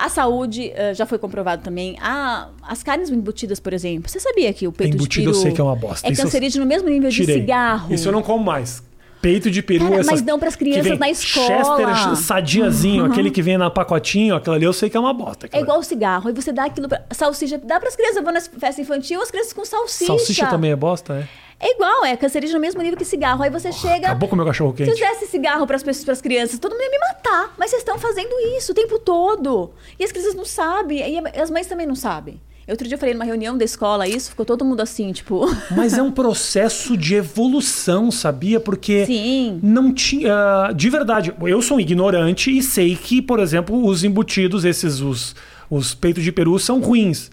a 0.00 0.08
saúde 0.08 0.72
uh, 0.72 0.94
já 0.94 1.04
foi 1.04 1.18
comprovado 1.18 1.62
também. 1.62 1.96
Ah, 2.00 2.48
as 2.62 2.82
carnes 2.82 3.10
embutidas, 3.10 3.60
por 3.60 3.72
exemplo. 3.72 4.08
Você 4.08 4.18
sabia 4.18 4.52
que 4.52 4.66
o 4.66 4.72
peito 4.72 4.94
Embutido 4.94 5.26
de 5.26 5.26
peru 5.26 5.36
eu 5.36 5.42
sei 5.42 5.52
que 5.52 5.60
é 5.60 5.64
uma 5.64 5.76
bosta. 5.76 6.08
É 6.08 6.14
cancerígeno 6.14 6.64
no 6.64 6.68
mesmo 6.68 6.88
nível 6.88 7.10
tirei. 7.10 7.34
de 7.36 7.40
cigarro. 7.42 7.92
Isso 7.92 8.08
eu 8.08 8.12
não 8.12 8.22
como 8.22 8.42
mais. 8.42 8.82
Peito 9.20 9.50
de 9.50 9.62
peru, 9.62 9.84
Cara, 9.84 10.00
essas, 10.00 10.06
mas 10.12 10.22
dão 10.22 10.38
para 10.38 10.48
as 10.48 10.56
crianças 10.56 10.98
na 10.98 11.10
escola. 11.10 11.46
Chester 11.46 12.16
sadiazinho, 12.16 13.04
uhum. 13.04 13.10
aquele 13.12 13.30
que 13.30 13.42
vem 13.42 13.58
na 13.58 13.68
pacotinho, 13.68 14.34
aquilo 14.34 14.54
ali 14.54 14.64
eu 14.64 14.72
sei 14.72 14.88
que 14.88 14.96
é 14.96 15.00
uma 15.00 15.12
bosta. 15.12 15.48
É 15.52 15.60
igual 15.60 15.82
cigarro. 15.82 16.28
Aí 16.28 16.34
você 16.34 16.52
dá 16.52 16.64
aquilo 16.64 16.88
pra... 16.88 17.02
Salsicha, 17.10 17.58
dá 17.58 17.78
para 17.78 17.88
as 17.88 17.96
crianças, 17.96 18.22
vão 18.22 18.32
na 18.32 18.40
festa 18.40 18.80
infantil, 18.80 19.20
as 19.20 19.30
crianças 19.30 19.52
com 19.52 19.64
salsicha. 19.64 20.06
Salsicha 20.06 20.46
também 20.46 20.70
é 20.70 20.76
bosta, 20.76 21.14
é? 21.14 21.50
É 21.62 21.74
igual, 21.74 22.06
é 22.06 22.16
cancerígeno 22.16 22.58
no 22.58 22.62
mesmo 22.62 22.80
nível 22.80 22.96
que 22.96 23.04
cigarro. 23.04 23.42
Aí 23.42 23.50
você 23.50 23.68
oh, 23.68 23.72
chega. 23.72 24.06
Acabou 24.06 24.30
com 24.30 24.34
o 24.34 24.38
meu 24.38 24.46
cachorro 24.46 24.72
quente. 24.72 24.94
Se 24.94 25.02
eu 25.02 25.08
desse 25.10 25.26
cigarro 25.26 25.66
para 25.66 25.76
as 25.76 25.82
pessoas, 25.82 26.22
crianças, 26.22 26.58
todo 26.58 26.72
mundo 26.72 26.82
ia 26.82 26.90
me 26.90 26.98
matar. 26.98 27.54
Mas 27.58 27.68
vocês 27.70 27.82
estão 27.82 27.98
fazendo 27.98 28.32
isso 28.56 28.72
o 28.72 28.74
tempo 28.74 28.98
todo. 28.98 29.70
E 29.98 30.04
as 30.04 30.10
crianças 30.10 30.34
não 30.34 30.46
sabem, 30.46 31.00
e 31.00 31.38
as 31.38 31.50
mães 31.50 31.66
também 31.66 31.86
não 31.86 31.94
sabem. 31.94 32.40
Outro 32.70 32.86
dia 32.86 32.94
eu 32.94 32.98
falei 32.98 33.14
numa 33.14 33.24
reunião 33.24 33.58
da 33.58 33.64
escola 33.64 34.06
isso, 34.06 34.30
ficou 34.30 34.46
todo 34.46 34.64
mundo 34.64 34.80
assim, 34.80 35.12
tipo. 35.12 35.44
Mas 35.74 35.94
é 35.98 36.02
um 36.02 36.12
processo 36.12 36.96
de 36.96 37.16
evolução, 37.16 38.10
sabia? 38.10 38.60
Porque 38.60 39.04
Sim. 39.06 39.58
não 39.62 39.92
tinha. 39.92 40.72
De 40.74 40.88
verdade, 40.88 41.34
eu 41.42 41.60
sou 41.60 41.78
um 41.78 41.80
ignorante 41.80 42.56
e 42.56 42.62
sei 42.62 42.94
que, 42.94 43.20
por 43.20 43.40
exemplo, 43.40 43.84
os 43.84 44.04
embutidos, 44.04 44.64
esses, 44.64 45.00
os, 45.00 45.34
os 45.68 45.94
peitos 45.94 46.22
de 46.22 46.30
peru, 46.30 46.58
são 46.58 46.80
ruins. 46.80 47.30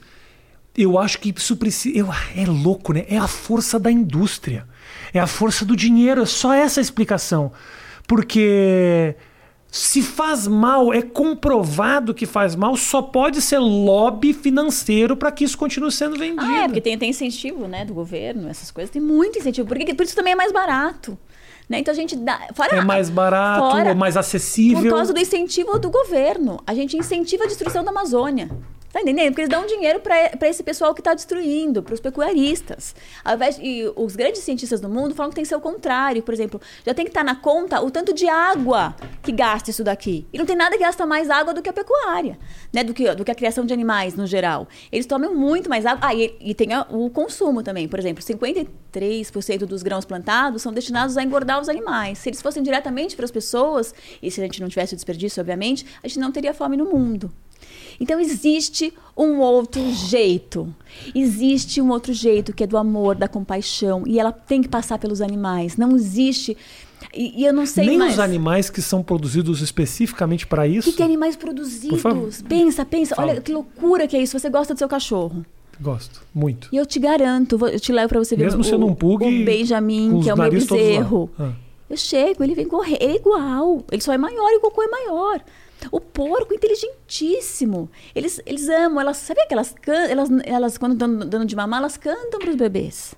eu 0.76 0.98
acho 0.98 1.20
que 1.20 1.34
isso 1.36 1.56
precisa. 1.56 1.98
Eu, 1.98 2.10
é 2.36 2.46
louco, 2.46 2.92
né? 2.92 3.06
É 3.08 3.18
a 3.18 3.28
força 3.28 3.80
da 3.80 3.92
indústria. 3.92 4.66
É 5.14 5.20
a 5.20 5.28
força 5.28 5.64
do 5.64 5.76
dinheiro. 5.76 6.22
É 6.24 6.26
só 6.26 6.54
essa 6.54 6.80
a 6.80 6.82
explicação. 6.82 7.52
Porque 8.08 9.16
se 9.78 10.02
faz 10.02 10.48
mal, 10.48 10.94
é 10.94 11.02
comprovado 11.02 12.14
que 12.14 12.26
faz 12.26 12.56
mal, 12.56 12.76
só 12.76 13.02
pode 13.02 13.42
ser 13.42 13.60
lobby 13.60 14.34
financeiro 14.34 15.16
para 15.16 15.32
que 15.32 15.44
isso 15.44 15.58
continue 15.58 15.92
sendo 15.92 16.18
vendido. 16.18 16.42
Ah, 16.42 16.64
é, 16.64 16.68
porque 16.68 16.82
tem, 16.82 16.98
tem 16.98 17.10
incentivo, 17.10 17.68
né, 17.68 17.86
do 17.86 17.94
governo, 17.94 18.50
essas 18.50 18.72
coisas, 18.72 18.90
tem 18.90 19.02
muito 19.02 19.40
incentivo. 19.40 19.68
Porque, 19.68 19.94
por 19.94 20.04
isso 20.04 20.16
também 20.16 20.34
é 20.34 20.36
mais 20.36 20.52
barato. 20.52 21.18
Né? 21.70 21.80
Então 21.80 21.92
a 21.92 21.96
gente 21.96 22.16
dá. 22.16 22.48
Fora, 22.54 22.78
é 22.78 22.82
mais 22.82 23.10
barato, 23.10 23.72
fora, 23.72 23.90
é 23.90 23.94
mais 23.94 24.16
acessível. 24.16 24.82
Por 24.82 24.90
causa 24.90 25.14
do 25.14 25.20
incentivo 25.20 25.78
do 25.78 25.90
governo. 25.90 26.62
A 26.66 26.74
gente 26.74 26.96
incentiva 26.96 27.44
a 27.44 27.48
destruição 27.48 27.84
da 27.84 27.92
Amazônia. 27.92 28.50
Tá 28.98 29.02
entendendo? 29.02 29.28
Porque 29.28 29.42
eles 29.42 29.52
dão 29.52 29.68
dinheiro 29.68 30.00
para 30.00 30.48
esse 30.50 30.64
pessoal 30.64 30.92
que 30.92 31.02
está 31.02 31.14
destruindo, 31.14 31.84
para 31.84 31.94
os 31.94 32.00
pecuaristas. 32.00 32.96
Ao 33.24 33.36
invés, 33.36 33.60
e 33.62 33.84
os 33.96 34.16
grandes 34.16 34.42
cientistas 34.42 34.82
do 34.82 34.90
mundo 34.90 35.14
falam 35.14 35.30
que 35.30 35.36
tem 35.36 35.44
que 35.44 35.50
ser 35.50 35.56
o 35.56 35.62
contrário. 35.62 36.24
Por 36.24 36.34
exemplo, 36.34 36.60
já 36.84 36.96
tem 36.96 37.06
que 37.06 37.12
estar 37.12 37.24
tá 37.24 37.24
na 37.24 37.36
conta 37.36 37.80
o 37.80 37.92
tanto 37.92 38.12
de 38.12 38.28
água 38.28 38.96
que 39.22 39.32
gasta 39.32 39.70
isso 39.70 39.84
daqui. 39.84 40.26
E 40.34 40.38
não 40.40 40.48
tem 40.48 40.56
nada 40.56 40.76
que 40.76 40.84
gasta 40.84 41.06
mais 41.06 41.30
água 41.30 41.54
do 41.54 41.62
que 41.62 41.70
a 41.70 41.74
pecuária, 41.74 42.40
né? 42.74 42.84
do, 42.84 42.92
que, 42.92 43.14
do 43.14 43.24
que 43.24 43.30
a 43.30 43.36
criação 43.36 43.68
de 43.68 43.72
animais 43.72 44.16
no 44.16 44.26
geral. 44.26 44.68
Eles 44.92 45.06
tomam 45.06 45.36
muito 45.36 45.70
mais 45.70 45.86
água. 45.86 46.00
Ah, 46.02 46.16
e, 46.16 46.36
e 46.42 46.56
tem 46.56 46.74
a, 46.74 46.82
o 46.90 47.08
consumo 47.12 47.62
também. 47.62 47.88
Por 47.88 48.00
exemplo, 48.00 48.24
53% 48.24 49.60
dos 49.60 49.84
grãos 49.84 50.06
plantados 50.06 50.64
são 50.64 50.74
destinados 50.74 51.18
a 51.18 51.24
engordar 51.24 51.62
os 51.62 51.70
animais. 51.70 52.18
Se 52.18 52.30
eles 52.30 52.42
fossem 52.42 52.64
diretamente 52.64 53.16
para 53.16 53.26
as 53.26 53.32
pessoas, 53.32 53.94
e 54.24 54.32
se 54.32 54.42
a 54.42 54.44
gente 54.44 54.60
não 54.60 54.68
tivesse 54.68 54.94
o 54.94 54.98
desperdício, 54.98 55.40
obviamente, 55.40 55.86
a 56.04 56.08
gente 56.08 56.18
não 56.18 56.32
teria 56.32 56.52
fome 56.52 56.76
no 56.76 56.86
mundo. 56.86 57.32
Então 58.00 58.20
existe 58.20 58.94
um 59.16 59.40
outro 59.40 59.82
jeito. 59.92 60.74
Existe 61.14 61.82
um 61.82 61.90
outro 61.90 62.14
jeito 62.14 62.54
que 62.54 62.64
é 62.64 62.68
do 62.68 62.78
amor, 62.78 63.16
da 63.16 63.28
compaixão. 63.28 64.04
E 64.06 64.20
ela 64.20 64.32
tem 64.32 64.62
que 64.62 64.68
passar 64.70 65.00
pelos 65.00 65.22
animais. 65.22 65.78
Não 65.78 65.96
existe. 65.96 66.56
E, 67.14 67.42
e 67.42 67.46
eu 67.46 67.54
não 67.54 67.66
sei 67.66 67.86
Nem 67.86 67.98
mais. 67.98 68.14
os 68.14 68.20
animais 68.20 68.70
que 68.70 68.82
são 68.82 69.02
produzidos 69.02 69.62
especificamente 69.62 70.46
para 70.46 70.68
isso. 70.68 70.92
Que, 70.92 70.98
que 70.98 71.04
animais 71.04 71.36
produzidos? 71.36 72.42
Pensa, 72.48 72.86
pensa. 72.86 73.16
Fala. 73.16 73.32
Olha 73.32 73.42
que 73.42 73.52
loucura 73.52 74.08
que 74.08 74.16
é 74.16 74.22
isso. 74.22 74.38
Você 74.38 74.50
gosta 74.50 74.74
do 74.74 74.78
seu 74.78 74.88
cachorro? 74.88 75.46
Gosto, 75.80 76.24
muito. 76.34 76.70
E 76.72 76.78
eu 76.78 76.86
te 76.88 76.98
garanto, 76.98 77.56
eu 77.68 77.80
te 77.80 77.92
levo 77.92 78.10
para 78.10 78.20
você 78.20 78.36
ver 78.36 78.46
Mesmo 78.46 78.62
o, 78.62 78.64
sendo 78.64 78.88
um 78.88 78.96
pug, 78.96 79.24
o 79.24 79.46
Benjamin, 79.46 80.22
que 80.22 80.30
é 80.30 80.34
o 80.34 80.38
meu 80.38 80.50
bezerro. 80.50 81.30
Ah. 81.38 81.52
Eu 81.90 81.96
chego, 81.96 82.44
ele 82.44 82.56
vem 82.56 82.68
correr, 82.68 82.98
ele 83.00 83.14
é 83.14 83.16
igual. 83.16 83.84
Ele 83.92 84.02
só 84.02 84.12
é 84.12 84.18
maior 84.18 84.50
e 84.50 84.58
o 84.58 84.60
cocô 84.60 84.82
é 84.82 84.88
maior. 84.88 85.42
O 85.92 86.00
porco, 86.00 86.54
inteligentíssimo. 86.54 87.90
Eles, 88.16 88.42
eles 88.46 88.68
amam, 88.70 89.02
elas. 89.02 89.18
Sabia 89.18 89.46
que 89.48 89.54
elas, 89.54 89.76
elas, 90.10 90.30
elas 90.46 90.78
quando 90.78 90.94
estão 90.94 91.18
dando 91.18 91.46
de 91.46 91.56
mamar, 91.56 91.80
elas 91.80 91.98
cantam 91.98 92.40
para 92.40 92.50
os 92.50 92.56
bebês. 92.56 93.16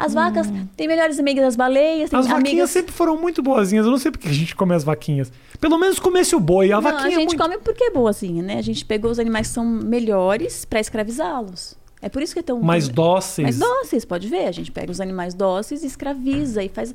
As 0.00 0.14
vacas 0.14 0.46
hum. 0.46 0.66
têm 0.74 0.88
melhores 0.88 1.18
amigas 1.18 1.44
das 1.44 1.56
baleias. 1.56 2.12
As 2.14 2.26
vaquinhas 2.26 2.48
amigas... 2.48 2.70
sempre 2.70 2.90
foram 2.90 3.18
muito 3.18 3.42
boazinhas. 3.42 3.84
Eu 3.84 3.90
não 3.90 3.98
sei 3.98 4.10
porque 4.10 4.28
a 4.28 4.32
gente 4.32 4.56
come 4.56 4.74
as 4.74 4.82
vaquinhas. 4.82 5.30
Pelo 5.60 5.76
menos 5.76 5.98
comesse 5.98 6.34
o 6.34 6.40
boi. 6.40 6.72
A 6.72 6.76
não, 6.76 6.82
vaquinha. 6.82 7.04
A 7.04 7.08
é 7.08 7.10
gente 7.10 7.36
muito... 7.36 7.42
come 7.42 7.58
porque 7.58 7.84
é 7.84 7.90
boazinha, 7.90 8.42
né? 8.42 8.56
A 8.56 8.62
gente 8.62 8.82
pegou 8.82 9.10
os 9.10 9.18
animais 9.18 9.48
que 9.48 9.52
são 9.52 9.64
melhores 9.64 10.64
para 10.64 10.80
escravizá-los. 10.80 11.76
É 12.02 12.08
por 12.08 12.22
isso 12.22 12.32
que 12.32 12.38
é 12.38 12.42
tão. 12.42 12.60
Mais 12.60 12.88
dóceis. 12.88 13.44
Mais 13.44 13.58
dóceis, 13.58 14.04
pode 14.04 14.28
ver. 14.28 14.46
A 14.46 14.52
gente 14.52 14.72
pega 14.72 14.90
os 14.90 15.00
animais 15.00 15.34
dóceis 15.34 15.82
e 15.82 15.86
escraviza 15.86 16.62
e 16.62 16.68
faz 16.68 16.94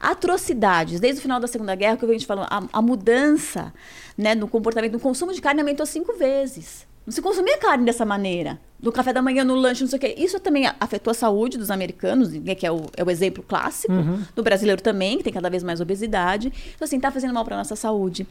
atrocidades. 0.00 0.98
Desde 0.98 1.20
o 1.20 1.22
final 1.22 1.38
da 1.38 1.46
Segunda 1.46 1.74
Guerra, 1.74 1.96
que 1.96 2.04
a 2.04 2.08
gente 2.08 2.26
falou, 2.26 2.44
a, 2.48 2.62
a 2.72 2.82
mudança 2.82 3.72
né, 4.16 4.34
no 4.34 4.48
comportamento, 4.48 4.92
no 4.92 5.00
consumo 5.00 5.32
de 5.32 5.40
carne 5.40 5.60
aumentou 5.60 5.86
cinco 5.86 6.12
vezes. 6.14 6.86
Não 7.06 7.12
se 7.12 7.20
consumia 7.20 7.58
carne 7.58 7.84
dessa 7.84 8.04
maneira. 8.04 8.60
No 8.80 8.92
café 8.92 9.12
da 9.12 9.20
manhã, 9.22 9.44
no 9.44 9.54
lanche, 9.54 9.82
não 9.82 9.88
sei 9.88 9.96
o 9.96 10.00
quê. 10.00 10.14
Isso 10.16 10.38
também 10.38 10.68
afetou 10.78 11.10
a 11.10 11.14
saúde 11.14 11.56
dos 11.56 11.70
americanos, 11.70 12.32
né, 12.32 12.54
que 12.54 12.66
é 12.66 12.70
o, 12.70 12.86
é 12.96 13.02
o 13.02 13.10
exemplo 13.10 13.44
clássico. 13.46 13.92
Uhum. 13.92 14.22
Do 14.34 14.42
brasileiro 14.42 14.80
também, 14.80 15.18
que 15.18 15.24
tem 15.24 15.32
cada 15.32 15.50
vez 15.50 15.62
mais 15.62 15.80
obesidade. 15.80 16.52
Então, 16.74 16.84
assim, 16.84 16.98
tá 16.98 17.10
fazendo 17.10 17.34
mal 17.34 17.44
para 17.44 17.56
nossa 17.56 17.76
saúde 17.76 18.26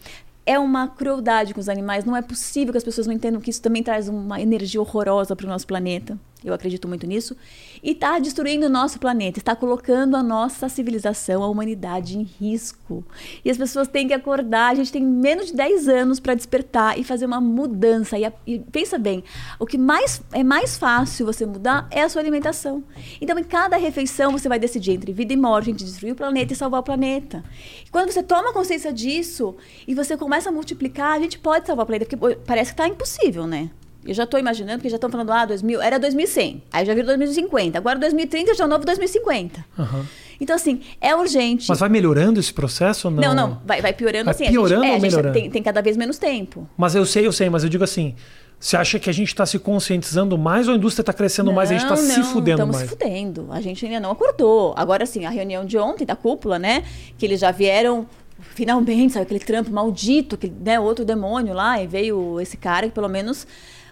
é 0.46 0.58
uma 0.58 0.88
crueldade 0.88 1.54
com 1.54 1.60
os 1.60 1.70
animais. 1.70 2.06
Não 2.06 2.16
é 2.16 2.22
possível 2.22 2.72
que 2.74 2.78
as 2.78 2.84
pessoas 2.84 3.08
não 3.08 3.14
entendam 3.14 3.42
que 3.42 3.50
isso 3.50 3.62
também 3.62 3.84
traz 3.84 4.08
uma 4.08 4.42
energia 4.42 4.82
horrorosa 4.82 5.36
para 5.36 5.46
o 5.46 5.50
nosso 5.50 5.68
planeta. 5.68 6.18
Eu 6.44 6.56
acredito 6.56 6.88
muito 6.88 7.06
nisso. 7.06 7.38
E 7.84 7.92
está 7.92 8.18
destruindo 8.18 8.66
o 8.66 8.70
nosso 8.70 9.00
planeta, 9.00 9.38
está 9.38 9.56
colocando 9.56 10.16
a 10.18 10.24
nossa 10.24 10.68
civilização, 10.68 11.44
a 11.44 11.48
humanidade 11.48 12.18
em 12.18 12.24
risco. 12.24 13.06
E 13.46 13.52
as 13.52 13.58
pessoas 13.58 13.88
têm 13.88 14.08
que 14.08 14.14
acordar. 14.14 14.72
A 14.72 14.76
gente 14.76 14.92
tem 14.92 15.06
menos 15.06 15.48
de 15.48 15.54
10 15.54 15.88
anos 15.88 16.20
para 16.20 16.34
despertar 16.34 16.98
e 16.98 17.04
fazer 17.04 17.28
uma 17.28 17.40
mudança. 17.40 18.18
E, 18.18 18.26
a, 18.26 18.34
e, 18.48 18.58
pensa 18.58 18.98
bem, 18.98 19.24
o 19.60 19.68
que 19.68 19.78
mais 19.78 20.22
é 20.32 20.44
mais 20.44 20.78
fácil 20.78 21.28
você 21.28 21.46
mudar 21.46 21.88
é 21.92 22.02
a 22.02 22.10
sua 22.10 22.22
alimentação. 22.22 22.84
Então, 23.20 23.38
em 23.38 23.44
cada 23.44 23.78
refeição, 23.78 24.32
você 24.32 24.50
vai 24.50 24.58
decidir 24.58 24.94
entre 24.94 25.14
vida 25.14 25.34
e 25.34 25.38
morte, 25.38 25.70
entre 25.70 25.86
destruir 25.86 26.14
o 26.14 26.16
planeta 26.16 26.54
e 26.54 26.56
salvar 26.56 26.80
o 26.80 26.84
planeta. 26.84 27.44
E 27.86 27.90
quando 27.92 28.12
você 28.12 28.24
toma 28.24 28.52
consciência 28.52 28.92
disso 28.92 29.56
e 29.88 29.94
você 29.94 30.18
começa 30.18 30.50
a 30.50 30.52
multiplicar, 30.52 31.18
a 31.18 31.20
gente 31.20 31.38
pode 31.38 31.68
salvar 31.68 31.84
o 31.84 31.88
planeta, 31.88 32.18
porque 32.18 32.36
parece 32.48 32.72
que 32.72 32.82
está 32.82 32.88
impossível, 32.88 33.46
né? 33.46 33.70
Eu 34.06 34.14
já 34.14 34.24
estou 34.24 34.40
imaginando, 34.40 34.80
porque 34.80 34.90
já 34.90 34.96
estão 34.96 35.10
falando, 35.10 35.32
ah, 35.32 35.46
2000, 35.46 35.82
era 35.82 36.00
2100, 36.00 36.64
aí 36.72 36.86
já 36.86 36.94
virou 36.94 37.08
2050, 37.08 37.78
agora 37.78 38.00
2030 38.00 38.56
já 38.56 38.64
é 38.64 38.68
o 38.68 38.70
novo 38.70 38.86
2050. 38.86 39.64
Uhum. 39.78 40.06
Então, 40.40 40.56
assim, 40.56 40.82
é 41.00 41.16
urgente. 41.16 41.70
Mas 41.70 41.80
vai 41.80 41.88
melhorando 41.88 42.40
esse 42.40 42.52
processo 42.52 43.08
ou 43.08 43.14
não? 43.14 43.22
Não, 43.22 43.36
não, 43.36 43.62
vai, 43.64 43.80
vai 43.80 43.94
piorando 43.94 44.26
vai 44.26 44.34
assim. 44.34 44.50
piorando 44.50 44.84
a 44.84 44.88
gente, 44.88 44.94
é, 44.94 44.96
ou 44.96 45.02
melhorando? 45.02 45.34
Tem, 45.34 45.50
tem, 45.52 45.62
cada 45.62 45.82
vez 45.82 45.96
menos 45.96 46.18
tempo. 46.18 46.68
Mas 46.76 46.96
eu 46.96 47.06
sei, 47.06 47.28
eu 47.28 47.32
sei, 47.32 47.48
mas 47.48 47.64
eu 47.64 47.70
digo 47.70 47.84
assim, 47.84 48.16
você 48.60 48.76
acha 48.76 48.98
que 48.98 49.08
a 49.08 49.14
gente 49.14 49.28
está 49.28 49.46
se 49.46 49.60
conscientizando 49.60 50.36
mais 50.40 50.68
ou 50.68 50.74
a 50.74 50.78
indústria 50.78 51.04
está 51.04 51.14
crescendo 51.14 51.48
não, 51.48 51.54
mais 51.54 51.70
e 51.70 51.76
a 51.76 51.78
gente 51.78 51.92
está 51.92 51.96
se 51.96 52.24
fudendo 52.24 52.66
mais? 52.66 52.82
Estamos 52.82 52.82
se 52.82 52.88
fudendo. 52.88 53.48
A 53.52 53.62
gente 53.62 53.86
ainda 53.86 54.00
não 54.00 54.12
acordou. 54.12 54.74
Agora, 54.76 55.06
sim, 55.06 55.26
a 55.26 55.30
reunião 55.30 55.64
de 55.64 55.78
ontem 55.78 56.06
da 56.06 56.16
cúpula, 56.16 56.58
né, 56.58 56.84
que 57.20 57.26
eles 57.26 57.40
já 57.40 57.52
vieram 57.52 58.08
finalmente, 58.40 59.14
sabe, 59.14 59.26
aquele 59.26 59.40
trampo 59.40 59.72
maldito, 59.72 60.38
que, 60.38 60.50
né, 60.50 60.80
outro 60.80 61.06
demônio 61.06 61.54
lá, 61.54 61.82
e 61.82 61.88
veio 61.88 62.40
esse 62.40 62.58
cara 62.58 62.88
que 62.88 62.94
pelo 62.94 63.08
menos 63.08 63.48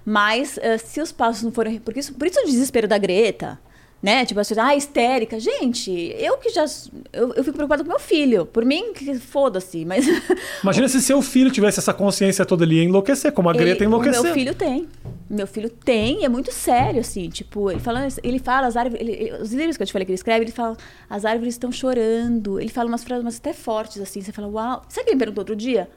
mas 0.06 0.58
uh, 0.58 0.80
se 0.84 1.02
os 1.02 1.12
passos 1.12 1.44
não 1.44 1.52
forem. 1.52 1.80
Porque 1.80 2.00
isso, 2.00 2.14
por 2.14 2.28
isso 2.28 2.40
o 2.42 2.46
desespero 2.46 2.88
da 2.88 2.98
Greta. 2.98 3.60
Né? 4.02 4.26
Tipo 4.26 4.40
assim, 4.40 4.56
ah, 4.58 4.74
histérica. 4.74 5.38
Gente, 5.40 5.92
eu 6.18 6.38
que 6.38 6.50
já. 6.50 6.64
Eu, 7.12 7.34
eu 7.34 7.44
fico 7.44 7.58
preocupada 7.58 7.84
com 7.84 7.90
meu 7.90 8.00
filho. 8.00 8.46
Por 8.46 8.64
mim, 8.64 8.94
foda-se. 9.20 9.84
Mas. 9.84 10.06
Imagina 10.64 10.88
se 10.88 11.02
seu 11.02 11.22
filho 11.22 11.52
tivesse 11.52 11.80
essa 11.80 11.94
consciência 11.94 12.46
toda 12.46 12.64
ali, 12.64 12.78
ia 12.78 12.84
enlouquecer, 12.86 13.34
como 13.34 13.50
a 13.50 13.54
Greta 13.54 13.84
enlouqueceu. 13.84 14.24
Meu 14.24 14.34
filho 14.34 14.56
tem. 14.56 14.88
Meu 15.30 15.46
filho 15.46 15.70
tem, 15.70 16.22
e 16.22 16.26
é 16.26 16.30
muito 16.30 16.52
sério, 16.52 17.02
assim. 17.02 17.30
Tipo, 17.30 17.70
ele 17.70 17.82
fala, 17.82 18.08
ele 18.24 18.40
fala 18.40 18.68
as 18.68 18.78
árvores. 18.78 19.02
Ele, 19.06 19.12
ele, 19.12 19.34
os 19.34 19.52
livros 19.52 19.76
que 19.76 19.84
eu 19.84 19.88
te 19.88 19.92
falei 19.92 20.06
que 20.06 20.12
ele 20.12 20.16
escreve, 20.16 20.46
ele 20.46 20.52
fala, 20.52 20.78
as 21.10 21.26
árvores 21.26 21.56
estão 21.56 21.70
chorando. 21.70 22.58
Ele 22.58 22.70
fala 22.70 22.88
umas 22.88 23.04
frases 23.04 23.38
até 23.38 23.52
fortes, 23.52 24.02
assim. 24.02 24.22
Você 24.22 24.32
fala, 24.32 24.48
uau. 24.48 24.82
Sabe 24.88 25.02
o 25.02 25.04
que 25.04 25.10
ele 25.10 25.16
me 25.16 25.20
perguntou 25.20 25.42
outro 25.42 25.58
dia? 25.58 25.90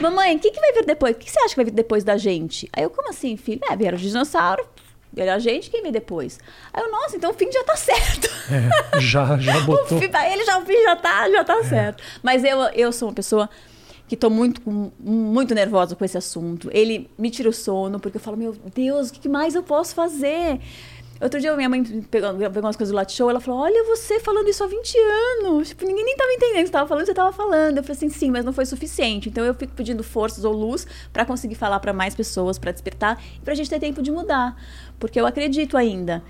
Mamãe, 0.00 0.36
o 0.36 0.38
que, 0.38 0.50
que 0.50 0.60
vai 0.60 0.72
vir 0.72 0.84
depois? 0.84 1.14
O 1.14 1.18
que 1.18 1.30
você 1.30 1.38
acha 1.40 1.50
que 1.50 1.56
vai 1.56 1.64
vir 1.64 1.72
depois 1.72 2.04
da 2.04 2.16
gente? 2.16 2.68
Aí 2.72 2.82
eu, 2.82 2.90
como 2.90 3.08
assim, 3.08 3.36
filho? 3.36 3.60
É, 3.70 3.76
vieram 3.76 3.96
os 3.96 4.02
dinossauros, 4.02 4.66
vieram 5.12 5.34
a 5.34 5.38
gente, 5.38 5.70
quem 5.70 5.82
vem 5.82 5.92
depois? 5.92 6.38
Aí 6.72 6.82
eu, 6.82 6.90
nossa, 6.90 7.16
então 7.16 7.30
o 7.30 7.34
fim 7.34 7.50
já 7.52 7.62
tá 7.64 7.76
certo. 7.76 8.28
É, 8.94 9.00
já, 9.00 9.38
já 9.38 9.60
botou. 9.66 9.98
o 9.98 10.00
fim, 10.00 10.10
ele 10.32 10.44
já, 10.44 10.58
o 10.58 10.64
fim 10.64 10.82
já 10.82 10.96
tá, 10.96 11.30
já 11.30 11.44
tá 11.44 11.58
é. 11.58 11.64
certo. 11.64 12.02
Mas 12.22 12.44
eu, 12.44 12.58
eu 12.74 12.92
sou 12.92 13.08
uma 13.08 13.14
pessoa 13.14 13.48
que 14.08 14.16
tô 14.16 14.28
muito, 14.28 14.60
muito 15.00 15.54
nervosa 15.54 15.96
com 15.96 16.04
esse 16.04 16.18
assunto. 16.18 16.68
Ele 16.72 17.08
me 17.16 17.30
tira 17.30 17.48
o 17.48 17.52
sono, 17.52 17.98
porque 17.98 18.18
eu 18.18 18.20
falo, 18.20 18.36
meu 18.36 18.54
Deus, 18.74 19.08
o 19.08 19.12
que 19.12 19.28
mais 19.28 19.54
eu 19.54 19.62
posso 19.62 19.94
fazer? 19.94 20.60
Outro 21.22 21.40
dia 21.40 21.54
minha 21.54 21.68
mãe 21.68 21.84
pegou, 22.10 22.34
pegou 22.34 22.62
umas 22.62 22.74
coisas 22.74 22.90
do 22.90 22.96
Latte 22.96 23.12
Show, 23.12 23.30
ela 23.30 23.40
falou, 23.40 23.60
olha 23.60 23.84
você 23.84 24.18
falando 24.18 24.48
isso 24.48 24.64
há 24.64 24.66
20 24.66 24.98
anos. 24.98 25.68
Tipo, 25.68 25.86
ninguém 25.86 26.04
nem 26.04 26.16
tava 26.16 26.32
entendendo 26.32 26.56
o 26.56 26.62
que 26.62 26.66
você 26.66 26.72
tava 26.72 26.88
falando, 26.88 27.06
você 27.06 27.14
tava 27.14 27.32
falando. 27.32 27.76
Eu 27.76 27.82
falei 27.84 27.96
assim, 27.96 28.08
sim, 28.08 28.30
mas 28.30 28.44
não 28.44 28.52
foi 28.52 28.66
suficiente. 28.66 29.28
Então 29.28 29.44
eu 29.44 29.54
fico 29.54 29.72
pedindo 29.72 30.02
forças 30.02 30.44
ou 30.44 30.52
luz 30.52 30.84
para 31.12 31.24
conseguir 31.24 31.54
falar 31.54 31.78
para 31.78 31.92
mais 31.92 32.12
pessoas, 32.12 32.58
para 32.58 32.72
despertar 32.72 33.22
e 33.36 33.40
pra 33.40 33.54
gente 33.54 33.70
ter 33.70 33.78
tempo 33.78 34.02
de 34.02 34.10
mudar. 34.10 34.60
Porque 34.98 35.20
eu 35.20 35.24
acredito 35.24 35.76
ainda 35.76 36.24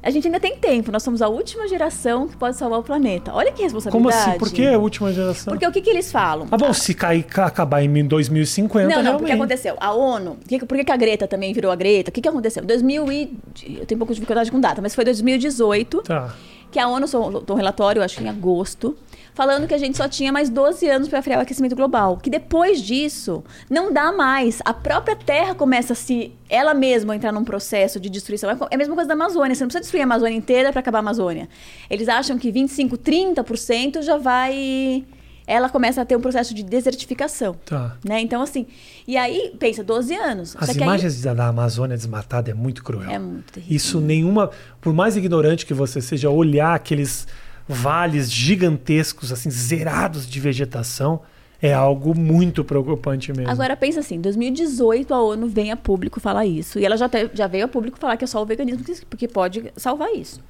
a 0.00 0.10
gente 0.10 0.26
ainda 0.26 0.38
tem 0.38 0.56
tempo, 0.56 0.92
nós 0.92 1.02
somos 1.02 1.20
a 1.20 1.28
última 1.28 1.66
geração 1.66 2.28
que 2.28 2.36
pode 2.36 2.56
salvar 2.56 2.78
o 2.78 2.82
planeta. 2.82 3.32
Olha 3.34 3.50
que 3.50 3.62
responsabilidade. 3.62 4.14
Como 4.14 4.30
assim? 4.30 4.38
Por 4.38 4.52
que 4.52 4.66
a 4.66 4.78
última 4.78 5.12
geração? 5.12 5.52
Porque 5.52 5.66
o 5.66 5.72
que, 5.72 5.80
que 5.80 5.90
eles 5.90 6.12
falam? 6.12 6.46
Ah, 6.50 6.56
bom, 6.56 6.72
se 6.72 6.94
cair, 6.94 7.26
acabar 7.36 7.82
em 7.82 8.06
2050, 8.06 8.84
Não, 8.84 8.88
não, 8.88 9.02
realmente. 9.02 9.20
porque 9.20 9.32
aconteceu. 9.32 9.76
A 9.80 9.92
ONU, 9.92 10.38
por 10.66 10.76
que, 10.76 10.84
que 10.84 10.92
a 10.92 10.96
Greta 10.96 11.26
também 11.26 11.52
virou 11.52 11.72
a 11.72 11.76
Greta? 11.76 12.10
O 12.10 12.12
que, 12.12 12.20
que 12.20 12.28
aconteceu? 12.28 12.64
2000 12.64 13.12
e... 13.12 13.38
Eu 13.80 13.86
tenho 13.86 13.96
um 13.96 13.98
pouco 13.98 14.12
de 14.12 14.20
dificuldade 14.20 14.52
com 14.52 14.60
data, 14.60 14.80
mas 14.80 14.94
foi 14.94 15.04
2018 15.04 16.02
tá. 16.02 16.32
que 16.70 16.78
a 16.78 16.86
ONU 16.86 17.08
soltou 17.08 17.56
um 17.56 17.58
relatório, 17.58 18.00
acho 18.02 18.18
que 18.18 18.24
em 18.24 18.28
agosto, 18.28 18.96
falando 19.38 19.68
que 19.68 19.74
a 19.74 19.78
gente 19.78 19.96
só 19.96 20.08
tinha 20.08 20.32
mais 20.32 20.50
12 20.50 20.90
anos 20.90 21.06
para 21.06 21.22
frear 21.22 21.38
o 21.38 21.42
aquecimento 21.42 21.76
global. 21.76 22.16
Que 22.16 22.28
depois 22.28 22.82
disso, 22.82 23.44
não 23.70 23.92
dá 23.92 24.10
mais. 24.10 24.60
A 24.64 24.74
própria 24.74 25.14
Terra 25.14 25.54
começa 25.54 25.92
a 25.92 25.96
se, 25.96 26.32
ela 26.50 26.74
mesma, 26.74 27.14
entrar 27.14 27.30
num 27.30 27.44
processo 27.44 28.00
de 28.00 28.10
destruição. 28.10 28.50
É 28.50 28.74
a 28.74 28.76
mesma 28.76 28.96
coisa 28.96 29.06
da 29.06 29.14
Amazônia. 29.14 29.54
Você 29.54 29.62
não 29.62 29.68
precisa 29.68 29.80
destruir 29.80 30.00
a 30.00 30.04
Amazônia 30.06 30.36
inteira 30.36 30.72
para 30.72 30.80
acabar 30.80 30.98
a 30.98 31.02
Amazônia. 31.02 31.48
Eles 31.88 32.08
acham 32.08 32.36
que 32.36 32.50
25, 32.50 32.98
30% 32.98 34.02
já 34.02 34.16
vai 34.16 35.04
ela 35.46 35.70
começa 35.70 36.02
a 36.02 36.04
ter 36.04 36.14
um 36.14 36.20
processo 36.20 36.52
de 36.52 36.62
desertificação. 36.62 37.56
Tá. 37.64 37.96
Né? 38.04 38.20
Então, 38.20 38.42
assim, 38.42 38.66
e 39.06 39.16
aí, 39.16 39.54
pensa, 39.58 39.82
12 39.82 40.14
anos. 40.14 40.54
As 40.58 40.68
que 40.68 40.78
aí- 40.78 40.82
imagens 40.82 41.22
da 41.22 41.46
Amazônia 41.46 41.96
desmatada 41.96 42.50
é 42.50 42.54
muito 42.54 42.84
cruel. 42.84 43.08
É 43.08 43.18
muito 43.18 43.52
terrível. 43.52 43.74
Isso 43.74 43.98
nenhuma, 43.98 44.50
por 44.78 44.92
mais 44.92 45.16
ignorante 45.16 45.64
que 45.64 45.72
você 45.72 46.02
seja, 46.02 46.28
olhar 46.28 46.74
aqueles 46.74 47.26
vales 47.68 48.30
gigantescos, 48.32 49.32
assim, 49.32 49.50
zerados 49.50 50.26
de 50.28 50.40
vegetação, 50.40 51.20
é 51.60 51.74
algo 51.74 52.16
muito 52.16 52.64
preocupante 52.64 53.32
mesmo. 53.32 53.50
Agora 53.50 53.76
pensa 53.76 54.00
assim, 54.00 54.20
2018 54.20 55.12
a 55.12 55.20
ONU 55.22 55.48
vem 55.48 55.72
a 55.72 55.76
público 55.76 56.20
falar 56.20 56.46
isso. 56.46 56.78
E 56.78 56.84
ela 56.86 56.96
já, 56.96 57.08
te- 57.08 57.30
já 57.34 57.46
veio 57.46 57.64
a 57.64 57.68
público 57.68 57.98
falar 57.98 58.16
que 58.16 58.24
é 58.24 58.26
só 58.28 58.40
o 58.42 58.46
veganismo 58.46 58.84
que- 58.84 59.04
porque 59.06 59.26
pode 59.26 59.72
salvar 59.76 60.10
isso. 60.14 60.40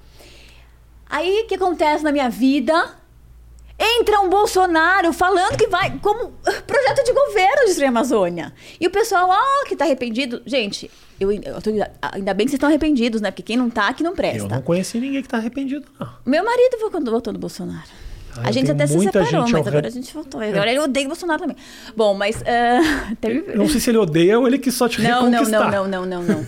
Aí 1.09 1.43
o 1.45 1.47
que 1.47 1.55
acontece 1.55 2.05
na 2.05 2.13
minha 2.13 2.29
vida? 2.29 2.95
Entra 3.79 4.21
um 4.21 4.29
Bolsonaro 4.29 5.13
falando 5.13 5.57
que 5.57 5.69
vai 5.69 5.97
como 6.03 6.33
projeto 6.67 7.05
de 7.05 7.13
governo 7.13 7.65
destruir 7.67 7.87
a 7.87 7.89
Amazônia. 7.91 8.53
E 8.81 8.87
o 8.87 8.91
pessoal, 8.91 9.31
ah, 9.31 9.65
que 9.69 9.77
tá 9.77 9.85
arrependido. 9.85 10.43
Gente, 10.45 10.91
eu, 11.21 11.31
eu 11.31 11.63
tô- 11.63 11.71
ainda 12.03 12.35
bem 12.35 12.45
que 12.47 12.51
vocês 12.51 12.55
estão 12.55 12.69
arrependidos, 12.69 13.21
né? 13.21 13.31
Porque 13.31 13.43
quem 13.43 13.57
não 13.57 13.71
tá, 13.71 13.93
que 13.93 14.03
não 14.03 14.15
presta. 14.17 14.39
Eu 14.39 14.49
não 14.49 14.61
conheci 14.63 14.99
ninguém 14.99 15.23
que 15.23 15.29
tá 15.29 15.37
arrependido, 15.37 15.87
não. 15.99 16.09
Meu 16.27 16.45
marido 16.45 16.77
foi 16.81 16.91
quando 16.91 17.09
votou 17.11 17.33
no 17.33 17.39
Bolsonaro. 17.39 17.87
Ah, 18.37 18.49
a 18.49 18.53
gente 18.53 18.71
até 18.71 18.87
se 18.87 18.99
separou, 18.99 19.43
mas 19.43 19.55
agora 19.55 19.71
red- 19.81 19.87
a 19.87 19.91
gente 19.91 20.13
votou. 20.13 20.41
Agora 20.41 20.71
ele 20.71 20.81
odeia 20.81 21.07
o 21.07 21.09
Bolsonaro 21.09 21.41
também. 21.41 21.57
Bom, 21.97 22.15
mas 22.15 22.43
ah, 22.43 23.15
teve... 23.21 23.55
Não 23.55 23.69
sei 23.69 23.81
se 23.81 23.91
ele 23.91 23.99
odeia 23.99 24.39
ou 24.39 24.47
ele 24.47 24.59
que 24.59 24.71
só 24.73 24.89
te 24.89 25.01
Não, 25.01 25.23
não, 25.23 25.31
reconquistar. 25.31 25.71
não, 25.71 25.87
não, 25.89 26.05
não, 26.07 26.23
não, 26.23 26.35
não. 26.39 26.47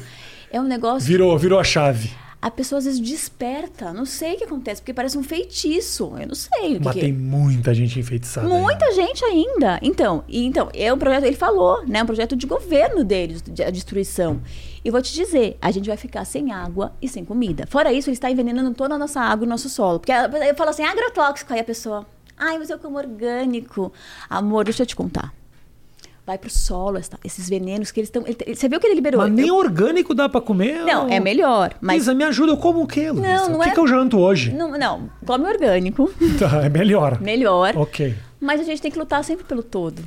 É 0.53 0.61
um 0.61 0.65
negócio. 0.65 1.07
Virou, 1.07 1.37
virou 1.39 1.61
a 1.61 1.65
chave. 1.65 2.11
A 2.43 2.51
pessoa 2.51 2.79
às 2.79 2.87
vezes 2.87 3.01
desperta. 3.01 3.93
Não 3.93 4.07
sei 4.07 4.35
o 4.35 4.39
que 4.39 4.45
acontece, 4.45 4.81
porque 4.81 4.95
parece 4.95 5.19
um 5.19 5.23
feitiço. 5.23 6.15
Eu 6.19 6.29
não 6.29 6.35
sei 6.35 6.79
que 6.79 6.85
Mas 6.85 6.95
que 6.95 7.01
tem 7.01 7.11
é. 7.11 7.13
muita 7.13 7.75
gente 7.75 7.99
enfeitiçada. 8.01 8.49
Muita 8.49 8.87
ainda. 8.87 9.03
gente 9.03 9.25
ainda. 9.25 9.79
Então, 9.83 10.25
e 10.27 10.47
então, 10.47 10.71
é 10.73 10.93
um 10.93 10.99
projeto, 10.99 11.25
ele 11.25 11.37
falou, 11.37 11.87
né? 11.87 12.03
Um 12.03 12.07
projeto 12.07 12.35
de 12.35 12.47
governo 12.47 13.05
deles, 13.05 13.43
de, 13.43 13.63
a 13.63 13.71
destruição. 13.71 14.41
E 14.83 14.91
vou 14.91 15.03
te 15.03 15.13
dizer, 15.13 15.59
a 15.61 15.71
gente 15.71 15.87
vai 15.87 15.99
ficar 15.99 16.25
sem 16.25 16.51
água 16.51 16.95
e 17.03 17.09
sem 17.09 17.25
comida. 17.25 17.67
Fora 17.67 17.93
isso, 17.93 18.09
ele 18.09 18.17
está 18.17 18.31
envenenando 18.31 18.73
toda 18.73 18.95
a 18.95 18.99
nossa 18.99 19.21
água 19.21 19.45
e 19.45 19.47
o 19.47 19.51
nosso 19.51 19.69
solo. 19.69 20.01
Porque 20.01 20.13
eu 20.13 20.55
falo 20.55 20.71
assim, 20.71 20.83
agrotóxico, 20.83 21.53
aí 21.53 21.61
a 21.61 21.65
pessoa. 21.65 22.07
Ai, 22.39 22.59
mas 22.59 22.71
eu 22.71 22.79
como 22.79 22.97
orgânico. 22.97 23.93
Amor, 24.31 24.65
deixa 24.65 24.83
eu 24.83 24.87
te 24.87 24.97
contar. 24.97 25.40
Vai 26.27 26.39
pro 26.39 26.51
solo, 26.51 26.99
essa- 26.99 27.19
esses 27.25 27.49
venenos 27.49 27.91
que 27.91 27.99
eles 28.01 28.09
estão. 28.09 28.23
Você 28.23 28.69
viu 28.69 28.79
que 28.79 28.87
ele 28.87 28.95
liberou? 28.95 29.21
Mas 29.23 29.33
nem 29.33 29.49
Eu- 29.49 29.57
orgânico 29.57 30.15
dá 30.15 30.29
pra 30.29 30.41
comer? 30.41 30.83
Não, 30.85 31.09
é 31.09 31.19
melhor. 31.19 31.75
Mas 31.81 31.97
Luísa, 31.99 32.15
me 32.15 32.25
ajuda, 32.25 32.53
eu 32.53 32.57
como 32.57 32.83
o 32.83 32.87
quê, 32.87 33.11
Luísa? 33.11 33.27
Não, 33.27 33.49
não 33.51 33.59
o 33.59 33.63
que, 33.63 33.69
é- 33.71 33.73
que 33.73 33.81
eu 33.81 33.87
janto 33.89 34.19
hoje? 34.19 34.53
Não, 34.53 34.71
não, 34.79 35.11
come 35.27 35.47
orgânico, 35.47 36.11
Tá, 36.39 36.65
é 36.65 36.69
melhor. 36.69 37.21
melhor. 37.21 37.77
Ok. 37.77 38.15
Mas 38.41 38.61
a 38.61 38.65
gente 38.65 38.81
tem 38.81 38.91
que 38.91 38.99
lutar 38.99 39.25
sempre 39.25 39.45
pelo 39.45 39.63
todo. 39.63 40.03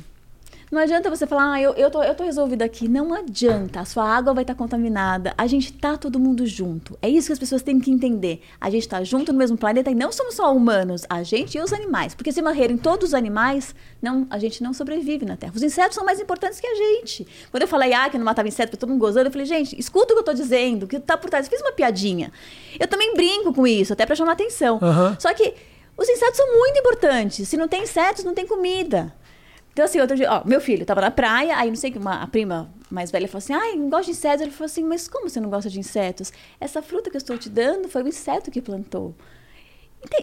Não 0.70 0.80
adianta 0.80 1.10
você 1.10 1.26
falar, 1.26 1.52
ah, 1.52 1.60
eu, 1.60 1.72
eu, 1.74 1.90
tô, 1.90 2.02
eu 2.02 2.14
tô 2.14 2.24
resolvida 2.24 2.64
aqui. 2.64 2.88
Não 2.88 3.12
adianta. 3.14 3.80
A 3.80 3.84
sua 3.84 4.04
água 4.04 4.34
vai 4.34 4.42
estar 4.42 4.54
contaminada. 4.54 5.34
A 5.36 5.46
gente 5.46 5.72
tá 5.72 5.96
todo 5.96 6.18
mundo 6.18 6.46
junto. 6.46 6.98
É 7.00 7.08
isso 7.08 7.28
que 7.28 7.32
as 7.32 7.38
pessoas 7.38 7.62
têm 7.62 7.78
que 7.80 7.90
entender. 7.90 8.42
A 8.60 8.70
gente 8.70 8.88
tá 8.88 9.02
junto 9.04 9.32
no 9.32 9.38
mesmo 9.38 9.56
planeta 9.56 9.90
e 9.90 9.94
não 9.94 10.10
somos 10.10 10.34
só 10.34 10.54
humanos, 10.54 11.04
a 11.08 11.22
gente 11.22 11.56
e 11.56 11.60
os 11.60 11.72
animais. 11.72 12.14
Porque 12.14 12.32
se 12.32 12.42
morrerem 12.42 12.76
todos 12.76 13.08
os 13.08 13.14
animais, 13.14 13.74
não, 14.00 14.26
a 14.30 14.38
gente 14.38 14.62
não 14.62 14.72
sobrevive 14.72 15.24
na 15.24 15.36
Terra. 15.36 15.52
Os 15.54 15.62
insetos 15.62 15.94
são 15.94 16.04
mais 16.04 16.20
importantes 16.20 16.60
que 16.60 16.66
a 16.66 16.74
gente. 16.74 17.26
Quando 17.50 17.62
eu 17.62 17.68
falei, 17.68 17.92
ah, 17.92 18.08
que 18.08 18.16
eu 18.16 18.18
não 18.18 18.24
matava 18.24 18.48
inseto, 18.48 18.76
todo 18.76 18.88
mundo 18.88 19.00
gozando, 19.00 19.28
eu 19.28 19.32
falei, 19.32 19.46
gente, 19.46 19.78
escuta 19.78 20.12
o 20.12 20.16
que 20.16 20.20
eu 20.20 20.24
tô 20.24 20.34
dizendo, 20.34 20.84
o 20.84 20.86
que 20.86 20.98
tá 20.98 21.16
por 21.16 21.30
trás. 21.30 21.46
Eu 21.46 21.50
fiz 21.50 21.60
uma 21.60 21.72
piadinha. 21.72 22.32
Eu 22.78 22.88
também 22.88 23.14
brinco 23.14 23.52
com 23.52 23.66
isso, 23.66 23.92
até 23.92 24.04
pra 24.04 24.16
chamar 24.16 24.32
atenção. 24.32 24.78
Aham. 24.82 25.16
Só 25.20 25.32
que 25.34 25.54
os 25.96 26.08
insetos 26.08 26.36
são 26.36 26.58
muito 26.58 26.78
importantes. 26.78 27.48
Se 27.48 27.56
não 27.56 27.68
tem 27.68 27.82
insetos, 27.84 28.24
não 28.24 28.34
tem 28.34 28.46
comida. 28.46 29.14
Então, 29.74 29.84
assim, 29.84 30.00
outro 30.00 30.16
dia, 30.16 30.32
ó, 30.32 30.42
meu 30.46 30.60
filho 30.60 30.86
tava 30.86 31.00
na 31.02 31.10
praia, 31.10 31.56
aí 31.58 31.68
não 31.68 31.74
sei 31.76 31.90
que 31.90 31.98
uma 31.98 32.22
a 32.22 32.26
prima 32.28 32.72
mais 32.88 33.10
velha 33.10 33.26
falou 33.28 33.38
assim: 33.38 33.52
ai, 33.52 33.74
não 33.74 33.90
gosto 33.90 34.04
de 34.06 34.12
insetos. 34.12 34.40
Ele 34.40 34.50
falou 34.52 34.66
assim: 34.66 34.84
mas 34.84 35.08
como 35.08 35.28
você 35.28 35.40
não 35.40 35.50
gosta 35.50 35.68
de 35.68 35.78
insetos? 35.80 36.32
Essa 36.60 36.80
fruta 36.80 37.10
que 37.10 37.16
eu 37.16 37.18
estou 37.18 37.36
te 37.36 37.48
dando 37.50 37.88
foi 37.88 38.02
o 38.04 38.08
inseto 38.08 38.50
que 38.52 38.62
plantou. 38.62 39.14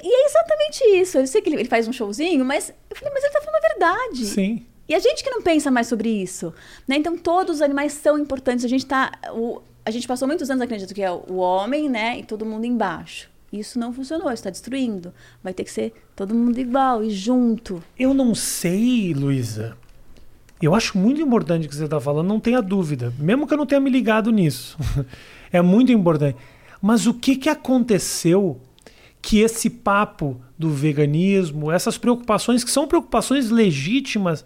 E 0.01 0.07
é 0.13 0.25
exatamente 0.25 0.83
isso. 1.01 1.17
Eu 1.17 1.27
sei 1.27 1.41
que 1.41 1.49
ele, 1.49 1.65
faz 1.65 1.87
um 1.87 1.91
showzinho, 1.93 2.45
mas 2.45 2.69
eu 2.89 2.95
falei, 2.95 3.13
mas 3.13 3.23
ele 3.23 3.33
tá 3.33 3.41
falando 3.41 3.55
a 3.63 3.67
verdade. 3.67 4.25
Sim. 4.25 4.65
E 4.87 4.93
a 4.95 4.99
gente 4.99 5.23
que 5.23 5.29
não 5.29 5.41
pensa 5.41 5.71
mais 5.71 5.87
sobre 5.87 6.07
isso, 6.09 6.53
né? 6.87 6.97
Então 6.97 7.17
todos 7.17 7.55
os 7.57 7.61
animais 7.61 7.93
são 7.93 8.17
importantes. 8.17 8.63
A 8.63 8.67
gente 8.67 8.85
tá, 8.85 9.11
o- 9.33 9.61
a 9.85 9.89
gente 9.91 10.07
passou 10.07 10.27
muitos 10.27 10.49
anos 10.51 10.61
acreditando 10.61 10.93
que 10.93 11.01
é 11.01 11.11
o 11.11 11.37
homem, 11.37 11.89
né, 11.89 12.19
e 12.19 12.23
todo 12.23 12.45
mundo 12.45 12.65
embaixo. 12.65 13.30
Isso 13.51 13.77
não 13.77 13.91
funcionou, 13.91 14.31
está 14.31 14.49
destruindo. 14.49 15.13
Vai 15.43 15.53
ter 15.53 15.63
que 15.63 15.71
ser 15.71 15.93
todo 16.15 16.33
mundo 16.33 16.57
igual 16.57 17.03
e 17.03 17.09
junto. 17.09 17.83
Eu 17.99 18.13
não 18.13 18.33
sei, 18.33 19.13
Luísa. 19.13 19.77
Eu 20.61 20.73
acho 20.75 20.97
muito 20.97 21.19
importante 21.19 21.65
o 21.65 21.69
que 21.69 21.75
você 21.75 21.85
está 21.85 21.99
falando, 21.99 22.27
não 22.27 22.39
tenha 22.39 22.61
dúvida. 22.61 23.13
Mesmo 23.17 23.47
que 23.47 23.53
eu 23.53 23.57
não 23.57 23.65
tenha 23.65 23.81
me 23.81 23.89
ligado 23.89 24.31
nisso. 24.31 24.77
é 25.51 25.61
muito 25.61 25.91
importante. 25.91 26.37
Mas 26.81 27.07
o 27.07 27.13
que, 27.13 27.35
que 27.35 27.49
aconteceu 27.49 28.61
que 29.21 29.39
esse 29.39 29.69
papo 29.69 30.39
do 30.57 30.69
veganismo, 30.69 31.71
essas 31.71 31.97
preocupações, 31.97 32.63
que 32.63 32.71
são 32.71 32.87
preocupações 32.87 33.49
legítimas, 33.49 34.45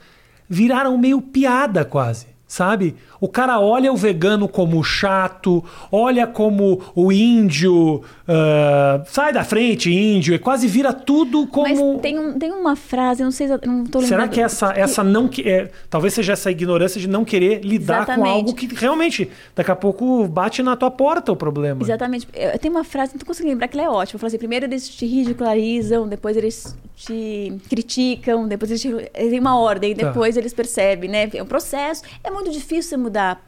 viraram 0.49 0.97
meio 0.97 1.21
piada 1.21 1.85
quase? 1.85 2.34
Sabe? 2.47 2.95
O 3.19 3.27
cara 3.27 3.59
olha 3.59 3.91
o 3.91 3.97
vegano 3.97 4.47
como 4.47 4.83
chato, 4.83 5.63
olha 5.91 6.27
como 6.27 6.79
o 6.93 7.11
índio, 7.11 8.03
ah, 8.27 9.03
sai 9.07 9.33
da 9.33 9.43
frente, 9.43 9.91
índio, 9.91 10.33
e 10.35 10.37
quase 10.39 10.67
vira 10.67 10.93
tudo 10.93 11.47
como. 11.47 11.93
Mas 11.93 12.01
tem, 12.01 12.19
um, 12.19 12.37
tem 12.37 12.51
uma 12.51 12.75
frase, 12.75 13.23
eu 13.23 13.25
não 13.25 13.31
sei, 13.31 13.47
não 13.47 13.57
tô 13.57 13.99
lembrando. 13.99 14.05
Será 14.07 14.27
que 14.27 14.39
essa, 14.39 14.71
essa 14.73 15.03
não 15.03 15.27
que 15.27 15.41
é, 15.49 15.71
talvez 15.89 16.13
seja 16.13 16.33
essa 16.33 16.51
ignorância 16.51 17.01
de 17.01 17.07
não 17.07 17.25
querer 17.25 17.61
lidar 17.65 18.05
com 18.05 18.11
Exatamente. 18.11 18.33
algo 18.33 18.53
que 18.53 18.67
realmente 18.75 19.29
daqui 19.55 19.71
a 19.71 19.75
pouco 19.75 20.27
bate 20.27 20.61
na 20.61 20.75
tua 20.75 20.91
porta 20.91 21.31
o 21.31 21.35
problema? 21.35 21.81
Exatamente. 21.81 22.27
Eu 22.33 22.59
tenho 22.59 22.75
uma 22.75 22.83
frase, 22.83 23.13
não 23.13 23.19
tô 23.19 23.25
conseguindo 23.25 23.53
lembrar 23.53 23.67
que 23.67 23.77
ela 23.77 23.87
é 23.87 23.89
ótima. 23.89 24.17
Eu 24.17 24.19
falo 24.19 24.27
assim, 24.27 24.37
primeiro 24.37 24.65
eles 24.67 24.87
te 24.87 25.05
ridicularizam, 25.05 26.07
depois 26.07 26.37
eles 26.37 26.77
te 26.95 27.53
criticam, 27.69 28.47
depois 28.47 28.69
eles 28.69 28.81
te... 28.81 28.93
Tem 29.13 29.39
uma 29.39 29.57
ordem, 29.57 29.95
Tá. 29.95 30.07
depois 30.07 30.37
eles 30.37 30.53
percebem, 30.53 31.09
né? 31.09 31.29
É 31.33 31.41
um 31.41 31.45
processo. 31.45 32.03
É 32.23 32.34
muito 32.35 32.51
difícil 32.51 32.99
mudar 32.99 33.41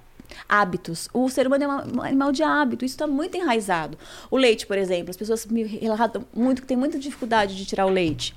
hábitos. 0.47 1.09
O 1.13 1.29
ser 1.29 1.47
humano 1.47 1.63
é 1.63 1.67
um 1.67 2.01
animal 2.01 2.31
de 2.31 2.43
hábito, 2.43 2.85
isso 2.85 2.95
está 2.95 3.07
muito 3.07 3.37
enraizado. 3.37 3.97
O 4.31 4.37
leite, 4.37 4.65
por 4.65 4.77
exemplo, 4.77 5.09
as 5.09 5.17
pessoas 5.17 5.45
me 5.45 5.63
relatam 5.63 6.25
muito 6.33 6.61
que 6.61 6.67
tem 6.67 6.77
muita 6.77 6.97
dificuldade 6.97 7.55
de 7.55 7.65
tirar 7.65 7.85
o 7.85 7.89
leite. 7.89 8.35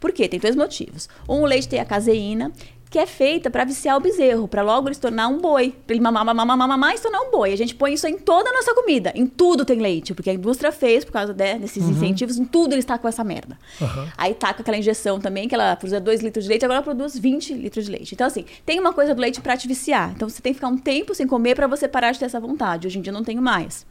Por 0.00 0.12
quê? 0.12 0.28
Tem 0.28 0.38
dois 0.38 0.54
motivos. 0.54 1.08
Um, 1.28 1.42
o 1.42 1.46
leite 1.46 1.68
tem 1.68 1.80
a 1.80 1.84
caseína, 1.84 2.52
que 2.90 2.98
é 2.98 3.06
feita 3.06 3.50
para 3.50 3.64
viciar 3.64 3.96
o 3.96 4.00
bezerro, 4.00 4.48
para 4.48 4.62
logo 4.62 4.88
ele 4.88 4.94
se 4.94 5.00
tornar 5.00 5.28
um 5.28 5.38
boi, 5.38 5.74
para 5.86 5.94
ele 5.94 6.02
mamar, 6.02 6.24
mamar, 6.24 6.46
mamar, 6.46 6.68
mamar 6.68 6.94
e 6.94 6.96
se 6.96 7.02
tornar 7.02 7.20
um 7.20 7.30
boi. 7.30 7.52
A 7.52 7.56
gente 7.56 7.74
põe 7.74 7.92
isso 7.92 8.06
em 8.06 8.18
toda 8.18 8.48
a 8.48 8.52
nossa 8.52 8.74
comida, 8.74 9.12
em 9.14 9.26
tudo 9.26 9.64
tem 9.64 9.78
leite, 9.78 10.14
porque 10.14 10.30
a 10.30 10.34
indústria 10.34 10.72
fez 10.72 11.04
por 11.04 11.12
causa 11.12 11.34
né, 11.34 11.58
desses 11.58 11.84
incentivos, 11.84 12.38
em 12.38 12.44
tudo 12.44 12.74
eles 12.74 12.84
tacam 12.84 13.08
essa 13.08 13.22
merda. 13.22 13.58
Aham. 13.80 14.08
Aí 14.16 14.34
taca 14.34 14.62
aquela 14.62 14.76
injeção 14.76 15.20
também, 15.20 15.48
que 15.48 15.54
ela 15.54 15.76
produzia 15.76 16.00
2 16.00 16.22
litros 16.22 16.44
de 16.44 16.48
leite, 16.48 16.64
agora 16.64 16.78
ela 16.78 16.84
produz 16.84 17.18
20 17.18 17.54
litros 17.54 17.84
de 17.84 17.90
leite. 17.90 18.14
Então, 18.14 18.26
assim, 18.26 18.44
tem 18.64 18.80
uma 18.80 18.92
coisa 18.92 19.14
do 19.14 19.20
leite 19.20 19.40
para 19.40 19.56
te 19.56 19.68
viciar. 19.68 20.12
Então, 20.14 20.28
você 20.28 20.40
tem 20.40 20.52
que 20.52 20.58
ficar 20.58 20.68
um 20.68 20.78
tempo 20.78 21.14
sem 21.14 21.26
comer 21.26 21.54
para 21.54 21.66
você 21.66 21.86
parar 21.86 22.12
de 22.12 22.18
ter 22.18 22.24
essa 22.24 22.40
vontade. 22.40 22.86
Hoje 22.86 22.98
em 22.98 23.02
dia 23.02 23.10
eu 23.10 23.14
não 23.14 23.24
tenho 23.24 23.42
mais 23.42 23.86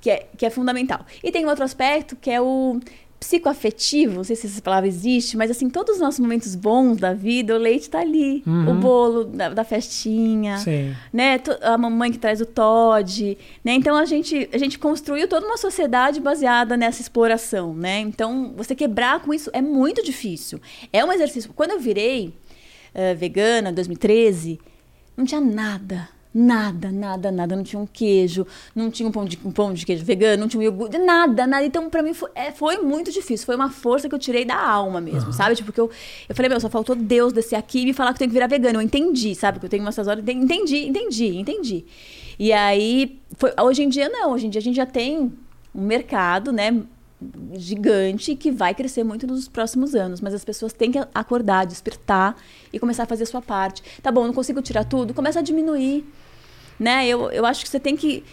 que 0.00 0.10
é, 0.10 0.26
que 0.36 0.46
é 0.46 0.50
fundamental. 0.50 1.04
E 1.22 1.30
tem 1.30 1.44
um 1.44 1.48
outro 1.48 1.64
aspecto 1.64 2.16
que 2.16 2.30
é 2.30 2.40
o 2.40 2.80
psicoafetivo, 3.18 4.14
não 4.14 4.24
sei 4.24 4.36
se 4.36 4.46
essa 4.46 4.62
palavra 4.62 4.88
existe, 4.88 5.36
mas 5.36 5.50
assim, 5.50 5.68
todos 5.68 5.96
os 5.96 6.00
nossos 6.00 6.20
momentos 6.20 6.54
bons 6.54 6.98
da 6.98 7.12
vida, 7.12 7.54
o 7.54 7.58
leite 7.58 7.90
tá 7.90 8.00
ali. 8.00 8.42
O 8.70 8.74
bolo 8.74 9.24
da, 9.24 9.48
da 9.48 9.64
festinha, 9.64 10.58
Sim. 10.58 10.94
né? 11.12 11.40
A 11.62 11.76
mamãe 11.76 12.12
que 12.12 12.18
traz 12.18 12.40
o 12.40 12.46
Todd, 12.46 13.36
né? 13.64 13.72
Então 13.72 13.96
a 13.96 14.04
gente, 14.04 14.48
a 14.52 14.58
gente 14.58 14.78
construiu 14.78 15.26
toda 15.26 15.46
uma 15.46 15.56
sociedade 15.56 16.20
baseada 16.20 16.76
nessa 16.76 17.02
exploração, 17.02 17.74
né? 17.74 17.98
Então, 18.00 18.54
você 18.56 18.74
quebrar 18.74 19.20
com 19.20 19.34
isso 19.34 19.50
é 19.52 19.60
muito 19.60 20.02
difícil. 20.02 20.60
É 20.92 21.04
um 21.04 21.12
exercício. 21.12 21.52
Quando 21.54 21.72
eu 21.72 21.80
virei 21.80 22.32
eh, 22.94 23.14
vegana 23.14 23.70
em 23.70 23.74
2013, 23.74 24.60
não 25.16 25.24
tinha 25.24 25.40
nada. 25.40 26.08
Nada, 26.32 26.92
nada, 26.92 27.32
nada. 27.32 27.56
Não 27.56 27.64
tinha 27.64 27.80
um 27.80 27.86
queijo, 27.86 28.46
não 28.74 28.90
tinha 28.90 29.08
um 29.08 29.12
pão 29.12 29.24
de, 29.24 29.38
um 29.44 29.50
pão 29.50 29.72
de 29.72 29.84
queijo 29.86 30.04
vegano, 30.04 30.42
não 30.42 30.48
tinha 30.48 30.60
um 30.60 30.62
iogurte, 30.62 30.98
nada, 30.98 31.46
nada. 31.46 31.64
Então, 31.64 31.88
pra 31.88 32.02
mim, 32.02 32.12
foi, 32.12 32.30
é, 32.34 32.52
foi 32.52 32.78
muito 32.78 33.10
difícil. 33.10 33.46
Foi 33.46 33.56
uma 33.56 33.70
força 33.70 34.08
que 34.08 34.14
eu 34.14 34.18
tirei 34.18 34.44
da 34.44 34.56
alma 34.56 35.00
mesmo, 35.00 35.32
sabe? 35.32 35.56
Tipo, 35.56 35.66
porque 35.66 35.80
eu, 35.80 35.90
eu 36.28 36.34
falei, 36.34 36.48
meu, 36.48 36.60
só 36.60 36.68
faltou 36.68 36.94
Deus 36.94 37.32
descer 37.32 37.56
aqui 37.56 37.80
e 37.80 37.86
me 37.86 37.92
falar 37.92 38.10
que 38.10 38.16
eu 38.16 38.18
tenho 38.18 38.30
que 38.30 38.34
virar 38.34 38.46
vegano. 38.46 38.78
Eu 38.78 38.82
entendi, 38.82 39.34
sabe? 39.34 39.58
Que 39.58 39.66
eu 39.66 39.70
tenho 39.70 39.82
umas 39.82 39.96
horas. 39.98 40.22
Entendi, 40.28 40.86
entendi, 40.86 41.36
entendi. 41.36 41.84
E 42.38 42.52
aí, 42.52 43.18
foi, 43.36 43.52
hoje 43.60 43.82
em 43.82 43.88
dia, 43.88 44.08
não. 44.08 44.32
Hoje 44.32 44.46
em 44.46 44.50
dia, 44.50 44.60
a 44.60 44.62
gente 44.62 44.76
já 44.76 44.86
tem 44.86 45.32
um 45.74 45.82
mercado, 45.82 46.52
né? 46.52 46.82
Gigante 47.54 48.36
que 48.36 48.50
vai 48.50 48.74
crescer 48.74 49.02
muito 49.02 49.26
nos 49.26 49.48
próximos 49.48 49.94
anos, 49.94 50.20
mas 50.20 50.34
as 50.34 50.44
pessoas 50.44 50.72
têm 50.72 50.92
que 50.92 50.98
acordar, 51.14 51.66
despertar 51.66 52.36
e 52.72 52.78
começar 52.78 53.02
a 53.02 53.06
fazer 53.06 53.24
a 53.24 53.26
sua 53.26 53.42
parte. 53.42 53.82
Tá 54.02 54.12
bom, 54.12 54.26
não 54.26 54.32
consigo 54.32 54.62
tirar 54.62 54.84
tudo, 54.84 55.12
começa 55.12 55.40
a 55.40 55.42
diminuir, 55.42 56.04
né? 56.78 57.06
Eu, 57.06 57.30
eu 57.30 57.44
acho 57.44 57.64
que 57.64 57.68
você 57.68 57.80
tem 57.80 57.96
que 57.96 58.24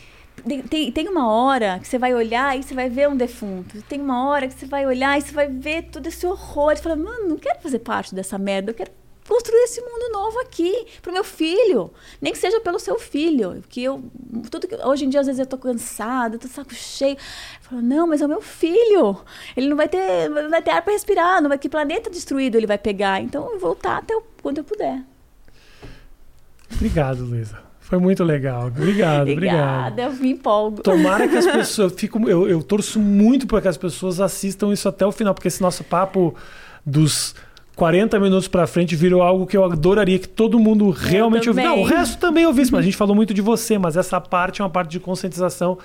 tem, 0.69 0.91
tem, 0.91 1.07
uma 1.07 1.31
hora 1.31 1.79
que 1.79 1.87
você 1.87 1.97
vai 1.97 2.13
olhar 2.13 2.57
e 2.59 2.61
você 2.61 2.73
vai 2.73 2.89
ver 2.89 3.07
um 3.07 3.15
defunto. 3.15 3.81
Tem 3.83 4.01
uma 4.01 4.27
hora 4.27 4.47
que 4.47 4.53
você 4.53 4.65
vai 4.65 4.85
olhar 4.85 5.17
e 5.17 5.21
você 5.21 5.31
vai 5.31 5.47
ver 5.47 5.83
todo 5.83 6.05
esse 6.07 6.27
horror. 6.27 6.73
E 6.73 6.77
fala, 6.77 6.95
mano, 6.95 7.29
não 7.29 7.37
quero 7.37 7.61
fazer 7.61 7.79
parte 7.79 8.13
dessa 8.13 8.37
merda. 8.37 8.71
Eu 8.71 8.75
quero 8.75 8.91
construir 9.27 9.63
esse 9.63 9.81
mundo 9.81 10.11
novo 10.11 10.39
aqui 10.39 10.85
pro 11.01 11.11
meu 11.11 11.23
filho, 11.23 11.91
nem 12.21 12.31
que 12.31 12.39
seja 12.39 12.59
pelo 12.59 12.79
seu 12.79 12.99
filho, 12.99 13.63
que 13.67 13.83
eu 13.83 14.03
tudo 14.49 14.67
que, 14.67 14.75
hoje 14.75 15.05
em 15.05 15.09
dia 15.09 15.19
às 15.19 15.25
vezes 15.25 15.39
eu 15.39 15.45
tô 15.45 15.57
cansada, 15.57 16.37
tô 16.37 16.47
saco 16.47 16.73
cheio, 16.73 17.15
eu 17.15 17.69
falo, 17.69 17.81
não, 17.81 18.07
mas 18.07 18.21
é 18.21 18.25
o 18.25 18.29
meu 18.29 18.41
filho, 18.41 19.17
ele 19.57 19.67
não 19.67 19.75
vai 19.75 19.87
ter, 19.87 20.29
não 20.29 20.49
vai 20.49 20.61
ter 20.61 20.71
ar 20.71 20.81
para 20.81 20.93
respirar, 20.93 21.41
não 21.41 21.49
vai 21.49 21.57
que 21.57 21.67
planeta 21.67 22.09
destruído 22.09 22.55
ele 22.55 22.67
vai 22.67 22.77
pegar, 22.77 23.21
então 23.21 23.43
eu 23.43 23.49
vou 23.51 23.59
voltar 23.59 23.97
até 23.97 24.15
o, 24.15 24.21
quando 24.41 24.59
eu 24.59 24.63
puder. 24.63 25.01
Obrigado, 26.73 27.23
Luísa. 27.23 27.63
Foi 27.79 27.99
muito 27.99 28.23
legal. 28.23 28.67
Obrigado, 28.67 29.29
Obrigada, 29.29 29.91
obrigado. 29.93 29.99
eu 29.99 30.13
me 30.13 30.31
empolgo. 30.31 30.81
Tomara 30.81 31.27
que 31.27 31.37
as 31.37 31.45
pessoas. 31.51 31.93
Fico, 31.93 32.27
eu, 32.27 32.49
eu 32.49 32.63
torço 32.63 32.99
muito 32.99 33.45
para 33.45 33.61
que 33.61 33.67
as 33.67 33.77
pessoas 33.77 34.19
assistam 34.19 34.73
isso 34.73 34.89
até 34.89 35.05
o 35.05 35.11
final, 35.11 35.35
porque 35.35 35.47
esse 35.47 35.61
nosso 35.61 35.83
papo 35.83 36.33
dos 36.83 37.35
40 37.75 38.19
minutos 38.19 38.47
para 38.47 38.65
frente 38.65 38.95
virou 38.95 39.21
algo 39.21 39.45
que 39.45 39.57
eu 39.57 39.63
adoraria 39.65 40.17
que 40.17 40.27
todo 40.27 40.57
mundo 40.57 40.89
realmente 40.89 41.49
ouvisse. 41.49 41.67
Não, 41.67 41.81
o 41.81 41.83
resto 41.83 42.17
também 42.17 42.45
ouvisse, 42.45 42.71
mas 42.71 42.79
a 42.79 42.83
gente 42.85 42.97
falou 42.97 43.15
muito 43.15 43.33
de 43.33 43.41
você, 43.41 43.77
mas 43.77 43.97
essa 43.97 44.19
parte 44.21 44.61
é 44.61 44.63
uma 44.63 44.69
parte 44.69 44.91
de 44.91 44.99
conscientização 44.99 45.77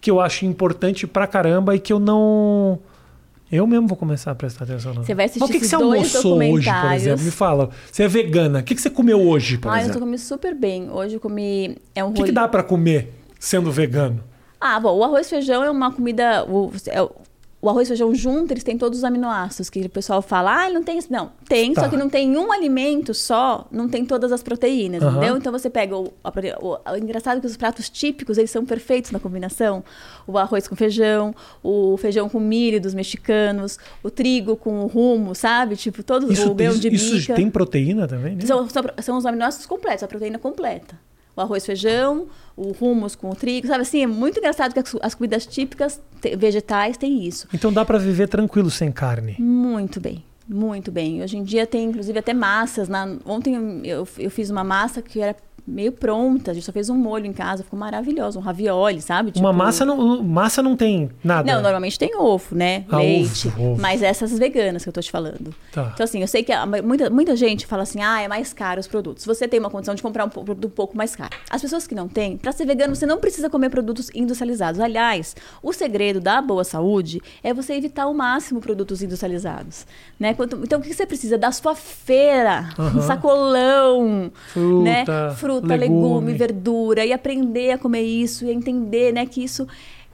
que 0.00 0.10
eu 0.10 0.20
acho 0.20 0.44
importante 0.44 1.06
pra 1.06 1.26
caramba 1.26 1.74
e 1.74 1.78
que 1.78 1.92
eu 1.92 1.98
não. 1.98 2.78
Eu 3.50 3.66
mesmo 3.66 3.88
vou 3.88 3.96
começar 3.96 4.30
a 4.30 4.34
prestar 4.34 4.64
atenção. 4.64 4.94
Você 4.94 5.14
vai 5.14 5.24
assistir 5.24 5.40
Mas 5.40 5.50
o 5.50 5.52
que, 5.52 5.58
que 5.58 5.66
você 5.66 5.74
almoçou 5.74 6.38
hoje, 6.38 6.70
por 6.70 6.92
exemplo? 6.92 7.24
Me 7.24 7.30
fala. 7.32 7.70
Você 7.90 8.04
é 8.04 8.08
vegana. 8.08 8.60
O 8.60 8.62
que, 8.62 8.76
que 8.76 8.80
você 8.80 8.88
comeu 8.88 9.20
hoje, 9.20 9.58
por 9.58 9.70
Ah, 9.70 9.72
eu 9.72 9.78
tô 9.78 9.84
exemplo? 9.84 10.00
comendo 10.00 10.18
super 10.22 10.54
bem. 10.54 10.88
Hoje 10.88 11.16
eu 11.16 11.20
comi 11.20 11.76
é 11.94 12.04
um 12.04 12.10
O 12.10 12.12
que, 12.12 12.22
que 12.24 12.32
dá 12.32 12.46
pra 12.46 12.62
comer 12.62 13.12
sendo 13.40 13.72
vegano? 13.72 14.22
Ah, 14.60 14.78
bom, 14.78 14.96
o 14.96 15.02
arroz 15.02 15.26
e 15.26 15.30
feijão 15.30 15.64
é 15.64 15.70
uma 15.70 15.90
comida. 15.90 16.44
O, 16.44 16.70
é 16.86 17.00
o- 17.62 17.66
o 17.66 17.68
arroz 17.68 17.86
e 17.86 17.90
feijão 17.90 18.14
junto, 18.14 18.52
eles 18.52 18.64
têm 18.64 18.76
todos 18.78 18.98
os 19.00 19.04
aminoácidos, 19.04 19.68
que 19.70 19.80
o 19.80 19.88
pessoal 19.90 20.20
fala, 20.22 20.60
ah, 20.60 20.64
ele 20.66 20.74
não 20.74 20.82
tem 20.82 20.98
isso. 20.98 21.12
Não, 21.12 21.30
tem, 21.48 21.72
Tá. 21.74 21.82
só 21.82 21.88
que 21.88 21.96
não 21.96 22.08
tem 22.08 22.36
um 22.36 22.50
alimento 22.52 23.12
só, 23.14 23.66
não 23.70 23.88
tem 23.88 24.04
todas 24.04 24.32
as 24.32 24.42
proteínas, 24.42 25.02
Aham. 25.02 25.16
entendeu? 25.18 25.36
Então 25.36 25.52
você 25.52 25.68
pega 25.70 25.96
o, 25.96 26.10
prote- 26.32 26.54
o, 26.60 26.78
o 26.90 26.96
engraçado 26.96 27.38
é 27.38 27.40
que 27.40 27.46
os 27.46 27.56
pratos 27.56 27.88
típicos, 27.88 28.38
eles 28.38 28.50
são 28.50 28.64
perfeitos 28.64 29.10
na 29.10 29.18
combinação. 29.18 29.84
O 30.26 30.38
arroz 30.38 30.66
com 30.68 30.74
feijão, 30.76 31.34
o 31.62 31.96
feijão 31.96 32.28
com 32.28 32.40
milho 32.40 32.80
dos 32.80 32.94
mexicanos, 32.94 33.78
o 34.02 34.10
trigo 34.10 34.56
com 34.56 34.82
o 34.82 34.86
rumo, 34.86 35.34
sabe? 35.34 35.76
Tipo, 35.76 36.02
todos 36.02 36.30
Isso, 36.30 36.50
o 36.50 36.54
grão 36.54 36.70
isso, 36.72 36.80
de 36.80 36.88
isso 36.94 37.16
bica. 37.16 37.34
tem 37.34 37.50
proteína 37.50 38.08
também? 38.08 38.36
Né? 38.36 38.46
São, 38.46 38.68
são, 38.68 38.82
são 39.02 39.16
os 39.18 39.26
aminoácidos 39.26 39.66
completos, 39.66 40.02
a 40.02 40.08
proteína 40.08 40.38
completa. 40.38 40.98
O 41.40 41.42
arroz, 41.42 41.64
feijão, 41.64 42.26
o 42.56 42.72
hummus 42.80 43.14
com 43.16 43.30
o 43.30 43.34
trigo, 43.34 43.66
sabe 43.66 43.80
assim? 43.82 44.02
É 44.02 44.06
muito 44.06 44.38
engraçado 44.38 44.72
que 44.74 44.78
as, 44.78 44.94
as 45.00 45.14
comidas 45.14 45.46
típicas 45.46 45.98
te- 46.20 46.36
vegetais 46.36 46.96
têm 46.98 47.24
isso. 47.26 47.48
Então 47.54 47.72
dá 47.72 47.84
pra 47.84 47.96
viver 47.98 48.28
tranquilo 48.28 48.70
sem 48.70 48.92
carne. 48.92 49.36
Muito 49.38 49.98
bem, 49.98 50.22
muito 50.46 50.92
bem. 50.92 51.22
Hoje 51.22 51.38
em 51.38 51.42
dia 51.42 51.66
tem 51.66 51.84
inclusive 51.88 52.18
até 52.18 52.34
massas. 52.34 52.88
Na, 52.88 53.16
ontem 53.24 53.80
eu, 53.84 54.06
eu 54.18 54.30
fiz 54.30 54.50
uma 54.50 54.62
massa 54.62 55.00
que 55.00 55.20
era 55.20 55.34
meio 55.70 55.92
pronta, 55.92 56.50
a 56.50 56.54
gente 56.54 56.64
só 56.64 56.72
fez 56.72 56.90
um 56.90 56.96
molho 56.96 57.26
em 57.26 57.32
casa, 57.32 57.62
ficou 57.62 57.78
maravilhoso, 57.78 58.38
um 58.38 58.42
ravioli, 58.42 59.00
sabe? 59.00 59.28
Uma 59.28 59.32
Tipo- 59.50 59.52
massa 59.52 59.84
não, 59.84 60.22
massa 60.22 60.62
não 60.62 60.76
tem 60.76 61.10
nada. 61.22 61.50
Não, 61.52 61.62
normalmente 61.62 61.98
tem 61.98 62.14
ovo, 62.16 62.54
né? 62.54 62.84
Ah, 62.90 62.98
Leite. 62.98 63.48
ovo, 63.48 63.72
ovo. 63.72 63.80
Mas 63.80 64.02
essas 64.02 64.36
veganas 64.38 64.82
que 64.82 64.88
eu 64.88 64.92
tô 64.92 65.00
te 65.00 65.10
falando. 65.10 65.54
Tá. 65.72 65.90
Então, 65.94 66.04
assim, 66.04 66.20
eu 66.20 66.28
sei 66.28 66.42
que 66.42 66.52
a- 66.52 66.66
muita, 66.66 67.08
muita 67.10 67.36
gente 67.36 67.66
fala 67.66 67.82
assim, 67.84 68.02
ah, 68.02 68.20
é 68.20 68.28
mais 68.28 68.52
caro 68.52 68.80
os 68.80 68.86
produtos. 68.86 69.24
Você 69.24 69.46
tem 69.48 69.60
uma 69.60 69.70
condição 69.70 69.94
de 69.94 70.02
comprar 70.02 70.24
um 70.24 70.28
produto 70.28 70.66
um 70.66 70.70
pouco 70.70 70.96
mais 70.96 71.14
caro. 71.14 71.30
As 71.48 71.60
pessoas 71.62 71.86
que 71.86 71.94
não 71.94 72.08
têm, 72.08 72.36
para 72.36 72.52
ser 72.52 72.66
vegano, 72.66 72.94
você 72.96 73.06
não 73.06 73.18
precisa 73.18 73.48
comer 73.48 73.70
produtos 73.70 74.10
industrializados. 74.14 74.80
Aliás, 74.80 75.36
o 75.62 75.72
segredo 75.72 76.20
da 76.20 76.42
boa 76.42 76.64
saúde 76.64 77.20
é 77.42 77.54
você 77.54 77.74
evitar 77.74 78.04
ao 78.04 78.14
máximo 78.14 78.60
produtos 78.60 79.02
industrializados. 79.02 79.86
Né? 80.18 80.34
Quanto- 80.34 80.58
então, 80.62 80.80
o 80.80 80.82
que 80.82 80.92
você 80.92 81.06
precisa? 81.06 81.38
Da 81.38 81.52
sua 81.52 81.74
feira, 81.74 82.70
um 82.78 83.00
sacolão, 83.02 84.32
Fruta, 84.48 84.82
né? 84.84 85.04
Fruta, 85.36 85.59
legume. 85.66 86.02
legume, 86.02 86.32
verdura 86.34 87.04
e 87.04 87.12
aprender 87.12 87.72
a 87.72 87.78
comer 87.78 88.02
isso 88.02 88.44
e 88.44 88.50
entender, 88.50 89.12
né, 89.12 89.26
que 89.26 89.42
isso 89.42 89.66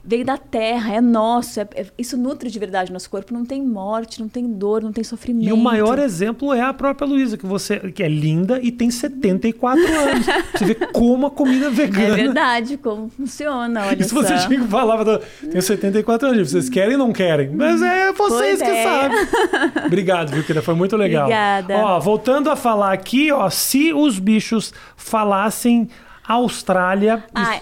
veio 0.07 0.25
da 0.25 0.39
terra, 0.39 0.95
é 0.95 1.01
nosso, 1.01 1.59
é- 1.61 1.69
é- 1.75 1.87
isso 1.99 2.17
nutre 2.17 2.49
de 2.49 2.59
verdade 2.59 2.91
o 2.91 2.93
nosso 2.93 3.11
corpo, 3.11 3.35
não 3.35 3.45
tem 3.45 3.61
morte, 3.61 4.21
não 4.21 4.29
tem 4.29 4.47
dor, 4.47 4.81
não 4.83 4.93
tem 4.93 5.03
sofrimento. 5.03 5.49
E 5.49 5.53
o 5.53 5.57
maior 5.57 5.99
exemplo 5.99 6.53
é 6.53 6.61
a 6.63 6.73
própria 6.73 7.07
Luísa, 7.09 7.37
que 7.37 7.45
você 7.45 7.79
que 7.91 8.03
é 8.03 8.09
linda 8.09 8.61
e 8.63 8.71
tem 8.71 8.91
74 8.91 9.83
anos. 9.99 10.27
Você 10.55 10.65
vê 10.65 10.75
como 10.75 11.27
a 11.27 11.31
comida 11.31 11.67
É 11.67 11.71
vegana. 11.71 12.15
verdade, 12.15 12.77
como 12.77 13.09
funciona, 13.09 13.87
olha 13.87 14.01
Isso 14.01 14.15
você 14.15 14.39
só. 14.39 14.47
tinha 14.47 14.61
que 14.61 14.69
falar, 14.69 15.05
tenho 15.41 15.61
74 15.63 16.29
anos, 16.29 16.51
vocês 16.51 16.69
querem 16.69 16.93
ou 16.93 16.99
não 16.99 17.13
querem? 17.13 17.51
Mas 17.51 17.83
é 17.83 18.13
vocês 18.13 18.61
Pois 18.61 18.63
que 18.63 18.77
é. 18.77 18.83
sabem. 18.85 19.19
Obrigado, 19.87 20.31
viu, 20.33 20.43
querida? 20.45 20.63
Foi 20.63 20.75
muito 20.75 20.97
legal. 20.97 21.25
Obrigada. 21.25 21.77
Ó, 21.79 21.99
voltando 22.01 22.49
a 22.51 22.55
falar 22.57 22.93
aqui, 22.93 23.33
ó, 23.33 23.51
se 23.51 23.93
os 23.93 24.19
bichos 24.19 24.73
falassem 24.97 25.89
Austrália. 26.29 27.25
Ah, 27.35 27.61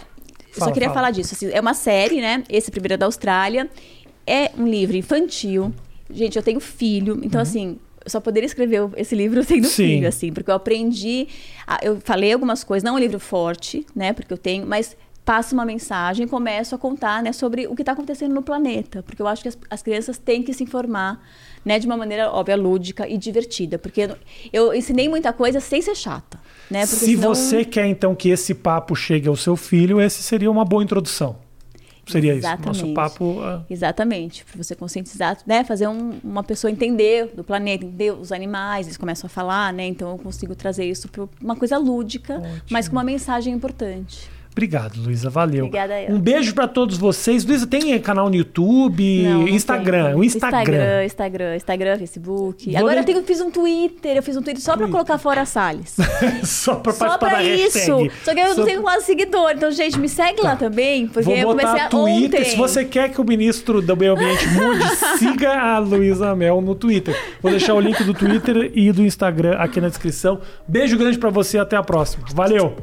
eu 0.55 0.60
Fala, 0.60 0.68
só 0.70 0.72
queria 0.72 0.89
fala. 0.89 1.01
falar 1.01 1.10
disso. 1.10 1.35
assim, 1.35 1.51
é 1.51 1.60
uma 1.60 1.74
série, 1.74 2.20
né? 2.20 2.44
Esse 2.48 2.70
primeiro 2.70 2.94
é 2.94 2.97
da 2.97 3.06
Austrália. 3.06 3.68
É 4.26 4.51
um 4.56 4.66
livro 4.66 4.97
infantil. 4.97 5.72
Gente, 6.10 6.36
eu 6.36 6.43
tenho 6.43 6.60
filho, 6.60 7.18
então 7.22 7.40
assim, 7.40 7.78
eu 8.05 8.10
só 8.10 8.20
poderia 8.20 8.47
escrever 8.47 8.89
esse 8.97 9.14
livro 9.14 9.43
tendo 9.47 9.64
Uhum. 9.64 9.70
Sim. 9.70 9.86
filho, 9.86 10.09
assim, 10.09 10.32
porque 10.32 10.51
eu 10.51 10.55
aprendi. 10.55 11.28
a- 11.66 11.78
eu 11.82 11.98
falei 12.02 12.32
algumas 12.32 12.62
coisas, 12.64 12.85
não 12.85 12.93
é 12.93 12.97
um 12.97 12.98
livro 13.01 13.18
forte, 13.18 13.85
né? 13.94 14.12
Porque 14.12 14.32
eu 14.32 14.39
tenho, 14.39 14.66
mas 14.66 14.97
passo 15.24 15.55
uma 15.55 15.64
mensagem, 15.64 16.28
começo 16.28 16.74
a 16.74 16.78
contar, 16.78 17.22
né, 17.22 17.32
sobre 17.32 17.66
o 17.66 17.74
que 17.74 17.81
está 17.81 17.93
acontecendo 17.93 18.35
no 18.35 18.43
planeta, 18.43 19.02
porque 19.02 19.22
eu 19.22 19.26
acho 19.26 19.40
que 19.40 19.48
as, 19.48 19.56
as 19.70 19.82
crianças 19.82 20.18
têm 20.18 20.43
que 20.43 20.52
se 20.52 20.62
informar, 20.62 21.18
né, 21.64 21.78
de 21.78 21.86
uma 21.86 21.97
maneira 21.97 22.31
óbvia, 22.31 22.55
lúdica 22.56 23.09
e 23.09 23.16
divertida, 23.16 23.78
porque 23.78 24.02
eu, 24.02 24.16
eu 24.52 24.74
ensinei 24.74 25.09
muita 25.09 25.32
coisa 25.32 25.60
sem 25.60 25.81
ser 25.81 25.94
chata, 25.94 26.39
né? 26.70 26.86
Se 26.86 27.07
senão- 27.07 27.35
você 27.35 27.65
quer, 27.65 27.86
então, 27.86 28.15
que 28.15 28.28
esse 28.28 28.55
papo 28.55 28.95
chegue 28.95 29.28
ao 29.28 29.36
seu 29.36 29.57
filho, 29.57 30.01
esse 30.01 30.23
seria 30.23 30.51
uma 30.51 30.65
boa 30.65 30.82
introdução. 30.82 31.36
Seria 32.07 32.32
isso. 32.32 32.41
Exatamente. 32.47 32.66
Nosso 32.82 32.93
papo. 32.93 33.41
ah, 33.43 33.65
Exatamente, 33.70 34.45
para 34.45 34.62
você 34.62 34.74
conscientizar, 34.74 35.39
né? 35.47 35.65
Fazer 35.65 35.89
um- 35.89 36.19
uma 36.23 36.43
pessoa 36.45 36.70
entender 36.70 37.32
do 37.35 37.43
planeta, 37.43 37.82
entender 37.86 38.12
os 38.12 38.31
animais, 38.31 38.86
eles 38.86 38.99
começam 38.99 39.27
a 39.27 39.31
falar, 39.31 39.73
né? 39.73 39.86
Então 39.86 40.11
eu 40.11 40.19
consigo 40.19 40.55
trazer 40.55 40.85
isso 40.85 41.09
para 41.09 41.27
uma 41.41 41.57
coisa 41.57 41.78
lúdica, 41.78 42.43
mas 42.70 42.89
com 42.89 42.97
uma 42.97 43.05
mensagem 43.05 43.55
importante. 43.55 44.31
Obrigado, 44.55 45.01
Luísa. 45.02 45.28
Valeu. 45.28 45.64
Obrigada 45.66 46.01
eu. 46.01 46.14
Um 46.14 46.20
beijo 46.20 46.55
pra 46.55 46.68
todos 46.68 46.97
vocês. 46.97 47.44
Luísa, 47.44 47.66
tem 47.66 47.98
canal 47.98 48.28
no 48.31 48.36
YouTube, 48.36 49.22
Não, 49.24 49.40
não 49.40 49.48
Instagram. 49.48 50.06
tem. 50.06 50.14
O 50.14 50.22
Instagram. 50.22 50.60
Instagram, 50.62 51.05
Instagram, 51.05 51.56
Instagram, 51.56 51.98
Facebook. 51.98 52.70
Vou 52.70 52.78
Agora 52.78 53.01
eu 53.01 53.05
tenho, 53.05 53.22
fiz 53.24 53.40
um 53.40 53.51
Twitter, 53.51 54.16
eu 54.16 54.22
fiz 54.22 54.36
um 54.36 54.43
Twitter 54.43 54.62
só 54.62 54.76
para 54.76 54.86
colocar 54.86 55.18
fora 55.18 55.40
a 55.40 55.44
Salles. 55.44 55.97
Só 56.44 56.76
pra 56.76 56.93
Só 56.93 57.16
da 57.16 57.43
isso. 57.43 57.97
hashtag. 57.97 58.12
Só 58.24 58.32
que 58.32 58.40
eu 58.40 58.48
Só 58.55 58.60
não 58.60 58.64
tenho 58.64 58.82
quase 58.82 59.05
seguidor. 59.06 59.51
Então, 59.56 59.72
gente, 59.72 59.98
me 59.98 60.09
segue 60.09 60.40
lá 60.40 60.55
também, 60.55 61.09
porque 61.09 61.24
Vou 61.24 61.35
eu 61.35 61.48
comecei 61.48 61.81
a 61.81 61.89
Twitter. 61.89 62.40
ontem. 62.40 62.44
Se 62.44 62.56
você 62.56 62.85
quer 62.85 63.10
que 63.10 63.20
o 63.20 63.24
ministro 63.24 63.82
do 63.82 63.97
Meio 63.97 64.12
Ambiente 64.12 64.47
mude, 64.51 64.85
siga 65.18 65.52
a 65.52 65.78
Luísa 65.78 66.35
Mel 66.36 66.60
no 66.60 66.76
Twitter. 66.76 67.16
Vou 67.43 67.51
deixar 67.51 67.74
o 67.74 67.81
link 67.81 68.02
do 68.05 68.14
Twitter 68.14 68.70
e 68.72 68.93
do 68.93 69.02
Instagram 69.02 69.56
aqui 69.59 69.81
na 69.81 69.89
descrição. 69.89 70.40
Beijo 70.68 70.97
grande 70.97 71.18
pra 71.18 71.31
você, 71.31 71.59
até 71.59 71.74
a 71.76 71.82
próxima. 71.82 72.24
Valeu! 72.32 72.76